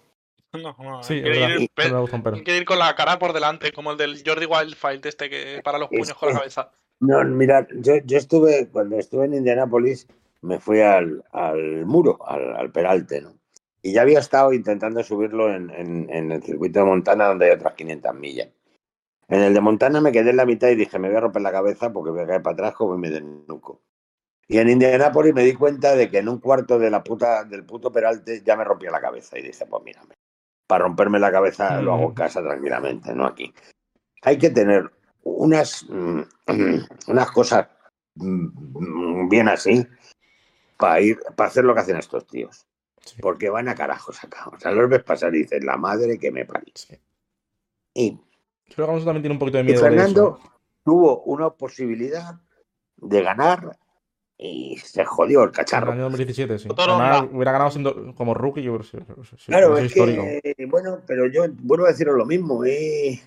No, 0.64 0.76
no, 0.80 1.03
Sí, 1.03 1.22
que 1.22 1.30
verdad. 1.30 1.49
ir- 1.49 2.66
con 2.66 2.80
la 2.80 2.95
cara 2.95 3.20
por 3.20 3.34
delante, 3.34 3.72
como 3.72 3.91
el 3.91 3.97
del 3.97 4.22
Jordi 4.26 4.45
Wildfire 4.45 5.01
este 5.03 5.30
que 5.30 5.62
para 5.64 5.78
los 5.78 5.89
puños 5.89 6.14
con 6.14 6.30
la 6.30 6.39
cabeza. 6.39 6.72
No, 6.99 7.24
mirad, 7.26 7.68
yo, 7.76 7.95
yo 8.05 8.18
estuve, 8.18 8.70
cuando 8.70 8.97
estuve 8.97 9.26
en 9.26 9.36
Indianápolis, 9.36 10.08
me 10.41 10.60
fui 10.60 10.82
al, 10.82 11.24
al 11.32 11.86
muro, 11.86 12.20
al, 12.28 12.55
al 12.55 12.72
peralte, 12.72 13.22
¿no? 13.22 13.34
Y 13.82 13.93
ya 13.93 14.01
había 14.01 14.20
estado 14.20 14.51
intentando 14.53 15.03
subirlo 15.03 15.53
en, 15.53 15.70
en- 15.70 16.10
en 16.10 16.32
el 16.32 16.43
circuito 16.43 16.80
de 16.80 16.86
Montana, 16.86 17.28
donde 17.28 17.45
hay 17.45 17.51
otras 17.51 17.74
500 17.76 18.16
millas. 18.16 18.49
En 19.30 19.41
el 19.41 19.53
de 19.53 19.62
Montana 19.62 20.01
me 20.01 20.12
quedé 20.12 20.30
en 20.32 20.38
la 20.38 20.45
mitad 20.45 20.70
y 20.70 20.76
dije, 20.76 20.97
me 20.99 21.10
voy 21.10 21.18
a 21.18 21.22
romper 21.22 21.41
la 21.41 21.51
cabeza 21.51 21.91
porque 21.93 22.12
voy 22.12 22.22
a 22.22 22.28
caer 22.28 22.41
para 22.41 22.53
atrás 22.53 22.74
como 22.74 22.97
me 22.97 23.10
desnuco. 23.10 23.82
Y 24.47 24.58
en 24.60 24.70
Indianápolis 24.70 25.34
me 25.34 25.43
di 25.43 25.53
cuenta 25.53 25.93
de 25.95 26.10
que 26.10 26.20
en 26.20 26.30
un 26.30 26.39
cuarto 26.39 26.80
de 26.80 26.89
la 26.89 27.03
puta, 27.03 27.43
del 27.43 27.66
puto 27.66 27.91
Peralte 27.91 28.41
ya 28.45 28.55
me 28.55 28.64
rompía 28.64 28.89
la 28.89 29.01
cabeza. 29.01 29.38
Y 29.38 29.41
dije, 29.43 29.66
pues 29.66 29.84
mírame, 29.84 30.14
para 30.68 30.84
romperme 30.84 31.20
la 31.20 31.32
cabeza 31.32 31.82
lo 31.82 31.93
hago 31.93 32.03
en 32.05 32.11
Mm. 32.11 32.15
casa 32.15 32.41
tranquilamente, 32.43 33.13
no 33.15 33.26
aquí. 33.26 33.53
Hay 34.24 34.38
que 34.38 34.49
tener 34.49 34.91
unas, 35.24 35.86
mm, 35.89 36.22
unas 37.07 37.32
cosas 37.32 37.68
mm, 38.15 39.30
bien 39.30 39.47
así 39.47 39.86
para 40.78 41.01
ir, 41.01 41.18
para 41.36 41.49
hacer 41.49 41.63
lo 41.63 41.74
que 41.74 41.80
hacen 41.82 41.97
estos 41.97 42.28
tíos. 42.28 42.65
Sí. 43.03 43.22
Porque 43.22 43.49
van 43.49 43.70
a 43.70 43.76
carajos 43.76 44.22
acá. 44.24 44.47
O 44.51 44.59
sea, 44.59 44.72
los 44.72 44.89
ves 44.89 45.03
pasar 45.03 45.34
y 45.34 45.39
dices, 45.43 45.63
la 45.63 45.78
madre 45.78 46.20
que 46.20 46.32
me 46.32 46.45
parió. 46.45 46.74
Sí. 46.76 46.97
Y 47.93 48.20
Creo 48.76 48.88
que 48.88 49.05
también 49.05 49.22
tiene 49.22 49.34
un 49.34 49.39
poquito 49.39 49.57
de 49.59 49.63
y 49.63 49.68
miedo 49.68 49.82
de 49.82 49.89
Fernando 49.89 50.38
eso. 50.41 50.51
tuvo 50.84 51.22
una 51.24 51.49
posibilidad 51.51 52.36
de 52.97 53.22
ganar 53.24 53.78
y 54.38 54.78
se 54.78 55.04
jodió 55.06 55.44
el 55.44 55.50
En 55.50 55.54
cacharro. 55.56 55.88
el 55.88 55.94
año 55.94 56.04
2017, 56.04 56.60
sí. 56.60 56.70
Además, 56.78 57.24
hubiera 57.32 57.52
ganado 57.52 57.72
siendo 57.72 58.14
como 58.16 58.34
rookie, 58.34 58.62
yo 58.62 58.78
creo 58.78 59.04
Claro, 59.48 59.78
es 59.78 59.94
que, 59.94 60.56
bueno, 60.68 61.02
pero 61.08 61.28
yo 61.28 61.46
vuelvo 61.62 61.86
a 61.86 61.90
deciros 61.90 62.16
lo 62.16 62.26
mismo. 62.26 62.64
eh, 62.66 63.20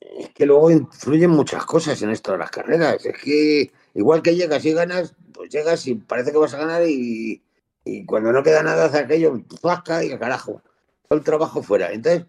Es 0.00 0.30
que 0.34 0.44
luego 0.46 0.70
influyen 0.70 1.30
muchas 1.30 1.64
cosas 1.64 2.00
en 2.02 2.10
esto 2.10 2.32
de 2.32 2.38
las 2.38 2.50
carreras. 2.50 3.04
Es 3.06 3.16
que 3.22 3.70
igual 3.94 4.22
que 4.22 4.34
llegas 4.36 4.64
y 4.64 4.72
ganas, 4.72 5.14
pues 5.32 5.50
llegas 5.50 5.86
y 5.86 5.94
parece 5.94 6.30
que 6.32 6.38
vas 6.38 6.52
a 6.54 6.58
ganar 6.58 6.82
y, 6.86 7.42
y 7.84 8.04
cuando 8.04 8.32
no 8.32 8.42
queda 8.42 8.62
nada 8.62 8.86
hace 8.86 8.98
aquello, 8.98 9.40
zasca 9.60 10.04
y 10.04 10.12
al 10.12 10.18
carajo. 10.18 10.62
Todo 11.08 11.18
el 11.18 11.24
trabajo 11.24 11.62
fuera. 11.62 11.92
Entonces, 11.92 12.26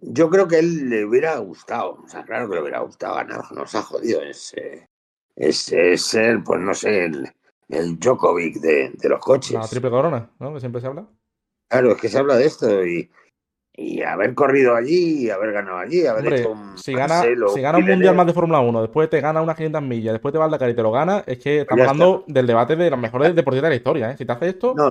yo 0.00 0.28
creo 0.30 0.48
que 0.48 0.58
él 0.58 0.88
le 0.90 1.04
hubiera 1.04 1.36
gustado. 1.38 2.00
O 2.04 2.08
sea, 2.08 2.24
claro 2.24 2.48
que 2.48 2.56
le 2.56 2.62
hubiera 2.62 2.80
gustado 2.80 3.14
ganar. 3.14 3.52
Nos 3.52 3.74
ha 3.74 3.82
jodido. 3.82 4.22
Es, 4.22 4.52
eh, 4.54 4.87
es, 5.38 5.72
es 5.72 6.02
ser, 6.02 6.42
pues 6.44 6.60
no 6.60 6.74
sé, 6.74 7.04
el, 7.06 7.28
el 7.68 7.98
Djokovic 7.98 8.56
de, 8.56 8.90
de 8.94 9.08
los 9.08 9.20
coches. 9.20 9.52
La 9.52 9.66
triple 9.68 9.90
corona, 9.90 10.30
¿no? 10.38 10.52
Que 10.54 10.60
siempre 10.60 10.80
se 10.80 10.86
habla. 10.88 11.06
Claro, 11.70 11.92
es 11.92 12.00
que 12.00 12.08
se 12.08 12.18
habla 12.18 12.36
de 12.36 12.46
esto 12.46 12.84
y, 12.86 13.10
y 13.74 14.02
haber 14.02 14.34
corrido 14.34 14.74
allí, 14.74 15.26
y 15.26 15.30
haber 15.30 15.52
ganado 15.52 15.78
allí, 15.78 16.06
haber 16.06 16.24
Hombre, 16.24 16.40
hecho 16.40 16.50
un 16.52 16.78
si 16.78 16.92
gana, 16.94 17.14
Mansell 17.14 17.42
o 17.44 17.48
si 17.50 17.60
gana 17.60 17.78
un 17.78 17.84
mundial 17.86 18.14
más 18.16 18.26
de 18.26 18.32
Fórmula 18.32 18.60
1, 18.60 18.82
después 18.82 19.08
te 19.10 19.20
gana 19.20 19.42
unas 19.42 19.54
500 19.56 19.82
millas, 19.82 20.14
después 20.14 20.32
te 20.32 20.38
va 20.38 20.46
al 20.46 20.50
Dakar 20.50 20.70
y 20.70 20.74
te 20.74 20.82
lo 20.82 20.90
gana, 20.90 21.22
es 21.26 21.38
que 21.38 21.60
estamos 21.60 21.82
está. 21.82 21.90
hablando 21.92 22.24
del 22.26 22.46
debate 22.46 22.74
de 22.76 22.90
los 22.90 22.98
mejores 22.98 23.34
deportistas 23.36 23.68
de 23.68 23.70
la 23.70 23.76
historia, 23.76 24.10
¿eh? 24.10 24.16
Si 24.16 24.24
te 24.24 24.32
hace 24.32 24.48
esto, 24.48 24.74
No, 24.74 24.90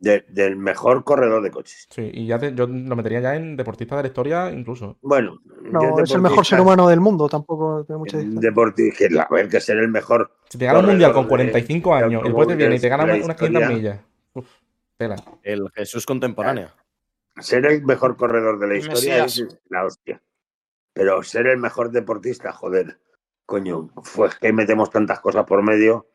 de- 0.00 0.10
de- 0.20 0.24
del 0.28 0.56
mejor 0.56 1.04
corredor 1.04 1.42
de 1.42 1.50
coches. 1.50 1.86
sí, 1.90 2.10
y 2.12 2.26
ya 2.26 2.38
te- 2.38 2.54
yo 2.54 2.66
lo 2.66 2.96
metería 2.96 3.20
ya 3.20 3.36
en 3.36 3.56
deportista 3.56 3.96
de 3.96 4.02
la 4.02 4.08
historia 4.08 4.50
incluso. 4.50 4.96
Bueno, 5.02 5.38
No, 5.70 6.00
es 6.02 6.10
el 6.10 6.20
mejor 6.22 6.44
ser 6.44 6.60
humano 6.60 6.88
del 6.88 7.00
mundo, 7.00 7.28
tampoco 7.28 7.84
tiene 7.84 7.98
mucha 7.98 8.16
diferencia. 8.16 8.50
Deportista, 8.50 9.22
a 9.22 9.34
ver, 9.34 9.48
que 9.48 9.60
ser 9.60 9.76
el 9.78 9.88
mejor. 9.88 10.32
Si 10.48 10.58
te 10.58 10.64
gana 10.66 10.80
un 10.80 10.86
mundial 10.86 11.12
con 11.12 11.24
de- 11.24 11.28
45 11.28 11.96
de 11.96 12.02
años 12.04 12.22
y 12.22 12.24
después 12.28 12.48
te 12.48 12.56
viene 12.56 12.76
y 12.76 12.80
te 12.80 12.88
gana 12.88 13.04
unas 13.04 13.26
la 13.26 13.34
500 13.36 13.60
historia. 13.62 13.68
millas, 13.76 14.00
uf, 14.34 14.48
tela. 14.96 15.16
El 15.42 15.70
Jesús 15.74 16.06
contemporáneo. 16.06 16.68
Ser 17.38 17.64
el 17.66 17.84
mejor 17.84 18.16
corredor 18.16 18.58
de 18.58 18.66
la 18.66 18.74
historia 18.76 19.24
es 19.24 19.46
la 19.68 19.84
hostia. 19.84 20.20
Pero 20.92 21.22
ser 21.22 21.46
el 21.46 21.58
mejor 21.58 21.90
deportista, 21.92 22.52
joder, 22.52 22.98
coño, 23.46 23.90
pues 24.16 24.34
que 24.36 24.52
metemos 24.52 24.90
tantas 24.90 25.20
cosas 25.20 25.44
por 25.44 25.62
medio. 25.62 26.08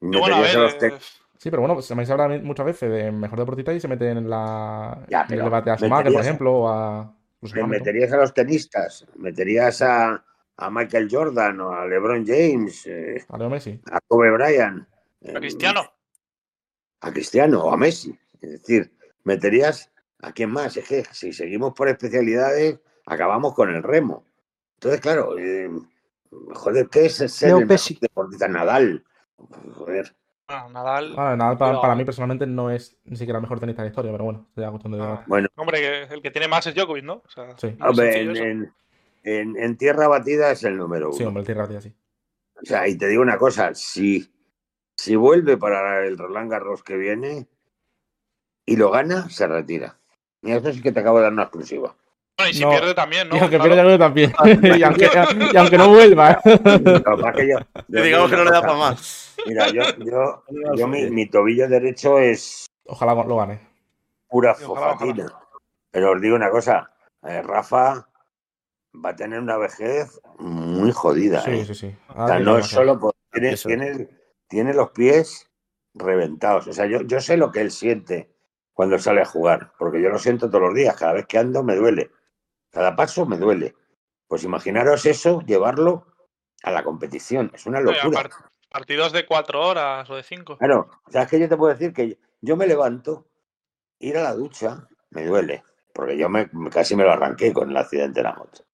Y 0.00 0.06
bueno, 0.06 0.36
a 0.36 0.38
meterías 0.40 0.56
a 0.56 0.58
los 0.60 0.72
ver, 0.80 0.92
eh, 0.92 0.98
Sí, 1.44 1.50
pero 1.50 1.60
bueno, 1.60 1.74
pues 1.74 1.84
se 1.84 1.92
habla 2.12 2.26
muchas 2.42 2.64
veces 2.64 2.90
de 2.90 3.12
mejor 3.12 3.38
deportista 3.38 3.70
y 3.74 3.78
se 3.78 3.86
mete 3.86 4.08
en, 4.08 4.30
la, 4.30 5.04
Ya, 5.10 5.26
en 5.28 5.34
el 5.34 5.44
debate 5.44 5.68
a 5.70 5.76
Schumacher, 5.76 6.04
por 6.04 6.12
meterías- 6.12 6.24
ejemplo, 6.26 6.52
o 6.54 6.68
a. 6.70 7.02
¿Me 7.42 7.50
Hamilton. 7.50 7.68
meterías 7.68 8.12
a 8.14 8.16
los 8.16 8.32
tenistas? 8.32 9.06
¿Meterías 9.16 9.82
a, 9.82 10.24
a 10.56 10.70
Michael 10.70 11.06
Jordan 11.10 11.60
o 11.60 11.70
a 11.74 11.84
LeBron 11.84 12.24
James? 12.26 12.86
eh, 12.86 13.22
A 13.28 13.36
Leo 13.36 13.50
Messi. 13.50 13.78
a 13.92 14.00
Kobe 14.08 14.30
Bryant? 14.30 14.88
a 15.36 15.38
Cristiano. 15.38 15.82
A 17.02 17.12
Cristiano 17.12 17.62
o 17.64 17.70
a 17.74 17.76
Messi. 17.76 18.18
Es 18.40 18.50
decir, 18.52 18.90
meterías 19.24 19.92
a 20.22 20.32
quién 20.32 20.50
más. 20.50 20.74
Es 20.78 20.88
que 20.88 21.04
si 21.12 21.34
seguimos 21.34 21.74
por 21.74 21.90
especialidades, 21.90 22.78
acabamos 23.04 23.52
con 23.52 23.68
el 23.68 23.82
remo. 23.82 24.24
Entonces, 24.76 25.02
claro, 25.02 25.36
eh, 25.38 25.68
joder, 26.54 26.88
¿qué 26.88 27.04
es 27.04 27.16
ser 27.16 27.48
Leo 27.48 27.58
el 27.58 27.64
mejor 27.66 27.68
Pesci. 27.68 27.98
deportista 28.00 28.48
Nadal? 28.48 29.04
Joder. 29.76 30.16
Bueno, 30.46 30.68
Nadal. 30.70 31.14
Ah, 31.16 31.34
Nadal 31.36 31.56
para, 31.58 31.70
Pero- 31.72 31.80
para 31.80 31.94
mí 31.94 32.04
personalmente 32.04 32.46
no 32.46 32.70
es 32.70 32.96
ni 33.04 33.16
siquiera 33.16 33.38
el 33.38 33.42
mejor 33.42 33.60
tenista 33.60 33.82
de 33.82 33.88
la 33.88 33.90
historia, 33.92 34.12
pero 34.12 34.24
bueno, 34.24 34.46
sería 34.54 34.70
cuestión 34.70 34.92
de 34.92 34.98
Ah, 35.00 35.02
debate. 35.04 35.24
Bueno, 35.26 35.48
Hombre, 35.56 35.78
que 35.80 36.02
el 36.14 36.22
que 36.22 36.30
tiene 36.30 36.48
más 36.48 36.66
es 36.66 36.74
Djokovic, 36.74 37.04
¿no? 37.04 37.14
O 37.24 37.28
sea, 37.28 37.56
Sí. 37.56 37.68
no 37.78 37.84
es 37.86 37.90
hombre, 37.90 38.12
sencillo 38.12 38.44
en, 38.44 38.50
en- 38.50 38.74
en- 39.24 39.56
en 39.62 39.76
tierra 39.78 40.06
batida 40.08 40.50
es 40.50 40.62
el 40.64 40.76
número 40.76 41.08
uno. 41.08 41.16
Sí, 41.16 41.24
hombre, 41.24 41.40
el 41.40 41.46
tierra 41.46 41.62
batida, 41.62 41.80
sí. 41.80 41.94
O 42.62 42.64
sea, 42.66 42.86
y 42.86 42.96
te 42.98 43.08
digo 43.08 43.22
una 43.22 43.38
cosa, 43.38 43.74
si, 43.74 44.30
si 44.96 45.16
vuelve 45.16 45.56
para 45.56 46.04
el 46.06 46.18
Roland 46.18 46.50
Garros 46.50 46.82
que 46.82 46.96
viene 46.96 47.46
y 48.66 48.76
lo 48.76 48.90
gana, 48.90 49.28
se 49.30 49.46
retira. 49.46 49.96
Mira, 50.42 50.58
eso 50.58 50.72
sí 50.72 50.82
que 50.82 50.92
te 50.92 51.00
acabo 51.00 51.18
de 51.18 51.24
dar 51.24 51.32
una 51.32 51.44
exclusiva. 51.44 51.94
Bueno, 52.36 52.50
y 52.50 52.54
si 52.54 52.62
no. 52.64 52.70
pierde 52.70 52.94
también, 52.94 53.28
¿no? 53.28 53.36
y 53.36 53.38
aunque 53.38 53.56
Claro. 53.56 53.72
pierda 53.74 53.90
yo 53.90 53.98
también. 53.98 54.32
y, 54.78 54.82
aunque, 54.82 55.08
y 55.52 55.56
aunque 55.56 55.78
no 55.78 55.88
vuelva. 55.88 56.38
Es 56.44 56.60
que 56.60 57.48
yo- 57.48 57.58
yo 57.88 58.02
digamos 58.02 58.30
que 58.30 58.36
no 58.36 58.44
le 58.44 58.50
da 58.50 58.60
para 58.60 58.74
más. 58.74 59.23
Mira, 59.46 59.68
yo, 59.70 59.82
yo, 59.98 60.44
yo 60.76 60.88
mi, 60.88 61.10
mi 61.10 61.26
tobillo 61.26 61.68
derecho 61.68 62.18
es 62.18 62.66
Ojalá 62.86 63.14
lo 63.14 63.36
gane. 63.36 63.60
pura 64.28 64.54
Sí, 64.54 64.64
ojalá, 64.64 64.92
fofatina. 64.92 65.26
Pero 65.90 66.12
os 66.12 66.20
digo 66.20 66.36
una 66.36 66.50
cosa, 66.50 66.90
eh, 67.22 67.42
Rafa 67.42 68.08
va 69.04 69.10
a 69.10 69.16
tener 69.16 69.40
una 69.40 69.56
vejez 69.56 70.20
muy 70.38 70.92
jodida. 70.92 71.40
Sí, 71.42 71.50
¿eh? 71.50 71.64
sí, 71.64 71.74
sí. 71.74 71.96
O 72.08 72.26
sea, 72.26 72.38
no 72.38 72.58
es 72.58 72.66
solo 72.66 72.98
por, 72.98 73.14
tiene, 73.32 73.50
Eso. 73.50 73.68
tiene, 73.68 74.08
tiene 74.48 74.74
los 74.74 74.90
pies 74.90 75.48
reventados. 75.94 76.66
O 76.66 76.72
sea, 76.72 76.86
yo, 76.86 77.02
yo 77.02 77.20
sé 77.20 77.36
lo 77.36 77.50
que 77.50 77.60
él 77.60 77.70
siente 77.70 78.30
cuando 78.72 78.98
sale 78.98 79.22
a 79.22 79.26
jugar, 79.26 79.72
porque 79.78 80.02
yo 80.02 80.08
lo 80.10 80.18
siento 80.18 80.48
todos 80.48 80.62
los 80.62 80.74
días. 80.74 80.96
Cada 80.96 81.12
vez 81.14 81.26
que 81.26 81.38
ando 81.38 81.62
me 81.62 81.76
duele. 81.76 82.10
Cada 82.70 82.96
paso 82.96 83.24
me 83.24 83.38
duele. 83.38 83.74
Pues 84.26 84.42
imaginaros 84.42 85.06
eso, 85.06 85.40
llevarlo 85.42 86.06
a 86.62 86.70
la 86.70 86.82
competición. 86.82 87.50
Es 87.54 87.66
una 87.66 87.80
locura. 87.80 88.28
Partidos 88.74 89.12
de 89.12 89.24
cuatro 89.24 89.64
horas 89.64 90.10
o 90.10 90.16
de 90.16 90.24
cinco. 90.24 90.58
Claro, 90.58 90.90
o 91.06 91.10
sea, 91.12 91.22
es 91.22 91.28
que 91.30 91.38
yo 91.38 91.48
te 91.48 91.56
puedo 91.56 91.72
decir 91.72 91.92
que 91.94 92.18
yo 92.40 92.56
me 92.56 92.66
levanto, 92.66 93.28
ir 94.00 94.16
a 94.18 94.22
la 94.24 94.34
ducha, 94.34 94.88
me 95.10 95.24
duele, 95.24 95.62
porque 95.92 96.18
yo 96.18 96.28
me, 96.28 96.50
casi 96.72 96.96
me 96.96 97.04
lo 97.04 97.12
arranqué 97.12 97.52
con 97.52 97.70
el 97.70 97.76
accidente 97.76 98.18
de 98.18 98.24
la 98.24 98.34
moto. 98.34 98.64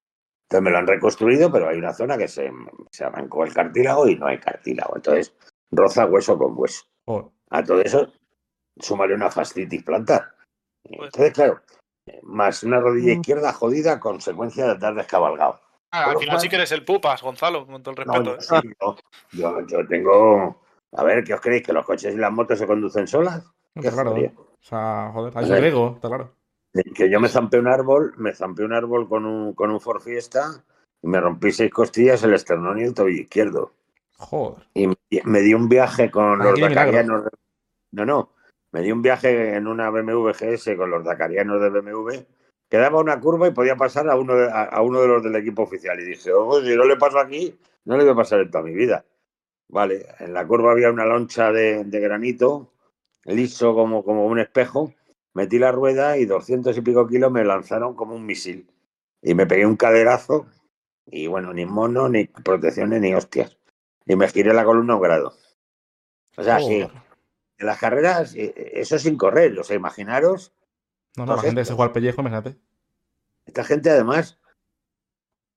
Entonces 0.44 0.62
me 0.64 0.70
lo 0.70 0.78
han 0.78 0.86
reconstruido, 0.86 1.52
pero 1.52 1.68
hay 1.68 1.76
una 1.76 1.92
zona 1.92 2.16
que 2.16 2.28
se, 2.28 2.50
se 2.90 3.04
arrancó 3.04 3.44
el 3.44 3.52
cartílago 3.52 4.08
y 4.08 4.16
no 4.16 4.26
hay 4.26 4.38
cartílago. 4.38 4.96
Entonces 4.96 5.34
roza 5.70 6.06
hueso 6.06 6.38
con 6.38 6.54
hueso. 6.56 6.84
Joder. 7.04 7.26
A 7.50 7.62
todo 7.62 7.82
eso, 7.82 8.10
súmale 8.78 9.14
una 9.14 9.30
fascitis 9.30 9.84
plantar. 9.84 10.34
Pues- 10.82 11.10
Entonces, 11.12 11.34
claro, 11.34 11.60
más 12.22 12.62
una 12.62 12.80
rodilla 12.80 13.14
Mm. 13.14 13.20
izquierda 13.20 13.52
jodida 13.52 13.92
a 13.92 14.00
consecuencia 14.00 14.66
de 14.66 14.72
estar 14.72 14.94
descabalgado. 14.94 15.60
Ah, 15.92 16.10
al 16.10 16.18
final 16.18 16.38
sí 16.40 16.46
cual- 16.46 16.50
que 16.50 16.56
eres 16.56 16.72
el 16.72 16.84
pupas, 16.84 17.22
Gonzalo, 17.22 17.66
con 17.66 17.82
todo 17.82 17.94
el 17.98 18.06
No, 18.06 18.12
respeto. 18.14 18.38
yo, 18.38 18.56
¿eh? 18.56 18.62
sí, 19.32 19.68
yo, 19.68 19.86
tengo... 19.88 20.62
A 20.92 21.02
ver, 21.04 21.22
¿qué 21.24 21.34
os 21.34 21.40
creéis? 21.40 21.64
¿Que 21.64 21.72
los 21.72 21.84
coches 21.86 22.14
y 22.14 22.18
las 22.18 22.32
motos 22.32 22.58
se 22.58 22.66
conducen 22.66 23.06
solas? 23.06 23.44
Qué 23.74 23.88
Está 23.88 24.02
claro. 24.02 24.12
O 24.14 24.62
sea, 24.62 25.10
joder, 25.12 25.32
hay 25.36 25.48
ver. 25.50 25.60
riesgo, 25.62 25.92
está 25.96 26.08
claro. 26.08 26.32
Que 26.94 27.10
yo 27.10 27.18
me 27.20 27.28
zampé 27.28 27.58
un 27.58 27.66
árbol, 27.68 28.12
me 28.16 28.32
zampé 28.34 28.64
un 28.64 28.72
árbol 28.72 29.08
con 29.08 29.24
un, 29.24 29.54
con 29.54 29.70
un 29.70 29.80
Ford 29.80 30.00
Fiesta 30.00 30.64
y 31.02 31.06
me 31.08 31.20
rompí 31.20 31.50
seis 31.52 31.72
costillas, 31.72 32.22
el 32.24 32.34
esternón 32.34 32.78
y 32.78 32.84
el 32.84 32.94
tobillo 32.94 33.22
izquierdo. 33.22 33.72
Joder. 34.18 34.64
Y 34.74 34.86
me- 34.88 34.96
me 35.24 35.40
di 35.40 35.54
un 35.54 35.68
viaje 35.68 36.10
con 36.10 36.40
Aquí 36.42 36.60
los 36.60 36.70
de- 36.70 37.30
No, 37.92 38.04
no. 38.04 38.32
Me 38.72 38.82
di 38.82 38.92
un 38.92 39.02
viaje 39.02 39.54
en 39.56 39.66
una 39.66 39.90
BMW 39.90 40.30
GS 40.32 40.76
con 40.76 40.90
los 40.90 41.04
dakarianos 41.04 41.60
de 41.60 41.70
BMW. 41.70 42.10
Que 42.70 42.78
daba 42.78 43.00
una 43.00 43.20
curva 43.20 43.48
y 43.48 43.50
podía 43.50 43.76
pasar 43.76 44.08
a 44.08 44.16
uno 44.16 44.34
de, 44.34 44.48
a, 44.48 44.64
a 44.64 44.80
uno 44.80 45.02
de 45.02 45.08
los 45.08 45.22
del 45.22 45.36
equipo 45.36 45.62
oficial. 45.62 46.00
Y 46.00 46.04
dije, 46.04 46.32
ojo, 46.32 46.62
si 46.62 46.74
no 46.74 46.84
le 46.84 46.96
paso 46.96 47.18
aquí, 47.18 47.58
no 47.84 47.98
le 47.98 48.04
voy 48.04 48.12
a 48.12 48.16
pasar 48.16 48.40
en 48.40 48.50
toda 48.50 48.64
mi 48.64 48.72
vida. 48.72 49.04
Vale, 49.68 50.06
en 50.20 50.32
la 50.32 50.46
curva 50.46 50.72
había 50.72 50.90
una 50.90 51.04
loncha 51.04 51.52
de, 51.52 51.84
de 51.84 52.00
granito, 52.00 52.72
liso 53.24 53.74
como, 53.74 54.02
como 54.02 54.26
un 54.26 54.38
espejo. 54.38 54.94
Metí 55.34 55.58
la 55.58 55.72
rueda 55.72 56.16
y 56.16 56.24
200 56.24 56.76
y 56.76 56.80
pico 56.80 57.06
kilos 57.06 57.30
me 57.30 57.44
lanzaron 57.44 57.94
como 57.94 58.14
un 58.14 58.24
misil. 58.24 58.70
Y 59.20 59.34
me 59.34 59.46
pegué 59.46 59.66
un 59.66 59.76
caderazo. 59.76 60.46
Y 61.06 61.26
bueno, 61.26 61.52
ni 61.52 61.66
mono, 61.66 62.08
ni 62.08 62.24
protecciones, 62.24 63.00
ni 63.00 63.12
hostias 63.14 63.60
y 64.10 64.16
me 64.16 64.28
giré 64.28 64.52
la 64.52 64.64
columna 64.64 64.94
a 64.94 64.96
un 64.96 65.02
grado. 65.02 65.34
O 66.36 66.42
sea, 66.42 66.58
sí, 66.58 66.80
en 66.80 67.66
las 67.66 67.78
carreras, 67.78 68.34
eh, 68.34 68.72
eso 68.74 68.98
sin 68.98 69.16
correr. 69.16 69.56
O 69.58 69.62
sea, 69.62 69.76
imaginaros, 69.76 70.52
No, 71.16 71.26
no, 71.26 71.36
la 71.36 71.42
gente 71.42 71.64
se 71.64 71.72
juega 71.74 71.86
al 71.86 71.92
pellejo, 71.92 72.20
imagínate. 72.20 72.56
esta 73.46 73.64
gente 73.64 73.90
además, 73.90 74.38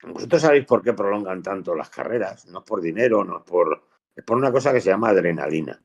vosotros 0.04 0.42
sabéis 0.42 0.66
por 0.66 0.82
qué 0.82 0.94
prolongan 0.94 1.44
tanto 1.44 1.76
las 1.76 1.90
carreras. 1.90 2.46
No 2.48 2.60
es 2.60 2.66
por 2.66 2.82
dinero, 2.82 3.24
no 3.24 3.38
es 3.38 3.44
por... 3.44 3.88
Es 4.16 4.24
por 4.24 4.38
una 4.38 4.52
cosa 4.52 4.72
que 4.72 4.80
se 4.80 4.90
llama 4.90 5.10
adrenalina. 5.10 5.82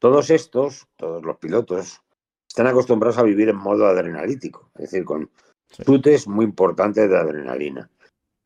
Todos 0.00 0.30
estos, 0.30 0.88
todos 0.96 1.24
los 1.24 1.36
pilotos, 1.38 2.02
están 2.48 2.66
acostumbrados 2.66 3.18
a 3.18 3.22
vivir 3.22 3.48
en 3.50 3.56
modo 3.56 3.86
adrenalítico. 3.86 4.70
Es 4.74 4.90
decir, 4.90 5.04
con 5.04 5.30
Sí. 5.70 5.82
chutes 5.84 6.26
muy 6.26 6.44
importantes 6.44 7.08
de 7.08 7.16
adrenalina. 7.16 7.90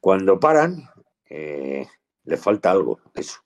Cuando 0.01 0.41
paran, 0.41 0.83
eh, 1.31 1.87
le 2.25 2.37
falta 2.37 2.70
algo, 2.70 3.01
eso. 3.14 3.41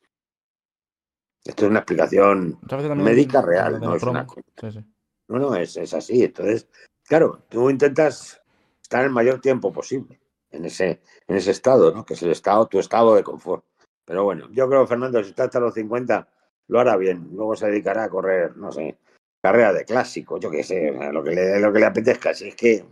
Esto 1.45 1.67
es 1.67 1.71
una 1.71 1.81
explicación 1.81 2.59
médica 2.97 3.43
real, 3.43 3.79
no 3.81 3.95
es 3.95 4.03
una 4.03 4.27
sí. 4.27 4.81
No, 5.29 5.39
no, 5.39 5.55
es, 5.55 5.77
es 5.77 5.95
así. 5.95 6.25
Entonces, 6.25 6.69
claro, 7.07 7.41
tú 7.49 7.71
intentas 7.71 8.41
estar 8.83 9.05
el 9.05 9.11
mayor 9.11 9.41
tiempo 9.41 9.73
posible 9.73 10.21
en 10.51 10.65
ese, 10.65 11.01
en 11.27 11.37
ese 11.37 11.51
estado, 11.51 11.93
¿no? 11.93 12.05
Que 12.05 12.15
es 12.15 12.23
el 12.23 12.31
estado, 12.31 12.67
tu 12.67 12.79
estado 12.79 13.15
de 13.15 13.23
confort. 13.23 13.65
Pero 14.05 14.25
bueno, 14.25 14.49
yo 14.53 14.69
creo 14.69 14.87
Fernando, 14.87 15.23
si 15.23 15.31
está 15.31 15.45
hasta 15.45 15.61
los 15.61 15.75
50, 15.75 16.29
lo 16.69 16.81
hará 16.81 16.97
bien. 16.97 17.29
Luego 17.33 17.57
se 17.57 17.67
dedicará 17.67 18.05
a 18.05 18.09
correr, 18.09 18.57
no 18.57 18.71
sé, 18.71 18.97
carrera 19.43 19.73
de 19.73 19.85
clásico, 19.85 20.39
yo 20.39 20.51
qué 20.51 20.63
sé, 20.63 20.93
lo 21.13 21.23
que 21.23 21.31
le, 21.31 21.61
lo 21.61 21.73
que 21.73 21.81
le 21.81 21.87
apetezca. 21.87 22.33
Si 22.33 22.49
es 22.49 22.55
que 22.57 22.85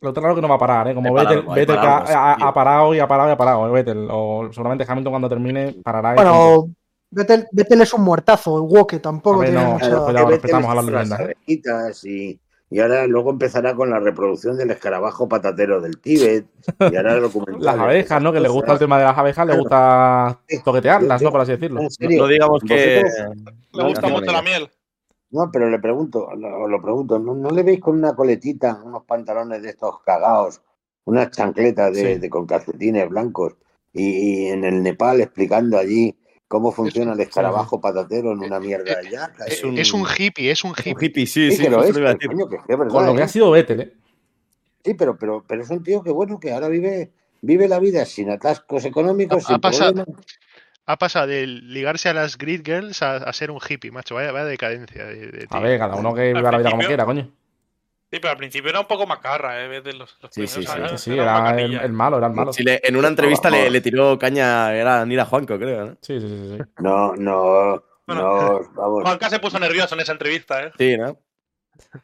Lo 0.00 0.10
otro 0.10 0.22
claro 0.22 0.36
que 0.36 0.42
no 0.42 0.48
va 0.48 0.54
a 0.54 0.58
parar, 0.58 0.88
¿eh? 0.88 0.94
Como 0.94 1.12
Vettel, 1.12 1.44
ha, 1.78 1.98
ha- 1.98 2.36
sí. 2.36 2.42
ha 2.44 2.54
parado 2.54 2.94
y 2.94 3.00
ha 3.00 3.08
parado 3.08 3.28
y 3.28 3.32
ha 3.32 3.36
parado, 3.36 3.66
¿eh? 3.68 3.72
Vettel. 3.72 4.08
O 4.10 4.48
seguramente 4.52 4.84
Hamilton 4.86 5.12
cuando 5.12 5.28
termine 5.28 5.74
parará. 5.82 6.14
Bueno, 6.14 6.70
Vettel, 7.10 7.48
Vettel 7.50 7.80
es 7.80 7.92
un 7.94 8.02
muertazo, 8.02 8.56
el 8.58 8.62
Woke 8.62 9.00
tampoco 9.00 9.36
A 9.36 9.40
ver, 9.40 9.50
tiene 9.50 9.64
no, 9.64 9.72
mucha... 9.72 10.26
respetamos 10.26 10.70
a 10.70 10.74
las 10.74 10.84
leyendas, 10.84 12.04
y, 12.04 12.38
y 12.70 12.80
ahora 12.80 13.06
luego 13.06 13.30
empezará 13.30 13.74
con 13.74 13.90
la 13.90 13.98
reproducción 13.98 14.56
del 14.58 14.70
escarabajo 14.70 15.28
patatero 15.28 15.80
del 15.80 15.98
Tíbet 15.98 16.46
y 16.90 16.96
ahora 16.96 17.14
el 17.14 17.22
documental. 17.22 17.64
Las 17.64 17.78
abejas, 17.78 18.22
¿no? 18.22 18.32
Que 18.32 18.40
le 18.40 18.48
gusta 18.48 18.72
el 18.74 18.78
tema 18.78 18.98
de 18.98 19.04
las 19.04 19.16
abejas, 19.16 19.46
le 19.46 19.56
gusta 19.58 20.38
toquetearlas, 20.64 21.22
¿no? 21.22 21.30
Por 21.30 21.40
así 21.40 21.52
decirlo. 21.52 21.80
No 22.00 22.26
digamos 22.26 22.62
que. 22.62 23.02
Le 23.72 23.84
gusta 23.84 24.08
mucho 24.08 24.32
la 24.32 24.42
miel. 24.42 24.68
No, 25.30 25.50
pero 25.52 25.68
le 25.68 25.78
pregunto, 25.78 26.30
lo, 26.36 26.66
lo 26.68 26.80
pregunto, 26.82 27.18
¿no, 27.18 27.34
no 27.34 27.50
le 27.50 27.62
veis 27.62 27.80
con 27.80 27.98
una 27.98 28.14
coletita, 28.14 28.80
unos 28.82 29.04
pantalones 29.04 29.62
de 29.62 29.68
estos 29.68 30.00
cagados, 30.02 30.62
unas 31.04 31.30
chancletas 31.30 31.92
de, 31.94 32.14
Sí. 32.14 32.18
de- 32.20 32.30
con 32.30 32.46
calcetines 32.46 33.08
blancos 33.10 33.54
y, 33.92 34.06
y 34.08 34.46
en 34.48 34.64
el 34.64 34.82
Nepal 34.82 35.20
explicando 35.20 35.76
allí 35.76 36.16
cómo 36.48 36.72
funciona 36.72 37.12
el 37.12 37.20
escarabajo 37.20 37.80
patatero 37.80 38.32
en 38.32 38.40
una 38.40 38.58
mierda? 38.58 39.00
Es 39.46 39.62
y- 39.62 39.66
un, 39.66 39.78
es 39.78 39.92
un 39.92 40.04
hippie, 40.06 40.50
es 40.50 40.64
un 40.64 40.70
Un 40.70 40.76
hippie. 40.76 41.06
hippie, 41.06 41.26
sí, 41.26 41.50
Sí, 41.50 41.56
sí, 41.58 41.68
lo 41.68 41.84
es, 41.84 41.94
lo 41.96 42.18
coño, 42.18 42.48
que 42.48 42.56
es 42.56 42.62
que 42.64 42.72
es 42.72 42.78
verdad, 42.78 42.92
Con 42.92 43.06
lo 43.06 43.14
que 43.14 43.20
¿eh? 43.20 43.24
ha 43.24 43.28
sido 43.28 43.50
Vettel, 43.50 43.80
¿eh? 43.82 43.92
Sí, 44.84 44.94
pero, 44.94 45.16
pero, 45.18 45.44
pero 45.46 45.62
es 45.62 45.70
un 45.70 45.82
tío 45.82 46.02
que 46.02 46.10
bueno, 46.10 46.40
que 46.40 46.52
ahora 46.52 46.68
vive, 46.68 47.10
vive 47.42 47.68
la 47.68 47.78
vida 47.78 48.04
sin 48.06 48.30
atascos 48.30 48.84
económicos, 48.84 49.44
Ha- 49.44 49.46
sin 49.46 49.56
ha 49.56 49.58
pasado- 49.60 49.92
problemas. 49.92 50.24
Ha 50.90 50.96
pasado 50.96 51.26
de 51.26 51.46
ligarse 51.46 52.08
a 52.08 52.14
las 52.14 52.38
Grid 52.38 52.62
Girls 52.64 53.02
a, 53.02 53.16
a 53.16 53.32
ser 53.34 53.50
un 53.50 53.58
hippie, 53.68 53.90
macho. 53.90 54.14
Vaya, 54.14 54.32
vaya 54.32 54.46
decadencia 54.46 55.04
de, 55.04 55.26
de 55.26 55.46
A 55.50 55.60
ver, 55.60 55.78
cada 55.78 55.96
uno 55.96 56.14
que 56.14 56.32
viva 56.32 56.50
la 56.50 56.56
vida 56.56 56.70
como 56.70 56.82
quiera, 56.86 57.04
coño. 57.04 57.30
Sí, 58.10 58.18
pero 58.20 58.30
al 58.30 58.36
principio 58.38 58.70
era 58.70 58.80
un 58.80 58.86
poco 58.86 59.06
macarra, 59.06 59.62
¿eh? 59.64 59.82
De 59.82 59.92
los, 59.92 60.16
los 60.22 60.32
Sí, 60.32 60.46
sí, 60.46 60.62
sí. 60.64 60.70
años, 60.72 61.00
sí, 61.00 61.12
era 61.12 61.22
era 61.52 61.60
el, 61.84 61.92
malo, 61.92 62.16
era 62.18 62.26
el 62.28 62.32
malo. 62.32 62.52
Sí, 62.54 62.62
le- 62.62 62.80
en 62.82 62.96
una 62.96 63.08
entrevista 63.08 63.50
le, 63.50 63.68
le 63.68 63.80
tiró 63.82 64.18
caña, 64.18 64.74
era 64.74 65.04
Nira 65.04 65.26
Juanco, 65.26 65.58
creo, 65.58 65.84
¿no? 65.86 65.96
Sí, 66.00 66.18
sí, 66.20 66.26
sí. 66.28 66.56
sí. 66.56 66.64
No, 66.78 67.14
no, 67.16 67.82
Bueno. 68.06 68.22
no, 68.22 68.60
vamos, 68.74 69.02
Juanca 69.02 69.28
se 69.28 69.38
puso 69.40 69.58
nervioso 69.58 69.94
en 69.94 70.00
esa 70.00 70.12
entrevista, 70.12 70.62
¿eh? 70.64 70.72
Sí, 70.78 70.96
¿no? 70.96 71.18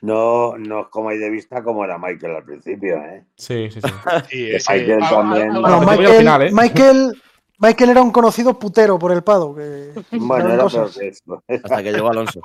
no, 0.03 0.57
no 0.59 0.81
os 0.81 0.89
comáis 0.89 1.19
de 1.21 1.31
vista 1.31 1.63
como 1.63 1.85
era 1.85 1.99
Michael 1.99 2.37
al 2.37 2.45
principio, 2.45 2.97
¿eh? 2.99 3.25
Sí, 3.37 3.71
sí, 3.71 3.81
sí. 3.81 3.91
Michael 4.71 4.99
Ah, 5.03 5.11
también. 5.11 5.51
ah, 5.53 5.57
ah, 5.57 5.61
Bueno, 5.61 5.81
Michael, 5.81 6.19
final, 6.19 6.43
¿eh? 6.43 6.51
Michael, 6.53 7.23
Michael 7.59 7.91
era 7.91 8.03
un 8.03 8.11
conocido 8.11 8.59
putero 8.59 8.99
por 8.99 9.11
el 9.11 9.23
Pado. 9.25 9.55
Que 9.55 9.93
Bueno, 10.13 10.53
era 10.53 10.67
peor 10.67 10.93
que 10.93 11.09
esto. 11.09 11.43
Hasta 11.49 11.83
que 11.83 11.93
llegó 11.93 12.11
Alonso. 12.11 12.41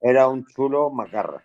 Era 0.00 0.28
un 0.28 0.46
chulo 0.46 0.90
macarra. 0.90 1.44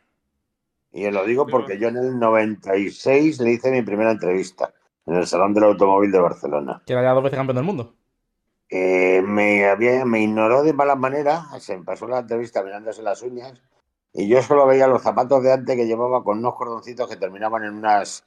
Y 0.92 1.06
os 1.06 1.14
lo 1.14 1.26
digo 1.26 1.48
porque 1.48 1.80
yo 1.80 1.88
en 1.88 1.98
el 1.98 2.20
96 2.20 3.40
le 3.40 3.52
hice 3.52 3.72
mi 3.72 3.82
primera 3.82 4.12
entrevista 4.12 4.74
en 5.06 5.16
el 5.16 5.28
Salón 5.28 5.54
del 5.54 5.64
Automóvil 5.66 6.12
de 6.12 6.20
Barcelona. 6.20 6.82
Que 6.86 6.94
era 6.94 7.04
ya 7.04 7.14
dos 7.14 7.24
veces 7.24 7.38
campeón 7.38 7.56
del 7.56 7.66
mundo. 7.66 7.96
Eh, 8.70 9.22
me, 9.22 9.66
había, 9.66 10.06
me 10.06 10.22
ignoró 10.22 10.64
de 10.64 10.74
mala 10.74 10.96
manera, 10.96 11.46
se 11.60 11.78
me 11.78 11.84
pasó 11.84 12.08
la 12.08 12.20
entrevista 12.20 12.64
mirándose 12.64 13.02
las 13.02 13.22
uñas 13.22 13.62
y 14.14 14.28
yo 14.28 14.42
solo 14.42 14.66
veía 14.66 14.88
los 14.88 15.02
zapatos 15.02 15.42
de 15.44 15.54
antes 15.54 15.76
que 15.76 15.88
llevaba 15.88 16.24
con 16.24 16.40
unos 16.40 16.56
cordoncitos 16.56 17.10
que 17.10 17.16
terminaban 17.16 17.64
en 17.64 17.76
unas, 17.76 18.26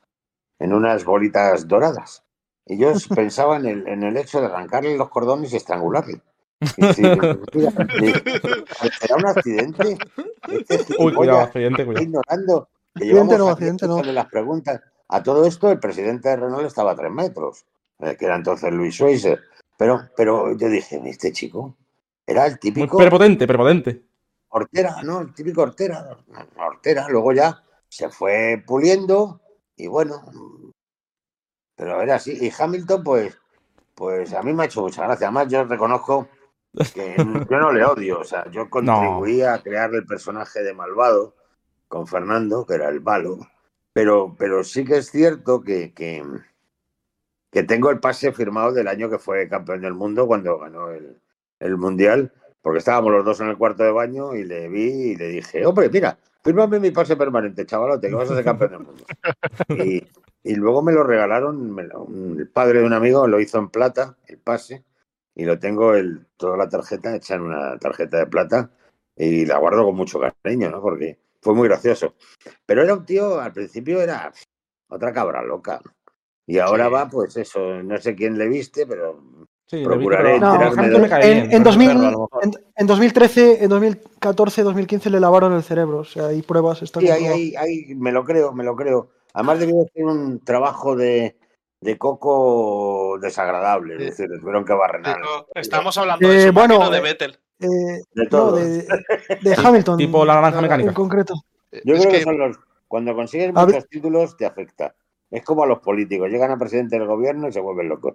en 0.59 0.73
unas 0.73 1.05
bolitas 1.05 1.69
doradas. 1.69 2.25
Y 2.67 2.79
yo 2.79 2.93
pensaba 3.15 3.57
en 3.57 3.67
el, 3.67 3.89
en 3.89 4.03
el 4.03 4.17
hecho 4.17 4.41
de 4.41 4.47
arrancarle 4.47 4.97
los 4.97 5.11
cordones 5.11 5.53
y 5.53 5.57
estrangularle. 5.57 6.23
Sí, 6.65 7.19
¿Será 9.01 9.17
un 9.17 9.27
accidente? 9.27 10.01
Este 10.47 10.85
Uy, 10.99 11.13
gilipollas 11.13 11.15
cuidado, 11.15 11.41
accidente, 11.41 11.85
está 11.85 11.85
cuidado. 11.85 12.05
ignorando 12.05 12.69
que 12.97 13.05
Accidente 13.05 13.05
llevamos 13.05 13.39
no, 13.39 13.49
accidente 13.49 13.87
no. 13.89 14.03
las 14.03 14.27
preguntas. 14.29 14.81
A 15.09 15.23
todo 15.23 15.47
esto, 15.47 15.71
el 15.71 15.81
presidente 15.81 16.29
de 16.31 16.37
Renault 16.37 16.67
estaba 16.67 16.93
a 16.93 16.97
tres 16.97 17.11
metros, 17.13 17.65
eh, 18.01 18.17
que 18.19 18.27
era 18.27 18.37
entonces 18.37 18.73
Luis 18.73 18.95
Schweizer. 18.95 19.41
Pero, 19.77 20.03
pero 20.17 20.57
yo 20.57 20.69
dije, 20.69 21.01
este 21.05 21.33
chico 21.33 21.77
era 22.27 22.47
el 22.47 22.53
Muy 22.53 22.59
típico 22.61 22.99
prepotente, 22.99 23.47
prepotente. 23.47 24.03
Hortera, 24.49 25.03
¿no? 25.03 25.21
El 25.21 25.35
típico 25.35 25.63
Hortera. 25.63 26.17
Hortera, 26.57 27.09
luego 27.09 27.33
ya 27.33 27.63
se 27.89 28.09
fue 28.09 28.63
puliendo 28.67 29.41
y 29.77 29.87
bueno, 29.89 30.23
pero 31.77 32.01
era 32.03 32.17
así. 32.17 32.37
Y 32.41 32.53
Hamilton, 32.57 33.03
pues, 33.03 33.37
pues 33.95 34.33
a 34.33 34.43
mí 34.43 34.53
me 34.53 34.63
ha 34.65 34.67
hecho 34.67 34.83
mucha 34.83 35.05
gracia. 35.05 35.27
Además, 35.29 35.49
yo 35.49 35.65
reconozco 35.65 36.29
que 36.95 37.15
yo 37.17 37.59
no 37.59 37.73
le 37.73 37.85
odio. 37.85 38.21
O 38.21 38.25
sea, 38.25 38.51
yo 38.51 38.69
contribuí 38.71 39.43
a 39.43 39.63
crear 39.63 39.95
el 39.95 40.05
personaje 40.07 40.63
de 40.63 40.75
malvado 40.75 41.35
con 41.89 42.07
Fernando, 42.07 42.67
que 42.67 42.75
era 42.75 42.89
el 42.89 43.01
malo. 43.01 43.39
Pero, 43.93 44.35
pero 44.39 44.65
sí 44.65 44.85
que 44.85 44.97
es 44.99 45.11
cierto 45.11 45.61
que, 45.63 45.93
que, 45.95 46.23
que 47.51 47.63
tengo 47.63 47.91
el 47.91 48.01
pase 48.01 48.33
firmado 48.33 48.73
del 48.73 48.89
año 48.89 49.09
que 49.09 49.19
fue 49.19 49.49
campeón 49.49 49.83
del 49.83 49.95
mundo 49.95 50.27
cuando 50.27 50.59
ganó 50.59 50.91
el, 50.91 51.17
el 51.61 51.77
mundial, 51.77 52.33
porque 52.61 52.79
estábamos 52.79 53.13
los 53.13 53.25
dos 53.25 53.41
en 53.41 53.49
el 53.49 53.57
cuarto 53.57 53.85
de 53.85 53.93
baño 53.93 54.35
y 54.35 54.45
le 54.45 54.69
vi 54.69 55.13
y 55.13 55.17
le 55.17 55.29
dije, 55.29 55.65
hombre, 55.65 55.89
mira, 55.91 56.19
fírmame 56.43 56.81
mi 56.81 56.91
pase 56.91 57.17
permanente, 57.17 57.65
chavalote, 57.67 58.09
que 58.09 58.15
vas 58.15 58.31
a 58.31 58.35
ser 58.35 58.45
campeón 58.45 58.71
del 58.73 58.81
mundo. 58.81 59.05
Y, 59.69 60.05
y 60.43 60.55
luego 60.57 60.83
me 60.83 60.93
lo 60.93 61.05
regalaron, 61.05 61.71
me 61.73 61.85
lo- 61.85 62.03
un- 62.03 62.39
el 62.41 62.49
padre 62.49 62.81
de 62.81 62.87
un 62.87 62.93
amigo 62.93 63.27
lo 63.29 63.39
hizo 63.41 63.59
en 63.59 63.69
plata, 63.69 64.17
el 64.27 64.39
pase, 64.39 64.83
y 65.35 65.45
lo 65.45 65.59
tengo 65.59 65.95
el, 65.95 66.27
toda 66.37 66.57
la 66.57 66.69
tarjeta 66.69 67.15
hecha 67.15 67.35
en 67.35 67.43
una 67.43 67.79
tarjeta 67.79 68.19
de 68.19 68.27
plata 68.27 68.71
y 69.17 69.47
la 69.47 69.59
guardo 69.59 69.85
con 69.85 69.97
mucho 69.97 70.21
cariño, 70.43 70.71
¿no? 70.71 70.81
Porque 70.81 71.19
fue 71.41 71.55
muy 71.55 71.69
gracioso. 71.69 72.15
Pero 72.67 72.83
era 72.83 72.95
un 72.95 73.05
tío, 73.05 73.41
al 73.41 73.53
principio 73.53 74.01
era 74.01 74.33
otra 74.89 75.13
cabra 75.13 75.43
loca. 75.43 75.81
Y 76.47 76.59
ahora 76.59 76.87
Sí. 76.87 76.93
va, 76.93 77.09
pues 77.09 77.37
eso, 77.37 77.83
no 77.83 77.97
sé 77.99 78.15
quién 78.15 78.39
le 78.39 78.49
viste, 78.49 78.87
pero 78.87 79.23
Sí, 79.67 79.83
Procuraré 79.83 80.35
vi, 80.35 80.41
pero 80.41 80.47
No, 80.47 80.53
enterarme 80.55 80.89
de- 80.91 81.31
En, 81.33 81.39
en 81.45 81.49
pero 81.51 81.65
2000 81.65 81.89
perro, 81.89 82.01
a 82.07 82.11
lo 82.11 82.21
mejor. 82.21 82.45
en, 82.45 82.53
en 82.77 82.87
2013, 82.87 83.65
en 83.65 83.71
2014, 83.71 84.63
2015 84.63 85.09
le 85.09 85.21
lavaron 85.21 85.55
el 85.55 85.63
cerebro. 85.63 85.99
O 86.01 86.05
sea, 86.05 86.27
hay 86.27 86.43
pruebas. 86.43 86.83
Está 86.83 87.01
Sí, 87.01 87.09
ahí, 87.09 87.25
ahí, 87.27 87.55
ahí, 87.57 87.95
me 87.95 88.13
lo 88.13 88.25
creo, 88.25 88.53
me 88.53 88.63
lo 88.63 88.77
creo. 88.77 89.09
Además 89.33 89.61
debió 89.61 89.77
de 89.77 89.89
ser 89.95 90.05
un 90.05 90.39
trabajo 90.41 90.95
de, 90.97 91.37
de 91.85 91.99
coco 91.99 93.19
desagradable, 93.21 93.95
es 93.97 94.01
decir, 94.17 94.29
tuvieron 94.41 94.65
que 94.65 94.73
barrenar. 94.73 95.21
No, 95.21 95.47
estamos 95.55 95.97
hablando 95.99 96.27
Eh, 96.31 96.35
de 96.35 96.47
su 96.49 96.53
bueno, 96.55 96.79
máquina 96.79 96.91
de 96.91 96.99
eh, 96.99 97.03
Vettel. 97.03 97.39
Eh, 97.61 97.67
De 97.67 98.25
no, 98.25 98.29
todo. 98.31 98.57
de, 98.57 98.83
de 99.43 99.55
Hamilton. 99.65 99.99
tipo 99.99 100.25
la 100.25 100.35
naranja 100.37 100.57
en 100.59 100.63
mecánica. 100.63 100.95
concreto. 100.95 101.35
Yo 101.85 101.95
es 101.95 102.01
creo 102.01 102.13
que, 102.13 102.19
que 102.19 102.25
son 102.25 102.39
los, 102.39 102.59
cuando 102.89 103.15
consigues 103.15 103.53
ver- 103.53 103.67
muchos 103.67 103.87
títulos 103.89 104.37
te 104.37 104.47
afecta. 104.47 104.95
Es 105.31 105.45
como 105.45 105.63
a 105.65 105.67
los 105.67 105.81
políticos, 105.81 106.31
llegan 106.31 106.51
a 106.53 106.57
presidente 106.59 106.99
del 106.99 107.07
gobierno 107.07 107.49
y 107.49 107.53
se 107.53 107.61
vuelven 107.61 107.89
locos. 107.89 108.15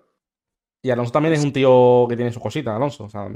Y 0.81 0.89
Alonso 0.89 1.11
también 1.11 1.33
es 1.35 1.43
un 1.43 1.51
tío 1.53 2.05
que 2.09 2.15
tiene 2.15 2.31
sus 2.31 2.41
cositas, 2.41 2.75
Alonso. 2.75 3.03
O 3.03 3.09
sea, 3.09 3.27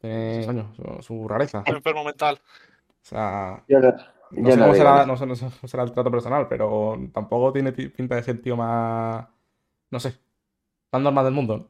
tiene, 0.00 0.44
coño, 0.44 0.72
su, 0.74 1.02
su 1.02 1.28
rareza. 1.28 1.62
Un 1.66 1.76
enfermo 1.76 2.04
mental. 2.04 2.40
O 2.42 3.04
sea, 3.04 3.62
Yo 3.68 3.78
no, 3.80 4.50
sé 4.50 4.56
no 4.58 4.74
será, 4.74 5.06
no 5.06 5.16
sé, 5.16 5.24
no 5.24 5.34
sé 5.36 5.46
cómo 5.46 5.68
será 5.68 5.84
el 5.84 5.92
trato 5.92 6.10
personal, 6.10 6.46
pero 6.48 6.98
tampoco 7.14 7.52
tiene 7.52 7.72
ti- 7.72 7.88
pinta 7.88 8.16
de 8.16 8.22
ser 8.24 8.34
el 8.36 8.42
tío 8.42 8.56
más. 8.56 9.26
No 9.90 10.00
sé. 10.00 10.18
Más 10.92 11.02
normal 11.02 11.24
del 11.24 11.34
mundo. 11.34 11.56
¿no? 11.58 11.68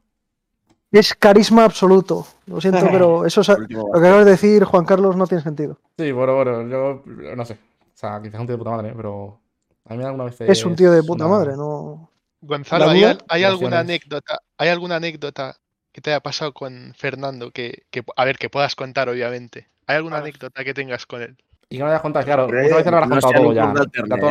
Es 0.90 1.14
carisma 1.14 1.64
absoluto. 1.64 2.26
Lo 2.46 2.60
siento, 2.60 2.86
pero 2.90 3.26
eso 3.26 3.42
es, 3.42 3.48
lo 3.48 3.66
que 3.66 3.98
acabas 3.98 4.24
de 4.24 4.30
decir, 4.30 4.64
Juan 4.64 4.84
Carlos, 4.84 5.16
no 5.16 5.26
tiene 5.26 5.42
sentido. 5.42 5.78
Sí, 5.98 6.12
bueno, 6.12 6.36
bueno, 6.36 6.66
yo 6.66 7.02
no 7.36 7.44
sé. 7.44 7.54
O 7.54 8.00
sea, 8.00 8.20
quizás 8.22 8.34
es 8.34 8.40
un 8.40 8.46
tío 8.46 8.56
de 8.56 8.58
puta 8.58 8.70
madre, 8.70 8.88
¿eh? 8.90 8.94
pero 8.96 9.40
a 9.84 9.94
mí 9.94 10.04
alguna 10.04 10.24
vez 10.24 10.40
Es 10.40 10.64
un 10.64 10.76
tío 10.76 10.90
de 10.92 11.02
puta 11.02 11.26
madre, 11.26 11.56
¿no? 11.56 12.10
Gonzalo, 12.40 12.86
¿La 12.86 13.18
¿hay, 13.28 13.44
alguna 13.44 13.80
anécdota? 13.80 14.40
¿Hay 14.56 14.68
alguna 14.68 14.96
anécdota 14.96 15.56
que 15.92 16.00
te 16.00 16.10
haya 16.10 16.20
pasado 16.20 16.54
con 16.54 16.94
Fernando 16.96 17.50
que, 17.50 17.82
que- 17.90 18.04
a 18.16 18.24
ver, 18.24 18.38
que 18.38 18.48
puedas 18.48 18.76
contar, 18.76 19.08
obviamente? 19.08 19.68
¿Hay 19.88 19.96
alguna 19.96 20.18
A 20.18 20.20
ver. 20.20 20.28
anécdota 20.30 20.62
que 20.62 20.72
tengas 20.72 21.04
con 21.04 21.22
él? 21.22 21.36
Y 21.68 21.76
que 21.76 21.80
no 21.80 21.86
me 21.86 21.90
hayas 21.90 22.02
contado, 22.02 22.24
claro. 22.24 22.46
Muchas 22.46 22.62
veces 22.62 22.86
lo 22.92 22.96
habrás 22.96 23.08
no 23.08 23.20
contado 23.20 23.42
todo 23.42 23.52
ya. 23.52 23.66
No, 23.66 23.74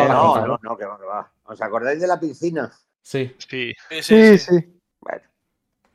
no, 0.08 0.48
¿no? 0.48 0.60
no, 0.62 0.78
que 0.78 0.86
va, 0.86 0.98
que 0.98 1.06
va. 1.06 1.32
¿Os 1.44 1.62
acordáis 1.62 2.00
de 2.00 2.08
la 2.08 2.20
piscina? 2.20 2.72
Sí. 3.08 3.34
Sí. 3.38 3.74
Sí, 4.02 4.38
sí. 4.38 4.82
Bueno, 5.00 5.22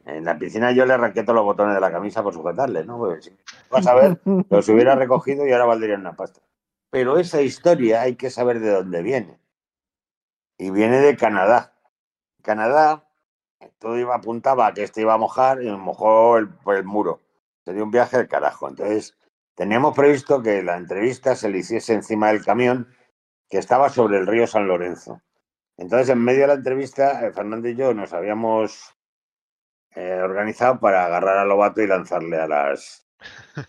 en 0.07 0.25
la 0.25 0.39
piscina 0.39 0.73
yo 0.73 0.87
le 0.87 0.95
arranqué 0.95 1.23
todos 1.23 1.37
los 1.37 1.45
botones 1.45 1.75
de 1.75 1.81
la 1.83 1.93
camisa 1.93 2.23
por 2.23 2.33
sujetarle, 2.33 2.87
¿no? 2.87 2.97
Pues, 2.97 3.27
si 3.27 3.37
vas 3.71 3.87
a 3.87 3.95
ver, 3.95 4.19
los 4.49 4.69
hubiera 4.71 4.95
recogido 4.95 5.47
y 5.47 5.53
ahora 5.53 5.67
valdrían 5.67 6.01
una 6.01 6.17
pasta. 6.17 6.41
Pero 6.89 7.19
esa 7.19 7.43
historia 7.43 8.01
hay 8.01 8.17
que 8.17 8.31
saber 8.31 8.61
de 8.61 8.71
dónde 8.71 9.03
viene. 9.03 9.39
Y 10.57 10.71
viene 10.71 11.01
de 11.01 11.15
Canadá. 11.15 11.75
Canadá, 12.41 13.07
todo 13.79 13.99
iba, 13.99 14.15
apuntaba 14.15 14.69
a 14.69 14.73
que 14.73 14.83
este 14.83 15.03
iba 15.03 15.13
a 15.13 15.19
mojar 15.19 15.63
y 15.63 15.71
mojó 15.71 16.39
el, 16.39 16.49
el 16.67 16.85
muro. 16.85 17.21
sería 17.67 17.85
un 17.85 17.91
viaje 17.91 18.17
del 18.17 18.29
carajo. 18.29 18.71
Entonces, 18.71 19.19
teníamos 19.55 19.95
previsto 19.95 20.43
que 20.43 20.63
la 20.63 20.79
entrevista 20.79 21.37
se 21.37 21.51
le 21.51 21.59
hiciese 21.59 21.93
encima 21.93 22.29
del 22.29 22.43
camión 22.43 22.89
que 23.51 23.59
estaba 23.59 23.91
sobre 23.91 24.17
el 24.17 24.27
río 24.27 24.47
San 24.47 24.67
Lorenzo. 24.67 25.21
Entonces, 25.77 26.11
en 26.11 26.23
medio 26.23 26.43
de 26.43 26.47
la 26.49 26.55
entrevista, 26.55 27.27
eh, 27.27 27.33
Fernando 27.33 27.69
y 27.69 27.75
yo 27.75 27.95
nos 27.95 28.13
habíamos 28.13 28.95
eh, 29.95 30.21
organizado 30.23 30.79
para 30.81 31.07
agarrar 31.07 31.39
a 31.39 31.45
Lobato 31.45 31.83
y 31.83 31.87
lanzarle 31.87 32.39
a 32.39 32.47
las 32.47 33.07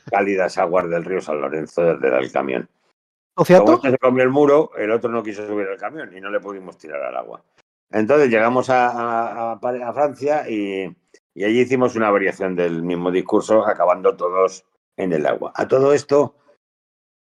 cálidas 0.09 0.57
aguas 0.57 0.89
del 0.89 1.05
río 1.05 1.21
San 1.21 1.41
Lorenzo 1.41 1.95
desde 1.95 2.17
el 2.17 2.31
camión. 2.31 2.61
¿Lo 2.61 3.35
Como 3.35 3.45
cierto? 3.45 3.73
este 3.73 3.91
se 3.91 3.97
comió 3.97 4.23
el 4.23 4.29
muro, 4.29 4.71
el 4.77 4.91
otro 4.91 5.09
no 5.09 5.23
quiso 5.23 5.45
subir 5.47 5.67
al 5.67 5.77
camión 5.77 6.15
y 6.15 6.21
no 6.21 6.29
le 6.29 6.39
pudimos 6.39 6.77
tirar 6.77 7.01
al 7.01 7.15
agua. 7.15 7.43
Entonces 7.89 8.29
llegamos 8.29 8.69
a, 8.69 9.59
Francia 9.93 10.49
y, 10.49 10.95
y 11.33 11.43
allí 11.43 11.61
hicimos 11.61 11.95
una 11.95 12.09
variación 12.09 12.55
del 12.55 12.83
mismo 12.83 13.11
discurso, 13.11 13.65
acabando 13.67 14.15
todos 14.15 14.65
en 14.97 15.13
el 15.13 15.25
agua. 15.25 15.51
A 15.55 15.67
todo 15.67 15.93
esto, 15.93 16.35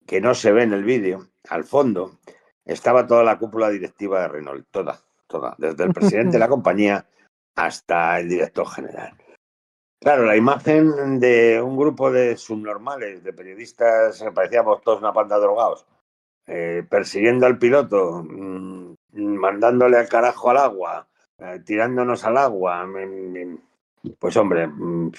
que 0.06 0.22
no 0.22 0.34
se 0.34 0.52
ve 0.52 0.64
en 0.64 0.74
el 0.74 0.84
vídeo, 0.84 1.28
al 1.50 1.64
fondo 1.64 2.20
estaba 2.66 3.05
toda 3.07 3.24
la 3.24 3.38
cúpula 3.38 3.70
directiva 3.70 4.22
de 4.22 4.28
Renault, 4.28 4.68
toda, 4.72 4.99
toda, 5.28 5.55
desde 5.57 5.84
el 5.86 5.93
presidente 5.93 6.34
de 6.34 6.39
la 6.39 6.47
compañía 6.49 7.05
hasta 7.55 8.20
el 8.20 8.30
director 8.30 8.68
general. 8.68 9.14
Claro, 9.99 10.26
la 10.26 10.36
imagen 10.36 11.20
de 11.20 11.62
un 11.62 11.78
grupo 11.78 12.12
de 12.12 12.36
subnormales, 12.36 13.24
de 13.24 13.34
periodistas, 13.34 14.24
parecíamos 14.34 14.82
todos 14.82 14.99
una 14.99 15.14
panda 15.14 15.36
de 15.36 15.41
drogados, 15.43 15.86
eh, 16.47 16.84
persiguiendo 16.89 17.45
al 17.45 17.59
piloto, 17.59 18.24
mm, 18.28 18.95
mandándole 19.14 19.97
al 19.97 20.09
carajo 20.09 20.49
al 20.49 20.57
agua, 20.57 21.07
eh, 21.38 21.59
tirándonos 21.66 22.24
al 22.26 22.38
agua. 22.38 22.86
me- 22.88 23.05
me- 23.05 23.57
Pues 24.18 24.36
hombre, 24.38 24.66
mm, 24.66 25.12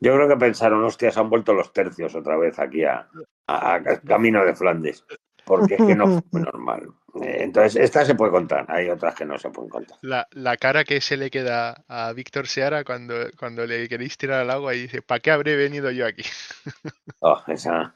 yo 0.00 0.14
creo 0.14 0.28
que 0.28 0.36
pensaron, 0.36 0.84
hostia, 0.84 1.10
se 1.10 1.18
han 1.20 1.30
vuelto 1.30 1.54
los 1.54 1.72
tercios 1.72 2.14
otra 2.14 2.36
vez 2.36 2.58
aquí 2.58 2.84
a, 2.84 3.08
a- 3.46 3.74
a 3.76 4.00
camino 4.00 4.44
de 4.44 4.54
Flandes, 4.54 5.06
porque 5.46 5.76
es 5.76 5.84
que 5.84 5.94
no 5.94 6.06
fue 6.08 6.22
normal. 6.42 6.88
Eh, 7.22 7.44
Entonces, 7.44 7.82
esta 7.82 8.04
se 8.04 8.14
puede 8.14 8.32
contar, 8.32 8.66
hay 8.68 8.90
otras 8.90 9.14
que 9.14 9.24
no 9.24 9.38
se 9.38 9.50
pueden 9.50 9.70
contar. 9.70 9.98
La, 10.02 10.26
la 10.32 10.56
cara 10.56 10.84
que 10.84 11.00
se 11.00 11.16
le 11.16 11.30
queda 11.30 11.84
a 11.88 12.12
Víctor 12.12 12.46
Seara 12.48 12.84
cuando, 12.84 13.14
cuando 13.38 13.66
le 13.66 13.88
queréis 13.88 14.18
tirar 14.18 14.40
al 14.40 14.50
agua 14.50 14.74
y 14.74 14.82
dice, 14.82 15.02
¿para 15.02 15.20
qué 15.20 15.30
habré 15.30 15.56
venido 15.56 15.90
yo 15.90 16.06
aquí? 16.06 16.22
Oh, 17.20 17.42
esa. 17.48 17.94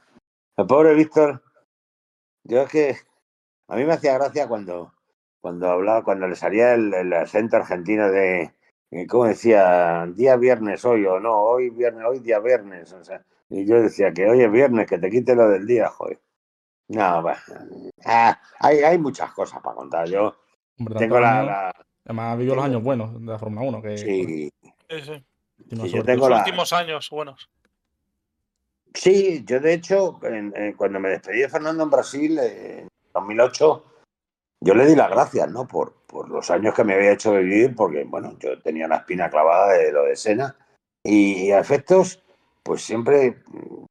El 0.57 0.67
pobre 0.67 0.95
Víctor, 0.95 1.43
yo 2.45 2.63
es 2.63 2.71
que 2.71 2.97
a 3.69 3.77
mí 3.77 3.85
me 3.85 3.95
hacía 3.95 4.15
gracia 4.15 4.49
cuando, 4.49 4.93
cuando 5.41 5.71
hablaba, 5.71 6.05
cuando 6.05 6.29
le 6.29 6.37
salía 6.37 6.75
el, 6.75 6.93
el 6.95 7.13
acento 7.13 7.57
argentino 7.57 8.11
de, 8.11 8.53
eh, 8.91 9.07
¿cómo 9.07 9.27
decía? 9.27 10.07
Día 10.15 10.37
viernes 10.37 10.85
hoy 10.85 11.07
o 11.07 11.21
no, 11.21 11.35
hoy 11.43 11.71
viernes, 11.71 12.05
hoy 12.07 12.21
día 12.21 12.41
viernes. 12.41 12.93
O 12.93 13.05
sea, 13.05 13.25
y 13.49 13.67
yo 13.67 13.81
decía 13.83 14.13
que 14.13 14.29
hoy 14.29 14.43
es 14.43 14.51
viernes, 14.51 14.89
que 14.89 14.99
te 14.99 15.11
quite 15.11 15.35
lo 15.37 15.49
del 15.49 15.67
día, 15.67 15.89
joder. 15.89 16.21
No, 16.91 17.23
va. 17.23 17.37
Ah, 18.05 18.41
hay, 18.59 18.79
hay 18.81 18.99
muchas 18.99 19.33
cosas 19.33 19.61
para 19.63 19.77
contar. 19.77 20.09
Yo 20.09 20.35
Hombre, 20.79 20.97
tengo 20.99 21.21
la, 21.21 21.43
la- 21.45 21.75
Además, 22.05 22.37
vivió 22.39 22.55
los 22.57 22.65
tengo- 22.65 22.75
años 22.75 22.83
buenos 22.85 23.15
de 23.21 23.33
la 23.33 23.39
Fórmula 23.39 23.69
1. 23.69 23.83
Que, 23.83 23.97
sí, 23.99 24.51
Sí, 24.89 25.01
sí. 25.01 25.25
tiene 25.69 25.83
una 25.83 25.85
sí, 25.85 25.91
yo 25.97 26.03
tengo 26.03 26.29
Los 26.29 26.31
la, 26.31 26.39
últimos 26.39 26.73
años 26.73 27.09
buenos. 27.11 27.49
Sí, 28.95 29.45
yo 29.47 29.61
de 29.61 29.75
hecho, 29.75 30.19
en- 30.25 30.53
en- 30.57 30.73
cuando 30.73 30.99
me 30.99 31.11
despedí 31.11 31.41
de 31.41 31.49
Fernando 31.49 31.85
en 31.85 31.91
Brasil, 31.91 32.39
eh, 32.41 32.81
en 32.81 32.89
2008, 33.15 33.85
yo 34.61 34.75
le 34.75 34.87
di 34.87 34.97
las 34.97 35.11
gracias, 35.11 35.49
¿no? 35.49 35.69
Por, 35.69 35.95
por 36.07 36.29
los 36.29 36.51
años 36.51 36.75
que 36.75 36.83
me 36.83 36.95
había 36.95 37.13
hecho 37.13 37.33
vivir, 37.35 37.75
porque, 37.77 38.03
bueno, 38.05 38.37
yo 38.41 38.61
tenía 38.61 38.89
la 38.89 38.97
espina 38.97 39.31
clavada 39.31 39.75
de 39.75 39.93
lo 39.93 40.03
de 40.05 40.17
Sena. 40.17 40.57
Y, 41.05 41.53
a 41.53 41.61
efectos, 41.61 42.21
pues 42.65 42.83
siempre, 42.83 43.43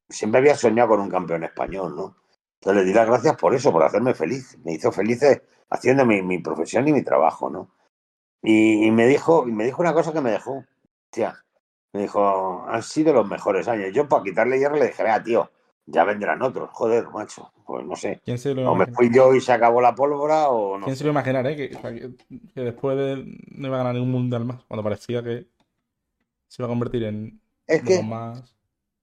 siempre 0.10 0.40
había 0.40 0.56
soñado 0.56 0.90
con 0.90 1.00
un 1.00 1.10
campeón 1.10 1.44
español, 1.46 1.96
¿no? 1.96 2.16
Entonces 2.62 2.84
le 2.84 2.88
di 2.90 2.94
las 2.94 3.08
gracias 3.08 3.36
por 3.38 3.54
eso, 3.56 3.72
por 3.72 3.84
hacerme 3.84 4.14
feliz. 4.14 4.58
Me 4.66 4.74
hizo 4.74 4.92
feliz 4.92 5.22
haciendo 5.70 6.06
mi, 6.06 6.22
mi 6.22 6.40
profesión 6.40 6.88
y 6.88 6.94
mi 6.94 7.04
trabajo, 7.04 7.50
¿no? 7.50 7.70
Y, 8.42 8.86
y 8.86 8.92
me 8.92 9.08
dijo, 9.08 9.48
y 9.48 9.52
me 9.52 9.66
dijo 9.66 9.82
una 9.82 9.94
cosa 9.94 10.12
que 10.14 10.22
me 10.22 10.32
dejó, 10.32 10.66
tía, 11.10 11.36
me 11.94 12.02
dijo, 12.02 12.66
han 12.68 12.84
sido 12.84 13.14
los 13.14 13.28
mejores 13.28 13.68
años. 13.68 13.92
Yo 13.94 14.08
para 14.08 14.24
quitarle 14.24 14.60
hierro 14.60 14.76
le 14.76 14.88
dije, 14.88 15.04
vea, 15.04 15.24
tío, 15.24 15.52
ya 15.86 16.04
vendrán 16.04 16.42
otros. 16.42 16.70
Joder, 16.74 17.08
macho. 17.10 17.52
Pues 17.66 17.86
no 17.86 17.96
sé. 17.96 18.20
¿Quién 18.26 18.38
se 18.38 18.54
lo 18.54 18.72
O 18.72 18.76
me 18.76 18.88
fui 18.88 19.10
yo 19.14 19.34
y 19.34 19.42
se 19.42 19.52
acabó 19.54 19.80
la 19.82 19.96
pólvora 19.96 20.50
o 20.50 20.78
no. 20.78 20.86
¿Quién 20.86 20.96
se 20.98 21.04
lo 21.04 21.12
iba 21.12 21.20
a 21.20 21.24
imaginar, 21.24 21.48
eh? 21.48 21.56
Que, 21.56 21.76
o 21.76 21.82
sea, 21.82 21.94
que- 21.94 22.12
que 22.54 22.62
después 22.62 22.98
de, 22.98 23.38
no 23.52 23.68
iba 23.68 23.76
a 23.76 23.80
ganar 23.80 23.94
ningún 23.94 24.12
mundial 24.12 24.44
más. 24.46 24.64
Cuando 24.66 24.84
parecía 24.84 25.24
que 25.24 25.48
se 26.48 26.62
iba 26.62 26.66
a 26.68 26.70
convertir 26.70 27.04
en 27.04 27.40
Es 27.68 27.84
que, 27.84 28.02
más. 28.04 28.56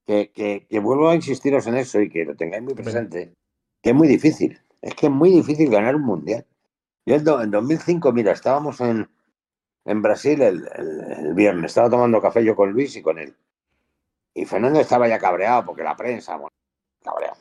que, 0.07 0.67
que 0.69 0.79
vuelvo 0.81 1.09
a 1.09 1.15
insistiros 1.15 1.67
en 1.69 1.77
eso 1.77 2.01
y 2.01 2.09
que 2.09 2.25
lo 2.25 2.35
tengáis 2.37 2.63
muy 2.63 2.75
presente, 2.75 3.35
que 3.83 3.91
es 3.91 3.97
muy 3.97 4.09
difícil. 4.09 4.61
Es 4.83 4.95
que 4.95 5.07
es 5.07 5.13
muy 5.13 5.31
difícil 5.31 5.71
ganar 5.71 5.97
un 5.97 6.03
mundial. 6.03 6.47
Yo 7.07 7.17
en, 7.17 7.25
do- 7.25 7.43
en 7.43 7.51
2005, 7.53 8.13
mira, 8.13 8.33
estábamos 8.33 8.81
en, 8.83 9.09
en 9.87 10.03
Brasil 10.03 10.43
el, 10.43 10.69
el- 10.77 11.13
el 11.29 11.35
viernes, 11.35 11.67
estaba 11.73 11.91
tomando 11.91 12.21
café 12.23 12.45
yo 12.45 12.57
con 12.57 12.73
Luis 12.73 12.97
y 12.97 13.03
con 13.03 13.19
él. 13.19 13.37
Y 14.35 14.45
Fernando 14.45 14.79
estaba 14.81 15.09
ya 15.09 15.19
cabreado 15.19 15.67
porque 15.67 15.83
la 15.83 15.97
prensa, 15.97 16.37
bueno, 16.37 16.55
cabreado. 17.03 17.39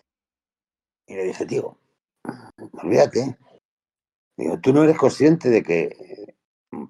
Y 1.08 1.16
le 1.16 1.24
dije, 1.24 1.46
tío, 1.48 1.80
olvídate. 2.84 3.38
Digo, 4.38 4.60
tú 4.60 4.74
no 4.74 4.84
eres 4.84 4.98
consciente 4.98 5.50
de 5.50 5.64
que 5.64 5.82
eh, 5.86 6.36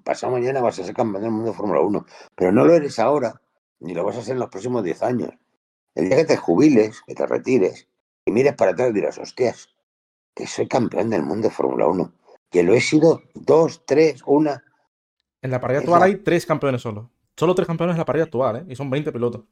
pasado 0.04 0.32
mañana 0.32 0.60
vas 0.60 0.78
a 0.78 0.84
ser 0.84 0.94
campeón 0.94 1.22
del 1.22 1.32
mundo 1.32 1.50
de 1.50 1.56
Fórmula 1.56 1.80
1, 1.80 2.04
pero 2.34 2.52
no 2.52 2.64
lo 2.64 2.74
eres 2.74 2.98
ahora, 2.98 3.40
ni 3.80 3.94
lo 3.94 4.04
vas 4.04 4.16
a 4.16 4.22
ser 4.22 4.34
en 4.34 4.40
los 4.40 4.50
próximos 4.50 4.82
10 4.84 5.02
años. 5.02 5.30
El 5.94 6.08
día 6.08 6.18
que 6.18 6.24
te 6.26 6.36
jubiles, 6.36 7.02
que 7.06 7.14
te 7.14 7.26
retires, 7.26 7.88
y 8.26 8.32
mires 8.32 8.54
para 8.54 8.72
atrás 8.72 8.90
y 8.90 8.92
dirás, 8.92 9.16
hostias, 9.18 9.68
que 10.34 10.46
soy 10.46 10.66
campeón 10.66 11.08
del 11.10 11.22
mundo 11.22 11.48
de 11.48 11.54
Fórmula 11.54 11.86
1, 11.86 12.12
que 12.50 12.62
lo 12.62 12.74
he 12.74 12.80
sido 12.80 13.22
dos, 13.34 13.82
tres, 13.86 14.20
una. 14.26 14.62
En 15.40 15.50
la 15.52 15.60
parrilla 15.60 15.80
actual 15.80 16.00
la- 16.00 16.06
hay 16.06 16.16
tres 16.16 16.44
campeones 16.44 16.82
solo. 16.82 17.08
Solo 17.36 17.54
tres 17.54 17.66
campeones 17.66 17.94
en 17.94 17.98
la 17.98 18.04
parrilla 18.04 18.24
actual, 18.24 18.56
¿eh? 18.56 18.64
Y 18.68 18.74
son 18.76 18.90
20 18.90 19.12
pilotos. 19.12 19.42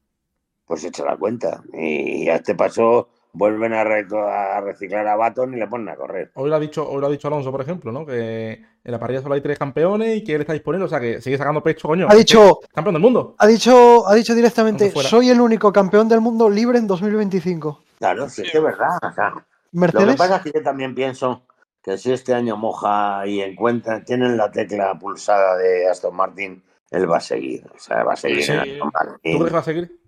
Pues 0.66 0.82
echa 0.84 1.04
la 1.04 1.16
cuenta. 1.16 1.62
Y 1.72 2.28
a 2.28 2.36
este 2.36 2.54
paso 2.54 3.10
vuelven 3.34 3.74
a, 3.74 3.84
re- 3.84 4.06
a 4.16 4.60
reciclar 4.62 5.06
a 5.06 5.16
Baton 5.16 5.52
y 5.54 5.58
le 5.58 5.66
ponen 5.68 5.90
a 5.90 5.94
correr. 5.96 6.32
Hoy 6.34 6.48
lo 6.48 6.56
ha 6.56 6.60
dicho, 6.60 6.88
hoy 6.88 7.00
lo 7.00 7.06
ha 7.06 7.10
dicho 7.10 7.28
Alonso, 7.28 7.50
por 7.52 7.60
ejemplo, 7.60 7.92
¿no? 7.92 8.06
Que 8.06 8.52
en 8.52 8.90
la 8.92 8.98
parrilla 8.98 9.20
solo 9.20 9.34
hay 9.34 9.42
tres 9.42 9.58
campeones 9.58 10.16
y 10.16 10.24
que 10.24 10.34
él 10.34 10.40
está 10.40 10.54
disponible. 10.54 10.86
O 10.86 10.88
sea, 10.88 10.98
que 10.98 11.20
sigue 11.20 11.36
sacando 11.36 11.62
pecho, 11.62 11.86
coño. 11.86 12.06
Ha 12.10 12.14
dicho, 12.14 12.60
Campeón 12.74 12.94
del 12.94 13.02
mundo. 13.02 13.34
ha 13.38 13.46
dicho, 13.46 14.08
ha 14.08 14.14
dicho 14.14 14.34
directamente, 14.34 14.90
soy 14.90 15.28
el 15.28 15.40
único 15.40 15.70
campeón 15.72 16.08
del 16.08 16.20
mundo 16.22 16.48
libre 16.48 16.78
en 16.78 16.86
2025. 16.86 17.83
Claro, 18.12 18.28
sí, 18.28 18.42
es 18.42 18.50
que 18.52 18.58
es 18.58 18.64
verdad. 18.64 18.98
o 19.02 19.12
sea, 19.12 19.30
Lo 19.30 19.36
que 19.40 19.44
Mercedes, 19.72 20.16
pasa 20.16 20.36
es 20.36 20.42
que 20.42 20.52
yo 20.52 20.62
también 20.62 20.94
pienso 20.94 21.46
que 21.82 21.98
si 21.98 22.12
este 22.12 22.34
año 22.34 22.56
moja 22.56 23.26
y 23.26 23.40
encuentra, 23.40 24.04
tienen 24.04 24.36
la 24.36 24.50
tecla 24.50 24.94
pulsada 24.98 25.56
de 25.56 25.88
Aston 25.88 26.14
Martin, 26.14 26.62
él 26.90 27.10
va 27.10 27.16
a 27.18 27.20
seguir. 27.20 27.66
O 27.74 27.78
sea, 27.78 28.04
va 28.04 28.12
a 28.12 28.16
seguir 28.16 28.42
Sí. 28.44 28.52
en 28.52 28.58
Aston 28.60 28.78
¿Tú 28.78 28.90
Martin. 28.92 29.18
crees 29.22 29.44
que 29.44 29.50
va 29.54 29.58
a 29.58 29.62
seguir? 29.62 30.00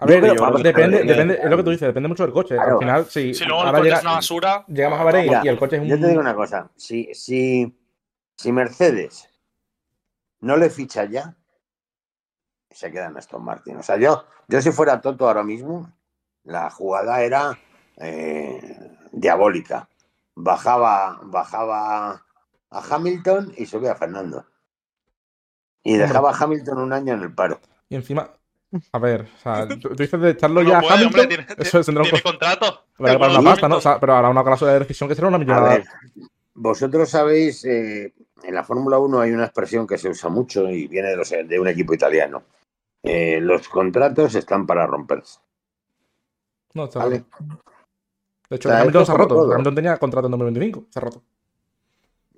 A 0.00 0.06
Yo 0.06 0.20
ver, 0.20 0.20
que- 0.36 0.62
depende, 0.62 1.02
depende, 1.02 1.40
es 1.42 1.50
lo 1.50 1.56
que 1.56 1.62
tú 1.64 1.70
dices, 1.70 1.88
depende 1.88 2.08
mucho 2.08 2.22
del 2.22 2.32
coche. 2.32 2.54
Claro. 2.54 2.74
Al 2.74 2.78
final, 2.78 3.04
si, 3.06 3.34
Si 3.34 3.44
luego 3.44 3.64
el 3.64 3.70
coche 3.70 3.82
llega- 3.82 3.96
es 3.96 4.02
una 4.04 4.12
basura. 4.12 4.64
llegamos 4.68 5.00
a 5.00 5.04
Mira, 5.04 5.40
y 5.44 5.48
el 5.48 5.58
coche 5.58 5.76
es 5.76 5.82
un. 5.82 5.88
Yo 5.88 6.00
te 6.00 6.06
digo 6.08 6.20
una 6.20 6.34
cosa, 6.36 6.70
si, 6.76 7.12
si, 7.14 7.76
si 8.36 8.52
Mercedes 8.52 9.28
no 10.40 10.56
le 10.56 10.70
ficha 10.70 11.04
ya, 11.04 11.34
se 12.70 12.92
queda 12.92 13.06
en 13.06 13.16
Aston 13.16 13.44
Martin. 13.44 13.76
O 13.78 13.82
sea, 13.82 13.96
yo, 13.96 14.24
yo 14.46 14.60
si 14.62 14.70
fuera 14.70 15.00
Toto 15.00 15.26
ahora 15.26 15.42
mismo, 15.42 15.90
la 16.48 16.70
jugada 16.70 17.22
era 17.22 17.58
eh, 17.96 18.90
diabólica. 19.12 19.88
Bajaba, 20.34 21.20
bajaba 21.24 22.24
a 22.70 22.80
Hamilton 22.90 23.52
y 23.56 23.66
subía 23.66 23.92
a 23.92 23.96
Fernando. 23.96 24.44
Y 25.82 25.96
dejaba 25.96 26.30
a 26.30 26.36
Hamilton 26.36 26.78
un 26.78 26.92
año 26.92 27.14
en 27.14 27.22
el 27.22 27.34
paro. 27.34 27.60
Y 27.88 27.96
encima, 27.96 28.30
a 28.92 28.98
ver, 28.98 29.22
o 29.36 29.38
sea, 29.42 29.66
tú, 29.68 29.78
tú 29.80 29.94
dices 29.94 30.20
de 30.20 30.30
echarlo 30.30 30.62
No 30.62 30.68
ya 30.70 30.76
a 30.76 30.80
Hamilton, 30.80 31.06
hombre, 31.06 31.26
tiene, 31.26 31.46
eso 31.58 31.82
tendrá 31.82 32.04
un 32.04 32.20
contrato. 32.20 32.84
Pagar 32.96 33.18
Bueno, 33.18 33.38
una 33.40 33.50
pasta, 33.50 33.68
¿no? 33.68 33.76
O 33.76 33.78
Hamilton. 33.78 33.80
sea, 33.92 34.00
pero 34.00 34.14
habrá 34.14 34.28
una 34.30 34.44
cláusula 34.44 34.72
de 34.72 34.78
decisión 34.80 35.08
que 35.08 35.14
será 35.14 35.28
una 35.28 35.36
A 35.36 35.40
millonada. 35.40 35.68
ver, 35.68 35.84
vosotros 36.54 37.08
sabéis, 37.08 37.64
eh, 37.64 38.12
en 38.42 38.54
la 38.54 38.64
Fórmula 38.64 38.98
1 38.98 39.20
hay 39.20 39.32
una 39.32 39.44
expresión 39.44 39.86
que 39.86 39.98
se 39.98 40.08
usa 40.08 40.28
mucho 40.30 40.68
y 40.70 40.86
viene 40.88 41.08
de, 41.10 41.16
los- 41.16 41.30
de 41.30 41.60
un 41.60 41.68
equipo 41.68 41.94
italiano. 41.94 42.42
Eh, 43.02 43.38
los 43.40 43.68
contratos 43.68 44.34
están 44.34 44.66
para 44.66 44.86
romperse. 44.86 45.38
No, 46.74 46.84
está 46.84 47.00
¿vale? 47.00 47.18
roto. 47.18 47.62
De 48.50 48.56
hecho, 48.56 48.68
O 48.68 48.72
sea, 48.72 48.80
Hamilton 48.80 49.06
se 49.06 49.12
ha 49.12 49.14
roto. 49.16 49.34
todo. 49.34 49.52
Hamilton 49.52 49.74
tenía 49.74 49.96
contrato 49.98 50.26
en 50.26 50.30
2025, 50.32 50.86
se 50.90 50.98
ha 50.98 51.02
roto. 51.02 51.22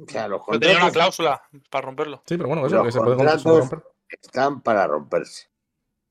O 0.03 0.11
sea, 0.11 0.29
los 0.29 0.43
Pero 0.47 0.59
tenía 0.61 0.77
una 0.77 0.85
contratos 0.87 1.17
cláusula 1.17 1.43
para 1.71 1.87
romperlo. 1.87 2.23
Sí, 2.27 2.37
pero 2.37 2.49
bueno, 2.49 2.67
eso, 2.67 2.77
Los 2.77 2.87
que 2.87 2.93
se 2.93 2.99
puede, 3.01 3.17
contratos- 3.17 3.61
romper. 3.61 3.85
están 4.09 4.61
para 4.63 4.87
romperse. 4.87 5.49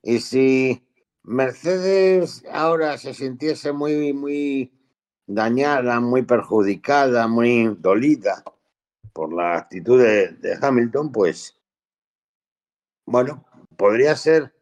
Y 0.03 0.19
si 0.19 0.87
Mercedes 1.23 2.43
ahora 2.51 2.97
se 2.97 3.13
sintiese 3.13 3.73
muy, 3.73 4.13
muy 4.13 4.71
dañada, 5.25 5.99
muy 5.99 6.21
perjudicada, 6.23 7.27
muy 7.27 7.75
dolida 7.79 8.43
por 9.11 9.33
la 9.33 9.57
actitud 9.57 10.01
de, 10.01 10.29
de 10.33 10.57
Hamilton, 10.61 11.11
pues, 11.11 11.59
bueno, 13.05 13.43
podría 13.75 14.15
ser 14.15 14.53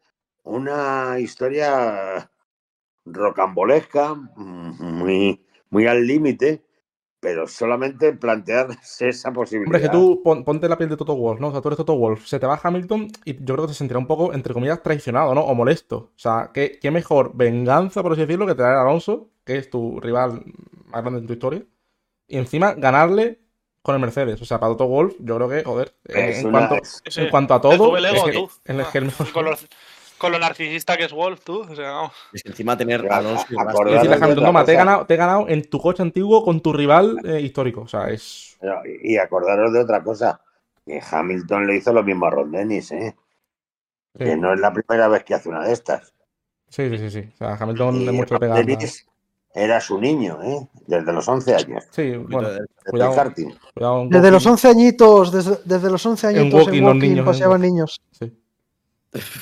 una 0.42 1.18
historia 1.20 2.30
rocambolesca, 3.12 4.14
muy, 4.36 5.40
muy 5.70 5.86
al 5.86 6.06
límite, 6.06 6.62
pero 7.20 7.46
solamente 7.48 8.12
plantearse 8.12 9.08
esa 9.08 9.32
posibilidad. 9.32 9.66
Hombre, 9.68 9.80
es 9.80 9.86
que 9.90 9.92
tú 9.96 10.22
pon- 10.22 10.44
ponte 10.44 10.68
la 10.68 10.78
piel 10.78 10.88
de 10.90 10.96
Toto 10.96 11.16
Wolff, 11.16 11.40
¿no? 11.40 11.48
O 11.48 11.52
sea, 11.52 11.60
tú 11.60 11.68
eres 11.68 11.76
Toto 11.76 11.96
Wolff. 11.96 12.26
Se 12.26 12.38
te 12.38 12.46
va 12.46 12.60
Hamilton 12.62 13.08
y 13.24 13.34
yo 13.44 13.54
creo 13.54 13.66
que 13.66 13.72
te 13.72 13.74
sentirá 13.74 13.98
un 13.98 14.06
poco, 14.06 14.32
entre 14.32 14.54
comillas, 14.54 14.82
traicionado, 14.82 15.34
¿no? 15.34 15.40
O 15.42 15.54
molesto. 15.54 15.96
O 15.96 16.12
sea, 16.18 16.50
¿qué, 16.54 16.78
qué 16.80 16.90
mejor 16.90 17.32
venganza, 17.34 18.02
por 18.02 18.12
así 18.12 18.20
decirlo, 18.22 18.46
que 18.46 18.54
traer 18.54 18.76
a 18.76 18.82
Alonso, 18.82 19.28
que 19.44 19.56
es 19.58 19.68
tu 19.70 19.98
rival 20.00 20.44
más 20.86 21.02
grande 21.02 21.20
en 21.20 21.26
tu 21.26 21.32
historia. 21.32 21.62
Y 22.28 22.36
encima 22.38 22.74
ganarle 22.74 23.40
con 23.82 23.94
el 23.94 24.00
Mercedes. 24.00 24.40
O 24.42 24.44
sea, 24.44 24.60
para 24.60 24.72
Toto 24.72 24.86
Wolff, 24.86 25.14
yo 25.18 25.36
creo 25.36 25.48
que, 25.48 25.64
joder, 25.64 25.94
Es 26.04 26.38
en, 26.40 26.46
una- 26.48 26.68
cuanto, 26.68 26.82
es- 26.84 27.02
Sí, 27.08 27.20
en 27.22 27.30
cuanto 27.30 27.54
a 27.54 27.60
Te 27.60 27.68
todo, 27.68 27.86
sube 27.88 27.98
el 27.98 28.04
ego, 28.04 28.28
es 28.28 28.60
en 28.66 28.80
el 28.80 28.86
que 28.86 28.98
el 28.98 29.04
mejor- 29.06 29.32
con, 29.32 29.46
con 30.18 30.32
lo 30.32 30.38
narcisista 30.38 30.96
que 30.96 31.04
es 31.04 31.12
Wolf, 31.12 31.42
tú. 31.44 31.60
O 31.60 31.74
sea, 31.74 31.90
vamos. 31.92 32.12
Es 32.32 32.42
que 32.42 32.50
encima 32.50 32.76
tener 32.76 33.10
a 33.10 33.16
Alonso 33.16 33.46
y 33.48 33.92
decirle 33.92 34.14
a 34.14 34.18
Hamilton, 34.18 34.44
toma, 34.44 34.64
te 34.64 34.72
he, 34.72 34.76
ganado, 34.76 35.06
te 35.06 35.14
he 35.14 35.16
ganado 35.16 35.48
en 35.48 35.68
tu 35.68 35.80
coche 35.80 36.02
antiguo 36.02 36.44
con 36.44 36.60
tu 36.60 36.72
rival 36.72 37.18
eh, 37.24 37.40
histórico. 37.40 37.82
O 37.82 37.88
sea, 37.88 38.08
es. 38.10 38.58
No, 38.60 38.74
y 39.02 39.16
acordaros 39.16 39.72
de 39.72 39.80
otra 39.80 40.02
cosa, 40.02 40.40
que 40.84 41.00
Hamilton 41.10 41.66
le 41.66 41.76
hizo 41.76 41.92
lo 41.92 42.02
mismo 42.02 42.26
a 42.26 42.30
Ron 42.30 42.50
Dennis, 42.50 42.92
¿eh? 42.92 43.16
Sí, 44.16 44.24
que 44.24 44.36
no 44.36 44.52
es 44.52 44.60
la 44.60 44.72
primera 44.72 45.08
vez 45.08 45.24
que 45.24 45.34
hace 45.34 45.48
una 45.48 45.64
de 45.64 45.72
estas. 45.72 46.12
sí, 46.68 46.88
sí, 46.90 46.98
sí. 46.98 47.10
sí. 47.10 47.28
O 47.34 47.36
sea, 47.36 47.54
Hamilton 47.54 48.08
es 48.08 48.12
mucho 48.12 48.34
Ron 48.34 48.40
pegar. 48.40 48.66
Dennis 48.66 49.06
era 49.54 49.80
su 49.80 49.98
niño, 49.98 50.38
¿eh? 50.42 50.68
desde 50.86 51.12
los 51.12 51.26
11 51.26 51.54
años. 51.54 51.84
Sí, 51.90 52.16
bueno, 52.16 52.48
desde 52.50 52.66
cuidado. 52.90 53.32
cuidado. 53.74 54.02
en 54.02 54.10
Desde 54.10 54.30
los 54.30 54.44
walking. 54.44 54.52
11 54.52 54.68
añitos, 54.68 55.32
desde, 55.32 55.58
desde 55.64 55.90
los 55.90 56.04
11 56.04 56.26
En 56.30 56.36
añitos 56.36 56.60
en 56.60 56.66
walking, 56.66 56.82
walking, 56.82 57.00
los 57.00 57.08
niños, 57.08 57.26
paseaban 57.26 57.60
niños. 57.60 58.00
Sí. 58.12 58.32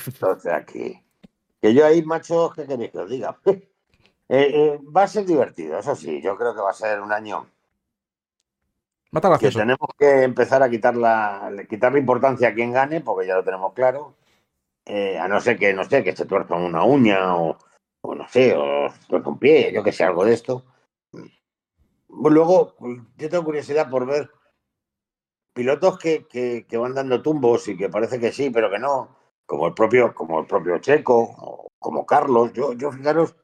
Entonces 0.07 0.53
aquí. 0.53 1.03
Que 1.61 1.73
yo 1.73 1.85
ahí, 1.85 2.03
macho, 2.03 2.51
¿qué 2.55 2.65
queréis 2.65 2.91
que 2.91 2.99
os 2.99 3.09
diga? 3.09 3.39
Eh, 4.29 4.51
eh, 4.53 4.79
va 4.93 5.03
a 5.03 5.07
ser 5.07 5.25
divertido, 5.25 5.79
eso 5.79 5.95
sí. 5.95 6.21
Yo 6.21 6.35
creo 6.35 6.53
que 6.53 6.59
va 6.59 6.71
a 6.71 6.73
ser 6.73 6.99
un 6.99 7.13
año 7.13 7.47
Va 9.15 9.19
a 9.19 9.35
estar 9.35 9.39
que 9.39 9.57
tenemos 9.57 9.89
que 9.97 10.23
empezar 10.23 10.61
a 10.61 10.69
quitar 10.69 10.95
la, 10.95 11.49
quitarle 11.69 11.99
importancia 11.99 12.49
a 12.49 12.53
quien 12.53 12.73
gane, 12.73 12.99
porque 12.99 13.25
ya 13.25 13.35
lo 13.35 13.43
tenemos 13.43 13.73
claro. 13.73 14.15
Eh, 14.85 15.17
a 15.17 15.27
no 15.27 15.39
ser 15.39 15.57
que, 15.57 15.73
no 15.73 15.85
sé, 15.85 16.03
que 16.03 16.15
se 16.15 16.25
tuerza 16.25 16.55
una 16.55 16.83
uña 16.83 17.37
o, 17.37 17.57
o 18.01 18.15
no 18.15 18.27
sé, 18.27 18.53
o 18.55 18.89
se 18.89 19.07
tuerza 19.07 19.29
un 19.29 19.39
pie, 19.39 19.71
yo 19.73 19.83
que 19.83 19.93
sé, 19.93 20.03
algo 20.03 20.25
de 20.25 20.33
esto. 20.33 20.65
Luego, 22.09 22.75
yo 23.17 23.29
tengo 23.29 23.45
curiosidad 23.45 23.89
por 23.89 24.05
ver 24.05 24.29
pilotos 25.53 25.97
que, 25.97 26.27
que, 26.27 26.65
que 26.67 26.77
van 26.77 26.93
dando 26.93 27.21
tumbos 27.21 27.67
y 27.69 27.77
que 27.77 27.89
parece 27.89 28.19
que 28.19 28.31
sí, 28.31 28.49
pero 28.49 28.69
que 28.69 28.79
no, 28.79 29.17
como 29.47 29.65
el 29.65 29.73
propio, 29.73 30.13
como 30.13 30.39
el 30.39 30.45
propio 30.45 30.77
Checo, 30.77 31.33
o 31.37 31.67
como 31.79 32.05
Carlos. 32.05 32.53
Yo, 32.53 32.73
yo 32.73 32.91
fijaros, 32.91 33.35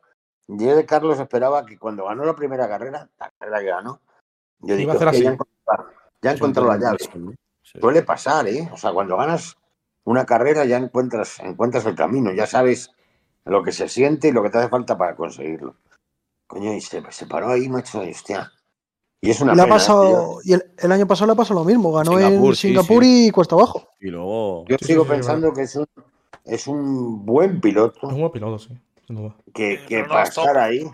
yo 0.47 0.75
de 0.75 0.85
Carlos 0.85 1.19
esperaba 1.19 1.65
que 1.65 1.79
cuando 1.79 2.05
ganó 2.05 2.25
la 2.25 2.35
primera 2.35 2.67
carrera, 2.67 3.09
la 3.17 3.31
carrera 3.39 3.59
que 3.61 3.65
ganó, 3.65 4.01
yo 4.59 4.75
digo, 4.75 4.91
a 4.91 4.95
hacer 4.95 5.07
"Es 5.07 5.13
que 5.17 5.23
ya 5.23 5.29
así". 5.29 5.33
encontró, 5.33 5.93
ya 6.21 6.31
encontró 6.31 6.65
la 6.67 6.77
llave. 6.77 6.97
Sí. 7.63 7.79
Suele 7.79 8.03
pasar, 8.03 8.47
¿eh? 8.47 8.69
O 8.71 8.77
sea, 8.77 8.91
cuando 8.91 9.17
ganas 9.17 9.57
una 10.03 10.25
carrera 10.25 10.65
ya 10.65 10.77
encuentras, 10.77 11.39
encuentras 11.39 11.85
el 11.85 11.95
camino, 11.95 12.31
ya 12.33 12.45
sabes 12.45 12.91
lo 13.45 13.63
que 13.63 13.71
se 13.71 13.87
siente 13.87 14.27
y 14.27 14.31
lo 14.31 14.43
que 14.43 14.49
te 14.49 14.57
hace 14.57 14.69
falta 14.69 14.97
para 14.97 15.15
conseguirlo. 15.15 15.77
Coño, 16.47 16.73
y 16.73 16.81
se, 16.81 17.01
se 17.11 17.25
paró 17.25 17.49
ahí, 17.49 17.69
macho, 17.69 18.03
y 18.03 18.11
hostia. 18.11 18.51
Y 19.23 19.29
es 19.31 19.41
una 19.41 19.53
Y, 19.53 19.55
le 19.55 19.61
ha 19.61 19.65
pena, 19.65 19.75
pasado, 19.75 20.39
y 20.43 20.53
el, 20.53 20.63
el 20.77 20.91
año 20.91 21.07
pasado 21.07 21.31
le 21.31 21.37
pasó 21.37 21.53
lo 21.53 21.63
mismo. 21.63 21.91
Ganó 21.93 22.11
Singapur, 22.17 22.49
en 22.49 22.55
sí, 22.55 22.67
Singapur 22.67 23.03
y 23.05 23.31
cuesta 23.31 23.55
abajo. 23.55 23.87
Y 23.99 24.07
luego. 24.09 24.65
Yo 24.67 24.77
Sí, 24.79 24.85
sigo 24.87 25.03
sí, 25.03 25.09
sí, 25.09 25.15
pensando 25.15 25.53
que 25.53 25.61
es 25.61 25.75
un, 25.75 25.85
es 26.45 26.67
un 26.67 27.25
buen 27.25 27.61
piloto 27.61 28.07
Es 28.07 28.13
un 28.13 28.19
buen 28.19 28.31
piloto, 28.31 28.59
sí, 28.59 28.77
sin 29.07 29.15
duda. 29.15 29.35
que, 29.53 29.79
que 29.87 30.03
no 30.03 30.19
estar 30.19 30.57
ahí. 30.57 30.85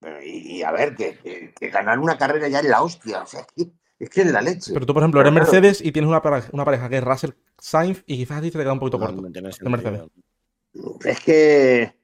pero 0.00 0.22
y, 0.22 0.56
y 0.58 0.62
a 0.62 0.72
ver, 0.72 0.94
que, 0.96 1.18
que- 1.18 1.52
que 1.54 1.68
ganar 1.68 1.98
una 1.98 2.16
carrera 2.16 2.48
ya 2.48 2.60
es 2.60 2.66
la 2.66 2.82
hostia. 2.82 3.22
O 3.22 3.26
sea, 3.26 3.46
es 3.98 4.10
que 4.10 4.22
es, 4.22 4.32
la 4.32 4.40
leche. 4.40 4.72
Pero 4.72 4.86
tú, 4.86 4.94
por 4.94 5.02
ejemplo, 5.02 5.20
eres 5.20 5.32
claro. 5.32 5.44
Mercedes 5.44 5.80
y 5.82 5.92
tienes 5.92 6.08
una 6.08 6.22
pareja, 6.22 6.48
una 6.52 6.64
pareja 6.64 6.88
que 6.88 6.98
es 6.98 7.04
Russell 7.04 7.30
Sainz 7.58 8.02
y 8.06 8.16
quizás 8.16 8.38
a 8.38 8.42
ti 8.42 8.50
te 8.50 8.58
queda 8.58 8.72
un 8.72 8.78
poquito 8.78 8.98
no, 8.98 9.06
corto. 9.06 9.22
de. 9.22 9.42
Mercedes. 9.42 10.02
Es 11.04 11.20
que. 11.20 11.94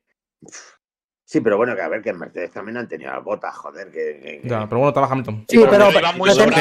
Sí, 1.33 1.41
pero 1.41 1.57
bueno, 1.57 1.75
que 1.75 1.81
a 1.81 1.89
ver, 1.89 2.03
que 2.03 2.11
en 2.11 2.19
Mercedes 2.19 2.51
también 2.53 2.77
han 2.77 2.87
tenido 2.87 3.11
las 3.11 3.25
botas, 3.25 3.57
joder. 3.57 3.91
Que, 3.91 4.21
que- 4.23 4.41
que- 4.43 4.49
Ya, 4.51 4.67
pero 4.69 4.81
bueno, 4.81 4.89
estaba 4.89 5.07
Hamilton. 5.07 5.47
Sí, 5.49 5.57
pero, 5.61 5.71
pero 5.71 5.89
iban 6.01 6.19
muy 6.19 6.29
pero- 6.29 6.43
sobrados. 6.43 6.59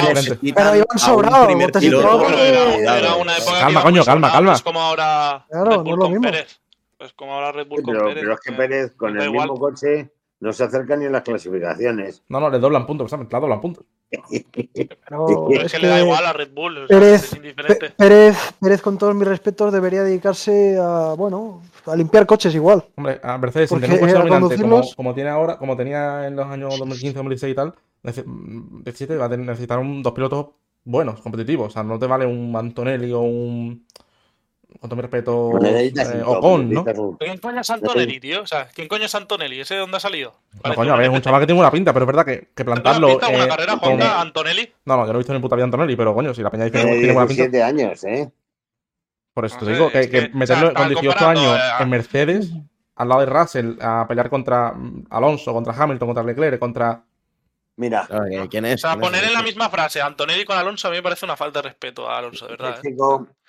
Pero 0.55 0.77
iban 0.77 2.33
era, 2.79 2.99
era 2.99 3.15
una 3.15 3.35
época 3.37 3.51
Calma, 3.59 3.71
iba 3.71 3.81
coño, 3.83 4.05
calma, 4.05 4.27
sobrado, 4.29 4.31
calma. 4.33 4.53
Es 4.53 4.61
como 4.61 4.79
ahora 4.81 5.45
Claro, 5.49 5.65
Red 5.71 5.75
no 5.77 5.83
Bull 5.83 5.91
es 5.91 5.97
lo 5.97 6.01
con 6.03 6.11
mismo. 6.11 6.21
Pérez. 6.31 6.61
Pues 6.97 7.13
como 7.13 7.33
ahora 7.33 7.51
Red 7.51 7.67
Bull 7.67 7.77
Sí, 7.79 7.83
con 7.83 7.93
pero, 7.95 8.05
Pérez. 8.05 8.21
pero 8.21 8.33
es 8.33 8.39
que 8.39 8.49
eh, 8.49 8.55
Pérez 8.55 8.91
con 8.95 9.17
el 9.17 9.23
igual. 9.27 9.49
mismo 9.49 9.59
coche 9.59 10.09
no 10.39 10.53
se 10.53 10.63
acerca 10.63 10.95
ni 10.95 11.05
en 11.05 11.11
las 11.11 11.23
clasificaciones. 11.23 12.23
No, 12.29 12.39
no, 12.39 12.49
le 12.49 12.57
doblan 12.59 12.85
puntos, 12.87 13.11
¿sabes? 13.11 13.27
Le 13.29 13.39
doblan 13.41 13.59
puntos. 13.59 13.83
Pero 15.07 15.47
Pero 15.47 15.51
es 15.51 15.65
es 15.65 15.71
que 15.71 15.79
le 15.79 15.87
da 15.87 15.99
igual 16.01 16.25
a 16.25 16.33
Red 16.33 16.49
Bull. 16.53 16.85
Pérez, 16.87 17.23
es 17.23 17.35
indiferente. 17.35 17.89
Pérez, 17.91 18.37
Pérez, 18.59 18.81
con 18.81 18.97
todos 18.97 19.15
mis 19.15 19.27
respetos, 19.27 19.71
debería 19.71 20.03
dedicarse 20.03 20.77
a, 20.79 21.13
bueno, 21.17 21.61
a 21.85 21.95
limpiar 21.95 22.25
coches 22.25 22.53
igual. 22.55 22.85
Hombre, 22.95 23.19
a 23.23 23.37
Mercedes, 23.37 23.69
sin 23.69 23.79
Porque 23.79 23.87
tener 23.87 24.01
un 24.01 24.07
coche 24.07 24.17
a 24.17 24.19
dominante 24.19 24.61
como, 24.61 24.81
como 24.95 25.13
tiene 25.13 25.29
ahora, 25.29 25.57
como 25.57 25.75
tenía 25.77 26.27
en 26.27 26.35
los 26.35 26.45
años 26.47 26.77
2015, 26.77 27.15
2016 27.17 27.51
y 27.51 27.55
tal, 27.55 27.73
nece- 28.03 28.23
mm, 28.25 28.83
17 28.83 29.15
va 29.17 29.25
a 29.25 29.29
necesitar 29.29 29.79
un- 29.79 30.03
dos 30.03 30.13
pilotos 30.13 30.47
buenos, 30.83 31.21
competitivos. 31.21 31.67
O 31.67 31.69
sea, 31.71 31.83
no 31.83 31.97
te 31.99 32.07
vale 32.07 32.25
un 32.25 32.53
Antonelli 32.55 33.11
o 33.13 33.21
un. 33.21 33.85
Con 34.79 34.89
todo 34.89 34.95
mi 34.95 35.01
respeto, 35.01 35.59
eh, 35.63 36.23
Ocon, 36.25 36.69
¿no? 36.73 36.83
un- 36.83 37.17
¿Quién 37.17 37.37
coño 37.39 37.61
es 37.61 37.69
Antonelli, 37.69 38.19
tío? 38.19 38.41
O 38.41 38.47
sea, 38.47 38.67
¿quién 38.73 38.87
coño 38.87 39.05
es 39.05 39.13
Antonelli? 39.13 39.59
¿Ese 39.59 39.75
de 39.75 39.79
dónde 39.81 39.97
ha 39.97 39.99
salido? 39.99 40.31
No, 40.53 40.61
Parece 40.61 40.75
coño, 40.77 40.93
a 40.93 40.97
ver, 40.97 41.05
es 41.07 41.11
un 41.13 41.21
chaval 41.21 41.41
que 41.41 41.45
tiene 41.47 41.57
buena 41.59 41.71
pinta, 41.71 41.93
pero 41.93 42.05
es 42.05 42.07
verdad 42.07 42.25
que, 42.25 42.49
que 42.55 42.65
plantarlo. 42.65 43.07
pinta 43.09 43.27
una 43.29 43.45
eh, 43.45 43.47
carrera, 43.47 43.71
con- 43.73 43.79
Juanca, 43.81 44.21
Antonelli? 44.21 44.73
No, 44.85 44.97
no, 44.97 45.05
yo 45.05 45.11
no 45.13 45.17
he 45.17 45.21
visto 45.21 45.33
ni 45.33 45.39
puta 45.39 45.55
vida 45.55 45.65
Antonelli, 45.65 45.95
pero 45.95 46.15
coño, 46.15 46.33
si 46.33 46.41
la 46.41 46.49
peña 46.49 46.63
dice 46.65 46.77
que 46.77 46.83
Tiene 46.83 46.97
tiene 46.99 47.13
buena 47.13 47.27
pinta. 47.27 47.43
17 47.43 47.63
años, 47.63 48.03
¿eh? 48.05 48.31
Por 49.33 49.45
eso 49.45 49.55
No 49.55 49.59
te 49.59 49.65
sé, 49.65 49.71
digo 49.73 49.91
que, 49.91 49.99
es 49.99 50.07
que 50.07 50.11
que, 50.29 50.35
o 50.35 50.37
meterlo 50.37 50.45
sea, 50.67 50.73
con 50.73 50.83
están 50.83 50.89
18 50.89 51.07
comparando, 51.15 51.41
años 51.53 51.59
eh, 51.79 51.83
en 51.83 51.89
Mercedes, 51.89 52.51
al 52.95 53.09
lado 53.09 53.21
de 53.21 53.25
Russell, 53.27 53.77
a 53.81 54.05
pelear 54.07 54.29
contra 54.29 54.71
mm, 54.73 55.05
Alonso, 55.09 55.53
contra 55.53 55.73
Hamilton, 55.73 56.07
contra 56.07 56.23
Leclerc, 56.23 56.59
contra. 56.59 57.03
Mira, 57.77 58.07
¿quién- 58.27 58.47
¿Quién 58.47 58.65
O 58.65 58.67
es? 58.67 58.81
sea, 58.81 58.91
¿Quién 58.91 59.03
es 59.03 59.09
poner 59.09 59.23
en 59.25 59.33
la 59.33 59.41
misma 59.41 59.69
frase 59.69 60.01
Antonelli 60.01 60.43
con 60.45 60.57
Alonso 60.57 60.87
a 60.87 60.91
mí 60.91 60.97
me 60.97 61.03
parece 61.03 61.25
una 61.25 61.37
falta 61.37 61.59
de 61.61 61.69
respeto 61.69 62.09
a 62.09 62.17
Alonso, 62.17 62.45
de 62.45 62.51
verdad. 62.51 62.79
¿eh? 62.83 62.95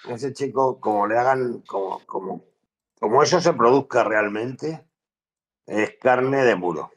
Ese 0.09 0.33
chico, 0.33 0.79
como 0.81 1.07
le 1.07 1.19
hagan, 1.19 1.61
como, 1.67 2.01
como, 2.07 2.45
como 2.99 3.23
eso 3.23 3.41
se 3.41 3.53
produzca 3.53 4.05
realmente, 4.05 4.85
es 5.67 5.95
carne 6.01 6.45
de 6.45 6.55
muro. 6.57 6.91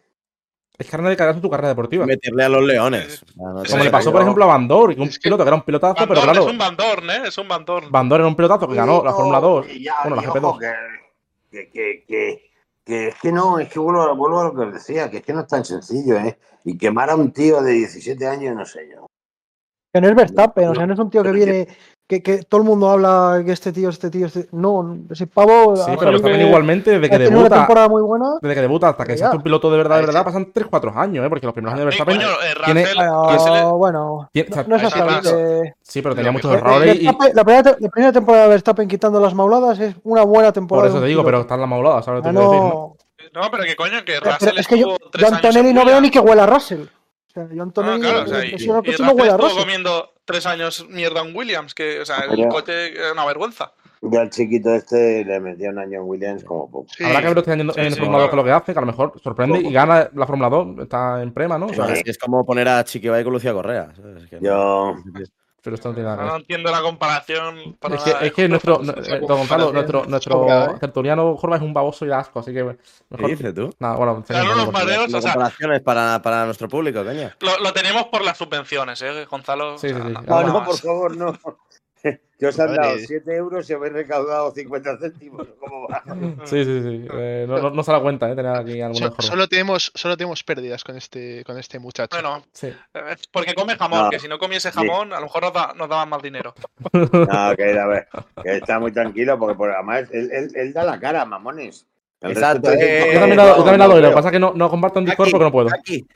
Es 0.78 0.90
carne 0.90 1.10
de 1.10 1.16
cagazo 1.16 1.40
tu 1.40 1.50
carrera 1.50 1.70
deportiva. 1.70 2.06
Meterle 2.06 2.44
a 2.44 2.50
los 2.50 2.62
leones. 2.64 3.24
O 3.38 3.48
no 3.50 3.64
Como 3.64 3.84
le 3.84 3.90
pasó, 3.90 4.12
por 4.12 4.22
ejemplo, 4.22 4.44
a 4.44 4.48
Van 4.48 4.68
Dorn, 4.68 4.94
que 4.96 5.02
un 5.02 5.08
Es 5.08 5.18
que- 5.18 5.24
piloto 5.24 5.44
que 5.44 5.48
era 5.48 5.56
un 5.56 5.62
pilotazo, 5.64 5.96
Van 5.96 6.08
pero 6.10 6.22
claro, 6.22 6.42
Es 6.42 6.52
un 6.52 6.58
Van 6.58 6.76
Dorn, 6.76 7.10
¿eh? 7.10 7.22
Es 7.28 7.38
un 7.38 7.48
Van 7.48 7.64
Dorn. 7.64 7.92
Van 7.92 8.10
Dorn 8.10 8.22
era 8.22 8.28
un 8.28 8.36
pilotazo 8.36 8.68
que 8.68 8.76
ganó 8.76 9.02
la 9.04 9.14
Fórmula 9.14 9.40
no, 9.40 9.48
2. 9.48 9.68
y 9.72 9.84
ya, 9.84 9.96
bueno, 10.04 10.16
la 10.18 10.24
y 10.24 10.26
GP2. 10.26 10.44
ojo, 10.44 10.60
que, 10.60 10.74
que, 11.52 11.70
que, 11.70 12.04
que, 12.06 12.52
que 12.84 13.08
es 13.08 13.16
que 13.22 13.32
no, 13.32 13.58
es 13.60 13.70
que 13.70 13.80
vuelvo, 13.80 14.14
vuelvo 14.18 14.42
a 14.42 14.44
lo 14.46 14.54
que 14.54 14.62
os 14.64 14.74
decía, 14.74 15.10
que 15.10 15.18
es 15.18 15.24
que 15.24 15.32
no 15.32 15.42
es 15.42 15.48
tan 15.48 15.64
sencillo, 15.64 16.18
¿eh? 16.18 16.38
Y 16.66 16.78
quemar 16.78 17.10
a 17.10 17.16
un 17.16 17.32
tío 17.32 17.62
de 17.62 17.72
17 17.72 18.28
años, 18.28 18.54
no 18.54 18.66
sé 18.66 18.90
yo. 18.94 19.06
Que 19.94 20.02
no 20.02 20.10
es 20.10 20.16
Verstappen, 20.16 20.66
o 20.66 20.70
No, 20.70 20.76
sea, 20.76 20.86
no 20.88 20.94
es 20.94 21.00
un 21.00 21.10
tío 21.10 21.24
que 21.24 21.32
viene, 21.32 21.68
que, 22.08 22.22
que 22.22 22.44
todo 22.44 22.62
el 22.62 22.68
mundo 22.68 22.90
habla 22.92 23.42
que 23.44 23.52
este 23.52 23.72
tío, 23.74 23.90
este 23.90 24.12
tío, 24.12 24.28
este. 24.28 24.48
No, 24.52 24.98
ese 25.10 25.26
pavo. 25.26 25.76
Sí, 25.76 25.92
pero 26.00 26.16
igualmente, 26.38 26.92
desde 27.00 27.10
que 27.10 27.16
una 27.16 27.26
debuta, 27.38 27.56
temporada 27.58 27.90
muy 27.90 28.02
buena. 28.04 28.26
desde 28.42 28.54
que 28.56 28.62
debuta 28.62 28.90
hasta 28.90 29.06
que 29.06 29.18
se 29.18 29.26
hace 29.26 29.38
un 29.38 29.42
piloto 29.44 29.72
de 29.72 29.78
verdad, 29.78 30.00
de 30.00 30.06
verdad, 30.06 30.24
pasan 30.24 30.54
3-4 30.54 30.96
años, 30.96 31.26
¿eh? 31.26 31.30
Porque 31.30 31.48
los 31.48 31.54
primeros 31.54 31.74
años 31.80 31.86
de 31.86 31.96
Eh, 31.96 31.98
Verstappen. 31.98 32.18
coño, 32.18 32.30
eh, 32.30 32.64
tiene- 32.66 33.74
bueno, 33.76 34.30
no, 34.34 34.64
no 34.68 34.76
es 34.76 34.84
exactamente. 34.84 35.76
Sí, 35.82 36.02
pero 36.02 36.14
tenía 36.16 36.32
muchos 36.32 36.52
errores 36.54 36.96
y. 37.02 37.06
La, 37.34 37.44
primera, 37.44 37.64
te- 37.64 37.82
la 37.82 37.90
primera 37.90 38.12
temporada 38.14 38.44
de 38.44 38.50
Verstappen 38.50 38.88
quitando 38.88 39.20
las 39.20 39.34
mauladas 39.34 39.80
es 39.80 39.96
una 40.04 40.24
buena 40.24 40.50
Por 40.50 40.54
temporada. 40.54 40.88
eso 40.90 40.98
de 41.00 41.04
te 41.06 41.08
digo, 41.10 41.24
pero 41.24 41.38
piloto. 41.38 41.42
está 41.42 41.56
en 41.56 41.62
la 41.62 41.68
maulada, 41.68 42.02
¿sabes 42.04 42.20
lo 42.20 42.24
que 42.24 42.30
Ah, 42.30 42.32
te 42.32 42.38
quiero 42.38 42.52
decir? 42.52 42.64
¿no? 42.68 42.74
no. 43.34 43.42
No, 43.42 43.52
pero 43.52 43.64
que 43.64 43.76
coño, 43.76 44.06
que 44.06 44.20
Russell 44.20 44.38
pero 44.40 44.60
es 44.60 44.68
que 44.68 44.80
yo, 44.80 44.96
Antonelli 45.28 45.74
no 45.74 45.84
veo 45.84 46.00
ni 46.00 46.10
que 46.12 46.20
huela 46.20 46.46
Russell. 46.46 46.82
O 46.84 47.32
sea, 47.34 47.48
yo 47.52 47.62
Ah, 47.62 47.64
Antonelli 47.64 48.08
y 48.08 48.12
no 48.12 48.22
Russell 48.22 48.40
huele 48.70 48.72
a 48.78 48.92
estuvo 48.92 49.38
Russell. 49.38 49.60
comiendo 49.60 50.10
tres 50.26 50.46
años 50.46 50.86
mierda 50.90 51.22
en 51.22 51.36
Williams, 51.36 51.74
que, 51.74 52.00
o 52.02 52.06
sea, 52.06 52.18
el 52.30 52.32
Pero- 52.38 52.50
coche 52.50 52.92
era 52.98 53.14
una 53.14 53.26
vergüenza. 53.26 53.72
Yo 54.02 54.20
al 54.20 54.30
chiquito 54.30 54.76
este 54.76 55.26
le 55.26 55.40
metí 55.40 55.66
un 55.66 55.80
año 55.80 56.02
en 56.02 56.08
Williams 56.08 56.44
como 56.44 56.70
poco. 56.70 56.88
Sí. 56.96 57.04
Habrá 57.04 57.22
que 57.22 57.28
ver 57.30 57.38
este 57.40 57.52
año 57.54 57.74
Sí, 57.74 57.80
en 57.80 57.92
sí, 57.94 58.00
Fórmula 58.00 58.20
2 58.20 58.28
claro. 58.28 58.30
que 58.30 58.36
lo 58.36 58.44
que 58.44 58.52
hace, 58.52 58.74
que 58.74 58.78
a 58.78 58.82
lo 58.82 58.88
mejor 58.88 59.14
sorprende 59.24 59.60
y 59.62 59.72
gana 59.72 60.10
la 60.14 60.28
Fórmula 60.28 60.50
2, 60.50 60.80
está 60.84 61.24
en 61.24 61.34
prema, 61.34 61.58
¿no? 61.58 61.68
O 61.68 61.74
sea, 61.74 61.88
Es, 61.94 62.18
como 62.20 62.46
poner 62.46 62.68
a 62.68 62.84
Chiquibay 62.84 63.24
con 63.24 63.34
Lucía 63.34 63.54
Correa. 63.54 63.94
¿sabes? 63.96 64.24
Es 64.24 64.30
que 64.30 64.36
no- 64.42 64.42
Yo, 64.42 64.96
pero 65.66 65.76
esto 65.76 65.90
no 65.90 65.96
tiene 65.96 66.08
nada 66.10 66.22
que 66.24 66.30
No 66.30 66.36
entiendo 66.38 66.72
la 66.72 66.82
comparación. 66.82 67.76
Para 67.80 67.96
Es 67.96 68.04
que, 68.04 68.10
nada, 68.12 68.26
es 68.26 68.34
que 68.34 68.48
nuestro, 68.48 68.80
No, 68.82 68.94
eh, 68.94 69.20
Gonzalo, 69.20 69.74
nuestro, 69.74 70.06
nuestro 70.06 70.48
¿eh? 70.48 70.78
tertuliano 70.80 71.36
Jorba 71.36 71.58
es 71.58 71.62
un 71.64 71.74
baboso 71.74 72.06
y 72.06 72.08
da 72.08 72.20
asco, 72.20 72.40
así 72.40 72.54
que 72.54 72.60
¿Qué 72.64 72.78
mejor. 73.10 73.30
dices 73.30 73.54
tú? 73.54 73.70
Nada, 73.80 73.96
bueno, 73.98 74.24
Claro, 74.26 74.44
los 74.46 74.54
seguimos. 74.56 74.74
mareos, 74.74 74.92
Haciendo 75.00 75.18
o 75.18 75.22
sea, 75.22 75.34
comparaciones 75.34 75.82
para, 75.82 76.22
para 76.22 76.46
nuestro 76.46 76.70
público, 76.70 77.04
coño. 77.04 77.32
lo, 77.42 77.58
lo 77.60 77.74
tenemos 77.74 78.06
por 78.06 78.24
las 78.24 78.38
subvenciones, 78.38 79.02
¿eh, 79.02 79.26
Gonzalo? 79.26 79.78
Sí, 79.78 79.88
O 79.88 79.90
sea, 79.90 79.98
sí, 79.98 80.04
sí. 80.08 80.14
no, 80.14 80.22
Nada 80.22 80.44
no, 80.44 80.64
por 80.64 80.78
favor, 80.78 81.18
no. 81.18 81.38
que 82.40 82.46
os 82.48 82.60
han 82.60 82.76
dado 82.76 82.90
Vale. 82.90 83.06
7 83.08 83.36
euros 83.36 83.70
y 83.70 83.74
habéis 83.74 83.94
recaudado 83.94 84.52
50 84.52 84.98
céntimos. 85.00 85.48
¿Cómo 85.60 85.88
va? 85.88 86.04
Sí, 86.46 86.64
sí, 86.64 86.82
sí. 86.82 87.08
eh, 87.14 87.46
no, 87.48 87.58
no- 87.60 87.70
no 87.72 87.84
se 87.84 87.92
da 87.92 88.00
cuenta, 88.02 88.30
¿eh? 88.32 88.36
Tener 88.36 88.56
aquí 88.56 88.82
alguna 88.82 89.08
So- 89.08 89.22
solo, 89.22 89.48
tenemos, 89.48 89.92
solo 89.96 90.16
tenemos 90.18 90.44
pérdidas 90.44 90.84
con 90.84 90.96
este, 90.98 91.44
con 91.44 91.58
este 91.58 91.80
muchacho. 91.80 92.16
Bueno, 92.16 92.44
Sí. 92.52 92.68
eh, 92.68 93.16
porque 93.32 93.54
come 93.56 93.76
jamón, 93.76 94.04
No. 94.06 94.10
que 94.10 94.20
si 94.20 94.28
no 94.28 94.38
comiese 94.38 94.72
jamón, 94.72 95.12
a 95.14 95.18
lo 95.18 95.24
mejor 95.24 95.44
nos, 95.44 95.54
da- 95.54 95.74
nos 95.76 95.90
daban 95.90 96.10
más 96.10 96.22
dinero. 96.22 96.54
No, 96.94 97.56
que, 97.56 97.80
a 97.80 97.86
ver, 97.88 98.08
que 98.44 98.58
está 98.58 98.80
muy 98.80 98.92
tranquilo 98.92 99.38
porque 99.40 99.56
por, 99.56 99.72
además 99.72 100.04
él, 100.12 100.30
él- 100.32 100.52
él 100.56 100.74
da 100.74 100.84
la 100.84 101.00
cara, 101.00 101.26
mamones. 101.26 101.86
El 102.22 102.32
Exacto, 102.32 102.72
eh, 102.72 103.12
Yo 103.14 103.20
también 103.20 103.38
la, 103.38 103.48
yo 103.50 103.56
también 103.58 103.80
la 103.80 103.88
doy, 103.88 104.02
lo 104.02 104.10
que 104.10 104.16
pasa 104.16 104.30
es 104.30 104.32
que 104.32 104.40
no, 104.40 104.54
no 104.56 104.70
comparto 104.70 105.00
en 105.00 105.06
Discord 105.06 105.26
Aquí, 105.28 105.32
porque 105.32 105.44
no 105.46 105.52
puedo. 105.52 105.70
Aquí, 105.74 106.08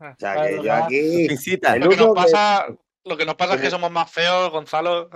O 0.00 0.14
sea, 0.16 0.46
que 0.46 0.62
yo 0.62 0.72
aquí. 0.72 1.28
visita. 1.28 1.74
El 1.74 1.82
Lo 1.82 1.90
que 1.90 1.96
nos 1.96 2.14
pasa, 2.14 2.66
lo 3.08 3.16
que 3.16 3.24
nos 3.26 3.34
pasa 3.34 3.54
es 3.54 3.60
que 3.60 3.70
somos 3.70 3.90
más 3.90 4.10
feos, 4.10 4.50
Gonzalo. 4.50 5.08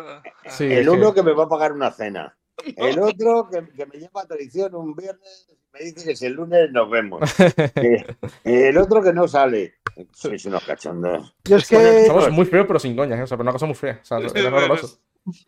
Sí, 0.47 0.64
El 0.73 0.89
uno 0.89 1.12
que 1.14 1.23
me 1.23 1.32
va 1.32 1.44
a 1.44 1.48
pagar 1.48 1.73
una 1.73 1.90
cena. 1.90 2.36
El 2.77 2.98
otro 3.01 3.48
que, 3.51 3.64
que 3.74 3.86
me 3.86 3.98
lleva 3.98 4.23
a 4.23 4.27
traición 4.27 4.74
un 4.74 4.94
viernes 4.94 5.48
me 5.73 5.81
dice 5.81 6.05
que 6.09 6.16
si 6.16 6.27
el 6.27 6.35
lunes 6.35 6.70
nos 6.70 6.90
vemos. 6.90 7.20
El 8.44 8.77
otro 8.78 9.02
que 9.02 9.12
no 9.12 9.27
sale. 9.27 9.74
Sois 10.12 10.44
unos 10.44 10.62
cachondos. 10.64 11.35
Yo 11.44 11.56
es 11.56 11.66
que 11.69 12.05
Somos 12.06 12.31
muy 12.31 12.44
feos, 12.44 12.66
pero 12.66 12.78
sin 12.78 12.94
coñas, 12.94 13.19
¿eh? 13.19 13.23
o 13.23 13.27
sea, 13.27 13.36
pero 13.39 13.44
una 13.44 13.52
cosa 13.52 13.66
muy 13.66 13.74
fea. 13.74 13.98
O 14.02 14.05
sea, 14.05 14.19
es 14.19 14.35
horroroso. 14.35 14.98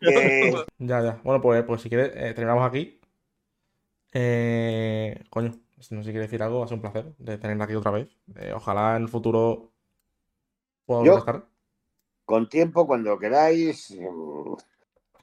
Eh, 0.01 0.51
Ya, 0.79 1.01
ya. 1.01 1.21
Bueno, 1.23 1.41
pues, 1.41 1.63
pues 1.63 1.81
si 1.81 1.89
quieres, 1.89 2.11
eh, 2.15 2.33
terminamos 2.33 2.67
aquí. 2.67 2.99
Eh, 4.13 5.23
coño, 5.29 5.51
si 5.79 5.93
no 5.93 6.01
sé 6.01 6.07
si 6.07 6.11
quieres 6.11 6.29
decir 6.29 6.41
algo, 6.41 6.59
va 6.59 6.65
a 6.65 6.67
ser 6.67 6.75
un 6.75 6.81
placer 6.81 7.13
de 7.17 7.37
tenerla 7.37 7.65
aquí 7.65 7.75
otra 7.75 7.91
vez. 7.91 8.07
Eh, 8.35 8.51
ojalá 8.55 8.95
en 8.95 9.03
el 9.03 9.09
futuro 9.09 9.73
pueda 10.85 11.03
Yo- 11.03 11.11
volver 11.13 11.15
a 11.15 11.19
estar. 11.37 11.54
Con 12.25 12.49
tiempo, 12.49 12.85
cuando 12.87 13.17
queráis. 13.17 13.91
mm, 13.91 14.53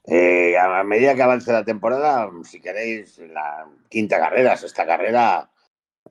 eh, 0.05 0.57
a 0.57 0.83
medida 0.83 1.15
que 1.15 1.23
avance 1.23 1.51
la 1.51 1.63
temporada, 1.63 2.29
si 2.43 2.59
queréis, 2.59 3.17
la 3.19 3.65
quinta 3.89 4.19
carrera, 4.19 4.57
sexta 4.57 4.85
carrera, 4.85 5.49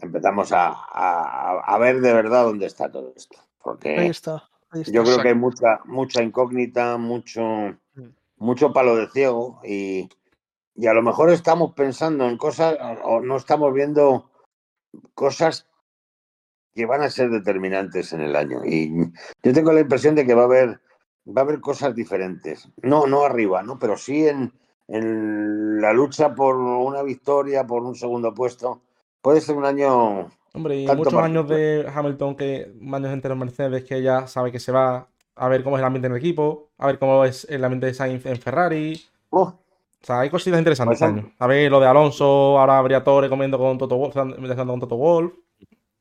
empezamos 0.01 0.51
a, 0.53 0.69
a- 0.69 1.61
a 1.67 1.79
ver 1.79 2.01
de 2.01 2.13
verdad 2.15 2.45
dónde 2.45 2.67
está 2.67 2.91
todo 2.91 3.13
esto. 3.15 3.37
ahí 3.39 3.47
Porque 3.63 4.07
está. 4.07 4.49
ahí 4.71 4.81
está. 4.81 4.93
yo 4.93 5.05
creo 5.05 5.21
que 5.21 5.29
hay 5.29 5.35
mucha, 5.35 5.81
mucha 5.85 6.23
incógnita, 6.23 6.97
mucho, 6.97 7.43
mucho 8.37 8.73
palo 8.73 8.97
de 8.97 9.09
ciego 9.11 9.61
y, 9.63 10.09
y 10.75 10.87
a 10.87 10.95
lo 10.95 11.03
mejor 11.03 11.31
estamos 11.31 11.75
pensando 11.75 12.27
en 12.29 12.39
cosas 12.39 12.77
o 13.05 13.21
no 13.21 13.37
estamos 13.37 13.73
viendo 13.75 14.31
cosas 15.15 15.69
que 16.75 16.87
van 16.87 17.03
a 17.03 17.11
ser 17.11 17.31
determinantes 17.31 18.13
en 18.13 18.21
el 18.23 18.35
año. 18.37 18.65
Y 18.65 18.91
yo 19.43 19.53
tengo 19.53 19.73
la 19.73 19.81
impresión 19.81 20.15
de 20.15 20.27
que 20.27 20.35
va 20.35 20.43
a 20.43 20.47
haber, 20.47 20.81
va 21.27 21.43
a 21.43 21.45
haber 21.45 21.61
cosas 21.61 21.95
diferentes. 21.95 22.69
No, 22.83 23.07
no 23.07 23.25
arriba, 23.25 23.63
¿no? 23.63 23.79
Pero 23.79 23.97
sí 23.97 24.27
en, 24.27 24.53
en 24.89 25.81
la 25.81 25.93
lucha 25.93 26.35
por 26.35 26.57
una 26.57 27.03
victoria, 27.03 27.67
por 27.67 27.83
un 27.83 27.95
segundo 27.95 28.33
puesto. 28.35 28.81
Puede 29.21 29.41
ser 29.41 29.57
un 29.57 29.65
año. 29.65 30.31
Hombre, 30.55 30.81
y 30.83 30.87
muchos 30.87 31.15
para- 31.15 31.27
años 31.27 31.49
de 31.49 31.91
Hamilton, 31.95 32.37
que 32.37 32.73
años 32.93 33.13
enteros 33.13 33.39
Mercedes, 33.39 33.85
que 33.85 34.03
ya 34.03 34.27
sabe 34.27 34.53
que 34.53 34.61
se 34.61 34.73
va 34.73 35.09
a 35.35 35.49
ver 35.49 35.65
cómo 35.65 35.77
es 35.77 35.81
el 35.81 35.87
ambiente 35.87 36.07
en 36.09 36.13
el 36.13 36.19
equipo, 36.19 36.69
a 36.77 36.87
ver 36.89 36.99
cómo 36.99 37.25
es 37.25 37.47
el 37.49 37.65
ambiente 37.65 37.87
de 37.87 37.95
Sainz 37.95 38.27
en 38.27 38.37
Ferrari. 38.39 39.01
Oh, 39.31 39.45
O 39.45 39.59
sea, 40.05 40.21
hay 40.21 40.29
cositas 40.29 40.59
interesantes 40.59 40.99
Pues, 40.99 41.11
este. 41.17 41.35
A 41.39 41.47
ver 41.47 41.71
lo 41.71 41.81
de 41.81 41.87
Alonso, 41.87 42.59
ahora 42.59 42.77
habría 42.79 43.03
Torre 43.03 43.31
comiendo 43.31 43.57
con 43.57 43.79
Toto 43.79 43.97
Wolf, 43.97 44.15
con 44.15 44.81
Toto 44.81 44.97
Wolf. 44.97 45.33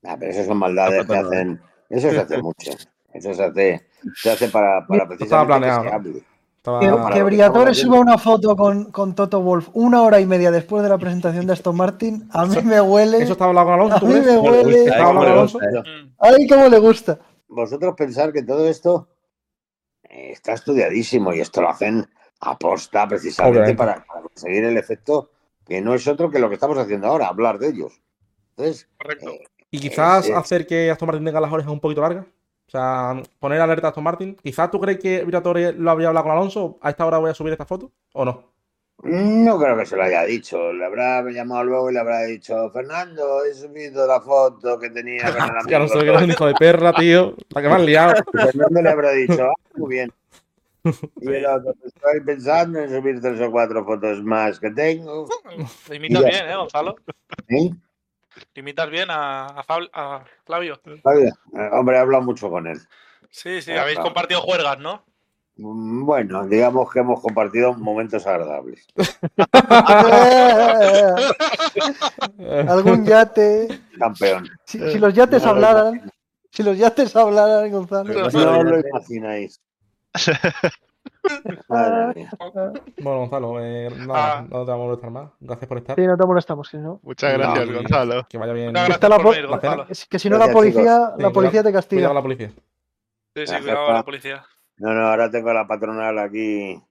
Ah, 0.03 0.15
pero 0.19 0.31
eso 0.31 0.45
son 0.45 0.57
maldades 0.57 1.05
que 1.05 1.13
no. 1.13 1.27
hacen. 1.27 1.61
Eso 1.89 2.09
se 2.09 2.19
hace 2.19 2.41
mucho. 2.41 2.71
Eso 3.13 3.33
se 3.33 3.43
hace, 3.43 3.87
se 4.15 4.31
hace 4.31 4.47
para, 4.49 4.85
para 4.87 5.07
precisamente 5.07 5.23
estaba 5.23 5.43
que 5.43 5.47
planeado, 5.47 5.83
se 5.83 5.89
hable. 5.89 6.23
Que, 6.63 7.13
que 7.15 7.23
Briatore 7.23 7.73
suba 7.73 7.99
una 7.99 8.19
foto 8.19 8.55
con, 8.55 8.91
con 8.91 9.15
Toto 9.15 9.41
Wolf 9.41 9.69
una 9.73 10.03
hora 10.03 10.19
y 10.19 10.27
media 10.27 10.51
después 10.51 10.83
de 10.83 10.89
la 10.89 10.97
presentación 10.99 11.47
de 11.47 11.53
Aston 11.53 11.75
Martin, 11.75 12.29
a 12.31 12.45
mí 12.45 12.55
me 12.63 12.79
huele. 12.79 13.17
¿Eso 13.17 13.31
estaba 13.33 13.49
hablado 13.49 13.65
con 13.67 13.73
Alonso? 13.73 13.95
A 13.95 13.99
¿tú 13.99 14.05
mí 14.05 14.13
crees? 14.13 14.25
me 14.27 14.37
huele. 14.37 14.83
¿Estaba 14.85 15.07
hablando 15.09 15.21
con 15.21 15.31
Alonso? 15.31 15.59
Mm. 15.59 16.13
¡Ay, 16.19 16.47
cómo 16.47 16.67
le 16.69 16.77
gusta! 16.77 17.19
Vosotros 17.47 17.95
pensar 17.97 18.31
que 18.31 18.43
todo 18.43 18.67
esto 18.69 19.09
eh, 20.03 20.31
está 20.33 20.53
estudiadísimo 20.53 21.33
y 21.33 21.39
esto 21.39 21.61
lo 21.61 21.69
hacen 21.69 22.07
aposta 22.39 23.07
precisamente 23.07 23.73
para, 23.75 24.03
para 24.05 24.21
conseguir 24.21 24.63
el 24.63 24.77
efecto 24.77 25.31
que 25.65 25.81
no 25.81 25.93
es 25.95 26.07
otro 26.07 26.29
que 26.29 26.39
lo 26.39 26.47
que 26.47 26.55
estamos 26.55 26.77
haciendo 26.77 27.07
ahora, 27.07 27.27
hablar 27.27 27.57
de 27.57 27.69
ellos. 27.69 28.01
Entonces, 28.55 28.87
Correcto. 29.01 29.29
eh, 29.31 29.43
Y 29.71 29.79
quizás 29.79 30.25
Sí. 30.25 30.31
hacer 30.33 30.67
que 30.67 30.91
Aston 30.91 31.07
Martin 31.07 31.25
tenga 31.25 31.39
las 31.41 31.51
orejas 31.51 31.71
un 31.71 31.79
poquito 31.79 32.01
largas. 32.01 32.25
O 32.67 32.71
sea, 32.71 33.21
poner 33.39 33.59
alerta 33.59 33.87
a 33.87 33.89
Aston 33.89 34.03
Martin. 34.03 34.35
Quizás 34.35 34.69
tú 34.71 34.79
crees 34.79 34.99
que 34.99 35.23
Briatore 35.23 35.73
lo 35.73 35.91
habría 35.91 36.09
hablado 36.09 36.25
con 36.25 36.33
Alonso. 36.33 36.77
A 36.81 36.89
esta 36.89 37.05
hora 37.05 37.17
voy 37.17 37.31
a 37.31 37.33
subir 37.33 37.51
esta 37.53 37.65
foto. 37.65 37.91
¿O 38.13 38.23
no? 38.25 38.51
no 39.03 39.57
creo 39.59 39.75
que 39.77 39.85
se 39.87 39.95
lo 39.95 40.03
haya 40.03 40.23
dicho. 40.25 40.71
Le 40.73 40.85
habrá 40.85 41.23
llamado 41.31 41.63
luego 41.63 41.89
y 41.89 41.93
le 41.93 41.99
habrá 41.99 42.21
dicho, 42.23 42.69
Fernando, 42.69 43.43
he 43.45 43.53
subido 43.53 44.05
la 44.05 44.21
foto 44.21 44.77
que 44.79 44.89
tenía 44.91 45.23
con 45.33 45.41
el 45.57 45.65
Que 45.67 45.75
Alonso 45.75 45.95
que 45.95 45.99
amigo. 46.01 46.13
eres 46.15 46.23
un 46.25 46.31
hijo 46.31 46.45
de 46.45 46.53
perra, 46.53 46.93
tío. 46.93 47.35
La 47.49 47.61
que 47.61 47.67
me 47.67 47.73
has 47.75 47.81
liado. 47.81 48.13
Fernando 48.31 48.81
le 48.81 48.89
habrá 48.89 49.11
dicho, 49.11 49.43
ah, 49.43 49.53
muy 49.75 49.89
bien. 49.95 50.13
Y 51.21 51.27
el 51.29 51.45
otro, 51.45 51.73
estoy 51.85 52.21
pensando 52.25 52.79
en 52.79 52.89
subir 52.89 53.21
tres 53.21 53.39
o 53.41 53.51
cuatro 53.51 53.83
fotos 53.85 54.21
más 54.23 54.59
que 54.59 54.69
tengo. 54.71 55.27
Lo 55.89 55.95
imitas 55.95 56.21
Ya. 56.23 56.27
bien, 56.29 56.49
¿eh, 56.49 56.55
Gonzalo? 56.55 56.95
¿Eh? 57.49 57.69
Lo 58.35 58.43
imitas 58.59 58.89
bien 58.89 59.09
a, 59.11 59.45
a 59.47 59.63
Fab- 59.63 59.89
a 59.93 60.23
Flavio. 60.45 60.79
Vale. 61.03 61.27
Eh, 61.27 61.69
Hombre, 61.73 61.97
he 61.97 61.99
hablado 61.99 62.23
mucho 62.23 62.49
con 62.49 62.67
él. 62.67 62.79
Sí, 63.29 63.61
sí, 63.61 63.71
habéis 63.71 63.99
compartido 63.99 64.41
juergas, 64.41 64.79
¿no? 64.79 65.03
Mm, 65.57 66.05
Bueno, 66.05 66.47
digamos 66.47 66.91
que 66.91 66.99
hemos 66.99 67.21
compartido 67.21 67.73
momentos 67.73 68.25
agradables. 68.25 68.87
Algún 72.67 73.05
yate. 73.05 73.67
Campeón. 73.97 74.49
Si, 74.65 74.79
si 74.91 74.99
los 74.99 75.13
yates 75.13 75.43
No 75.43 75.53
lo 75.53 75.67
hablaran. 75.67 76.11
Si 76.51 76.63
los 76.63 76.77
yates 76.77 77.15
hablaran, 77.15 77.71
Gonzalo. 77.71 78.29
No 78.31 78.63
lo 78.63 78.79
imagináis. 78.79 79.59
Mía. 82.15 82.29
Bueno, 82.97 83.19
Gonzalo, 83.19 83.59
eh, 83.63 83.89
nada, 84.07 84.39
Ah. 84.39 84.41
no 84.49 84.65
te 84.65 84.71
vamos 84.71 84.83
a 84.83 84.87
molestar 84.87 85.11
más. 85.11 85.31
Gracias 85.39 85.67
por 85.67 85.77
estar. 85.77 85.95
Sí, 85.95 86.05
no 86.07 86.17
te 86.17 86.25
molestamos, 86.25 86.69
que 86.69 86.77
si 86.77 86.83
no. 86.83 86.99
Muchas 87.03 87.33
gracias, 87.33 87.71
Gonzalo. 87.71 88.27
Que 88.29 88.37
vaya 88.37 88.53
bien. 88.53 88.73
Gracias 88.73 89.01
la 89.09 89.19
por 89.19 89.47
Gonzalo. 89.47 89.87
Que 89.87 89.95
si- 89.95 90.07
que 90.07 90.19
si 90.19 90.29
no, 90.29 90.37
la 90.37 90.51
policía. 90.51 91.11
Sí, 91.15 91.21
la 91.21 91.29
policía 91.31 91.59
te 91.61 91.65
Cuidado 91.69 91.73
castiga. 91.73 92.07
con 92.07 92.15
la 92.15 92.21
policía. 92.21 92.47
Sí, 92.49 92.55
sí, 92.55 92.61
Gracias, 93.35 93.61
cuidado 93.61 93.79
pa. 93.81 93.85
con 93.85 93.95
la 93.95 94.03
policía. 94.03 94.45
No, 94.77 94.93
no, 94.93 95.07
ahora 95.07 95.29
tengo 95.29 95.49
a 95.49 95.53
la 95.53 95.67
patronal 95.67 96.17
aquí 96.19 96.81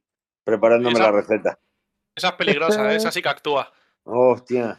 preparándome 0.45 0.99
la 0.99 1.11
receta. 1.11 1.59
Esa 2.15 2.29
es 2.29 2.35
peligrosa, 2.35 2.93
¿eh? 2.93 2.97
esa 2.97 3.11
sí 3.11 3.21
que 3.23 3.29
actúa. 3.29 3.73
Hostia, 4.05 4.79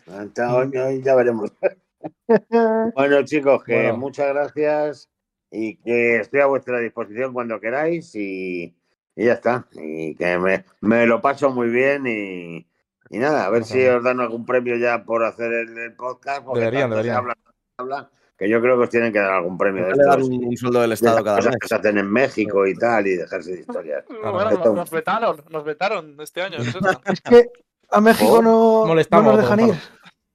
hoy 0.49 1.01
ya 1.03 1.15
veremos. 1.15 1.51
Bueno, 2.95 3.21
chicos, 3.25 3.63
que 3.63 3.75
Bueno. 3.75 3.97
muchas 3.97 4.27
gracias 4.33 5.09
y 5.51 5.75
que 5.77 6.17
estoy 6.17 6.39
a 6.39 6.47
vuestra 6.47 6.79
disposición 6.79 7.31
cuando 7.31 7.59
queráis 7.59 8.15
y, 8.15 8.75
y 9.15 9.25
ya 9.25 9.33
está. 9.33 9.65
Y 9.73 10.15
que 10.15 10.37
me, 10.37 10.65
me 10.81 11.05
lo 11.05 11.21
paso 11.21 11.49
muy 11.51 11.69
bien 11.69 12.05
y, 12.07 12.67
y 13.09 13.17
nada, 13.19 13.45
a 13.45 13.49
ver 13.49 13.63
si 13.65 13.85
Ajá. 13.85 13.97
os 13.97 14.03
dan 14.03 14.19
algún 14.19 14.45
premio 14.45 14.75
ya 14.77 15.03
por 15.03 15.23
hacer 15.25 15.51
el, 15.51 15.77
el 15.77 15.93
podcast. 15.95 16.43
porque 16.45 16.59
Deberían, 16.61 16.89
tanto 16.89 16.95
se 17.03 17.09
deberían. 17.09 17.17
habla, 17.17 17.33
se 17.43 17.81
habla, 17.81 18.09
que 18.37 18.49
yo 18.49 18.59
creo 18.61 18.77
que 18.77 18.83
os 18.83 18.89
tienen 18.89 19.11
que 19.13 19.19
dar 19.19 19.33
algún 19.33 19.57
premio 19.57 19.85
de 19.85 19.91
estos. 19.91 20.27
un, 20.27 20.45
un 20.45 20.57
sueldo 20.57 20.81
del 20.81 20.89
de 20.89 20.93
Estado 20.95 21.13
esas 21.17 21.23
cada 21.25 21.37
cosas 21.37 21.51
mes. 21.51 21.59
que 21.61 21.67
se 21.67 21.75
hacen 21.75 21.97
en 21.97 22.11
México 22.11 22.65
y 22.67 22.75
tal 22.75 23.05
y 23.07 23.15
dejarse 23.17 23.51
de 23.53 23.59
historias. 23.61 24.03
Bueno, 24.21 24.51
nos, 24.51 24.73
nos 24.75 24.89
vetaron, 24.91 25.43
nos 25.49 25.63
vetaron 25.63 26.15
este 26.21 26.41
año. 26.41 26.57
está. 26.59 26.99
Es 27.11 27.21
que 27.21 27.49
a 27.89 27.99
México 28.01 28.31
Oh, 28.31 28.41
no, 28.41 28.81
no 28.81 28.85
molestamos, 28.87 29.33
nos 29.33 29.41
dejan 29.43 29.59
ir. 29.67 29.73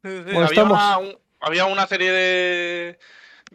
Sí, 0.05 0.23
sí, 0.31 0.37
había, 0.37 0.65
una, 0.65 0.99
un- 0.99 1.19
había 1.41 1.65
una 1.65 1.87
serie 1.87 2.13
de, 2.13 2.99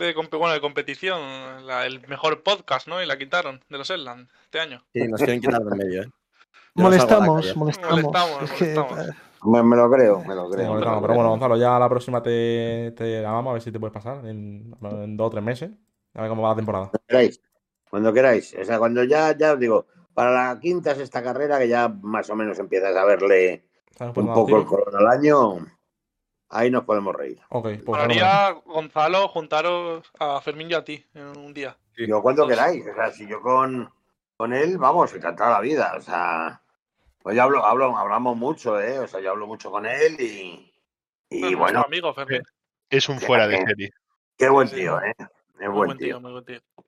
de, 0.01 0.13
bueno, 0.37 0.53
de 0.53 0.61
competición, 0.61 1.65
la- 1.65 1.85
el 1.85 2.05
mejor 2.07 2.43
podcast, 2.43 2.87
¿no? 2.87 3.01
Y 3.01 3.05
la 3.05 3.17
quitaron 3.17 3.63
de 3.69 3.77
los 3.77 3.89
Edland 3.89 4.27
este 4.43 4.59
año. 4.59 4.83
Sí, 4.93 5.07
nos 5.07 5.19
quieren 5.19 5.39
quitar 5.41 5.61
de 5.63 5.71
en 5.71 5.77
medio, 5.77 6.01
¿eh? 6.03 6.09
Molestamos, 6.75 7.55
molestamos. 7.55 7.91
Molestamos, 7.91 8.43
Es 8.43 8.51
que, 8.51 8.73
molestamos. 8.75 9.15
Me, 9.43 9.63
me 9.63 9.75
lo 9.75 9.89
creo, 9.89 10.23
me 10.23 10.35
lo 10.35 10.49
creo. 10.49 10.79
pero 10.79 10.99
bueno, 11.15 11.29
Gonzalo, 11.29 11.57
ya 11.57 11.77
la 11.79 11.89
próxima 11.89 12.21
te, 12.21 12.93
te 12.95 13.21
llamamos 13.21 13.51
a 13.51 13.53
ver 13.53 13.61
si 13.61 13.71
te 13.71 13.79
puedes 13.79 13.93
pasar 13.93 14.25
en, 14.27 14.73
en 14.81 15.17
dos 15.17 15.27
o 15.27 15.29
tres 15.31 15.43
meses. 15.43 15.71
A 16.13 16.21
ver 16.21 16.29
cómo 16.29 16.43
va 16.43 16.49
la 16.49 16.55
temporada. 16.57 16.85
Cuando 16.89 17.05
queráis, 17.07 17.41
cuando 17.89 18.13
queráis. 18.13 18.55
O 18.61 18.63
sea, 18.65 18.77
cuando 18.77 19.03
ya, 19.03 19.35
ya 19.35 19.53
os 19.53 19.59
digo, 19.59 19.87
para 20.13 20.31
la 20.31 20.59
quinta, 20.59 20.93
sexta 20.93 21.23
carrera, 21.23 21.57
que 21.57 21.67
ya 21.67 21.87
más 21.89 22.29
o 22.29 22.35
menos 22.35 22.59
empiezas 22.59 22.95
a 22.95 23.03
verle. 23.05 23.65
Pues 23.97 24.11
un 24.17 24.33
poco 24.33 24.57
el 24.57 24.65
color 24.65 24.95
al 24.95 25.07
año, 25.07 25.57
ahí 26.51 26.69
nos 26.69 26.83
podemos 26.83 27.15
reír. 27.15 27.39
Ok, 27.49 27.63
pues 27.63 27.85
Molaría, 27.85 28.51
Gonzalo, 28.65 29.27
juntaros 29.29 30.11
a 30.19 30.39
Fermín 30.41 30.69
y 30.69 30.73
a 30.73 30.83
ti 30.83 31.03
en 31.13 31.37
un 31.37 31.53
día. 31.53 31.75
Sí. 31.95 32.05
Yo 32.07 32.21
cuando 32.21 32.47
queráis, 32.47 32.85
o 32.87 32.93
sea, 32.93 33.11
si 33.11 33.27
yo 33.27 33.41
con, 33.41 33.91
con 34.37 34.53
él, 34.53 34.77
vamos, 34.77 35.13
encantada 35.13 35.51
la 35.51 35.61
vida, 35.61 35.93
o 35.97 36.01
sea, 36.01 36.61
pues 37.21 37.35
ya 37.35 37.43
hablo, 37.43 37.65
hablo, 37.65 37.97
hablamos 37.97 38.37
mucho, 38.37 38.79
¿eh? 38.79 38.99
O 38.99 39.07
sea, 39.07 39.19
yo 39.21 39.31
hablo 39.31 39.47
mucho 39.47 39.71
con 39.71 39.85
él 39.85 40.19
y, 40.19 40.71
y 41.29 41.55
bueno, 41.55 41.81
amigo 41.81 42.13
Fermín. 42.13 42.43
Es 42.89 43.07
un 43.07 43.19
fuera 43.19 43.47
de 43.47 43.57
serie. 43.65 43.91
qué 44.37 44.49
buen 44.49 44.69
tío, 44.69 45.01
¿eh? 45.01 45.15
Es 45.17 45.27
Muy 45.59 45.67
buen 45.67 45.87
buen 45.87 45.97
tío. 45.97 46.07
tío, 46.07 46.19
muy 46.19 46.31
buen 46.31 46.45
tío. 46.45 46.59
O 46.75 46.83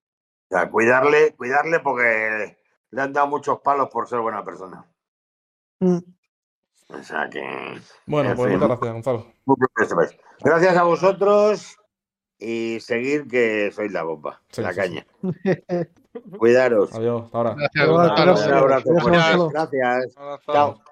sea, 0.50 0.70
cuidarle, 0.70 1.34
cuidarle 1.36 1.80
porque 1.80 2.58
le 2.92 3.02
han 3.02 3.14
dado 3.14 3.28
muchos 3.28 3.60
palos 3.62 3.90
por 3.90 4.08
ser 4.08 4.20
buena 4.20 4.44
persona. 4.44 4.86
Mm. 5.80 6.00
O 6.94 7.04
sea 7.04 7.30
que. 7.30 7.42
Bueno, 8.06 8.32
En 8.32 8.36
pues 8.36 8.54
muchas 8.54 8.68
gracias, 8.68 8.94
Gonzalo. 8.94 9.34
Gracias 10.40 10.78
a 10.78 10.84
vosotros 10.84 11.78
y 12.40 12.80
seguir 12.82 13.28
que 13.28 13.72
sois 13.72 13.92
la 13.92 14.04
bomba, 14.04 14.42
Sí, 14.50 14.62
la 14.62 14.74
sí, 14.74 14.80
caña. 14.80 15.08
Cuidaros. 16.38 16.94
Adiós, 16.94 17.24
hasta 17.24 17.38
ahora. 17.38 17.56
Gracias. 17.56 17.88
Un 17.88 18.52
abrazo 18.54 19.50
Gracias, 19.50 20.16
Chao. 20.46 20.83